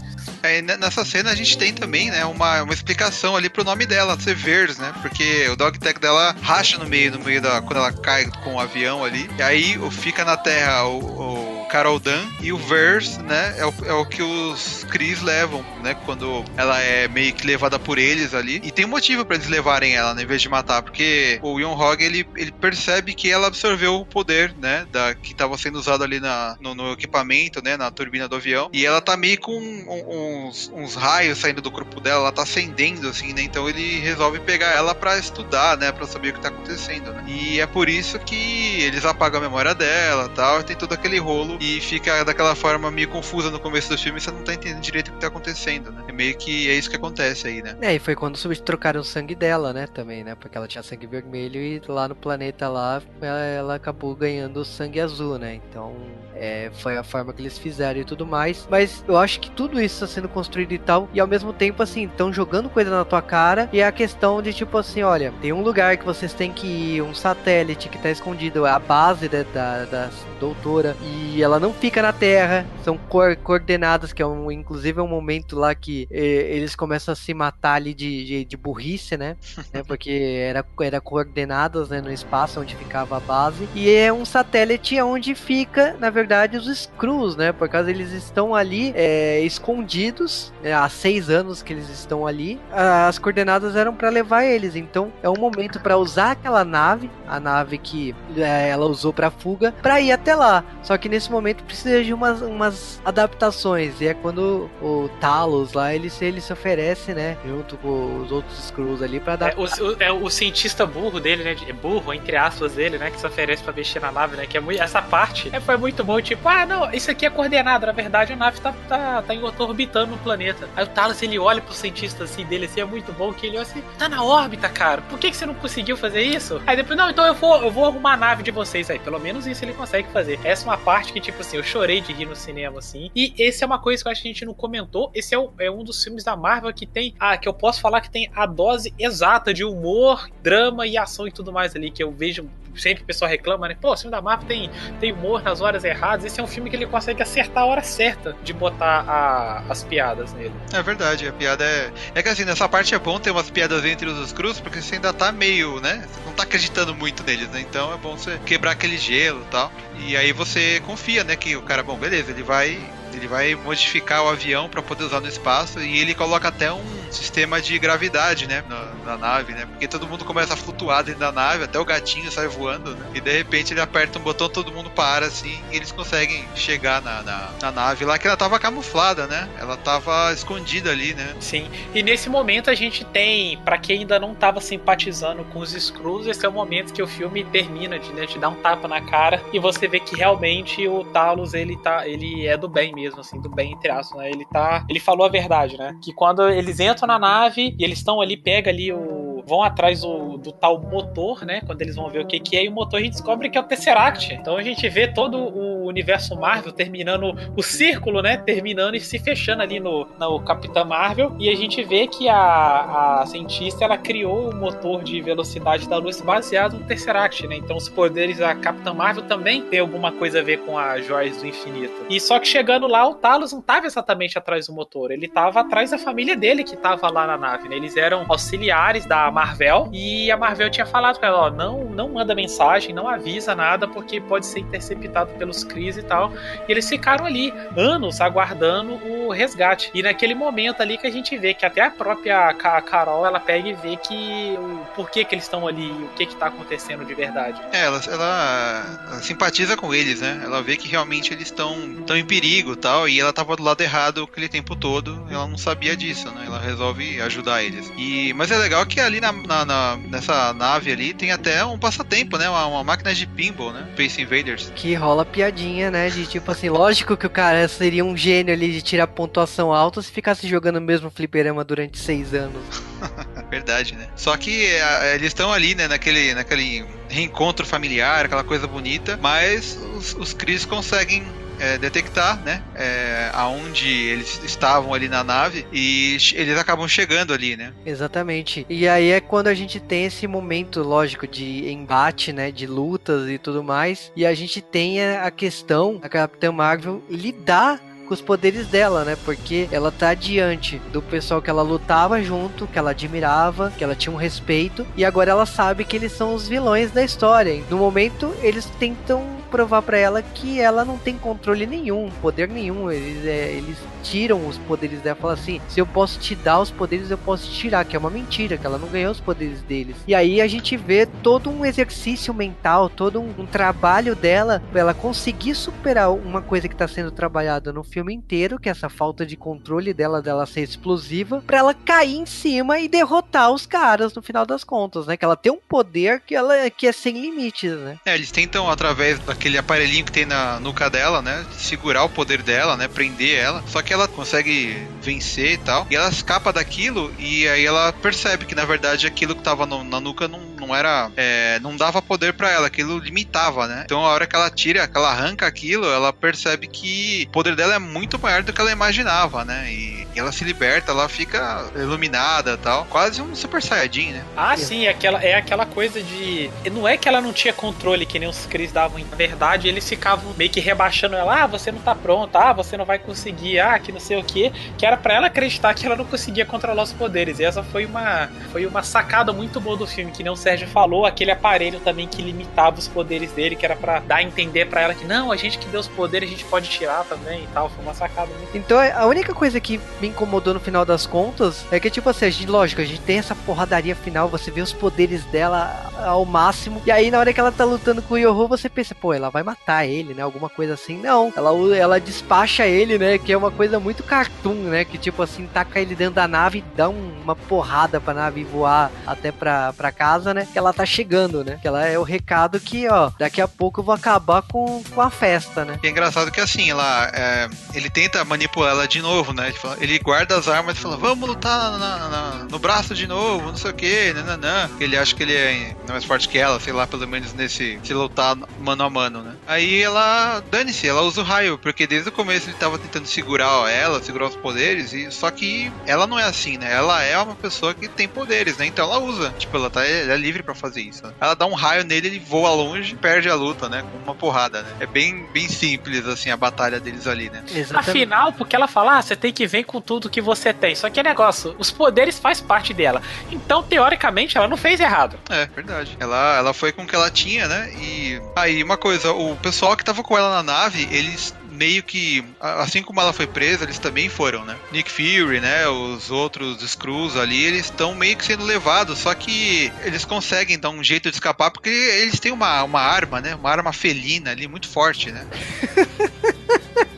É, 0.42 0.61
nessa 0.62 1.04
cena 1.04 1.30
a 1.30 1.34
gente 1.34 1.56
tem 1.56 1.72
também, 1.72 2.11
né, 2.11 2.24
uma, 2.24 2.62
uma 2.62 2.72
explicação 2.72 3.36
ali 3.36 3.48
pro 3.48 3.64
nome 3.64 3.86
dela, 3.86 4.18
Severs, 4.18 4.78
né? 4.78 4.92
Porque 5.00 5.48
o 5.48 5.56
dog 5.56 5.78
tag 5.78 5.98
dela 5.98 6.34
racha 6.51 6.76
no 6.78 6.86
meio, 6.86 7.12
no 7.12 7.20
meio 7.20 7.40
da. 7.40 7.62
quando 7.62 7.76
ela 7.76 7.92
cai 7.92 8.26
com 8.42 8.57
o 8.57 8.61
avião 8.61 9.05
ali. 9.05 9.30
E 9.38 9.42
aí 9.42 9.90
fica 9.92 10.24
na 10.24 10.36
terra 10.36 10.84
o, 10.84 10.98
o 10.98 11.66
Carol 11.70 12.01
Dan 12.01 12.20
e 12.40 12.53
o 12.53 12.59
Verse, 12.59 13.22
né? 13.22 13.55
É 13.57 13.64
o, 13.64 13.74
é 13.86 13.92
o 13.92 14.05
que 14.05 14.20
os 14.20 14.84
Cris 14.90 15.22
levam, 15.22 15.64
né? 15.82 15.94
Quando 16.05 16.44
ela 16.57 16.80
é 16.80 17.07
meio 17.07 17.32
que 17.32 17.46
levada 17.46 17.78
por 17.78 17.96
eles 17.96 18.34
ali. 18.34 18.61
E 18.64 18.72
tem 18.72 18.84
motivo 18.84 19.24
para 19.24 19.36
eles 19.36 19.48
levarem 19.48 19.94
ela, 19.94 20.12
né, 20.12 20.24
em 20.24 20.26
vez 20.26 20.42
de 20.42 20.48
matar, 20.48 20.82
porque 20.82 21.38
o 21.42 21.61
Yon 21.61 21.72
Hog 21.72 22.03
ele, 22.03 22.26
ele 22.36 22.51
percebe 22.51 23.14
que 23.14 23.30
ela 23.30 23.46
absorveu 23.46 23.94
o 23.94 24.05
poder, 24.05 24.53
né? 24.61 24.86
Da, 24.90 25.14
que 25.14 25.30
estava 25.32 25.57
sendo 25.57 25.78
usado 25.78 26.03
ali 26.03 26.18
na, 26.18 26.57
no, 26.61 26.74
no, 26.74 26.92
equipamento, 26.92 27.62
né? 27.62 27.76
Na 27.76 27.90
turbina 27.92 28.26
do 28.26 28.36
avião. 28.36 28.68
E 28.72 28.84
ela 28.84 29.01
tá 29.01 29.16
meio 29.16 29.38
com 29.38 29.53
um, 29.53 30.48
uns, 30.48 30.70
uns 30.74 30.96
raios 30.96 31.38
saindo 31.38 31.62
do 31.62 31.70
corpo 31.70 32.01
dela, 32.01 32.22
ela 32.22 32.32
tá 32.32 32.42
acendendo, 32.42 33.09
assim, 33.09 33.32
né? 33.32 33.42
Então 33.42 33.68
ele 33.68 34.01
resolve 34.01 34.40
pegar 34.40 34.72
ela 34.72 34.94
para 34.94 35.16
estudar, 35.16 35.76
né? 35.76 35.92
Pra 35.92 36.07
saber 36.07 36.39
que 36.41 36.43
tá 36.43 36.49
acontecendo, 36.49 37.12
né? 37.12 37.24
E 37.26 37.61
é 37.61 37.66
por 37.66 37.88
isso 37.88 38.18
que 38.18 38.82
eles 38.82 39.05
apagam 39.05 39.38
a 39.41 39.43
memória 39.43 39.74
dela 39.74 40.28
tal, 40.30 40.61
e 40.61 40.64
tem 40.64 40.76
todo 40.76 40.93
aquele 40.93 41.18
rolo 41.18 41.59
e 41.61 41.80
fica 41.80 42.24
daquela 42.24 42.55
forma 42.55 42.91
meio 42.91 43.09
confusa 43.09 43.51
no 43.51 43.61
começo 43.61 43.88
do 43.91 43.99
filme, 43.99 44.20
você 44.20 44.30
não 44.30 44.43
tá 44.43 44.55
entendendo 44.55 44.80
direito 44.80 45.09
o 45.09 45.12
que 45.12 45.20
tá 45.20 45.26
acontecendo, 45.26 45.93
né? 45.93 46.05
É 46.09 46.12
meio 46.12 46.36
que 46.36 46.68
é 46.68 46.74
isso 46.74 46.88
que 46.88 46.97
acontece 46.97 47.47
aí, 47.47 47.62
né? 47.62 47.76
É, 47.80 47.95
e 47.95 47.99
foi 47.99 48.14
quando 48.14 48.38
trocaram 48.61 49.01
o 49.01 49.05
sangue 49.05 49.34
dela, 49.34 49.72
né? 49.72 49.86
Também, 49.86 50.24
né? 50.24 50.34
Porque 50.34 50.57
ela 50.57 50.66
tinha 50.66 50.82
sangue 50.82 51.07
vermelho 51.07 51.61
e 51.61 51.82
lá 51.86 52.09
no 52.09 52.14
planeta 52.14 52.68
lá 52.68 53.03
ela, 53.20 53.41
ela 53.41 53.74
acabou 53.74 54.14
ganhando 54.14 54.64
sangue 54.64 55.01
azul, 55.01 55.38
né? 55.38 55.55
Então 55.55 55.95
é, 56.41 56.70
foi 56.72 56.97
a 56.97 57.03
forma 57.03 57.32
que 57.34 57.43
eles 57.43 57.59
fizeram 57.59 58.01
e 58.01 58.05
tudo 58.05 58.26
mais. 58.26 58.66
Mas 58.70 59.05
eu 59.07 59.16
acho 59.16 59.38
que 59.41 59.51
tudo 59.51 59.80
isso 59.80 60.03
está 60.03 60.07
sendo 60.07 60.28
construído 60.28 60.72
e 60.72 60.78
tal. 60.78 61.09
E 61.12 61.20
ao 61.20 61.26
mesmo 61.26 61.53
tempo, 61.53 61.82
assim, 61.82 62.07
estão 62.07 62.32
jogando 62.32 62.70
coisa 62.70 62.91
na 62.91 63.05
tua 63.05 63.20
cara. 63.20 63.68
E 63.72 63.80
é 63.80 63.86
a 63.86 63.93
questão 63.93 64.41
de 64.41 64.53
tipo 64.53 64.78
assim: 64.78 65.03
olha, 65.03 65.32
tem 65.43 65.53
um 65.53 65.62
lugar 65.62 65.97
que 65.99 66.05
vocês 66.30 66.34
têm 66.34 66.52
que 66.52 66.66
ir, 66.66 67.02
um 67.02 67.14
satélite 67.14 67.88
que 67.88 67.96
está 67.96 68.10
escondido, 68.10 68.66
a 68.66 68.78
base 68.78 69.28
da, 69.28 69.42
da, 69.42 69.84
da, 69.84 70.10
doutora. 70.38 70.96
E 71.02 71.42
ela 71.42 71.60
não 71.60 71.72
fica 71.72 72.00
na 72.00 72.12
Terra. 72.12 72.66
São 72.82 72.98
coordenadas, 73.42 74.12
que 74.12 74.22
é 74.22 74.26
um, 74.26 74.50
inclusive 74.50 75.00
é 75.00 75.02
um 75.02 75.08
momento 75.08 75.56
lá 75.56 75.74
que 75.74 76.06
eles 76.10 76.74
começam 76.74 77.12
a 77.12 77.16
se 77.16 77.34
matar 77.34 77.74
ali 77.74 77.92
de, 77.92 78.24
de, 78.24 78.44
de 78.44 78.56
burrice, 78.56 79.16
né? 79.16 79.36
né? 79.72 79.82
Porque 79.86 80.10
era, 80.10 80.64
era 80.80 81.00
coordenadas 81.00 81.90
né, 81.90 82.00
no 82.00 82.12
espaço 82.12 82.60
onde 82.60 82.74
ficava 82.76 83.16
a 83.16 83.20
base. 83.20 83.68
E 83.74 83.90
é 83.90 84.12
um 84.12 84.24
satélite 84.24 85.00
onde 85.00 85.34
fica, 85.34 85.96
na 85.98 86.10
verdade 86.10 86.20
verdade, 86.20 86.56
os 86.56 86.66
Skrulls, 86.66 87.36
né? 87.36 87.52
Por 87.52 87.68
causa 87.68 87.90
eles 87.90 88.12
estão 88.12 88.54
ali 88.54 88.92
é, 88.94 89.40
escondidos, 89.40 90.52
né? 90.62 90.72
há 90.72 90.88
seis 90.88 91.28
anos 91.28 91.62
que 91.62 91.72
eles 91.72 91.88
estão 91.88 92.26
ali. 92.26 92.60
As 92.70 93.18
coordenadas 93.18 93.74
eram 93.74 93.94
para 93.94 94.08
levar 94.10 94.44
eles, 94.44 94.76
então 94.76 95.12
é 95.22 95.28
um 95.28 95.36
momento 95.36 95.80
para 95.80 95.96
usar 95.96 96.19
aquela 96.22 96.64
nave, 96.64 97.10
a 97.26 97.40
nave 97.40 97.78
que 97.78 98.14
é, 98.36 98.68
ela 98.68 98.86
usou 98.86 99.12
para 99.12 99.30
fuga, 99.30 99.72
para 99.82 100.00
ir 100.00 100.12
até 100.12 100.34
lá. 100.34 100.64
Só 100.82 100.96
que 100.96 101.08
nesse 101.08 101.30
momento 101.30 101.64
precisa 101.64 102.02
de 102.02 102.12
umas, 102.12 102.40
umas 102.42 103.00
adaptações, 103.04 104.00
e 104.00 104.08
é 104.08 104.14
quando 104.14 104.70
o 104.82 105.08
Talos 105.20 105.72
lá 105.72 105.94
ele 105.94 106.10
ele 106.20 106.40
se 106.40 106.52
oferece, 106.52 107.14
né? 107.14 107.36
Junto 107.44 107.76
com 107.78 108.22
os 108.22 108.32
outros 108.32 108.58
Skrulls 108.64 109.02
ali 109.02 109.20
para 109.20 109.36
dar. 109.36 109.50
É, 109.50 109.54
o, 109.56 109.96
é 110.00 110.12
o 110.12 110.28
cientista 110.30 110.84
burro 110.84 111.20
dele, 111.20 111.44
né? 111.44 111.56
Burro, 111.80 112.12
entre 112.12 112.36
aspas, 112.36 112.74
dele, 112.74 112.98
né? 112.98 113.10
Que 113.10 113.18
se 113.18 113.26
oferece 113.26 113.62
para 113.62 113.72
mexer 113.72 114.00
na 114.00 114.10
nave, 114.10 114.36
né? 114.36 114.46
Que 114.46 114.56
é 114.56 114.60
muito, 114.60 114.82
essa 114.82 115.00
parte 115.00 115.50
é, 115.52 115.60
foi 115.60 115.76
muito 115.76 116.02
bom 116.04 116.20
tipo, 116.20 116.48
ah, 116.48 116.66
não, 116.66 116.90
isso 116.92 117.10
aqui 117.10 117.26
é 117.26 117.30
coordenado. 117.30 117.86
Na 117.86 117.92
verdade, 117.92 118.32
a 118.32 118.36
nave 118.36 118.60
tá, 118.60 118.74
tá, 118.88 119.22
tá, 119.22 119.34
orbitando 119.58 120.12
no 120.12 120.18
planeta. 120.18 120.68
Aí 120.76 120.84
o 120.84 120.88
Talos, 120.88 121.20
ele 121.22 121.38
olha 121.38 121.60
pro 121.60 121.74
cientista 121.74 122.24
assim 122.24 122.44
dele, 122.44 122.66
assim, 122.66 122.80
é 122.80 122.84
muito 122.84 123.12
bom, 123.12 123.32
que 123.32 123.46
ele 123.46 123.56
olha 123.56 123.62
assim, 123.62 123.82
tá 123.98 124.08
na 124.08 124.22
órbita, 124.22 124.68
cara. 124.68 125.02
Por 125.02 125.18
que, 125.18 125.30
que 125.30 125.36
você 125.36 125.46
não 125.46 125.54
conseguiu 125.54 125.96
fazer 126.01 126.22
isso? 126.22 126.61
Aí 126.66 126.76
depois, 126.76 126.98
não, 126.98 127.11
então 127.11 127.24
eu 127.24 127.34
vou, 127.34 127.62
eu 127.62 127.70
vou 127.70 127.84
arrumar 127.84 128.14
a 128.14 128.16
nave 128.16 128.42
de 128.42 128.51
vocês 128.51 128.90
aí. 128.90 128.98
Pelo 128.98 129.20
menos 129.20 129.46
isso 129.46 129.64
ele 129.64 129.74
consegue 129.74 130.09
fazer. 130.11 130.40
Essa 130.42 130.64
é 130.64 130.70
uma 130.70 130.78
parte 130.78 131.12
que, 131.12 131.20
tipo 131.20 131.40
assim, 131.40 131.57
eu 131.57 131.62
chorei 131.62 132.01
de 132.01 132.12
rir 132.12 132.26
no 132.26 132.34
cinema, 132.34 132.78
assim. 132.78 133.11
E 133.14 133.34
esse 133.38 133.62
é 133.62 133.66
uma 133.66 133.78
coisa 133.78 134.03
que 134.03 134.09
eu 134.09 134.12
acho 134.12 134.22
que 134.22 134.28
a 134.28 134.32
gente 134.32 134.44
não 134.44 134.55
comentou. 134.55 135.11
Esse 135.14 135.34
é, 135.34 135.38
o, 135.38 135.53
é 135.59 135.70
um 135.70 135.84
dos 135.84 136.03
filmes 136.03 136.24
da 136.24 136.36
Marvel 136.36 136.72
que 136.72 136.86
tem, 136.86 137.14
ah, 137.20 137.36
que 137.36 137.48
eu 137.48 137.55
posso 137.55 137.80
falar 137.80 138.01
que 138.01 138.11
tem 138.11 138.30
a 138.34 138.46
dose 138.46 138.92
exata 138.98 139.53
de 139.53 139.62
humor, 139.62 140.28
drama 140.42 140.86
e 140.86 140.96
ação 140.96 141.28
e 141.28 141.32
tudo 141.32 141.53
mais 141.53 141.76
ali, 141.76 141.90
que 141.90 142.03
eu 142.03 142.11
vejo 142.11 142.48
sempre 142.74 143.02
o 143.02 143.06
pessoal 143.06 143.30
reclama, 143.30 143.68
né? 143.68 143.76
Pô, 143.80 143.92
o 143.92 143.96
filme 143.96 144.10
da 144.10 144.20
Marvel 144.22 144.46
tem, 144.46 144.70
tem 144.98 145.12
humor 145.12 145.42
nas 145.42 145.60
horas 145.60 145.84
erradas. 145.84 146.24
Esse 146.24 146.40
é 146.40 146.42
um 146.42 146.46
filme 146.46 146.70
que 146.70 146.76
ele 146.76 146.86
consegue 146.86 147.22
acertar 147.22 147.64
a 147.64 147.66
hora 147.66 147.82
certa 147.82 148.36
de 148.42 148.52
botar 148.52 149.04
a, 149.06 149.64
as 149.68 149.82
piadas 149.84 150.32
nele. 150.32 150.52
É 150.72 150.82
verdade, 150.82 151.26
a 151.28 151.32
piada 151.32 151.64
é. 151.64 151.90
É 152.14 152.22
que 152.22 152.28
assim, 152.28 152.44
nessa 152.44 152.68
parte 152.68 152.94
é 152.94 152.98
bom 152.98 153.18
ter 153.18 153.30
umas 153.30 153.50
piadas 153.50 153.84
entre 153.84 154.08
os 154.08 154.32
cruz, 154.32 154.60
porque 154.60 154.80
você 154.80 154.96
ainda 154.96 155.12
tá 155.12 155.32
meio, 155.32 155.80
né? 155.80 156.06
Você 156.06 156.20
não 156.26 156.32
tá 156.32 156.42
acreditando 156.42 156.94
muito 156.94 157.22
neles, 157.24 157.48
né? 157.50 157.60
Então 157.60 157.92
é 157.92 157.96
bom 157.96 158.16
você 158.16 158.38
quebrar 158.44 158.72
aquele 158.72 158.98
gelo 158.98 159.42
e 159.42 159.50
tal. 159.50 159.72
E 160.06 160.16
aí 160.16 160.32
você 160.32 160.80
confia, 160.86 161.24
né? 161.24 161.36
Que 161.36 161.56
o 161.56 161.62
cara, 161.62 161.82
bom, 161.82 161.96
beleza, 161.96 162.30
ele 162.30 162.42
vai 162.42 162.78
ele 163.14 163.26
vai 163.26 163.54
modificar 163.54 164.24
o 164.24 164.28
avião 164.28 164.68
para 164.68 164.82
poder 164.82 165.04
usar 165.04 165.20
no 165.20 165.28
espaço 165.28 165.80
e 165.80 165.98
ele 165.98 166.14
coloca 166.14 166.48
até 166.48 166.72
um 166.72 167.00
sistema 167.11 167.61
de 167.61 167.78
gravidade, 167.78 168.46
né, 168.46 168.62
na, 168.68 168.84
na, 169.04 169.18
nave, 169.18 169.52
né? 169.52 169.66
Porque 169.66 169.88
todo 169.88 170.06
mundo 170.06 170.24
começa 170.24 170.54
a 170.54 170.56
flutuar 170.56 171.02
dentro 171.02 171.20
da 171.20 171.32
nave, 171.32 171.64
até 171.64 171.78
o 171.78 171.84
gatinho 171.84 172.30
sai 172.30 172.46
voando, 172.46 172.94
né? 172.94 173.06
E 173.14 173.20
de 173.20 173.32
repente 173.32 173.72
ele 173.72 173.80
aperta 173.80 174.18
um 174.18 174.22
botão, 174.22 174.48
todo 174.48 174.72
mundo 174.72 174.90
para 174.90 175.26
assim, 175.26 175.61
e 175.72 175.76
eles 175.76 175.92
conseguem 175.92 176.44
chegar 176.54 177.02
na, 177.02 177.22
na, 177.22 177.50
na 177.61 177.72
nave 177.72 178.04
lá 178.04 178.18
que 178.18 178.26
ela 178.26 178.36
tava 178.36 178.58
camuflada, 178.58 179.26
né? 179.26 179.48
Ela 179.58 179.76
tava 179.76 180.32
escondida 180.32 180.90
ali, 180.90 181.14
né? 181.14 181.34
Sim. 181.40 181.68
E 181.94 182.02
nesse 182.02 182.28
momento 182.28 182.70
a 182.70 182.74
gente 182.74 183.04
tem, 183.04 183.58
para 183.58 183.78
quem 183.78 184.00
ainda 184.00 184.18
não 184.18 184.34
tava 184.34 184.61
simpatizando 184.61 185.44
com 185.44 185.58
os 185.58 185.74
Skrulls, 185.74 186.28
esse 186.28 186.46
é 186.46 186.48
o 186.48 186.52
momento 186.52 186.92
que 186.92 187.02
o 187.02 187.06
filme 187.06 187.44
termina 187.44 187.98
de, 187.98 188.12
né, 188.12 188.26
de 188.26 188.38
dar 188.38 188.50
um 188.50 188.56
tapa 188.56 188.86
na 188.86 189.00
cara 189.00 189.42
e 189.52 189.58
você 189.58 189.88
vê 189.88 189.98
que 190.00 190.16
realmente 190.16 190.86
o 190.86 191.04
Talos 191.04 191.54
ele 191.54 191.76
tá, 191.76 192.06
ele 192.06 192.46
é 192.46 192.56
do 192.56 192.68
bem 192.68 192.92
mesmo, 193.01 193.20
assim, 193.20 193.40
do 193.40 193.48
bem 193.48 193.72
entre 193.72 193.90
aspas, 193.90 194.18
né? 194.18 194.30
Ele 194.30 194.44
tá. 194.44 194.84
Ele 194.88 195.01
falou 195.01 195.26
a 195.26 195.30
verdade, 195.30 195.76
né? 195.76 195.96
Que 196.03 196.12
quando 196.12 196.48
eles 196.48 196.80
entram 196.80 197.07
na 197.07 197.18
nave 197.18 197.74
e 197.78 197.84
eles 197.84 197.98
estão 197.98 198.20
ali, 198.20 198.36
pega 198.36 198.70
ali 198.70 198.92
o. 198.92 199.29
vão 199.47 199.62
atrás 199.62 200.03
do, 200.03 200.36
do 200.38 200.53
tal 200.53 200.80
motor, 200.80 201.45
né? 201.45 201.61
Quando 201.66 201.82
eles 201.82 201.97
vão 201.97 202.09
ver 202.09 202.20
o 202.20 202.26
que, 202.26 202.38
que 202.41 202.57
é, 202.57 202.64
e 202.64 202.68
o 202.68 202.72
motor 202.72 202.99
a 202.99 203.03
gente 203.03 203.12
descobre 203.12 203.49
que 203.49 203.59
é 203.59 203.61
o 203.61 203.64
Tesseract. 203.64 204.34
Então 204.34 204.57
a 204.57 204.62
gente 204.62 204.88
vê 204.88 205.09
todo 205.09 205.36
o 205.36 205.86
universo 205.86 206.36
Marvel 206.36 206.72
terminando 206.72 207.34
o 207.57 207.62
círculo, 207.62 208.22
né? 208.22 208.36
Terminando 208.36 208.95
e 208.95 209.01
se 209.01 209.18
fechando 209.18 209.62
ali 209.62 209.80
no, 209.80 210.07
no 210.18 210.84
Marvel. 210.84 211.34
E 211.38 211.49
a 211.49 211.57
gente 211.57 211.82
vê 211.84 212.07
que 212.07 212.28
a, 212.28 213.20
a 213.20 213.26
cientista 213.26 213.84
ela 213.84 213.99
criou 213.99 214.51
o 214.51 214.55
motor 214.55 215.03
de 215.03 215.20
velocidade 215.20 215.88
da 215.88 215.97
luz 215.99 216.20
baseado 216.20 216.78
no 216.78 216.86
Tesseract, 216.86 217.47
né? 217.47 217.57
Então 217.57 217.76
os 217.76 217.88
poderes 217.88 218.38
da 218.38 218.55
Capitã 218.55 218.93
Marvel 218.93 219.24
também 219.24 219.62
tem 219.62 219.80
alguma 219.80 220.12
coisa 220.12 220.41
a 220.41 220.43
ver 220.43 220.59
com 220.59 220.78
as 220.78 221.07
joias 221.07 221.38
do 221.38 221.47
infinito. 221.47 222.07
E 222.09 222.20
só 222.20 222.38
que 222.38 222.47
chegando 222.47 222.86
lá, 222.86 223.07
o 223.09 223.14
Talos 223.14 223.53
não 223.53 223.61
estava 223.61 223.86
exatamente 223.86 224.38
atrás 224.38 224.66
do 224.66 224.72
motor, 224.72 225.11
ele 225.11 225.26
estava 225.26 225.61
atrás 225.61 225.91
da 225.91 225.99
família 225.99 226.36
dele 226.36 226.64
que 226.64 226.74
estava 226.74 227.11
lá 227.11 227.26
na 227.26 227.36
nave, 227.36 227.68
né? 227.68 227.76
Eles 227.76 227.97
eram 227.97 228.24
auxiliares 228.28 229.07
da 229.07 229.29
Marvel 229.30 229.88
e 229.92 230.30
a 230.30 230.36
Marvel 230.36 230.70
tinha 230.70 230.86
falado 230.86 231.18
pra 231.18 231.28
ela, 231.28 231.38
ó, 231.46 231.50
não, 231.50 231.84
não 231.84 232.08
manda 232.10 232.34
mensagem, 232.34 232.94
não 232.94 233.08
avisa 233.08 233.54
nada 233.54 233.86
porque 233.88 234.20
pode 234.20 234.46
ser 234.46 234.60
interceptado 234.60 235.32
pelos 235.34 235.64
Cris 235.64 235.96
e 235.96 236.02
tal. 236.02 236.32
E 236.68 236.72
eles 236.72 236.88
ficaram 236.88 237.24
ali 237.26 237.52
anos 237.76 238.20
aguardando 238.20 238.94
o 239.06 239.30
resgate. 239.32 239.90
E 239.94 240.02
naquele 240.02 240.34
momento 240.34 240.80
ali 240.80 240.96
que 240.98 241.06
a 241.06 241.10
gente 241.10 241.36
vê 241.36 241.54
que 241.54 241.64
até 241.66 241.80
a 241.82 241.90
própria 241.90 242.52
Ca- 242.54 242.80
Carol, 242.82 243.24
ela 243.26 243.40
pega 243.40 243.68
e 243.68 243.72
vê 243.74 243.96
que 243.96 244.54
o 244.58 244.86
porquê 244.94 245.24
que 245.24 245.34
eles 245.34 245.44
estão 245.44 245.66
ali, 245.66 245.90
o 245.90 246.08
que 246.16 246.26
que 246.26 246.36
tá 246.36 246.46
acontecendo 246.46 247.04
de 247.04 247.14
verdade. 247.14 247.60
É, 247.72 247.84
ela, 247.84 248.00
ela- 248.08 249.00
ela 249.10 249.20
simpatiza 249.22 249.76
com 249.76 249.92
eles, 249.94 250.20
né? 250.20 250.40
Ela 250.44 250.62
vê 250.62 250.76
que 250.76 250.88
realmente 250.88 251.32
eles 251.32 251.44
estão 251.48 251.76
tão 252.06 252.16
em 252.16 252.24
perigo 252.24 252.76
tal, 252.76 253.08
e 253.08 253.20
ela 253.20 253.32
tava 253.32 253.56
do 253.56 253.62
lado 253.62 253.80
errado 253.80 254.28
aquele 254.30 254.48
tempo 254.48 254.74
todo, 254.76 255.26
ela 255.30 255.46
não 255.46 255.58
sabia 255.58 255.96
disso, 255.96 256.30
né? 256.32 256.44
Ela 256.46 256.58
resolve 256.58 257.20
ajudar 257.22 257.62
eles. 257.62 257.90
E, 257.96 258.32
mas 258.34 258.50
é 258.50 258.56
legal 258.56 258.84
que 258.86 259.00
ali 259.00 259.19
na, 259.20 259.32
na- 259.32 259.64
na- 259.64 259.96
nessa 260.08 260.52
nave 260.54 260.90
ali 260.92 261.12
tem 261.14 261.30
até 261.32 261.64
um 261.64 261.78
passatempo, 261.78 262.36
né? 262.38 262.48
Uma, 262.48 262.66
uma 262.66 262.84
máquina 262.84 263.14
de 263.14 263.26
pinball, 263.26 263.72
né? 263.72 263.86
Space 263.92 264.20
Invaders. 264.20 264.72
Que 264.74 264.94
rola 264.94 265.24
piadinha, 265.24 265.90
né? 265.90 266.08
De 266.10 266.26
tipo 266.26 266.50
assim, 266.50 266.68
lógico 266.68 267.16
que 267.16 267.26
o 267.26 267.30
cara 267.30 267.66
seria 267.68 268.04
um 268.04 268.16
gênio 268.16 268.52
ali 268.54 268.72
de 268.72 268.82
tirar 268.82 269.06
pontuação 269.06 269.72
alta 269.72 270.00
se 270.02 270.10
ficasse 270.10 270.46
jogando 270.48 270.76
o 270.76 270.80
mesmo 270.80 271.10
fliperama 271.10 271.62
durante 271.64 271.98
seis 271.98 272.32
anos. 272.34 272.62
Verdade, 273.50 273.94
né? 273.96 274.08
Só 274.16 274.36
que 274.36 274.66
é, 274.66 275.14
eles 275.14 275.28
estão 275.28 275.52
ali, 275.52 275.74
né, 275.74 275.88
naquele, 275.88 276.34
naquele 276.34 276.84
reencontro 277.08 277.66
familiar, 277.66 278.24
aquela 278.24 278.44
coisa 278.44 278.66
bonita, 278.66 279.18
mas 279.20 279.76
os, 279.96 280.14
os 280.14 280.32
Cris 280.32 280.64
conseguem 280.64 281.22
é, 281.61 281.78
detectar, 281.78 282.40
né, 282.42 282.62
é, 282.74 283.30
aonde 283.32 283.88
eles 283.88 284.40
estavam 284.44 284.92
ali 284.92 285.08
na 285.08 285.22
nave 285.22 285.66
e 285.72 286.16
eles 286.34 286.58
acabam 286.58 286.88
chegando 286.88 287.32
ali, 287.32 287.56
né? 287.56 287.72
Exatamente. 287.86 288.66
E 288.68 288.88
aí 288.88 289.11
é 289.11 289.20
quando 289.20 289.46
a 289.46 289.54
gente 289.54 289.78
tem 289.78 290.04
esse 290.04 290.26
momento, 290.26 290.82
lógico, 290.82 291.26
de 291.26 291.70
embate, 291.70 292.32
né? 292.32 292.50
De 292.50 292.66
lutas 292.66 293.28
e 293.28 293.38
tudo 293.38 293.62
mais. 293.62 294.11
E 294.16 294.26
a 294.26 294.34
gente 294.34 294.61
tem 294.61 295.02
a 295.02 295.30
a 295.30 295.30
questão, 295.30 295.98
a 296.02 296.08
Capitã 296.08 296.50
Marvel 296.50 297.02
lidar 297.08 297.80
com 298.08 298.14
os 298.14 298.20
poderes 298.20 298.66
dela, 298.66 299.04
né? 299.04 299.16
Porque 299.24 299.68
ela 299.70 299.92
tá 299.92 300.12
diante 300.14 300.78
do 300.92 301.00
pessoal 301.00 301.40
que 301.40 301.48
ela 301.48 301.62
lutava 301.62 302.20
junto, 302.20 302.66
que 302.66 302.76
ela 302.76 302.90
admirava, 302.90 303.72
que 303.78 303.84
ela 303.84 303.94
tinha 303.94 304.12
um 304.12 304.16
respeito, 304.16 304.84
e 304.96 305.04
agora 305.04 305.30
ela 305.30 305.46
sabe 305.46 305.84
que 305.84 305.94
eles 305.94 306.11
são 306.11 306.34
os 306.34 306.48
vilões 306.48 306.90
da 306.90 307.04
história. 307.04 307.62
No 307.70 307.78
momento, 307.78 308.34
eles 308.42 308.66
tentam 308.80 309.39
provar 309.51 309.82
pra 309.82 309.98
ela 309.98 310.22
que 310.22 310.61
ela 310.61 310.84
não 310.84 310.96
tem 310.96 311.18
controle 311.18 311.66
nenhum, 311.66 312.11
poder 312.22 312.48
nenhum. 312.48 312.90
Eles, 312.90 313.26
é, 313.26 313.53
eles 313.53 313.76
tiram 314.03 314.46
os 314.46 314.57
poderes 314.59 315.01
dela, 315.01 315.16
falam 315.16 315.34
assim: 315.34 315.61
se 315.68 315.80
eu 315.80 315.86
posso 315.86 316.18
te 316.18 316.34
dar 316.34 316.61
os 316.61 316.70
poderes, 316.70 317.11
eu 317.11 317.18
posso 317.18 317.51
te 317.51 317.59
tirar, 317.59 317.84
que 317.84 317.96
é 317.96 317.98
uma 317.98 318.11
mentira, 318.11 318.57
que 318.57 318.66
ela 318.66 318.78
não 318.78 318.88
ganhou 318.88 319.12
os 319.12 319.20
poderes 319.20 319.61
deles. 319.62 319.96
E 320.07 320.14
aí 320.14 320.40
a 320.40 320.46
gente 320.46 320.76
vê 320.76 321.07
todo 321.07 321.51
um 321.51 321.64
exercício 321.64 322.32
mental, 322.32 322.88
todo 322.88 323.20
um, 323.20 323.34
um 323.38 323.46
trabalho 323.46 324.14
dela 324.14 324.62
pra 324.70 324.80
ela 324.80 324.94
conseguir 324.94 325.55
superar 325.55 326.12
uma 326.12 326.40
coisa 326.40 326.68
que 326.68 326.76
tá 326.76 326.88
sendo 326.88 327.11
trabalhada 327.11 327.72
no 327.72 327.82
filme 327.82 328.14
inteiro, 328.14 328.59
que 328.59 328.68
é 328.68 328.72
essa 328.72 328.88
falta 328.88 329.26
de 329.26 329.36
controle 329.36 329.92
dela, 329.92 330.22
dela 330.22 330.46
ser 330.46 330.62
explosiva, 330.62 331.42
pra 331.46 331.59
ela 331.59 331.74
cair 331.74 332.16
em 332.16 332.26
cima 332.26 332.78
e 332.78 332.88
derrotar 332.88 333.51
os 333.51 333.66
caras 333.66 334.14
no 334.14 334.22
final 334.22 334.46
das 334.46 334.64
contas, 334.64 335.07
né? 335.07 335.16
Que 335.16 335.24
ela 335.24 335.36
tem 335.36 335.53
um 335.53 335.59
poder 335.68 336.20
que 336.20 336.34
ela 336.34 336.70
que 336.70 336.86
é 336.86 336.92
sem 336.92 337.20
limites, 337.20 337.72
né? 337.72 337.98
É, 338.05 338.14
eles 338.14 338.30
tentam, 338.30 338.70
através 338.70 339.18
daquele 339.41 339.57
aparelhinho 339.57 340.05
que 340.05 340.12
tem 340.12 340.26
na 340.26 340.61
nuca 340.61 340.91
dela, 340.91 341.22
né? 341.22 341.47
Segurar 341.57 342.05
o 342.05 342.11
poder 342.11 342.43
dela, 342.43 342.76
né? 342.76 342.86
Prender 342.86 343.38
ela. 343.38 343.64
Só 343.66 343.80
que 343.80 343.91
ela 343.93 344.07
consegue 344.07 344.86
vencer 345.01 345.53
e 345.53 345.57
tal. 345.57 345.86
E 345.91 345.97
ela 345.97 346.11
escapa 346.11 346.53
daquilo 346.53 347.12
e 347.18 347.49
aí 347.49 347.64
ela 347.64 347.91
percebe 347.91 348.45
que, 348.45 348.55
na 348.55 348.66
verdade, 348.66 349.07
aquilo 349.07 349.34
que 349.34 349.43
tava 349.43 349.64
no- 349.64 349.82
na 349.82 349.99
nuca 349.99 350.28
não, 350.28 350.41
não 350.61 350.76
era. 350.76 351.11
é, 351.16 351.59
não 351.62 351.74
dava 351.76 352.03
poder 352.03 352.34
pra 352.34 352.51
ela, 352.51 352.66
aquilo 352.66 352.99
limitava, 352.99 353.66
né? 353.66 353.82
Então 353.86 354.05
a 354.05 354.11
hora 354.11 354.26
que 354.26 354.36
ela 354.36 354.51
tira, 354.51 354.86
que 354.86 354.97
ela 354.97 355.11
arranca 355.11 355.47
aquilo, 355.47 355.86
ela 355.86 356.12
percebe 356.12 356.66
que 356.66 357.24
o 357.28 357.32
poder 357.32 357.57
dela 357.57 357.74
é 357.74 357.78
muito 357.78 358.18
maior 358.20 358.43
do 358.43 358.53
que 358.53 358.61
ela 358.61 358.70
imaginava, 358.70 359.45
né? 359.45 359.72
E, 359.72 359.99
e 360.14 360.18
ela 360.18 360.32
se 360.32 360.44
liberta, 360.44 360.92
ela 360.92 361.08
fica 361.08 361.70
iluminada 361.74 362.52
e 362.52 362.56
tal. 362.56 362.84
Quase 362.86 363.22
um 363.22 363.34
super 363.34 363.62
saiyajin, 363.62 364.12
né? 364.12 364.24
Ah, 364.36 364.56
sim, 364.56 364.86
é 364.86 364.90
aquela, 364.90 365.22
é 365.22 365.34
aquela 365.34 365.66
coisa 365.66 366.02
de. 366.02 366.50
Não 366.72 366.86
é 366.86 366.96
que 366.96 367.08
ela 367.08 367.20
não 367.20 367.32
tinha 367.32 367.52
controle, 367.52 368.04
que 368.04 368.18
nem 368.18 368.28
os 368.28 368.46
Cris 368.46 368.72
davam. 368.72 368.98
Na 369.11 369.16
verdade, 369.16 369.68
eles 369.68 369.88
ficavam 369.88 370.32
meio 370.36 370.50
que 370.50 370.61
rebaixando 370.61 371.16
ela. 371.16 371.44
Ah, 371.44 371.46
você 371.46 371.70
não 371.70 371.80
tá 371.80 371.94
pronta. 371.94 372.38
Ah, 372.38 372.52
você 372.52 372.76
não 372.76 372.84
vai 372.84 372.98
conseguir. 372.98 373.61
Ah, 373.61 373.78
que 373.78 373.92
não 373.92 374.00
sei 374.00 374.18
o 374.18 374.24
que. 374.24 374.50
Que 374.76 374.84
era 374.84 374.96
pra 374.96 375.14
ela 375.14 375.26
acreditar 375.28 375.74
que 375.74 375.86
ela 375.86 375.96
não 375.96 376.04
conseguia 376.04 376.44
controlar 376.44 376.82
os 376.82 376.92
poderes. 376.92 377.38
E 377.38 377.44
essa 377.44 377.62
foi 377.62 377.86
uma, 377.86 378.28
foi 378.50 378.66
uma 378.66 378.82
sacada 378.82 379.32
muito 379.32 379.61
boa 379.61 379.76
do 379.76 379.86
filme, 379.86 380.11
que 380.11 380.22
nem 380.22 380.32
o 380.32 380.36
Sérgio 380.36 380.68
falou. 380.68 381.06
Aquele 381.06 381.30
aparelho 381.30 381.80
também 381.80 382.08
que 382.08 382.22
limitava 382.22 382.78
os 382.78 382.88
poderes 382.88 383.32
dele, 383.32 383.56
que 383.56 383.64
era 383.64 383.76
pra 383.76 384.00
dar 384.00 384.16
a 384.16 384.22
entender 384.22 384.66
pra 384.66 384.80
ela 384.80 384.94
que 384.94 385.04
não, 385.04 385.30
a 385.30 385.36
gente 385.36 385.58
que 385.58 385.66
deu 385.66 385.80
os 385.80 385.88
poderes, 385.88 386.28
a 386.28 386.32
gente 386.32 386.44
pode 386.44 386.68
tirar 386.68 387.04
também 387.04 387.44
e 387.44 387.46
tal. 387.48 387.68
Foi 387.68 387.84
uma 387.84 387.94
sacada 387.94 388.30
muito. 388.36 388.56
Então 388.56 388.78
a 388.78 389.06
única 389.06 389.32
coisa 389.32 389.61
que 389.61 389.80
me 390.01 390.09
incomodou 390.09 390.55
no 390.55 390.61
final 390.61 390.84
das 390.84 391.07
contas 391.07 391.64
é 391.70 391.78
que, 391.78 391.90
tipo 391.90 392.09
assim, 392.09 392.26
a 392.26 392.30
gente, 392.30 392.46
lógico, 392.51 392.80
a 392.80 392.84
gente 392.84 393.01
tem 393.01 393.18
essa 393.18 393.34
porradaria 393.34 393.94
final, 393.94 394.28
você 394.28 394.51
vê 394.51 394.61
os 394.61 394.72
poderes 394.72 395.24
dela 395.26 395.90
ao 396.05 396.24
máximo, 396.24 396.80
e 396.86 396.90
aí 396.90 397.11
na 397.11 397.18
hora 397.18 397.32
que 397.32 397.40
ela 397.40 397.53
tá 397.53 397.64
lutando 397.64 398.01
com 398.03 398.14
o 398.14 398.18
Yoho, 398.18 398.48
você 398.48 398.68
pensa, 398.68 398.94
pô, 398.94 399.12
ela 399.12 399.28
vai 399.30 399.42
matar 399.42 399.86
ele, 399.86 400.14
né? 400.14 400.22
Alguma 400.22 400.48
coisa 400.48 400.74
assim. 400.74 400.96
Não, 400.98 401.32
ela, 401.36 401.51
ela 401.76 402.01
despacha 402.01 402.66
ele, 402.66 402.98
né? 402.98 403.18
Que 403.18 403.32
é 403.32 403.36
uma 403.36 403.51
coisa 403.51 403.78
muito 403.78 404.03
cartoon, 404.03 404.55
né? 404.55 404.84
Que 404.84 404.96
tipo 404.98 405.22
assim, 405.22 405.46
taca 405.46 405.80
ele 405.80 405.94
dentro 405.94 406.14
da 406.14 406.26
nave 406.28 406.59
e 406.59 406.64
dá 406.76 406.88
um- 406.88 407.11
uma 407.22 407.36
porrada 407.36 408.01
pra 408.01 408.14
nave 408.14 408.44
voar 408.44 408.90
até 409.07 409.30
pra, 409.30 409.72
pra 409.74 409.92
casa, 409.92 410.32
né? 410.32 410.46
Que 410.51 410.59
ela 410.59 410.72
tá 410.72 410.86
chegando, 410.86 411.44
né? 411.44 411.59
Que 411.61 411.68
ela 411.68 411.84
é 411.86 411.98
o 411.98 412.03
recado 412.03 412.59
que, 412.59 412.88
ó, 412.88 413.11
daqui 413.18 413.40
a 413.40 413.48
pouco 413.48 413.80
eu 413.80 413.84
vou 413.84 413.94
acabar 413.94 414.42
com, 414.42 414.82
com 414.94 415.01
a 415.01 415.11
festa, 415.11 415.64
né? 415.64 415.78
E 415.82 415.86
é 415.86 415.90
engraçado 415.90 416.30
que 416.30 416.40
assim, 416.40 416.70
ela, 416.70 417.11
é, 417.14 417.48
ele 417.74 417.90
tenta 417.90 418.24
manipular 418.24 418.70
ela 418.72 418.88
de 418.88 419.03
novo, 419.03 419.32
né? 419.32 419.53
Ele, 419.78 419.89
ele 419.91 419.99
guarda 419.99 420.36
as 420.36 420.49
armas 420.49 420.76
e 420.76 420.80
fala, 420.80 420.97
vamos 420.97 421.28
lutar 421.28 421.72
na- 421.72 421.78
na- 421.78 422.09
na- 422.09 422.47
no 422.51 422.59
braço 422.59 422.95
de 422.95 423.07
novo, 423.07 423.47
não 423.49 423.57
sei 423.57 423.70
o 423.70 423.74
que, 423.74 424.12
nananã. 424.12 424.70
Ele 424.80 424.97
acha 424.97 425.14
que 425.14 425.22
ele 425.22 425.34
é 425.34 425.74
mais 425.88 426.05
forte 426.05 426.28
que 426.28 426.38
ela, 426.38 426.59
sei 426.61 426.72
lá, 426.72 426.86
pelo 426.86 427.07
menos 427.07 427.32
nesse 427.32 427.78
se 427.82 427.95
lutar 427.95 428.36
mano 428.61 428.84
a 428.84 428.91
mano, 428.91 429.22
né? 429.22 429.34
Aí 429.47 429.82
ela, 429.82 430.43
dane-se, 430.51 430.86
ela 430.86 431.03
usa 431.03 431.20
o 431.20 431.24
raio, 431.24 431.59
porque 431.59 431.86
desde 431.86 432.09
o 432.09 432.12
começo 432.12 432.49
ele 432.49 432.57
tava 432.57 432.78
tentando 432.78 433.07
segurar 433.07 433.70
ela, 433.70 434.03
segurar 434.03 434.26
os 434.26 434.36
poderes, 434.36 434.93
e 434.93 435.11
só 435.11 435.30
que 435.30 435.70
ela 435.86 436.07
não 436.07 436.18
é 436.18 436.24
assim, 436.24 436.57
né? 436.59 436.72
Ela 436.72 437.03
é 437.03 437.18
uma 437.18 437.34
pessoa 437.34 437.74
que 437.74 437.88
tem 437.88 438.09
poderes, 438.09 438.57
né? 438.57 438.66
Então 438.66 438.84
ela 438.88 438.99
usa. 439.01 439.34
Tipo, 439.38 439.57
ela 439.57 439.70
tá 439.70 439.84
ela 439.86 440.12
é 440.12 440.16
livre 440.16 440.43
pra 440.43 440.55
fazer 440.55 440.82
isso. 440.82 441.05
né? 441.07 441.12
Ela 441.20 441.34
dá 441.34 441.47
um 441.47 441.55
raio 441.55 441.84
nele, 441.84 442.07
ele 442.09 442.18
voa 442.18 442.51
longe 442.51 442.93
e 442.93 442.97
perde 442.97 443.28
a 443.28 443.34
luta, 443.34 443.68
né? 443.68 443.82
Com 443.82 443.99
uma 443.99 444.14
porrada, 444.14 444.62
né? 444.62 444.68
É 444.80 444.86
bem, 444.86 445.26
bem 445.32 445.49
simples, 445.49 446.07
assim, 446.07 446.30
a 446.30 446.36
batalha 446.36 446.78
deles 446.80 447.07
ali, 447.07 447.30
né? 447.30 447.43
Exatamente. 447.53 447.91
Afinal, 447.91 448.32
porque 448.32 448.55
ela 448.55 448.68
fala, 448.68 448.99
ah, 448.99 449.03
você 449.03 449.16
tem 449.16 449.32
que 449.32 449.47
vir 449.47 449.64
com 449.64 449.79
tudo 449.80 450.10
que 450.10 450.20
você 450.20 450.52
tem. 450.52 450.74
Só 450.74 450.90
que 450.90 451.00
é 451.00 451.02
negócio, 451.02 451.54
os 451.58 451.70
poderes 451.70 452.18
faz 452.18 452.40
parte 452.40 452.72
dela. 452.72 453.02
Então, 453.30 453.62
teoricamente, 453.62 454.36
ela 454.36 454.48
não 454.48 454.56
fez 454.56 454.80
errado. 454.80 455.18
É, 455.28 455.46
verdade. 455.46 455.96
Ela, 456.00 456.38
ela 456.38 456.52
foi 456.52 456.72
com 456.72 456.82
o 456.82 456.86
que 456.86 456.94
ela 456.94 457.10
tinha, 457.10 457.48
né? 457.48 457.72
E 457.78 458.20
aí, 458.36 458.62
uma 458.62 458.76
coisa, 458.76 459.12
o 459.12 459.36
pessoal 459.36 459.76
que 459.76 459.84
tava 459.84 460.02
com 460.02 460.16
ela 460.16 460.30
na 460.30 460.42
nave, 460.42 460.88
eles 460.90 461.34
meio 461.60 461.82
que, 461.82 462.24
assim 462.40 462.82
como 462.82 463.02
ela 463.02 463.12
foi 463.12 463.26
presa, 463.26 463.64
eles 463.64 463.78
também 463.78 464.08
foram, 464.08 464.46
né? 464.46 464.56
Nick 464.72 464.90
Fury, 464.90 465.40
né? 465.40 465.68
Os 465.68 466.10
outros 466.10 466.58
Screws 466.62 467.16
ali, 467.16 467.44
eles 467.44 467.66
estão 467.66 467.94
meio 467.94 468.16
que 468.16 468.24
sendo 468.24 468.44
levados, 468.44 468.98
só 468.98 469.14
que 469.14 469.70
eles 469.84 470.06
conseguem 470.06 470.58
dar 470.58 470.70
um 470.70 470.82
jeito 470.82 471.10
de 471.10 471.16
escapar 471.16 471.50
porque 471.50 471.68
eles 471.68 472.18
têm 472.18 472.32
uma, 472.32 472.62
uma 472.62 472.80
arma, 472.80 473.20
né? 473.20 473.34
Uma 473.34 473.50
arma 473.50 473.74
felina 473.74 474.30
ali 474.30 474.48
muito 474.48 474.68
forte, 474.68 475.10
né? 475.12 475.26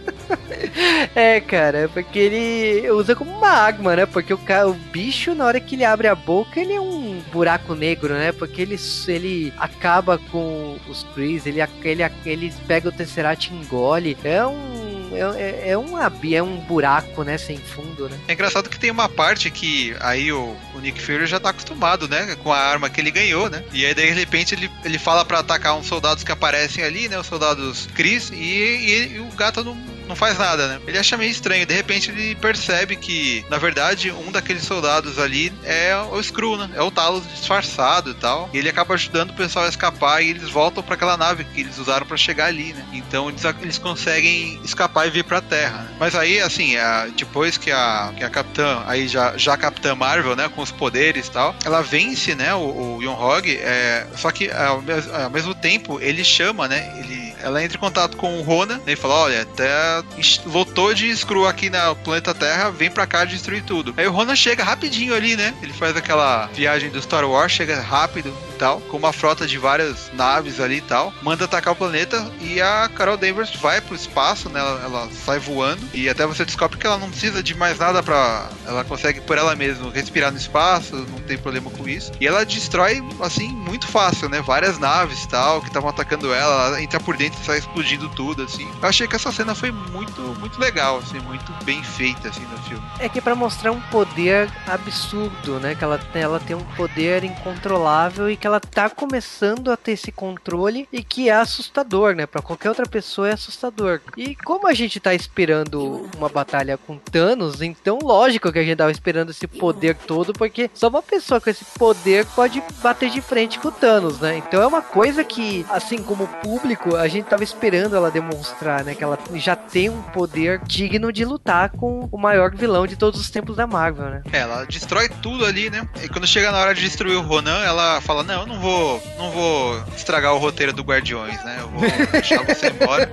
É, 1.14 1.40
cara, 1.40 1.78
é 1.80 1.88
porque 1.88 2.18
ele 2.18 2.90
usa 2.90 3.14
como 3.14 3.30
uma 3.30 3.50
arma, 3.50 3.94
né? 3.96 4.06
Porque 4.06 4.32
o, 4.32 4.38
o 4.68 4.74
bicho, 4.74 5.34
na 5.34 5.44
hora 5.44 5.60
que 5.60 5.74
ele 5.74 5.84
abre 5.84 6.08
a 6.08 6.14
boca, 6.14 6.60
ele 6.60 6.72
é 6.72 6.80
um 6.80 7.20
buraco 7.32 7.74
negro, 7.74 8.14
né? 8.14 8.32
Porque 8.32 8.62
ele, 8.62 8.76
ele 9.08 9.52
acaba 9.58 10.18
com 10.18 10.78
os 10.88 11.04
Chris, 11.14 11.46
ele, 11.46 11.60
ele, 11.84 12.02
ele 12.24 12.52
pega 12.66 12.88
o 12.88 12.92
Tesseract 12.92 13.52
e 13.52 13.56
engole. 13.56 14.16
É 14.24 14.44
um. 14.46 14.92
É, 15.14 15.70
é, 15.72 15.78
um, 15.78 15.94
abi- 15.94 16.34
é 16.34 16.42
um 16.42 16.56
buraco, 16.56 17.22
né? 17.22 17.36
Sem 17.36 17.58
fundo, 17.58 18.08
né? 18.08 18.18
É 18.28 18.32
engraçado 18.32 18.70
que 18.70 18.78
tem 18.78 18.90
uma 18.90 19.10
parte 19.10 19.50
que 19.50 19.94
aí 20.00 20.32
o, 20.32 20.56
o 20.74 20.80
Nick 20.80 20.98
Fury 21.02 21.26
já 21.26 21.38
tá 21.38 21.50
acostumado, 21.50 22.08
né? 22.08 22.34
Com 22.42 22.50
a 22.50 22.58
arma 22.58 22.88
que 22.88 22.98
ele 22.98 23.10
ganhou, 23.10 23.50
né? 23.50 23.62
E 23.74 23.84
aí, 23.84 23.94
de 23.94 24.08
repente, 24.10 24.54
ele, 24.54 24.70
ele 24.82 24.98
fala 24.98 25.22
pra 25.22 25.40
atacar 25.40 25.76
uns 25.76 25.86
soldados 25.86 26.24
que 26.24 26.32
aparecem 26.32 26.82
ali, 26.82 27.08
né? 27.10 27.18
Os 27.18 27.26
soldados 27.26 27.86
Chris, 27.94 28.30
e, 28.30 28.36
e 28.36 29.12
e 29.16 29.18
o 29.20 29.26
gato 29.36 29.62
não, 29.62 29.74
não 30.12 30.16
faz 30.16 30.38
nada, 30.38 30.68
né? 30.68 30.80
Ele 30.86 30.98
acha 30.98 31.16
meio 31.16 31.30
estranho. 31.30 31.64
De 31.64 31.74
repente 31.74 32.10
ele 32.10 32.34
percebe 32.34 32.96
que, 32.96 33.44
na 33.48 33.56
verdade, 33.56 34.12
um 34.12 34.30
daqueles 34.30 34.62
soldados 34.62 35.18
ali 35.18 35.52
é 35.64 35.96
o 35.96 36.22
Screw, 36.22 36.58
né? 36.58 36.70
É 36.74 36.82
o 36.82 36.90
Talos 36.90 37.26
disfarçado 37.28 38.10
e 38.10 38.14
tal. 38.14 38.50
E 38.52 38.58
ele 38.58 38.68
acaba 38.68 38.94
ajudando 38.94 39.30
o 39.30 39.34
pessoal 39.34 39.64
a 39.64 39.68
escapar 39.68 40.22
e 40.22 40.30
eles 40.30 40.50
voltam 40.50 40.82
para 40.82 40.94
aquela 40.94 41.16
nave 41.16 41.44
que 41.44 41.60
eles 41.60 41.78
usaram 41.78 42.06
para 42.06 42.16
chegar 42.16 42.46
ali, 42.46 42.74
né? 42.74 42.86
Então 42.92 43.30
eles, 43.30 43.42
eles 43.62 43.78
conseguem 43.78 44.60
escapar 44.62 45.06
e 45.06 45.10
vir 45.10 45.24
pra 45.24 45.40
Terra. 45.40 45.78
Né? 45.78 45.96
Mas 45.98 46.14
aí, 46.14 46.40
assim, 46.40 46.76
a, 46.76 47.06
depois 47.06 47.56
que 47.56 47.70
a, 47.70 48.12
que 48.16 48.22
a 48.22 48.28
Capitã, 48.28 48.82
aí 48.86 49.08
já, 49.08 49.36
já 49.38 49.54
a 49.54 49.58
Capitã 49.58 49.94
Marvel, 49.94 50.36
né, 50.36 50.48
com 50.50 50.60
os 50.60 50.70
poderes 50.70 51.26
e 51.26 51.30
tal, 51.30 51.54
ela 51.64 51.80
vence, 51.80 52.34
né, 52.34 52.54
o, 52.54 52.98
o 52.98 53.12
Hog, 53.12 53.50
é, 53.50 54.06
só 54.16 54.30
que 54.30 54.50
ao, 54.50 54.82
ao 55.22 55.30
mesmo 55.30 55.54
tempo 55.54 56.00
ele 56.00 56.24
chama, 56.24 56.68
né, 56.68 56.92
ele 56.98 57.32
ela 57.42 57.62
entra 57.62 57.76
em 57.76 57.80
contato 57.80 58.16
com 58.16 58.38
o 58.38 58.42
Rona 58.42 58.76
né, 58.86 58.92
e 58.92 58.96
fala: 58.96 59.14
Olha, 59.14 59.42
até 59.42 60.01
lotou 60.46 60.94
de 60.94 61.14
Screw 61.14 61.46
aqui 61.46 61.68
no 61.68 61.96
planeta 61.96 62.32
Terra, 62.32 62.70
vem 62.70 62.90
pra 62.90 63.06
cá 63.06 63.24
destruir 63.24 63.62
tudo. 63.64 63.92
Aí 63.96 64.06
o 64.06 64.12
Rona 64.12 64.36
chega 64.36 64.64
rapidinho 64.64 65.14
ali, 65.14 65.36
né? 65.36 65.54
Ele 65.62 65.72
faz 65.72 65.96
aquela 65.96 66.46
viagem 66.54 66.90
do 66.90 67.02
Star 67.02 67.24
Wars, 67.24 67.52
chega 67.52 67.80
rápido 67.80 68.34
e 68.50 68.58
tal, 68.58 68.80
com 68.82 68.96
uma 68.96 69.12
frota 69.12 69.46
de 69.46 69.58
várias 69.58 70.10
naves 70.14 70.60
ali 70.60 70.76
e 70.76 70.80
tal, 70.80 71.12
manda 71.22 71.44
atacar 71.44 71.72
o 71.72 71.76
planeta 71.76 72.24
e 72.40 72.60
a 72.60 72.88
Carol 72.94 73.16
Danvers 73.16 73.54
vai 73.56 73.80
pro 73.80 73.96
espaço, 73.96 74.48
né? 74.48 74.60
Ela, 74.60 74.80
ela 74.84 75.08
sai 75.24 75.38
voando 75.38 75.82
e 75.92 76.08
até 76.08 76.24
você 76.26 76.44
descobre 76.44 76.78
que 76.78 76.86
ela 76.86 76.98
não 76.98 77.10
precisa 77.10 77.42
de 77.42 77.54
mais 77.54 77.78
nada 77.78 78.02
pra. 78.02 78.48
Ela 78.66 78.84
consegue 78.84 79.20
por 79.20 79.36
ela 79.36 79.56
mesma 79.56 79.90
respirar 79.90 80.30
no 80.30 80.38
espaço, 80.38 80.94
não 80.94 81.18
tem 81.20 81.36
problema 81.36 81.70
com 81.70 81.88
isso. 81.88 82.12
E 82.20 82.26
ela 82.26 82.44
destrói, 82.44 83.02
assim, 83.20 83.48
muito 83.48 83.86
fácil, 83.88 84.28
né? 84.28 84.40
Várias 84.40 84.78
naves 84.78 85.24
e 85.24 85.28
tal, 85.28 85.60
que 85.60 85.68
estavam 85.68 85.90
atacando 85.90 86.32
ela, 86.32 86.66
ela 86.66 86.82
entra 86.82 87.00
por 87.00 87.16
dentro 87.16 87.32
repente 87.32 87.44
sai 87.44 87.58
explodindo 87.58 88.08
tudo, 88.10 88.42
assim. 88.42 88.68
Eu 88.80 88.88
achei 88.88 89.08
que 89.08 89.16
essa 89.16 89.32
cena 89.32 89.54
foi 89.54 89.72
muito, 89.90 90.20
muito 90.38 90.58
legal, 90.60 90.98
assim, 90.98 91.18
muito 91.20 91.52
bem 91.64 91.82
feita, 91.82 92.28
assim, 92.28 92.44
no 92.46 92.58
filme. 92.58 92.82
É 92.98 93.08
que 93.08 93.18
é 93.18 93.22
pra 93.22 93.34
mostrar 93.34 93.72
um 93.72 93.80
poder 93.82 94.50
absurdo, 94.66 95.58
né? 95.60 95.74
Que 95.74 95.84
ela, 95.84 96.00
ela 96.14 96.40
tem 96.40 96.56
um 96.56 96.64
poder 96.76 97.24
incontrolável 97.24 98.30
e 98.30 98.36
que 98.36 98.46
ela 98.46 98.60
tá 98.60 98.88
começando 98.88 99.70
a 99.70 99.76
ter 99.76 99.92
esse 99.92 100.12
controle 100.12 100.88
e 100.92 101.02
que 101.02 101.28
é 101.28 101.34
assustador, 101.34 102.14
né? 102.14 102.26
Pra 102.26 102.42
qualquer 102.42 102.68
outra 102.68 102.86
pessoa 102.86 103.28
é 103.28 103.32
assustador. 103.32 104.00
E 104.16 104.34
como 104.36 104.66
a 104.66 104.74
gente 104.74 105.00
tá 105.00 105.14
esperando 105.14 106.08
uma 106.16 106.28
batalha 106.28 106.76
com 106.76 106.96
Thanos, 106.98 107.62
então 107.62 107.98
lógico 108.02 108.52
que 108.52 108.58
a 108.58 108.64
gente 108.64 108.76
tava 108.76 108.90
esperando 108.90 109.30
esse 109.30 109.46
poder 109.46 109.96
todo, 109.96 110.32
porque 110.32 110.70
só 110.74 110.88
uma 110.88 111.02
pessoa 111.02 111.40
com 111.40 111.50
esse 111.50 111.64
poder 111.78 112.26
pode 112.26 112.62
bater 112.82 113.10
de 113.10 113.20
frente 113.20 113.58
com 113.58 113.68
o 113.68 113.72
Thanos, 113.72 114.20
né? 114.20 114.36
Então 114.36 114.62
é 114.62 114.66
uma 114.66 114.82
coisa 114.82 115.24
que, 115.24 115.64
assim 115.70 115.98
como 116.02 116.26
público, 116.42 116.96
a 116.96 117.08
gente 117.08 117.26
tava 117.26 117.44
esperando 117.44 117.96
ela 117.96 118.10
demonstrar, 118.10 118.84
né? 118.84 118.94
Que 118.94 119.04
ela 119.04 119.18
já 119.34 119.56
tem 119.72 119.88
um 119.88 120.02
poder 120.02 120.60
digno 120.66 121.10
de 121.10 121.24
lutar 121.24 121.70
com 121.70 122.06
o 122.12 122.18
maior 122.18 122.54
vilão 122.54 122.86
de 122.86 122.94
todos 122.94 123.18
os 123.18 123.30
tempos 123.30 123.56
da 123.56 123.66
Marvel, 123.66 124.10
né? 124.10 124.22
É, 124.30 124.40
ela 124.40 124.64
destrói 124.66 125.08
tudo 125.08 125.46
ali, 125.46 125.70
né? 125.70 125.88
E 126.02 126.08
quando 126.08 126.26
chega 126.26 126.52
na 126.52 126.58
hora 126.58 126.74
de 126.74 126.82
destruir 126.82 127.16
o 127.16 127.22
Ronan, 127.22 127.64
ela 127.64 128.00
fala: 128.02 128.22
Não, 128.22 128.42
eu 128.42 128.46
não 128.46 128.60
vou, 128.60 129.02
não 129.16 129.30
vou 129.30 129.82
estragar 129.96 130.34
o 130.34 130.38
roteiro 130.38 130.74
do 130.74 130.82
Guardiões, 130.82 131.42
né? 131.42 131.56
Eu 131.60 131.68
vou 131.68 131.80
deixar 132.12 132.44
você 132.44 132.68
embora. 132.68 133.10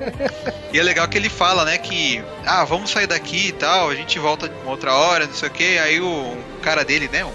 E 0.73 0.77
é 0.77 0.83
legal 0.83 1.07
que 1.07 1.17
ele 1.17 1.29
fala, 1.29 1.63
né? 1.63 1.77
Que, 1.77 2.21
ah, 2.45 2.65
vamos 2.65 2.89
sair 2.89 3.07
daqui 3.07 3.47
e 3.47 3.53
tal, 3.53 3.89
a 3.89 3.95
gente 3.95 4.19
volta 4.19 4.51
uma 4.63 4.71
outra 4.71 4.93
hora, 4.93 5.25
não 5.25 5.33
sei 5.33 5.47
o 5.47 5.51
que. 5.51 5.77
Aí 5.79 6.01
o 6.01 6.37
cara 6.61 6.83
dele, 6.83 7.07
né? 7.07 7.25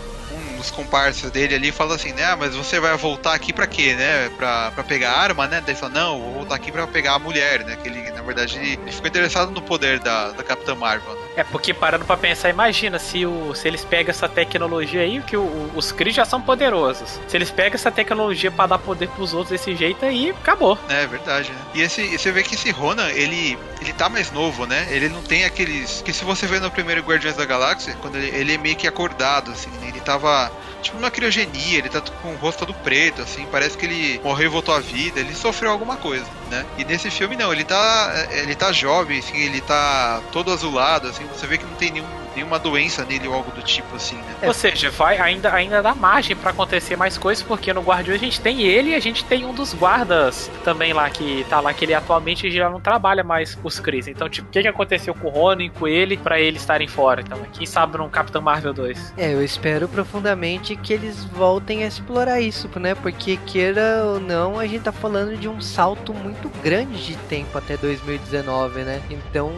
Os 0.65 0.71
comparsas 0.71 1.31
dele 1.31 1.55
ali 1.55 1.71
fala 1.71 1.95
assim, 1.95 2.13
né? 2.13 2.35
Mas 2.37 2.55
você 2.55 2.81
vai 2.81 2.97
voltar 2.97 3.35
aqui 3.35 3.53
pra 3.53 3.67
quê, 3.67 3.95
né? 3.95 4.31
Pra, 4.31 4.71
pra 4.73 4.85
pegar 4.85 5.13
arma, 5.13 5.47
né? 5.47 5.63
Daí 5.65 5.75
fala, 5.75 5.93
não, 5.93 6.21
vou 6.21 6.33
voltar 6.35 6.55
aqui 6.57 6.73
pra 6.73 6.87
pegar 6.87 7.15
a 7.15 7.19
mulher, 7.19 7.65
né? 7.65 7.77
Que 7.77 7.89
ele, 7.89 8.11
na 8.13 8.23
verdade, 8.23 8.57
ele, 8.59 8.73
ele 8.73 8.93
ficou 8.93 9.09
interessado 9.09 9.51
no 9.53 9.63
poder 9.63 10.01
da, 10.01 10.33
da 10.33 10.43
Capitã 10.43 10.75
Marvel, 10.75 11.15
né? 11.15 11.24
É, 11.37 11.43
porque 11.43 11.75
parando 11.75 12.05
pra 12.05 12.17
pensar, 12.17 12.49
imagina 12.49 12.99
se, 12.99 13.27
o, 13.27 13.55
se 13.55 13.67
eles 13.67 13.85
pegam 13.85 14.11
essa 14.11 14.29
tecnologia 14.29 15.01
aí, 15.01 15.21
que 15.21 15.37
o, 15.37 15.71
os 15.75 15.91
Kree 15.91 16.13
já 16.13 16.25
são 16.25 16.41
poderosos. 16.41 17.21
Se 17.27 17.37
eles 17.37 17.51
pegam 17.51 17.75
essa 17.75 17.91
tecnologia 17.91 18.51
para 18.51 18.69
dar 18.69 18.79
poder 18.79 19.09
pros 19.09 19.35
outros 19.35 19.51
desse 19.51 19.75
jeito 19.75 20.05
aí, 20.05 20.31
acabou. 20.31 20.79
É 20.89 21.07
verdade, 21.07 21.51
né? 21.51 21.59
E 21.75 21.83
esse, 21.83 22.17
você 22.17 22.31
vê 22.31 22.43
que 22.43 22.55
esse 22.55 22.71
Ronan, 22.71 23.09
ele, 23.11 23.59
ele 23.81 23.93
tá 23.93 24.09
mais 24.09 24.31
novo, 24.31 24.67
né? 24.67 24.87
Ele 24.91 25.09
não 25.09 25.23
tem 25.23 25.45
aqueles. 25.45 26.03
Que 26.03 26.13
se 26.13 26.25
você 26.25 26.47
vê 26.47 26.61
no 26.61 26.71
primeiro 26.71 27.03
Guardiões 27.03 27.37
da 27.37 27.45
Galáxia, 27.45 27.97
quando 28.01 28.17
ele, 28.17 28.29
ele 28.37 28.55
é 28.55 28.59
meio 28.59 28.77
que 28.77 28.87
acordado, 28.87 29.51
assim, 29.51 29.71
né? 29.81 29.89
Ele 29.89 30.01
tava 30.01 30.51
tipo 30.85 30.97
numa 30.97 31.11
criogenia, 31.11 31.79
ele 31.79 31.89
tá 31.89 32.01
com 32.23 32.35
o 32.35 32.37
rosto 32.37 32.67
todo 32.67 32.75
preto, 32.75 33.23
assim, 33.23 33.47
parece 33.51 33.77
que 33.77 33.87
ele 33.87 34.21
morreu 34.23 34.47
e 34.47 34.53
voltou 34.53 34.75
à 34.75 34.81
vida, 34.81 35.19
ele 35.19 35.35
sofreu 35.35 35.71
alguma 35.71 35.97
coisa, 35.97 36.27
né? 36.51 36.65
E 36.79 36.85
nesse 36.85 37.11
filme 37.11 37.37
não, 37.37 37.53
ele 37.53 37.65
tá 37.65 38.27
ele 38.31 38.55
tá 38.55 38.71
jovem, 38.71 39.19
assim, 39.19 39.37
ele 39.37 39.61
tá 39.61 40.23
todo 40.31 40.53
azulado, 40.53 41.09
assim, 41.09 41.25
você 41.27 41.47
vê 41.47 41.59
que 41.59 41.65
não 41.65 41.75
tem 41.75 41.91
nenhum 41.91 42.24
nenhuma 42.35 42.59
doença 42.59 43.05
nele 43.05 43.29
ou 43.29 43.35
algo 43.35 43.51
do 43.53 43.63
tipo 43.63 43.97
assim, 43.97 44.17
né? 44.17 44.35
Ou 44.43 44.55
seja, 44.55 44.91
vai 44.91 45.19
ainda, 45.19 45.53
ainda 45.53 45.83
dá 45.83 45.95
margem 45.95 46.37
para 46.37 46.51
acontecer 46.51 46.97
mais 46.97 47.17
coisas, 47.19 47.43
porque 47.43 47.73
no 47.73 47.81
Guardiões 47.81 48.21
a 48.21 48.25
gente 48.25 48.41
tem 48.41 48.63
ele 48.63 48.91
e 48.91 48.95
a 48.95 49.01
gente 49.01 49.25
tem 49.25 49.45
um 49.45 49.55
dos 49.55 49.75
guardas 49.75 50.51
também 50.65 50.93
lá 50.93 51.09
que 51.11 51.45
tá 51.49 51.61
lá, 51.61 51.73
que 51.73 51.85
ele 51.85 51.95
atualmente 51.95 52.51
já 52.51 52.69
não 52.69 52.81
trabalha 52.81 53.23
mais 53.23 53.55
com 53.55 53.69
os 53.69 53.79
Cris. 53.79 54.09
Então, 54.09 54.29
tipo, 54.29 54.49
o 54.49 54.51
que, 54.51 54.63
que 54.63 54.69
aconteceu 54.69 55.15
com 55.15 55.29
o 55.29 55.31
Ronin, 55.31 55.71
com 55.71 55.87
ele, 55.87 56.17
para 56.17 56.41
eles 56.41 56.63
estarem 56.63 56.89
fora? 56.89 57.21
Então, 57.21 57.39
quem 57.53 57.67
sabe 57.67 57.99
no 57.99 58.09
Capitão 58.09 58.43
Marvel 58.43 58.73
2? 58.73 59.15
É, 59.17 59.33
eu 59.33 59.43
espero 59.43 59.89
profundamente 59.89 60.77
que 60.77 60.93
eles 60.93 61.25
voltem 61.25 61.85
a 61.85 61.87
explorar 61.87 62.41
isso, 62.41 62.69
né? 62.79 62.95
Porque 62.95 63.37
queira 63.37 64.05
ou 64.05 64.21
não, 64.21 64.59
a 64.59 64.67
gente 64.67 64.83
tá 64.83 64.93
falando 64.93 65.37
de 65.37 65.49
um 65.49 65.61
salto 65.61 66.13
muito 66.13 66.51
grande 66.63 67.05
de 67.05 67.17
tempo 67.17 67.57
até 67.57 67.77
2019, 67.77 68.83
né? 68.83 69.03
Então, 69.11 69.53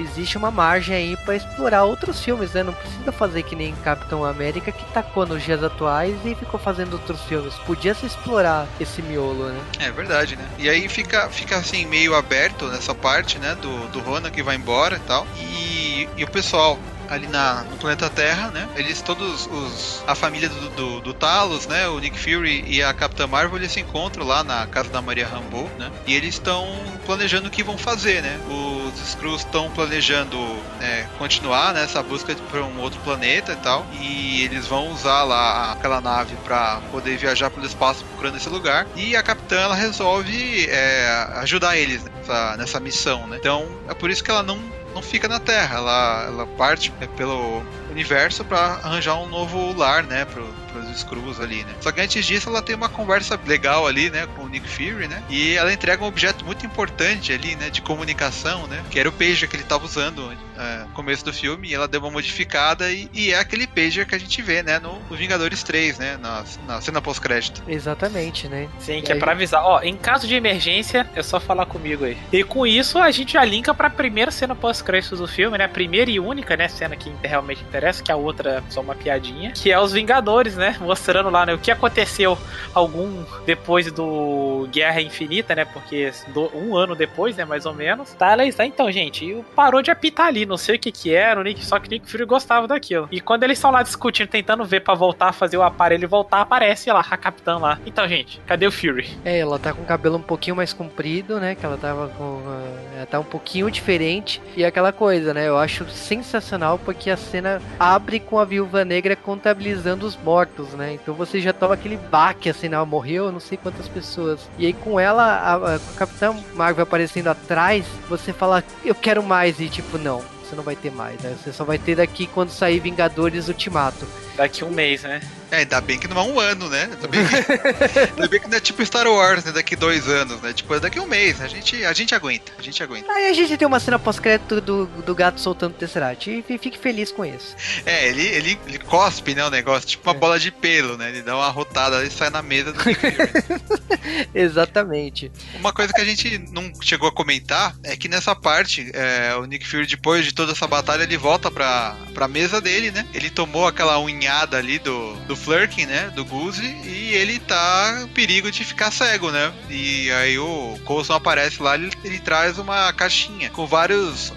existe 0.00 0.36
uma 0.36 0.50
margem 0.50 0.94
aí 0.94 1.16
para 1.16 1.36
explorar 1.36 1.84
outros 1.84 2.22
filmes, 2.22 2.52
né? 2.52 2.62
Não 2.62 2.72
precisa 2.72 3.12
fazer 3.12 3.42
que 3.42 3.56
nem 3.56 3.74
Capitão 3.76 4.24
América 4.24 4.72
que 4.72 4.84
tacou 4.92 5.26
nos 5.26 5.42
dias 5.42 5.62
atuais 5.62 6.16
e 6.24 6.34
ficou 6.34 6.58
fazendo 6.58 6.94
outros 6.94 7.22
filmes. 7.22 7.54
Podia 7.66 7.94
se 7.94 8.06
explorar 8.06 8.66
esse 8.80 9.02
miolo, 9.02 9.48
né? 9.48 9.60
É 9.80 9.90
verdade, 9.90 10.36
né? 10.36 10.46
E 10.58 10.68
aí 10.68 10.88
fica, 10.88 11.28
fica 11.28 11.56
assim 11.56 11.86
meio 11.86 12.14
aberto 12.14 12.66
nessa 12.68 12.94
parte, 12.94 13.38
né? 13.38 13.56
Do, 13.60 13.88
do 13.88 14.00
Rona 14.00 14.30
que 14.30 14.42
vai 14.42 14.56
embora 14.56 14.96
e 14.96 15.00
tal. 15.00 15.26
E, 15.36 16.08
e 16.16 16.24
o 16.24 16.30
pessoal 16.30 16.78
ali 17.08 17.26
na, 17.26 17.64
no 17.64 17.76
planeta 17.76 18.08
Terra, 18.10 18.50
né? 18.50 18.68
Eles 18.76 19.00
todos 19.02 19.46
os 19.46 20.04
a 20.06 20.14
família 20.14 20.48
do, 20.48 20.68
do, 20.70 21.00
do, 21.00 21.14
Talos, 21.14 21.66
né? 21.66 21.88
O 21.88 21.98
Nick 21.98 22.18
Fury 22.18 22.64
e 22.66 22.82
a 22.82 22.92
Capitã 22.92 23.26
Marvel 23.26 23.58
eles 23.58 23.72
se 23.72 23.80
encontram 23.80 24.26
lá 24.26 24.44
na 24.44 24.66
casa 24.66 24.90
da 24.90 25.00
Maria 25.00 25.26
Rambeau, 25.26 25.70
né? 25.78 25.90
E 26.06 26.14
eles 26.14 26.34
estão 26.34 26.66
planejando 27.04 27.48
o 27.48 27.50
que 27.50 27.62
vão 27.62 27.78
fazer, 27.78 28.22
né? 28.22 28.38
Os 28.48 29.00
Skrulls 29.08 29.44
estão 29.44 29.70
planejando 29.70 30.36
é, 30.80 31.06
continuar 31.18 31.72
nessa 31.72 32.02
né, 32.02 32.08
busca 32.08 32.34
para 32.50 32.62
um 32.62 32.80
outro 32.80 33.00
planeta 33.00 33.52
e 33.52 33.56
tal, 33.56 33.86
e 34.00 34.42
eles 34.42 34.66
vão 34.66 34.90
usar 34.92 35.22
lá 35.22 35.72
aquela 35.72 36.00
nave 36.00 36.34
para 36.44 36.80
poder 36.90 37.16
viajar 37.16 37.50
pelo 37.50 37.66
espaço 37.66 38.04
procurando 38.04 38.36
esse 38.36 38.48
lugar. 38.48 38.86
E 38.96 39.16
a 39.16 39.22
Capitã 39.22 39.56
ela 39.56 39.74
resolve 39.74 40.66
é, 40.68 41.26
ajudar 41.36 41.76
eles 41.76 42.02
nessa, 42.04 42.56
nessa 42.56 42.80
missão, 42.80 43.26
né? 43.26 43.36
Então 43.38 43.66
é 43.88 43.94
por 43.94 44.10
isso 44.10 44.22
que 44.22 44.30
ela 44.30 44.42
não 44.42 44.75
não 44.96 45.02
fica 45.02 45.28
na 45.28 45.38
Terra, 45.38 45.76
ela, 45.76 46.24
ela 46.26 46.46
parte 46.46 46.90
pelo 47.18 47.62
universo 47.90 48.42
para 48.42 48.80
arranjar 48.82 49.16
um 49.16 49.28
novo 49.28 49.74
lar, 49.74 50.02
né, 50.02 50.24
pro, 50.24 50.46
pros 50.72 50.88
Skrulls 50.96 51.38
ali, 51.38 51.64
né. 51.64 51.74
Só 51.82 51.92
que 51.92 52.00
antes 52.00 52.24
disso 52.24 52.48
ela 52.48 52.62
tem 52.62 52.74
uma 52.74 52.88
conversa 52.88 53.38
legal 53.46 53.86
ali, 53.86 54.08
né, 54.08 54.26
com 54.34 54.44
o 54.44 54.48
Nick 54.48 54.66
Fury, 54.66 55.06
né, 55.06 55.22
e 55.28 55.54
ela 55.54 55.70
entrega 55.70 56.02
um 56.02 56.06
objeto 56.06 56.46
muito 56.46 56.64
importante 56.64 57.30
ali, 57.30 57.54
né, 57.56 57.68
de 57.68 57.82
comunicação, 57.82 58.66
né, 58.66 58.82
que 58.90 58.98
era 58.98 59.08
o 59.08 59.12
pager 59.12 59.46
que 59.50 59.56
ele 59.56 59.64
estava 59.64 59.84
usando 59.84 60.32
é, 60.58 60.84
no 60.84 60.88
começo 60.88 61.24
do 61.24 61.32
filme, 61.32 61.68
e 61.68 61.74
ela 61.74 61.86
deu 61.86 62.00
uma 62.00 62.10
modificada 62.10 62.90
e, 62.90 63.08
e, 63.12 63.32
é 63.32 63.38
aquele 63.38 63.66
pager 63.66 64.06
que 64.06 64.14
a 64.14 64.18
gente 64.18 64.40
vê, 64.42 64.62
né, 64.62 64.78
no, 64.78 64.98
Vingadores 65.14 65.62
3, 65.62 65.98
né, 65.98 66.16
na, 66.16 66.44
na 66.66 66.80
cena 66.80 67.00
pós-crédito. 67.00 67.62
Exatamente, 67.66 68.48
né. 68.48 68.68
Sim, 68.78 69.02
que 69.02 69.12
é 69.12 69.14
pra 69.14 69.32
avisar, 69.32 69.62
ó, 69.64 69.80
em 69.82 69.96
caso 69.96 70.26
de 70.26 70.34
emergência, 70.34 71.08
é 71.14 71.22
só 71.22 71.38
falar 71.38 71.66
comigo 71.66 72.04
aí. 72.04 72.16
E 72.32 72.42
com 72.42 72.66
isso 72.66 72.98
a 72.98 73.10
gente 73.10 73.34
já 73.34 73.44
linka 73.44 73.74
pra 73.74 73.90
primeira 73.90 74.30
cena 74.30 74.54
pós-crédito 74.54 75.16
do 75.16 75.26
filme, 75.26 75.58
né, 75.58 75.64
a 75.64 75.68
primeira 75.68 76.10
e 76.10 76.18
única, 76.18 76.56
né, 76.56 76.68
cena 76.68 76.96
que 76.96 77.12
realmente 77.22 77.62
interessa, 77.62 78.02
que 78.02 78.12
a 78.12 78.16
outra 78.16 78.62
é 78.66 78.70
só 78.70 78.80
uma 78.80 78.94
piadinha, 78.94 79.52
que 79.52 79.70
é 79.70 79.78
os 79.78 79.92
Vingadores, 79.92 80.56
né, 80.56 80.76
mostrando 80.80 81.30
lá, 81.30 81.44
né, 81.44 81.54
o 81.54 81.58
que 81.58 81.70
aconteceu 81.70 82.38
algum 82.74 83.24
depois 83.44 83.90
do 83.90 84.68
Guerra 84.70 85.00
Infinita, 85.00 85.54
né, 85.54 85.64
porque 85.64 86.12
do, 86.28 86.50
um 86.56 86.76
ano 86.76 86.94
depois, 86.94 87.36
né, 87.36 87.44
mais 87.44 87.66
ou 87.66 87.74
menos, 87.74 88.12
tá, 88.14 88.32
ela 88.32 88.44
está, 88.44 88.64
então, 88.64 88.90
gente, 88.90 89.44
parou 89.54 89.82
de 89.82 89.90
apitar 89.90 90.26
ali, 90.26 90.45
não 90.46 90.56
sei 90.56 90.76
o 90.76 90.78
que 90.78 90.90
que 90.90 91.14
era, 91.14 91.40
o 91.40 91.42
Nick, 91.42 91.64
só 91.64 91.78
que 91.78 91.88
o 91.88 91.90
Nick 91.90 92.10
Fury 92.10 92.24
gostava 92.24 92.66
daquilo. 92.66 93.08
E 93.10 93.20
quando 93.20 93.42
eles 93.42 93.58
estão 93.58 93.70
lá 93.70 93.82
discutindo, 93.82 94.28
tentando 94.28 94.64
ver 94.64 94.80
para 94.80 94.94
voltar 94.94 95.32
fazer 95.32 95.56
o 95.56 95.62
aparelho 95.62 96.08
voltar, 96.08 96.40
aparece 96.40 96.90
lá 96.90 97.04
a 97.08 97.16
Capitã 97.16 97.58
lá. 97.58 97.78
Então, 97.84 98.08
gente, 98.08 98.40
cadê 98.46 98.66
o 98.66 98.72
Fury? 98.72 99.16
É, 99.24 99.38
ela 99.38 99.58
tá 99.58 99.72
com 99.72 99.82
o 99.82 99.86
cabelo 99.86 100.16
um 100.16 100.22
pouquinho 100.22 100.56
mais 100.56 100.72
comprido, 100.72 101.38
né, 101.38 101.54
que 101.54 101.64
ela 101.64 101.76
tava 101.76 102.08
com... 102.08 102.24
Uh, 102.24 102.96
ela 102.96 103.06
tá 103.06 103.20
um 103.20 103.24
pouquinho 103.24 103.70
diferente, 103.70 104.40
e 104.56 104.64
aquela 104.64 104.92
coisa, 104.92 105.34
né, 105.34 105.48
eu 105.48 105.58
acho 105.58 105.88
sensacional 105.90 106.78
porque 106.78 107.10
a 107.10 107.16
cena 107.16 107.60
abre 107.78 108.18
com 108.20 108.38
a 108.38 108.44
Viúva 108.44 108.84
Negra 108.84 109.14
contabilizando 109.14 110.06
os 110.06 110.16
mortos, 110.16 110.72
né? 110.74 110.94
Então 110.94 111.14
você 111.14 111.40
já 111.40 111.52
toma 111.52 111.74
aquele 111.74 111.96
baque 111.96 112.48
assim, 112.48 112.68
não, 112.68 112.86
morreu 112.86 113.30
não 113.32 113.40
sei 113.40 113.58
quantas 113.58 113.88
pessoas. 113.88 114.48
E 114.58 114.66
aí 114.66 114.72
com 114.72 114.98
ela, 114.98 115.22
a, 115.22 115.54
a, 115.54 115.74
a 115.76 115.78
Capitã 115.96 116.34
Marvel 116.54 116.82
aparecendo 116.82 117.28
atrás, 117.28 117.86
você 118.08 118.32
fala, 118.32 118.62
eu 118.84 118.94
quero 118.94 119.22
mais, 119.22 119.60
e 119.60 119.68
tipo, 119.68 119.98
não, 119.98 120.22
você 120.46 120.56
não 120.56 120.62
vai 120.62 120.76
ter 120.76 120.90
mais, 120.90 121.20
né? 121.20 121.36
Você 121.42 121.52
só 121.52 121.64
vai 121.64 121.78
ter 121.78 121.96
daqui 121.96 122.26
quando 122.26 122.50
sair 122.50 122.78
Vingadores 122.80 123.48
Ultimato. 123.48 124.06
Daqui 124.36 124.64
um 124.64 124.70
mês, 124.70 125.02
né? 125.02 125.20
É, 125.50 125.58
ainda 125.58 125.80
bem 125.80 125.98
que 125.98 126.08
não 126.08 126.18
é 126.18 126.22
um 126.24 126.40
ano, 126.40 126.68
né? 126.68 126.88
Ainda 126.92 127.08
bem 127.08 127.20
que, 127.26 127.36
ainda 128.16 128.28
bem 128.28 128.40
que 128.40 128.48
não 128.48 128.56
é 128.56 128.60
tipo 128.60 128.84
Star 128.84 129.06
Wars, 129.06 129.44
né? 129.44 129.52
Daqui 129.52 129.76
dois 129.76 130.08
anos, 130.08 130.40
né? 130.42 130.52
Tipo, 130.52 130.74
é 130.74 130.80
daqui 130.80 130.98
um 130.98 131.06
mês. 131.06 131.40
A 131.40 131.46
gente, 131.46 131.84
a 131.84 131.92
gente 131.92 132.14
aguenta, 132.14 132.52
a 132.58 132.62
gente 132.62 132.82
aguenta. 132.82 133.10
Aí 133.12 133.28
a 133.28 133.32
gente 133.32 133.56
tem 133.56 133.66
uma 133.66 133.78
cena 133.80 133.98
pós-crédito 133.98 134.60
do, 134.60 134.86
do 134.86 135.14
gato 135.14 135.40
soltando 135.40 135.72
o 135.72 135.74
Tesseract 135.76 136.44
e 136.48 136.58
fique 136.58 136.78
feliz 136.78 137.12
com 137.12 137.24
isso. 137.24 137.54
É, 137.84 138.08
ele, 138.08 138.22
ele, 138.26 138.58
ele 138.66 138.78
cospe, 138.78 139.34
né, 139.34 139.44
o 139.44 139.50
negócio, 139.50 139.88
tipo 139.88 140.08
uma 140.10 140.16
É. 140.16 140.18
bola 140.18 140.38
de 140.38 140.50
pelo, 140.50 140.96
né? 140.96 141.08
Ele 141.10 141.22
dá 141.22 141.36
uma 141.36 141.48
rotada 141.48 142.04
e 142.04 142.10
sai 142.10 142.30
na 142.30 142.42
mesa 142.42 142.72
do. 142.72 142.80
Exatamente. 144.34 145.30
Uma 145.60 145.72
coisa 145.72 145.92
que 145.92 146.00
a 146.00 146.04
gente 146.04 146.38
não 146.52 146.72
chegou 146.80 147.08
a 147.08 147.12
comentar 147.12 147.74
é 147.82 147.96
que 147.96 148.08
nessa 148.08 148.34
parte, 148.34 148.90
é, 148.94 149.34
o 149.36 149.44
Nick 149.44 149.66
Fury, 149.66 149.86
depois 149.86 150.24
de 150.24 150.32
toda 150.34 150.52
essa 150.52 150.66
batalha, 150.66 151.02
ele 151.02 151.16
volta 151.16 151.50
pra, 151.50 151.96
pra 152.14 152.28
mesa 152.28 152.60
dele, 152.60 152.90
né? 152.90 153.06
Ele 153.14 153.30
tomou 153.30 153.66
aquela 153.66 153.98
unhada 153.98 154.56
ali 154.56 154.78
do, 154.78 155.14
do 155.26 155.35
Flurkin, 155.36 155.86
né? 155.86 156.10
Do 156.14 156.24
Goose, 156.24 156.64
e 156.84 157.14
ele 157.14 157.38
tá 157.38 158.00
em 158.02 158.08
perigo 158.08 158.50
de 158.50 158.64
ficar 158.64 158.90
cego, 158.90 159.30
né? 159.30 159.52
E 159.70 160.10
aí 160.12 160.38
o 160.38 160.78
Coulson 160.84 161.14
aparece 161.14 161.62
lá, 161.62 161.74
ele, 161.74 161.90
ele 162.02 162.18
traz 162.18 162.58
uma 162.58 162.92
caixinha 162.92 163.50
com 163.50 163.66
vários 163.66 164.32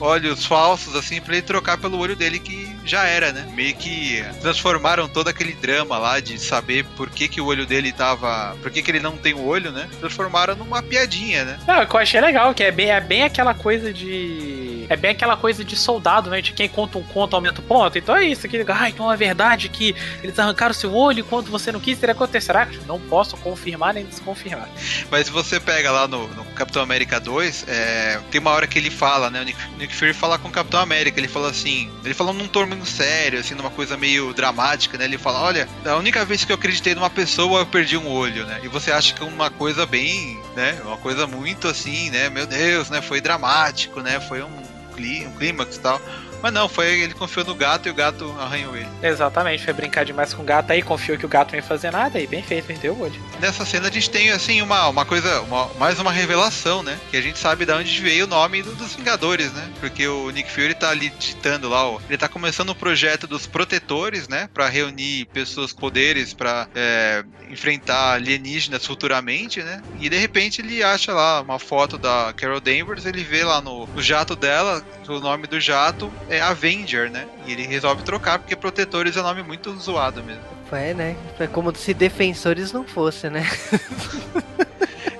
olhos 0.00 0.44
falsos, 0.44 0.94
assim, 0.96 1.20
pra 1.20 1.34
ele 1.34 1.42
trocar 1.42 1.78
pelo 1.78 1.98
olho 1.98 2.16
dele 2.16 2.38
que 2.38 2.74
já 2.84 3.04
era, 3.06 3.32
né? 3.32 3.46
Meio 3.54 3.74
que 3.74 4.24
transformaram 4.40 5.08
todo 5.08 5.28
aquele 5.28 5.52
drama 5.52 5.98
lá 5.98 6.20
de 6.20 6.38
saber 6.38 6.84
por 6.96 7.10
que, 7.10 7.28
que 7.28 7.40
o 7.40 7.46
olho 7.46 7.66
dele 7.66 7.92
tava. 7.92 8.56
Por 8.62 8.70
que, 8.70 8.82
que 8.82 8.90
ele 8.90 9.00
não 9.00 9.16
tem 9.16 9.34
o 9.34 9.44
olho, 9.44 9.72
né? 9.72 9.88
Transformaram 10.00 10.54
numa 10.54 10.82
piadinha, 10.82 11.44
né? 11.44 11.58
Não, 11.66 11.82
eu 11.82 11.98
achei 11.98 12.20
legal, 12.20 12.54
que 12.54 12.62
é 12.62 12.70
bem, 12.70 12.90
é 12.90 13.00
bem 13.00 13.22
aquela 13.22 13.54
coisa 13.54 13.92
de. 13.92 14.73
É 14.88 14.96
bem 14.96 15.12
aquela 15.12 15.36
coisa 15.36 15.64
de 15.64 15.76
soldado, 15.76 16.30
né? 16.30 16.40
De 16.40 16.52
quem 16.52 16.68
conta 16.68 16.98
um 16.98 17.02
conto 17.02 17.34
aumenta 17.34 17.60
o 17.60 17.64
ponto. 17.64 17.98
Então 17.98 18.16
é 18.16 18.24
isso, 18.24 18.46
aquele. 18.46 18.64
Ah, 18.68 18.88
então 18.88 19.12
é 19.12 19.16
verdade 19.16 19.68
que 19.68 19.94
eles 20.22 20.38
arrancaram 20.38 20.74
seu 20.74 20.94
olho 20.94 21.20
enquanto 21.20 21.50
você 21.50 21.70
não 21.70 21.80
quis, 21.80 21.98
teria 21.98 22.14
acontecerá? 22.14 22.68
Não 22.86 22.98
posso 22.98 23.36
confirmar 23.36 23.94
nem 23.94 24.04
desconfirmar. 24.04 24.68
Mas 25.10 25.26
se 25.26 25.32
você 25.32 25.60
pega 25.60 25.90
lá 25.90 26.08
no, 26.08 26.26
no 26.28 26.44
Capitão 26.46 26.82
América 26.82 27.20
2, 27.20 27.66
é, 27.68 28.20
tem 28.30 28.40
uma 28.40 28.50
hora 28.50 28.66
que 28.66 28.78
ele 28.78 28.90
fala, 28.90 29.30
né? 29.30 29.40
O 29.40 29.44
Nick, 29.44 29.58
Nick 29.78 29.94
Fury 29.94 30.14
fala 30.14 30.38
com 30.38 30.48
o 30.48 30.50
Capitão 30.50 30.80
América, 30.80 31.20
ele 31.20 31.28
fala 31.28 31.50
assim, 31.50 31.90
ele 32.04 32.14
fala 32.14 32.32
num 32.32 32.48
tom 32.48 32.64
sério, 32.84 33.40
assim, 33.40 33.54
numa 33.54 33.70
coisa 33.70 33.96
meio 33.96 34.32
dramática, 34.32 34.96
né? 34.96 35.04
Ele 35.04 35.18
fala, 35.18 35.40
olha, 35.40 35.68
a 35.84 35.96
única 35.96 36.24
vez 36.24 36.44
que 36.44 36.52
eu 36.52 36.56
acreditei 36.56 36.94
numa 36.94 37.10
pessoa, 37.10 37.60
eu 37.60 37.66
perdi 37.66 37.96
um 37.96 38.08
olho, 38.08 38.46
né? 38.46 38.60
E 38.62 38.68
você 38.68 38.90
acha 38.90 39.12
que 39.12 39.22
é 39.22 39.26
uma 39.26 39.50
coisa 39.50 39.84
bem, 39.84 40.40
né? 40.56 40.80
Uma 40.84 40.96
coisa 40.96 41.26
muito 41.26 41.68
assim, 41.68 42.10
né? 42.10 42.30
Meu 42.30 42.46
Deus, 42.46 42.90
né? 42.90 43.02
Foi 43.02 43.20
dramático, 43.20 44.00
né? 44.00 44.20
Foi 44.20 44.42
um, 44.42 44.62
clí- 44.94 45.26
um 45.26 45.32
clímax 45.32 45.76
e 45.76 45.80
tal. 45.80 46.00
Mas 46.44 46.52
não, 46.52 46.68
foi 46.68 47.00
ele 47.00 47.14
confiou 47.14 47.46
no 47.46 47.54
gato 47.54 47.88
e 47.88 47.90
o 47.90 47.94
gato 47.94 48.30
arranhou 48.38 48.76
ele. 48.76 48.86
Exatamente, 49.02 49.64
foi 49.64 49.72
brincar 49.72 50.04
demais 50.04 50.34
com 50.34 50.42
o 50.42 50.44
gato 50.44 50.70
aí, 50.72 50.82
confiou 50.82 51.16
que 51.16 51.24
o 51.24 51.28
gato 51.28 51.52
não 51.52 51.56
ia 51.56 51.62
fazer 51.62 51.90
nada 51.90 52.20
e 52.20 52.26
bem 52.26 52.42
feito, 52.42 52.66
perdeu 52.66 52.92
o 52.92 53.00
olho. 53.00 53.18
Nessa 53.40 53.64
cena 53.64 53.88
a 53.88 53.90
gente 53.90 54.10
tem 54.10 54.30
assim 54.30 54.60
uma, 54.60 54.88
uma 54.88 55.06
coisa, 55.06 55.40
uma- 55.40 55.72
mais 55.78 55.98
uma 55.98 56.12
revelação, 56.12 56.82
né? 56.82 56.98
Que 57.10 57.16
a 57.16 57.22
gente 57.22 57.38
sabe 57.38 57.64
de 57.64 57.72
onde 57.72 57.98
veio 58.02 58.26
o 58.26 58.28
nome 58.28 58.62
do- 58.62 58.74
dos 58.74 58.94
Vingadores, 58.94 59.50
né? 59.54 59.66
Porque 59.80 60.06
o 60.06 60.28
Nick 60.28 60.50
Fury 60.50 60.74
tá 60.74 60.90
ali 60.90 61.08
digitando 61.18 61.66
lá, 61.70 61.88
ó, 61.88 61.98
ele 62.10 62.18
tá 62.18 62.28
começando 62.28 62.68
o 62.68 62.74
projeto 62.74 63.26
dos 63.26 63.46
protetores, 63.46 64.28
né? 64.28 64.46
Pra 64.52 64.68
reunir 64.68 65.24
pessoas 65.32 65.72
com 65.72 65.80
poderes 65.80 66.34
pra 66.34 66.68
é, 66.74 67.24
enfrentar 67.48 68.12
alienígenas 68.12 68.84
futuramente, 68.84 69.62
né? 69.62 69.80
E 69.98 70.10
de 70.10 70.18
repente 70.18 70.60
ele 70.60 70.82
acha 70.82 71.10
lá 71.14 71.40
uma 71.40 71.58
foto 71.58 71.96
da 71.96 72.34
Carol 72.36 72.60
Danvers, 72.60 73.06
ele 73.06 73.24
vê 73.24 73.44
lá 73.44 73.62
no, 73.62 73.86
no 73.86 74.02
jato 74.02 74.36
dela, 74.36 74.82
que 75.02 75.10
o 75.10 75.20
nome 75.20 75.46
do 75.46 75.58
jato 75.58 76.12
é 76.28 76.33
Avenger, 76.40 77.10
né? 77.10 77.26
E 77.46 77.52
ele 77.52 77.66
resolve 77.66 78.02
trocar 78.02 78.38
porque 78.38 78.56
protetores 78.56 79.16
é 79.16 79.20
um 79.20 79.24
nome 79.24 79.42
muito 79.42 79.74
zoado 79.78 80.22
mesmo. 80.22 80.42
Foi, 80.68 80.94
né? 80.94 81.16
Foi 81.36 81.46
como 81.46 81.74
se 81.76 81.92
defensores 81.92 82.72
não 82.72 82.84
fosse, 82.84 83.28
né? 83.28 83.48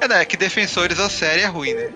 É, 0.05 0.09
né? 0.09 0.24
Que 0.24 0.36
defensores 0.36 1.01
a 1.01 1.09
série 1.09 1.41
é 1.41 1.47
ruim, 1.47 1.73
né? 1.73 1.91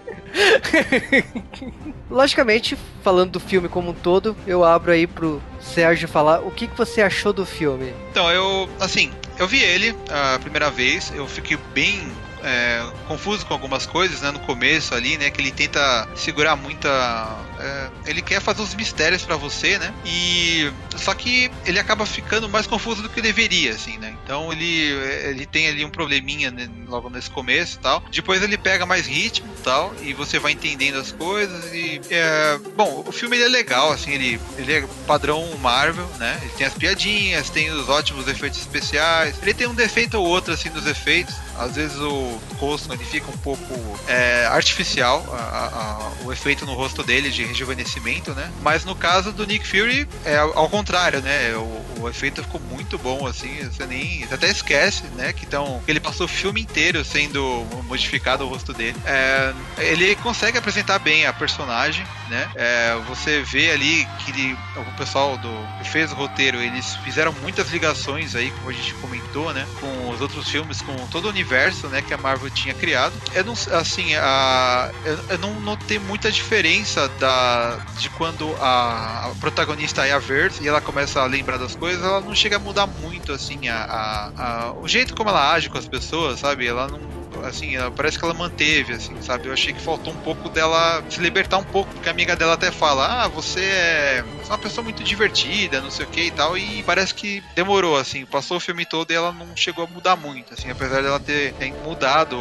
Logicamente, 2.11 2.77
falando 3.03 3.33
do 3.33 3.41
filme 3.41 3.69
como 3.69 3.91
um 3.91 3.95
todo, 3.95 4.35
eu 4.47 4.65
abro 4.65 4.93
aí 4.93 5.07
pro 5.07 5.43
Sérgio 5.61 6.09
falar 6.09 6.41
o 6.41 6.51
que, 6.51 6.67
que 6.67 6.77
você 6.77 7.03
achou 7.03 7.35
do 7.35 7.45
filme. 7.45 7.93
Então, 8.11 8.31
eu, 8.31 8.69
assim, 8.81 9.13
eu 9.39 9.47
vi 9.47 9.63
ele 9.63 9.95
a 10.11 10.39
primeira 10.39 10.71
vez, 10.71 11.13
eu 11.15 11.27
fiquei 11.27 11.59
bem 11.75 12.01
é, 12.43 12.83
confuso 13.07 13.45
com 13.45 13.53
algumas 13.53 13.85
coisas, 13.85 14.23
né, 14.23 14.31
no 14.31 14.41
começo 14.41 14.95
ali, 14.95 15.19
né, 15.19 15.31
que 15.31 15.41
ele 15.41 15.53
tenta 15.53 16.09
segurar 16.15 16.57
muita... 16.57 17.37
é, 17.59 17.89
ele 18.07 18.23
quer 18.23 18.41
fazer 18.41 18.63
os 18.63 18.75
mistérios 18.75 19.23
pra 19.25 19.37
você, 19.37 19.79
né, 19.79 19.93
e... 20.05 20.71
Só 20.97 21.15
que 21.15 21.51
ele 21.65 21.79
acaba 21.79 22.05
ficando 22.05 22.49
mais 22.49 22.67
confuso 22.67 23.03
do 23.03 23.09
que 23.09 23.21
deveria, 23.23 23.73
assim, 23.73 23.97
né, 23.99 24.15
então 24.25 24.53
ele, 24.53 24.91
ele 25.29 25.47
tem 25.47 25.69
ali 25.69 25.85
um 25.85 25.91
probleminha 25.91 26.51
né, 26.51 26.69
logo 26.89 27.09
nesse 27.09 27.31
começo 27.31 27.77
e 27.77 27.81
tal, 27.81 28.03
depois 28.11 28.43
ele 28.43 28.59
pega 28.59 28.85
mais 28.85 29.07
ritmo 29.07 29.49
e 29.59 29.63
tal, 29.63 29.95
e 30.03 30.13
você 30.13 30.39
vai 30.39 30.53
entendendo 30.53 30.99
as 30.99 31.13
coisas 31.13 31.73
e... 31.73 32.01
é, 32.11 32.59
bom, 32.77 33.05
o 33.07 33.13
filme 33.13 33.37
ele 33.37 33.45
é 33.45 33.49
legal, 33.49 33.93
assim, 33.93 34.13
ele, 34.13 34.41
ele 34.57 34.73
é 34.73 34.87
padrão 35.07 35.47
Marvel, 35.59 36.07
né, 36.19 36.39
ele 36.43 36.51
tem 36.57 36.67
as 36.67 36.75
piadinhas, 36.75 37.49
tem 37.51 37.71
os 37.71 37.89
ótimos 37.89 38.27
efeitos 38.27 38.59
especiais, 38.59 39.37
ele 39.41 39.55
tem 39.55 39.67
um 39.67 39.75
defeito 39.75 40.19
ou 40.19 40.27
outro, 40.27 40.53
assim, 40.53 40.69
nos 40.71 40.87
efeitos, 40.87 41.35
às 41.57 41.75
vezes 41.77 41.97
o 41.99 42.41
rosto 42.59 42.93
ele 42.93 43.05
fica 43.05 43.31
um 43.31 43.37
pouco 43.39 43.75
é, 44.09 44.47
artificial, 44.47 45.25
a- 45.33 46.11
a- 46.21 46.25
o 46.25 46.33
efeito 46.33 46.65
no 46.67 46.75
rosto 46.75 47.03
dele 47.03 47.31
de 47.31 47.43
rejuvenescimento, 47.49 48.33
né? 48.33 48.51
Mas 48.63 48.85
no 48.85 48.95
caso 48.95 49.33
do 49.33 49.47
Nick 49.47 49.67
Fury, 49.67 50.09
é 50.25 50.37
ao 50.37 50.69
contrário, 50.69 51.21
né? 51.21 51.55
O, 51.57 51.98
o 52.01 52.09
efeito 52.09 52.43
ficou 52.43 52.61
muito 52.61 52.99
bom, 52.99 53.27
assim, 53.27 53.63
você 53.71 53.87
nem. 53.87 54.27
Você 54.27 54.35
até 54.35 54.49
esquece, 54.51 55.05
né? 55.17 55.33
Que 55.33 55.45
então, 55.45 55.83
ele 55.89 56.01
passou 56.01 56.27
o 56.27 56.29
filme 56.29 56.61
inteiro 56.61 57.05
sendo 57.05 57.67
modificado 57.85 58.45
o 58.45 58.49
rosto 58.49 58.73
dele. 58.73 58.97
É, 59.05 59.53
ele 59.79 60.15
consegue 60.17 60.59
apresentar 60.59 60.99
bem 60.99 61.27
a 61.27 61.33
personagem, 61.33 62.07
né? 62.29 62.49
É, 62.55 62.97
você 63.09 63.43
vê 63.43 63.71
ali 63.71 64.07
que 64.19 64.31
ele- 64.31 64.57
o 64.77 64.97
pessoal 64.97 65.37
do 65.39 65.49
que 65.83 65.89
fez 65.89 66.13
o 66.13 66.15
roteiro, 66.15 66.61
eles 66.61 66.97
fizeram 66.97 67.33
muitas 67.43 67.71
ligações 67.71 68.35
aí, 68.35 68.51
como 68.51 68.71
a 68.71 68.73
gente 68.73 68.95
comentou, 68.95 69.53
né? 69.53 69.67
Com 69.81 70.11
os 70.11 70.21
outros 70.21 70.49
filmes, 70.49 70.83
com 70.83 70.95
todo 71.09 71.27
o 71.27 71.29
universo, 71.29 71.87
né? 71.89 72.03
Que 72.03 72.13
a 72.15 72.19
Marvel 72.19 72.51
tinha 72.51 72.75
criado. 72.75 73.13
Eu 73.35 73.45
não, 73.45 73.55
assim, 73.73 74.15
a, 74.17 74.91
eu, 75.05 75.19
eu 75.31 75.39
não 75.39 75.59
notei 75.61 75.99
muita 75.99 76.31
diferença 76.31 77.09
da 77.21 77.79
de 77.99 78.09
quando 78.11 78.55
a, 78.61 79.27
a 79.27 79.35
protagonista 79.41 80.07
é 80.07 80.13
a 80.13 80.19
Verde 80.19 80.59
e 80.63 80.69
ela 80.69 80.81
começa 80.81 81.21
a 81.21 81.27
lembrar 81.27 81.57
das 81.57 81.75
coisas, 81.75 81.88
ela 81.97 82.21
não 82.21 82.35
chega 82.35 82.57
a 82.57 82.61
mudar 82.61 82.87
muito, 82.87 83.33
assim, 83.33 83.69
a, 83.69 83.85
a- 83.85 84.33
a- 84.69 84.73
o 84.79 84.87
jeito 84.89 85.15
como 85.15 85.31
ela 85.31 85.53
age 85.53 85.69
com 85.69 85.79
as 85.79 85.89
pessoas, 85.89 86.41
sabe? 86.41 86.67
Ela 86.67 86.89
não 86.89 87.09
assim, 87.45 87.77
ela- 87.77 87.91
parece 87.91 88.19
que 88.19 88.25
ela 88.25 88.35
manteve, 88.35 88.93
assim, 88.93 89.21
sabe? 89.21 89.49
Eu 89.49 89.53
achei 89.53 89.73
que 89.73 89.81
faltou 89.81 90.13
um 90.13 90.19
pouco 90.19 90.49
dela 90.49 91.05
se 91.09 91.21
libertar 91.21 91.59
um 91.59 91.65
pouco, 91.65 91.93
porque 91.95 92.09
a 92.09 92.13
amiga 92.13 92.35
dela 92.37 92.55
até 92.55 92.71
fala, 92.71 93.25
ah, 93.25 93.29
você 93.29 93.61
é 93.61 94.25
é 94.49 94.53
uma 94.53 94.59
pessoa 94.59 94.83
muito 94.83 95.05
divertida, 95.05 95.81
não 95.81 95.91
sei 95.91 96.07
o 96.07 96.09
que 96.09 96.23
e 96.23 96.31
tal, 96.31 96.57
e 96.57 96.83
parece 96.83 97.15
que 97.15 97.43
demorou, 97.55 97.97
assim, 97.97 98.25
passou 98.27 98.57
o 98.57 98.61
filme 98.61 98.85
todo 98.87 99.11
e 99.11 99.15
ela 99.15 99.33
não 99.33 99.55
chegou 99.57 99.85
a 99.85 99.87
mudar 99.89 100.17
muito, 100.17 100.55
assim, 100.55 100.71
apesar 100.71 101.03
dela 101.03 101.21
ter, 101.21 101.53
ter 101.55 101.73
mudado, 101.83 102.37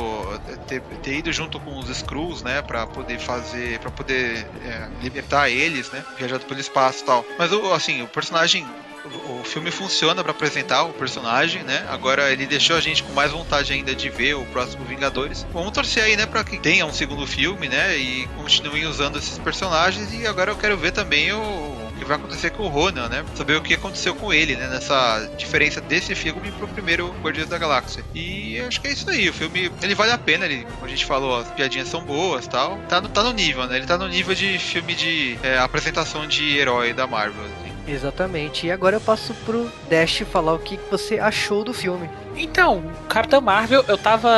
ter, 0.68 0.82
ter 1.02 1.18
ido 1.18 1.32
junto 1.32 1.60
com 1.60 1.78
os 1.80 1.90
Skrulls, 1.90 2.44
né, 2.44 2.62
pra 2.62 2.88
poder 2.88 3.20
fazer, 3.20 3.80
pra 3.80 3.92
poder 3.92 4.48
é, 4.62 4.90
libertar 5.02 5.50
eles, 5.50 5.92
né, 5.92 6.04
viajado 6.18 6.46
pelo 6.46 6.60
espaço 6.60 7.02
e 7.02 7.06
tal. 7.06 7.26
Mas, 7.38 7.52
assim, 7.74 8.02
o 8.02 8.08
personagem 8.08 8.66
o 9.30 9.44
filme 9.44 9.72
funciona 9.72 10.24
pra 10.24 10.32
apresentar 10.32 10.84
o 10.84 10.94
personagem, 10.94 11.64
né? 11.64 11.86
Agora 11.90 12.32
ele 12.32 12.46
deixou 12.46 12.76
a 12.76 12.82
gente 12.82 13.04
com 13.04 13.14
mais 13.14 13.32
vontade 13.32 13.74
ainda 13.74 13.96
de 13.96 14.10
ver 14.10 14.36
o 14.36 14.46
próximo 14.48 14.86
Vingadores. 14.86 15.46
Vamos 15.52 15.72
torcer 15.72 16.04
aí, 16.04 16.16
né, 16.16 16.26
para 16.26 16.44
que 16.44 16.58
tenha 16.58 16.86
um 16.86 16.94
segundo 16.94 17.26
filme, 17.28 17.68
né? 17.68 17.98
E 17.98 18.28
continuem 18.38 18.86
usando 18.86 19.18
esses 19.18 19.38
personagens. 19.38 20.14
E 20.14 20.26
agora 20.26 20.52
eu 20.52 20.56
quero 20.56 20.78
ver 20.78 20.92
também 20.92 21.32
o, 21.34 21.78
que 21.98 22.06
vai 22.06 22.18
acontecer 22.18 22.52
com 22.52 22.64
o 22.64 22.68
Ronan, 22.68 23.10
né? 23.10 23.26
Saber 23.36 23.58
o 23.58 23.62
que 23.62 23.74
aconteceu 23.74 24.16
com 24.16 24.32
ele, 24.32 24.56
né? 24.56 24.68
Nessa 24.68 25.30
diferença 25.38 25.82
desse 25.82 26.14
filme 26.16 26.52
pro 26.52 26.68
primeiro 26.68 27.14
Guardiões 27.22 27.50
da 27.50 27.58
Galáxia. 27.58 28.04
E 28.14 28.60
acho 28.62 28.80
que 28.80 28.88
é 28.88 28.92
isso 28.92 29.10
aí. 29.10 29.30
O 29.30 29.34
filme 29.34 29.72
ele 29.82 29.96
vale 29.96 30.12
a 30.12 30.18
pena. 30.18 30.46
Ele, 30.46 30.66
como 30.66 30.86
a 30.86 30.90
gente 30.90 31.06
falou, 31.06 31.40
as 31.40 31.50
piadinhas 31.52 31.88
são 31.88 32.02
boas, 32.02 32.48
tal. 32.48 32.78
Tá 32.88 33.02
no, 33.02 33.10
tá 33.10 33.24
no 33.24 33.34
nível, 33.34 33.66
né? 33.68 33.78
Ele 33.78 33.86
tá 33.86 33.98
no 33.98 34.08
nível 34.08 34.36
de 34.36 34.58
filme 34.60 34.94
de 34.94 35.38
é, 35.44 35.58
apresentação 35.58 36.28
de 36.28 36.58
herói 36.58 36.94
da 36.94 37.08
Marvel. 37.08 37.44
Exatamente. 37.88 38.68
E 38.68 38.72
agora 38.72 38.98
eu 38.98 39.02
passo 39.02 39.34
pro 39.46 39.72
Dash 39.90 40.24
falar 40.32 40.54
o 40.54 40.60
que 40.60 40.78
você 40.92 41.18
achou 41.20 41.64
do 41.64 41.74
filme. 41.74 42.10
Então, 42.36 42.84
Capitã 43.10 43.42
Marvel, 43.42 43.84
eu 43.88 43.98
tava 43.98 44.30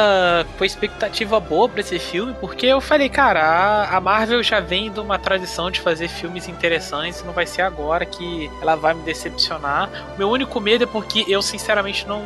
com 0.57 0.63
expectativa 0.63 1.39
boa 1.39 1.67
pra 1.67 1.81
esse 1.81 1.99
filme, 1.99 2.33
porque 2.39 2.65
eu 2.65 2.79
falei, 2.79 3.09
cara, 3.09 3.89
a 3.89 3.99
Marvel 3.99 4.41
já 4.41 4.59
vem 4.61 4.89
de 4.89 4.99
uma 4.99 5.19
tradição 5.19 5.69
de 5.69 5.81
fazer 5.81 6.07
filmes 6.07 6.47
interessantes, 6.47 7.23
não 7.25 7.33
vai 7.33 7.45
ser 7.45 7.63
agora 7.63 8.05
que 8.05 8.49
ela 8.61 8.75
vai 8.75 8.93
me 8.93 9.03
decepcionar. 9.03 9.89
O 10.15 10.17
meu 10.17 10.29
único 10.29 10.61
medo 10.61 10.85
é 10.85 10.87
porque 10.87 11.25
eu, 11.27 11.41
sinceramente, 11.41 12.07
não 12.07 12.25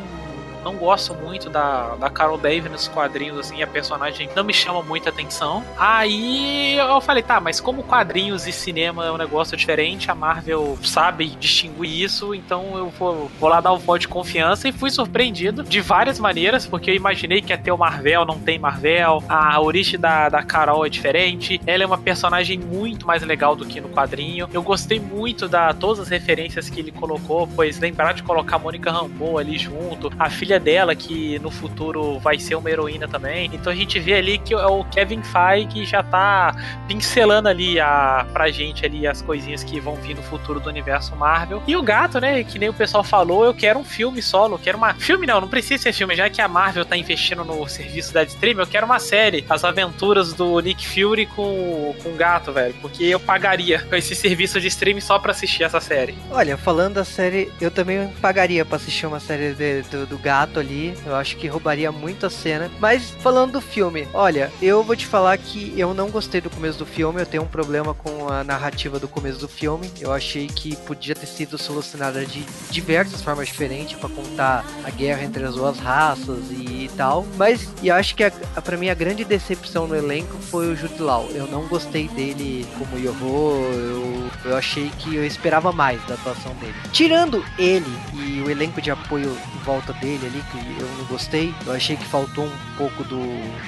não 0.63 0.75
gosto 0.75 1.13
muito 1.13 1.49
da, 1.49 1.95
da 1.95 2.09
Carol 2.09 2.37
Dave 2.37 2.69
nos 2.69 2.87
quadrinhos, 2.87 3.39
assim, 3.39 3.61
a 3.61 3.67
personagem 3.67 4.29
não 4.35 4.43
me 4.43 4.53
chama 4.53 4.81
muita 4.81 5.09
atenção. 5.09 5.63
Aí 5.77 6.75
eu 6.77 7.01
falei, 7.01 7.23
tá, 7.23 7.39
mas 7.39 7.59
como 7.59 7.83
quadrinhos 7.83 8.47
e 8.47 8.51
cinema 8.51 9.05
é 9.05 9.11
um 9.11 9.17
negócio 9.17 9.55
diferente, 9.57 10.09
a 10.09 10.15
Marvel 10.15 10.77
sabe 10.83 11.27
distinguir 11.27 12.03
isso, 12.03 12.33
então 12.33 12.77
eu 12.77 12.89
vou, 12.89 13.31
vou 13.39 13.49
lá 13.49 13.59
dar 13.59 13.73
um 13.73 13.77
voto 13.77 14.01
de 14.01 14.07
confiança 14.07 14.67
e 14.67 14.71
fui 14.71 14.89
surpreendido 14.89 15.63
de 15.63 15.81
várias 15.81 16.19
maneiras, 16.19 16.65
porque 16.65 16.91
eu 16.91 16.95
imaginei 16.95 17.41
que 17.41 17.51
ia 17.51 17.57
ter 17.57 17.71
o 17.71 17.77
Marvel, 17.77 18.25
não 18.25 18.39
tem 18.39 18.57
Marvel, 18.57 19.23
a 19.27 19.59
origem 19.61 19.99
da, 19.99 20.29
da 20.29 20.43
Carol 20.43 20.85
é 20.85 20.89
diferente, 20.89 21.59
ela 21.65 21.83
é 21.83 21.85
uma 21.85 21.97
personagem 21.97 22.57
muito 22.57 23.05
mais 23.05 23.23
legal 23.23 23.55
do 23.55 23.65
que 23.65 23.81
no 23.81 23.89
quadrinho. 23.89 24.49
Eu 24.53 24.61
gostei 24.61 24.99
muito 24.99 25.47
da 25.47 25.73
todas 25.73 25.99
as 25.99 26.09
referências 26.09 26.69
que 26.69 26.79
ele 26.79 26.91
colocou, 26.91 27.47
pois 27.47 27.79
lembrar 27.79 28.13
de 28.13 28.23
colocar 28.23 28.55
a 28.55 28.59
Mônica 28.59 28.91
Rambeau 28.91 29.37
ali 29.37 29.57
junto, 29.57 30.11
a 30.17 30.29
filha 30.29 30.52
dela, 30.59 30.95
que 30.95 31.39
no 31.39 31.51
futuro 31.51 32.19
vai 32.19 32.39
ser 32.39 32.55
uma 32.55 32.69
heroína 32.69 33.07
também. 33.07 33.49
Então 33.53 33.71
a 33.71 33.75
gente 33.75 33.99
vê 33.99 34.15
ali 34.15 34.37
que 34.37 34.53
é 34.53 34.65
o 34.65 34.83
Kevin 34.85 35.21
Feige 35.23 35.85
já 35.85 36.03
tá 36.03 36.55
pincelando 36.87 37.49
ali 37.49 37.79
a, 37.79 38.25
pra 38.31 38.49
gente 38.49 38.85
ali 38.85 39.07
as 39.07 39.21
coisinhas 39.21 39.63
que 39.63 39.79
vão 39.79 39.95
vir 39.95 40.15
no 40.15 40.23
futuro 40.23 40.59
do 40.59 40.69
universo 40.69 41.15
Marvel. 41.15 41.61
E 41.67 41.75
o 41.75 41.81
gato, 41.81 42.19
né, 42.19 42.43
que 42.43 42.57
nem 42.59 42.69
o 42.69 42.73
pessoal 42.73 43.03
falou, 43.03 43.45
eu 43.45 43.53
quero 43.53 43.79
um 43.79 43.83
filme 43.83 44.21
solo, 44.21 44.57
quero 44.57 44.77
uma... 44.77 44.93
Filme 44.93 45.25
não, 45.25 45.41
não 45.41 45.47
precisa 45.47 45.83
ser 45.83 45.93
filme, 45.93 46.15
já 46.15 46.29
que 46.29 46.41
a 46.41 46.47
Marvel 46.47 46.85
tá 46.85 46.95
investindo 46.95 47.43
no 47.43 47.67
serviço 47.67 48.13
da 48.13 48.23
stream, 48.23 48.59
eu 48.59 48.67
quero 48.67 48.85
uma 48.85 48.99
série. 48.99 49.45
As 49.49 49.63
aventuras 49.63 50.33
do 50.33 50.59
Nick 50.59 50.87
Fury 50.87 51.25
com, 51.25 51.95
com 52.01 52.09
o 52.09 52.15
gato, 52.15 52.51
velho. 52.51 52.75
Porque 52.81 53.03
eu 53.03 53.19
pagaria 53.19 53.79
com 53.79 53.95
esse 53.95 54.15
serviço 54.15 54.59
de 54.59 54.67
streaming 54.67 55.01
só 55.01 55.19
pra 55.19 55.31
assistir 55.31 55.63
essa 55.63 55.79
série. 55.79 56.15
Olha, 56.31 56.57
falando 56.57 56.95
da 56.95 57.05
série, 57.05 57.51
eu 57.59 57.71
também 57.71 58.07
pagaria 58.21 58.65
pra 58.65 58.77
assistir 58.77 59.05
uma 59.05 59.19
série 59.19 59.53
de, 59.53 59.81
do, 59.83 60.05
do 60.05 60.17
gato 60.17 60.42
ali. 60.59 60.93
Eu 61.05 61.15
acho 61.15 61.37
que 61.37 61.47
roubaria 61.47 61.91
muito 61.91 62.25
a 62.25 62.29
cena. 62.29 62.69
Mas 62.79 63.11
falando 63.21 63.53
do 63.53 63.61
filme, 63.61 64.07
olha, 64.13 64.51
eu 64.61 64.83
vou 64.83 64.95
te 64.95 65.05
falar 65.05 65.37
que 65.37 65.73
eu 65.77 65.93
não 65.93 66.09
gostei 66.09 66.41
do 66.41 66.49
começo 66.49 66.77
do 66.79 66.85
filme. 66.85 67.21
Eu 67.21 67.25
tenho 67.25 67.43
um 67.43 67.47
problema 67.47 67.93
com 67.93 68.29
a 68.29 68.43
narrativa 68.43 68.99
do 68.99 69.07
começo 69.07 69.39
do 69.39 69.47
filme. 69.47 69.91
Eu 69.99 70.11
achei 70.11 70.47
que 70.47 70.75
podia 70.75 71.15
ter 71.15 71.27
sido 71.27 71.57
solucionada 71.57 72.25
de 72.25 72.43
diversas 72.69 73.21
formas 73.21 73.47
diferentes 73.47 73.97
para 73.97 74.09
contar 74.09 74.65
a 74.83 74.89
guerra 74.89 75.23
entre 75.23 75.43
as 75.43 75.55
duas 75.55 75.79
raças 75.79 76.51
e 76.51 76.89
tal. 76.95 77.25
Mas 77.37 77.69
eu 77.83 77.95
acho 77.95 78.15
que 78.15 78.23
a, 78.23 78.31
a, 78.55 78.61
pra 78.61 78.77
mim 78.77 78.89
a 78.89 78.93
grande 78.93 79.23
decepção 79.23 79.87
no 79.87 79.95
elenco 79.95 80.37
foi 80.37 80.71
o 80.71 80.75
Jude 80.75 81.01
Law. 81.01 81.29
Eu 81.33 81.47
não 81.47 81.67
gostei 81.67 82.07
dele 82.09 82.65
como 82.77 82.97
Yoho. 82.97 83.13
Eu, 83.23 84.51
eu 84.51 84.57
achei 84.57 84.89
que 84.99 85.15
eu 85.15 85.25
esperava 85.25 85.71
mais 85.71 86.03
da 86.05 86.15
atuação 86.15 86.53
dele. 86.55 86.75
Tirando 86.91 87.43
ele 87.57 87.91
e 88.13 88.41
o 88.41 88.49
elenco 88.49 88.81
de 88.81 88.91
apoio 88.91 89.35
em 89.55 89.63
volta 89.63 89.93
dele 89.93 90.25
ali, 90.33 90.43
que 90.51 90.81
eu 90.81 90.87
não 90.97 91.05
gostei. 91.05 91.53
Eu 91.65 91.73
achei 91.73 91.95
que 91.95 92.05
faltou 92.05 92.45
um 92.45 92.77
pouco 92.77 93.03
do, 93.03 93.21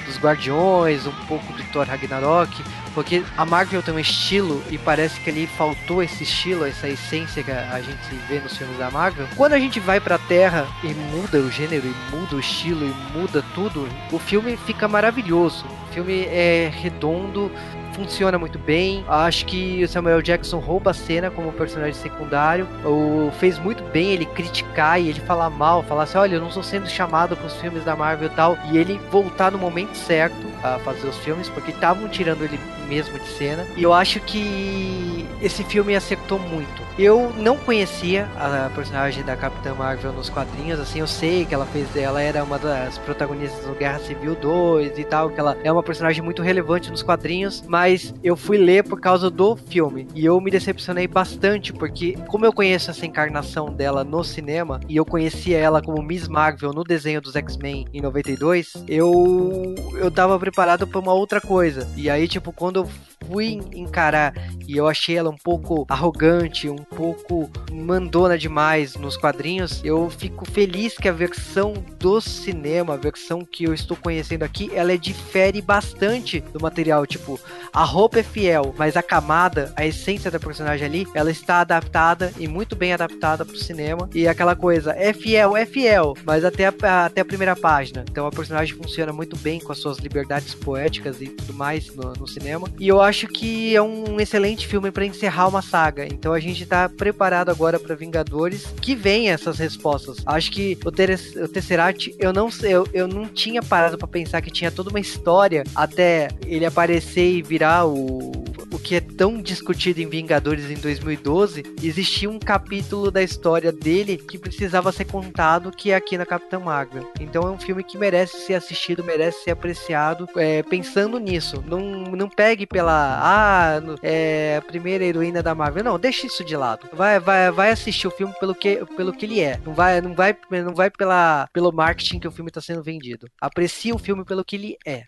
dos 0.04 0.18
Guardiões, 0.18 1.06
um 1.06 1.12
pouco 1.26 1.52
do 1.52 1.62
Thor 1.72 1.86
Ragnarok, 1.86 2.62
porque 2.92 3.22
a 3.36 3.44
Marvel 3.44 3.82
tem 3.82 3.94
um 3.94 3.98
estilo 3.98 4.62
e 4.70 4.76
parece 4.76 5.20
que 5.20 5.30
ali 5.30 5.46
faltou 5.46 6.02
esse 6.02 6.24
estilo, 6.24 6.66
essa 6.66 6.88
essência 6.88 7.42
que 7.42 7.50
a 7.50 7.80
gente 7.80 8.14
vê 8.28 8.40
nos 8.40 8.56
filmes 8.56 8.76
da 8.78 8.90
Marvel. 8.90 9.28
Quando 9.36 9.52
a 9.52 9.58
gente 9.58 9.78
vai 9.78 10.00
pra 10.00 10.18
Terra 10.18 10.66
e 10.82 10.88
muda 10.88 11.38
o 11.38 11.50
gênero, 11.50 11.86
e 11.86 12.14
muda 12.14 12.36
o 12.36 12.40
estilo, 12.40 12.84
e 12.84 13.16
muda 13.16 13.44
tudo, 13.54 13.88
o 14.10 14.18
filme 14.18 14.56
fica 14.56 14.88
maravilhoso. 14.88 15.64
O 15.88 15.94
filme 15.94 16.24
é 16.24 16.70
redondo, 16.74 17.50
funciona 17.96 18.38
muito 18.38 18.58
bem. 18.58 19.04
Acho 19.08 19.46
que 19.46 19.82
o 19.82 19.88
Samuel 19.88 20.20
Jackson 20.20 20.58
rouba 20.58 20.90
a 20.90 20.94
cena 20.94 21.30
como 21.30 21.50
personagem 21.52 21.94
secundário. 21.94 22.68
O, 22.84 23.32
fez 23.40 23.58
muito 23.58 23.82
bem 23.84 24.12
ele 24.12 24.26
criticar 24.26 25.00
e 25.00 25.08
ele 25.08 25.20
falar 25.20 25.48
mal, 25.48 25.82
falar 25.82 26.02
assim: 26.02 26.18
olha, 26.18 26.34
eu 26.34 26.40
não 26.40 26.48
estou 26.48 26.62
sendo 26.62 26.88
chamado 26.88 27.36
para 27.36 27.46
os 27.46 27.56
filmes 27.56 27.84
da 27.84 27.96
Marvel 27.96 28.28
e 28.28 28.34
tal. 28.34 28.58
E 28.70 28.76
ele 28.76 29.00
voltar 29.10 29.50
no 29.50 29.58
momento 29.58 29.96
certo 29.96 30.46
a 30.62 30.78
fazer 30.80 31.08
os 31.08 31.16
filmes, 31.18 31.48
porque 31.48 31.70
estavam 31.70 32.08
tirando 32.08 32.42
ele 32.42 32.60
mesmo 32.86 33.18
de 33.18 33.28
cena. 33.28 33.66
E 33.76 33.82
eu 33.82 33.92
acho 33.92 34.20
que 34.20 35.26
esse 35.40 35.62
filme 35.64 35.94
acertou 35.94 36.38
muito. 36.38 36.82
Eu 36.98 37.32
não 37.36 37.56
conhecia 37.56 38.26
a 38.36 38.70
personagem 38.74 39.22
da 39.22 39.36
Capitã 39.36 39.74
Marvel 39.74 40.12
nos 40.12 40.30
quadrinhos, 40.30 40.80
assim, 40.80 41.00
eu 41.00 41.06
sei 41.06 41.44
que 41.44 41.54
ela 41.54 41.66
fez, 41.66 41.94
ela 41.94 42.22
era 42.22 42.42
uma 42.42 42.58
das 42.58 42.96
protagonistas 42.98 43.66
do 43.66 43.74
Guerra 43.74 43.98
Civil 43.98 44.34
2 44.34 44.98
e 44.98 45.04
tal, 45.04 45.28
que 45.28 45.38
ela 45.38 45.56
é 45.62 45.70
uma 45.70 45.82
personagem 45.82 46.22
muito 46.22 46.42
relevante 46.42 46.90
nos 46.90 47.02
quadrinhos, 47.02 47.62
mas 47.66 48.14
eu 48.24 48.34
fui 48.34 48.56
ler 48.56 48.84
por 48.84 49.00
causa 49.00 49.28
do 49.28 49.56
filme 49.56 50.08
e 50.14 50.24
eu 50.24 50.40
me 50.40 50.50
decepcionei 50.50 51.06
bastante 51.06 51.72
porque 51.72 52.16
como 52.28 52.46
eu 52.46 52.52
conheço 52.52 52.90
essa 52.90 53.04
encarnação 53.04 53.72
dela 53.72 54.02
no 54.02 54.24
cinema 54.24 54.80
e 54.88 54.96
eu 54.96 55.04
conhecia 55.04 55.58
ela 55.58 55.82
como 55.82 56.02
Miss 56.02 56.28
Marvel 56.28 56.72
no 56.72 56.82
desenho 56.82 57.20
dos 57.20 57.36
X-Men 57.36 57.86
em 57.92 58.00
92, 58.00 58.84
eu 58.88 59.74
eu 59.94 60.10
tava 60.10 60.38
preparado 60.38 60.86
para 60.86 61.00
uma 61.00 61.12
outra 61.12 61.40
coisa. 61.40 61.88
E 61.96 62.08
aí 62.08 62.26
tipo 62.26 62.52
quando 62.52 62.75
eu 62.76 62.90
fui 63.24 63.60
encarar 63.74 64.34
e 64.66 64.76
eu 64.76 64.86
achei 64.86 65.16
ela 65.16 65.30
um 65.30 65.36
pouco 65.36 65.86
arrogante, 65.88 66.68
um 66.68 66.76
pouco 66.76 67.50
mandona 67.72 68.36
demais 68.36 68.96
nos 68.96 69.16
quadrinhos, 69.16 69.80
eu 69.84 70.10
fico 70.10 70.44
feliz 70.44 70.96
que 70.96 71.08
a 71.08 71.12
versão 71.12 71.74
do 71.98 72.20
cinema, 72.20 72.94
a 72.94 72.96
versão 72.96 73.44
que 73.44 73.64
eu 73.64 73.74
estou 73.74 73.96
conhecendo 73.96 74.42
aqui, 74.42 74.70
ela 74.74 74.92
é 74.92 74.96
difere 74.96 75.60
bastante 75.60 76.40
do 76.52 76.60
material, 76.60 77.06
tipo, 77.06 77.38
a 77.72 77.84
roupa 77.84 78.20
é 78.20 78.22
fiel, 78.22 78.74
mas 78.76 78.96
a 78.96 79.02
camada, 79.02 79.72
a 79.76 79.86
essência 79.86 80.30
da 80.30 80.40
personagem 80.40 80.86
ali, 80.86 81.06
ela 81.14 81.30
está 81.30 81.60
adaptada 81.60 82.32
e 82.38 82.48
muito 82.48 82.74
bem 82.74 82.92
adaptada 82.92 83.44
para 83.44 83.54
o 83.54 83.58
cinema. 83.58 84.08
E 84.14 84.26
aquela 84.26 84.56
coisa, 84.56 84.92
é 84.92 85.12
fiel, 85.12 85.56
é 85.56 85.66
fiel, 85.66 86.14
mas 86.24 86.44
até 86.44 86.66
a, 86.66 87.06
até 87.06 87.20
a 87.20 87.24
primeira 87.24 87.54
página. 87.54 88.04
Então 88.10 88.26
a 88.26 88.30
personagem 88.30 88.74
funciona 88.76 89.12
muito 89.12 89.36
bem 89.36 89.60
com 89.60 89.72
as 89.72 89.78
suas 89.78 89.98
liberdades 89.98 90.54
poéticas 90.54 91.20
e 91.20 91.28
tudo 91.28 91.52
mais 91.52 91.94
no, 91.94 92.12
no 92.14 92.26
cinema. 92.26 92.68
E 92.78 92.88
eu 92.88 93.00
acho 93.06 93.26
que 93.26 93.74
é 93.74 93.80
um 93.80 94.20
excelente 94.20 94.66
filme 94.66 94.90
para 94.90 95.06
encerrar 95.06 95.48
uma 95.48 95.62
saga. 95.62 96.06
Então 96.06 96.32
a 96.32 96.40
gente 96.40 96.66
tá 96.66 96.88
preparado 96.88 97.50
agora 97.50 97.78
para 97.78 97.94
Vingadores 97.94 98.66
que 98.80 98.94
vem 98.94 99.30
essas 99.30 99.58
respostas. 99.58 100.18
Acho 100.26 100.50
que 100.50 100.78
o, 100.84 100.92
Ter 100.92 101.18
o 101.36 101.48
Tesseract, 101.48 102.14
eu 102.18 102.32
não 102.32 102.48
eu, 102.62 102.86
eu 102.92 103.08
não 103.08 103.26
tinha 103.26 103.62
parado 103.62 103.96
para 103.96 104.08
pensar 104.08 104.40
que 104.40 104.50
tinha 104.50 104.70
toda 104.70 104.90
uma 104.90 105.00
história 105.00 105.64
até 105.74 106.28
ele 106.46 106.66
aparecer 106.66 107.36
e 107.36 107.42
virar 107.42 107.86
o 107.86 108.46
o 108.76 108.78
que 108.78 108.96
é 108.96 109.00
tão 109.00 109.40
discutido 109.40 110.00
em 110.00 110.08
Vingadores 110.08 110.70
em 110.70 110.74
2012, 110.74 111.62
existia 111.82 112.28
um 112.28 112.38
capítulo 112.38 113.10
da 113.10 113.22
história 113.22 113.72
dele 113.72 114.16
que 114.16 114.38
precisava 114.38 114.92
ser 114.92 115.06
contado, 115.06 115.70
que 115.70 115.90
é 115.90 115.94
aqui 115.94 116.18
na 116.18 116.26
Capitã 116.26 116.58
Marvel. 116.58 117.10
Então 117.20 117.42
é 117.42 117.50
um 117.50 117.58
filme 117.58 117.82
que 117.82 117.96
merece 117.96 118.38
ser 118.40 118.54
assistido, 118.54 119.04
merece 119.04 119.44
ser 119.44 119.52
apreciado, 119.52 120.28
é, 120.36 120.62
pensando 120.62 121.18
nisso. 121.18 121.62
Não, 121.66 121.80
não 121.80 122.28
pegue 122.28 122.66
pela 122.66 122.95
ah, 122.96 123.80
é 124.02 124.56
a 124.58 124.62
primeira 124.62 125.04
heroína 125.04 125.42
da 125.42 125.54
Marvel. 125.54 125.84
Não, 125.84 125.98
deixa 125.98 126.26
isso 126.26 126.44
de 126.44 126.56
lado. 126.56 126.88
Vai, 126.92 127.18
vai, 127.20 127.50
vai 127.50 127.70
assistir 127.70 128.06
o 128.06 128.10
filme 128.10 128.34
pelo 128.38 128.54
que, 128.54 128.84
pelo 128.96 129.12
que 129.12 129.26
ele 129.26 129.40
é. 129.40 129.60
Não 129.64 129.74
vai, 129.74 130.00
não 130.00 130.14
vai, 130.14 130.36
não 130.50 130.74
vai 130.74 130.90
pela, 130.90 131.48
pelo 131.52 131.72
marketing 131.72 132.18
que 132.18 132.28
o 132.28 132.32
filme 132.32 132.50
está 132.50 132.60
sendo 132.60 132.82
vendido. 132.82 133.28
Aprecie 133.40 133.92
o 133.92 133.98
filme 133.98 134.24
pelo 134.24 134.44
que 134.44 134.56
ele 134.56 134.76
é 134.86 135.04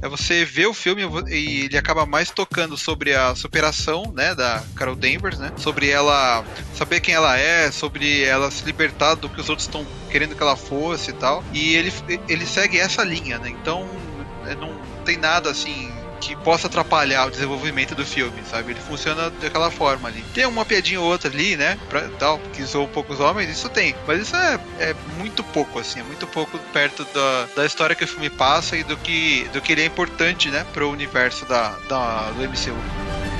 é 0.00 0.08
você 0.08 0.44
ver 0.44 0.66
o 0.66 0.74
filme 0.74 1.02
e 1.28 1.64
ele 1.64 1.76
acaba 1.76 2.06
mais 2.06 2.30
tocando 2.30 2.76
sobre 2.76 3.14
a 3.14 3.34
superação, 3.34 4.12
né, 4.14 4.34
da 4.34 4.62
Carol 4.76 4.94
Danvers, 4.94 5.38
né, 5.38 5.52
sobre 5.56 5.88
ela 5.88 6.44
saber 6.74 7.00
quem 7.00 7.14
ela 7.14 7.36
é, 7.36 7.70
sobre 7.70 8.22
ela 8.22 8.50
se 8.50 8.64
libertar 8.64 9.14
do 9.14 9.28
que 9.28 9.40
os 9.40 9.48
outros 9.48 9.66
estão 9.66 9.86
querendo 10.10 10.36
que 10.36 10.42
ela 10.42 10.56
fosse 10.56 11.10
e 11.10 11.14
tal. 11.14 11.42
E 11.52 11.74
ele, 11.74 11.92
ele 12.28 12.46
segue 12.46 12.78
essa 12.78 13.02
linha, 13.02 13.38
né? 13.38 13.50
Então 13.50 13.88
é, 14.46 14.54
não 14.54 14.72
tem 15.04 15.16
nada 15.16 15.50
assim 15.50 15.90
que 16.20 16.36
possa 16.36 16.66
atrapalhar 16.66 17.26
o 17.26 17.30
desenvolvimento 17.30 17.94
do 17.94 18.04
filme, 18.04 18.42
sabe? 18.50 18.72
Ele 18.72 18.80
funciona 18.80 19.30
daquela 19.30 19.70
forma 19.70 20.08
ali. 20.08 20.22
Tem 20.34 20.46
uma 20.46 20.64
piadinha 20.64 21.00
ou 21.00 21.06
outra 21.06 21.30
ali, 21.30 21.56
né? 21.56 21.78
Pra, 21.88 22.08
tal, 22.18 22.38
que 22.52 22.62
zoou 22.64 22.84
um 22.84 22.88
pouco 22.88 23.12
os 23.12 23.20
homens, 23.20 23.50
isso 23.50 23.68
tem. 23.68 23.94
Mas 24.06 24.22
isso 24.22 24.36
é, 24.36 24.60
é 24.78 24.94
muito 25.18 25.42
pouco, 25.44 25.78
assim, 25.78 26.00
é 26.00 26.02
muito 26.02 26.26
pouco 26.26 26.58
perto 26.72 27.04
da, 27.12 27.48
da 27.56 27.66
história 27.66 27.94
que 27.94 28.04
o 28.04 28.08
filme 28.08 28.30
passa 28.30 28.76
e 28.76 28.84
do 28.84 28.96
que, 28.96 29.48
do 29.52 29.60
que 29.60 29.72
ele 29.72 29.82
é 29.82 29.86
importante, 29.86 30.50
né? 30.50 30.64
Pro 30.72 30.90
universo 30.90 31.44
da, 31.46 31.70
da, 31.88 32.30
do 32.30 32.42
MCU. 32.42 33.37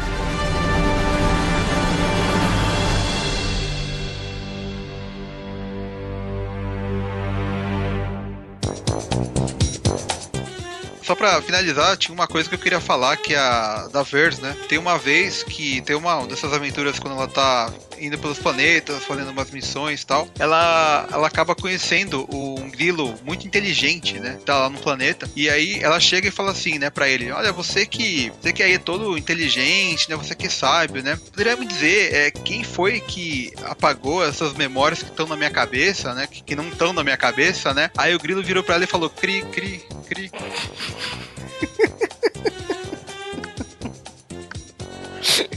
Só 11.09 11.15
pra 11.15 11.41
finalizar, 11.41 11.97
tinha 11.97 12.13
uma 12.13 12.27
coisa 12.27 12.51
que 12.51 12.55
eu 12.55 12.59
queria 12.59 12.83
falar, 12.83 13.17
que 13.17 13.33
é 13.33 13.39
a 13.39 13.89
da 13.91 14.03
Verse, 14.03 14.43
né? 14.43 14.55
Tem 14.69 14.77
uma 14.77 14.99
vez 14.99 15.43
que 15.43 15.81
tem 15.81 15.97
uma 15.97 16.27
dessas 16.27 16.53
aventuras 16.53 16.99
quando 16.99 17.17
ela 17.17 17.27
tá 17.27 17.73
indo 18.01 18.19
pelos 18.19 18.39
planetas, 18.39 19.05
fazendo 19.05 19.31
umas 19.31 19.51
missões 19.51 20.03
e 20.03 20.07
tal, 20.07 20.29
ela, 20.39 21.09
ela 21.13 21.27
acaba 21.27 21.55
conhecendo 21.55 22.29
um 22.33 22.71
grilo 22.71 23.15
muito 23.25 23.47
inteligente, 23.47 24.19
né? 24.19 24.39
Tá 24.45 24.59
lá 24.59 24.71
no 24.71 24.79
planeta. 24.79 25.29
E 25.35 25.49
aí 25.49 25.83
ela 25.83 26.01
chega 26.01 26.29
e 26.29 26.31
fala 26.31 26.53
assim, 26.53 26.79
né, 26.79 26.91
pra 26.91 27.09
ele: 27.09 27.31
Olha, 27.31 27.53
você 27.53 27.87
que. 27.87 28.33
Você 28.41 28.53
que 28.53 28.63
aí 28.63 28.75
é 28.75 28.79
todo 28.79 29.17
inteligente, 29.17 30.09
né? 30.09 30.17
Você 30.17 30.35
que 30.35 30.49
sabe, 30.49 31.03
né? 31.03 31.19
Poderia 31.31 31.57
me 31.57 31.67
dizer 31.67 32.15
é, 32.15 32.31
quem 32.31 32.65
foi 32.65 33.01
que 33.01 33.53
apagou 33.65 34.25
essas 34.25 34.53
memórias 34.55 35.03
que 35.03 35.11
estão 35.11 35.27
na 35.27 35.37
minha 35.37 35.51
cabeça, 35.51 36.15
né? 36.15 36.27
Que, 36.27 36.43
que 36.43 36.57
não 36.57 36.69
estão 36.69 36.93
na 36.93 37.03
minha 37.05 37.17
cabeça, 37.17 37.75
né? 37.75 37.91
Aí 37.97 38.15
o 38.15 38.19
grilo 38.19 38.43
virou 38.43 38.63
pra 38.63 38.77
ela 38.77 38.85
e 38.85 38.89
falou: 38.89 39.11
Cri, 39.11 39.43
cri, 39.43 39.83
cri. 40.07 40.31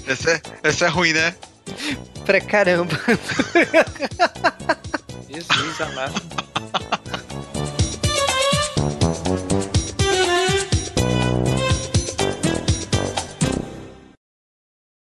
Essa 0.07 0.31
é, 0.31 0.41
essa 0.63 0.85
é 0.85 0.87
ruim, 0.89 1.13
né? 1.13 1.33
pra 2.25 2.41
caramba. 2.41 2.97
Jesus 5.29 5.81
amado. 5.81 6.21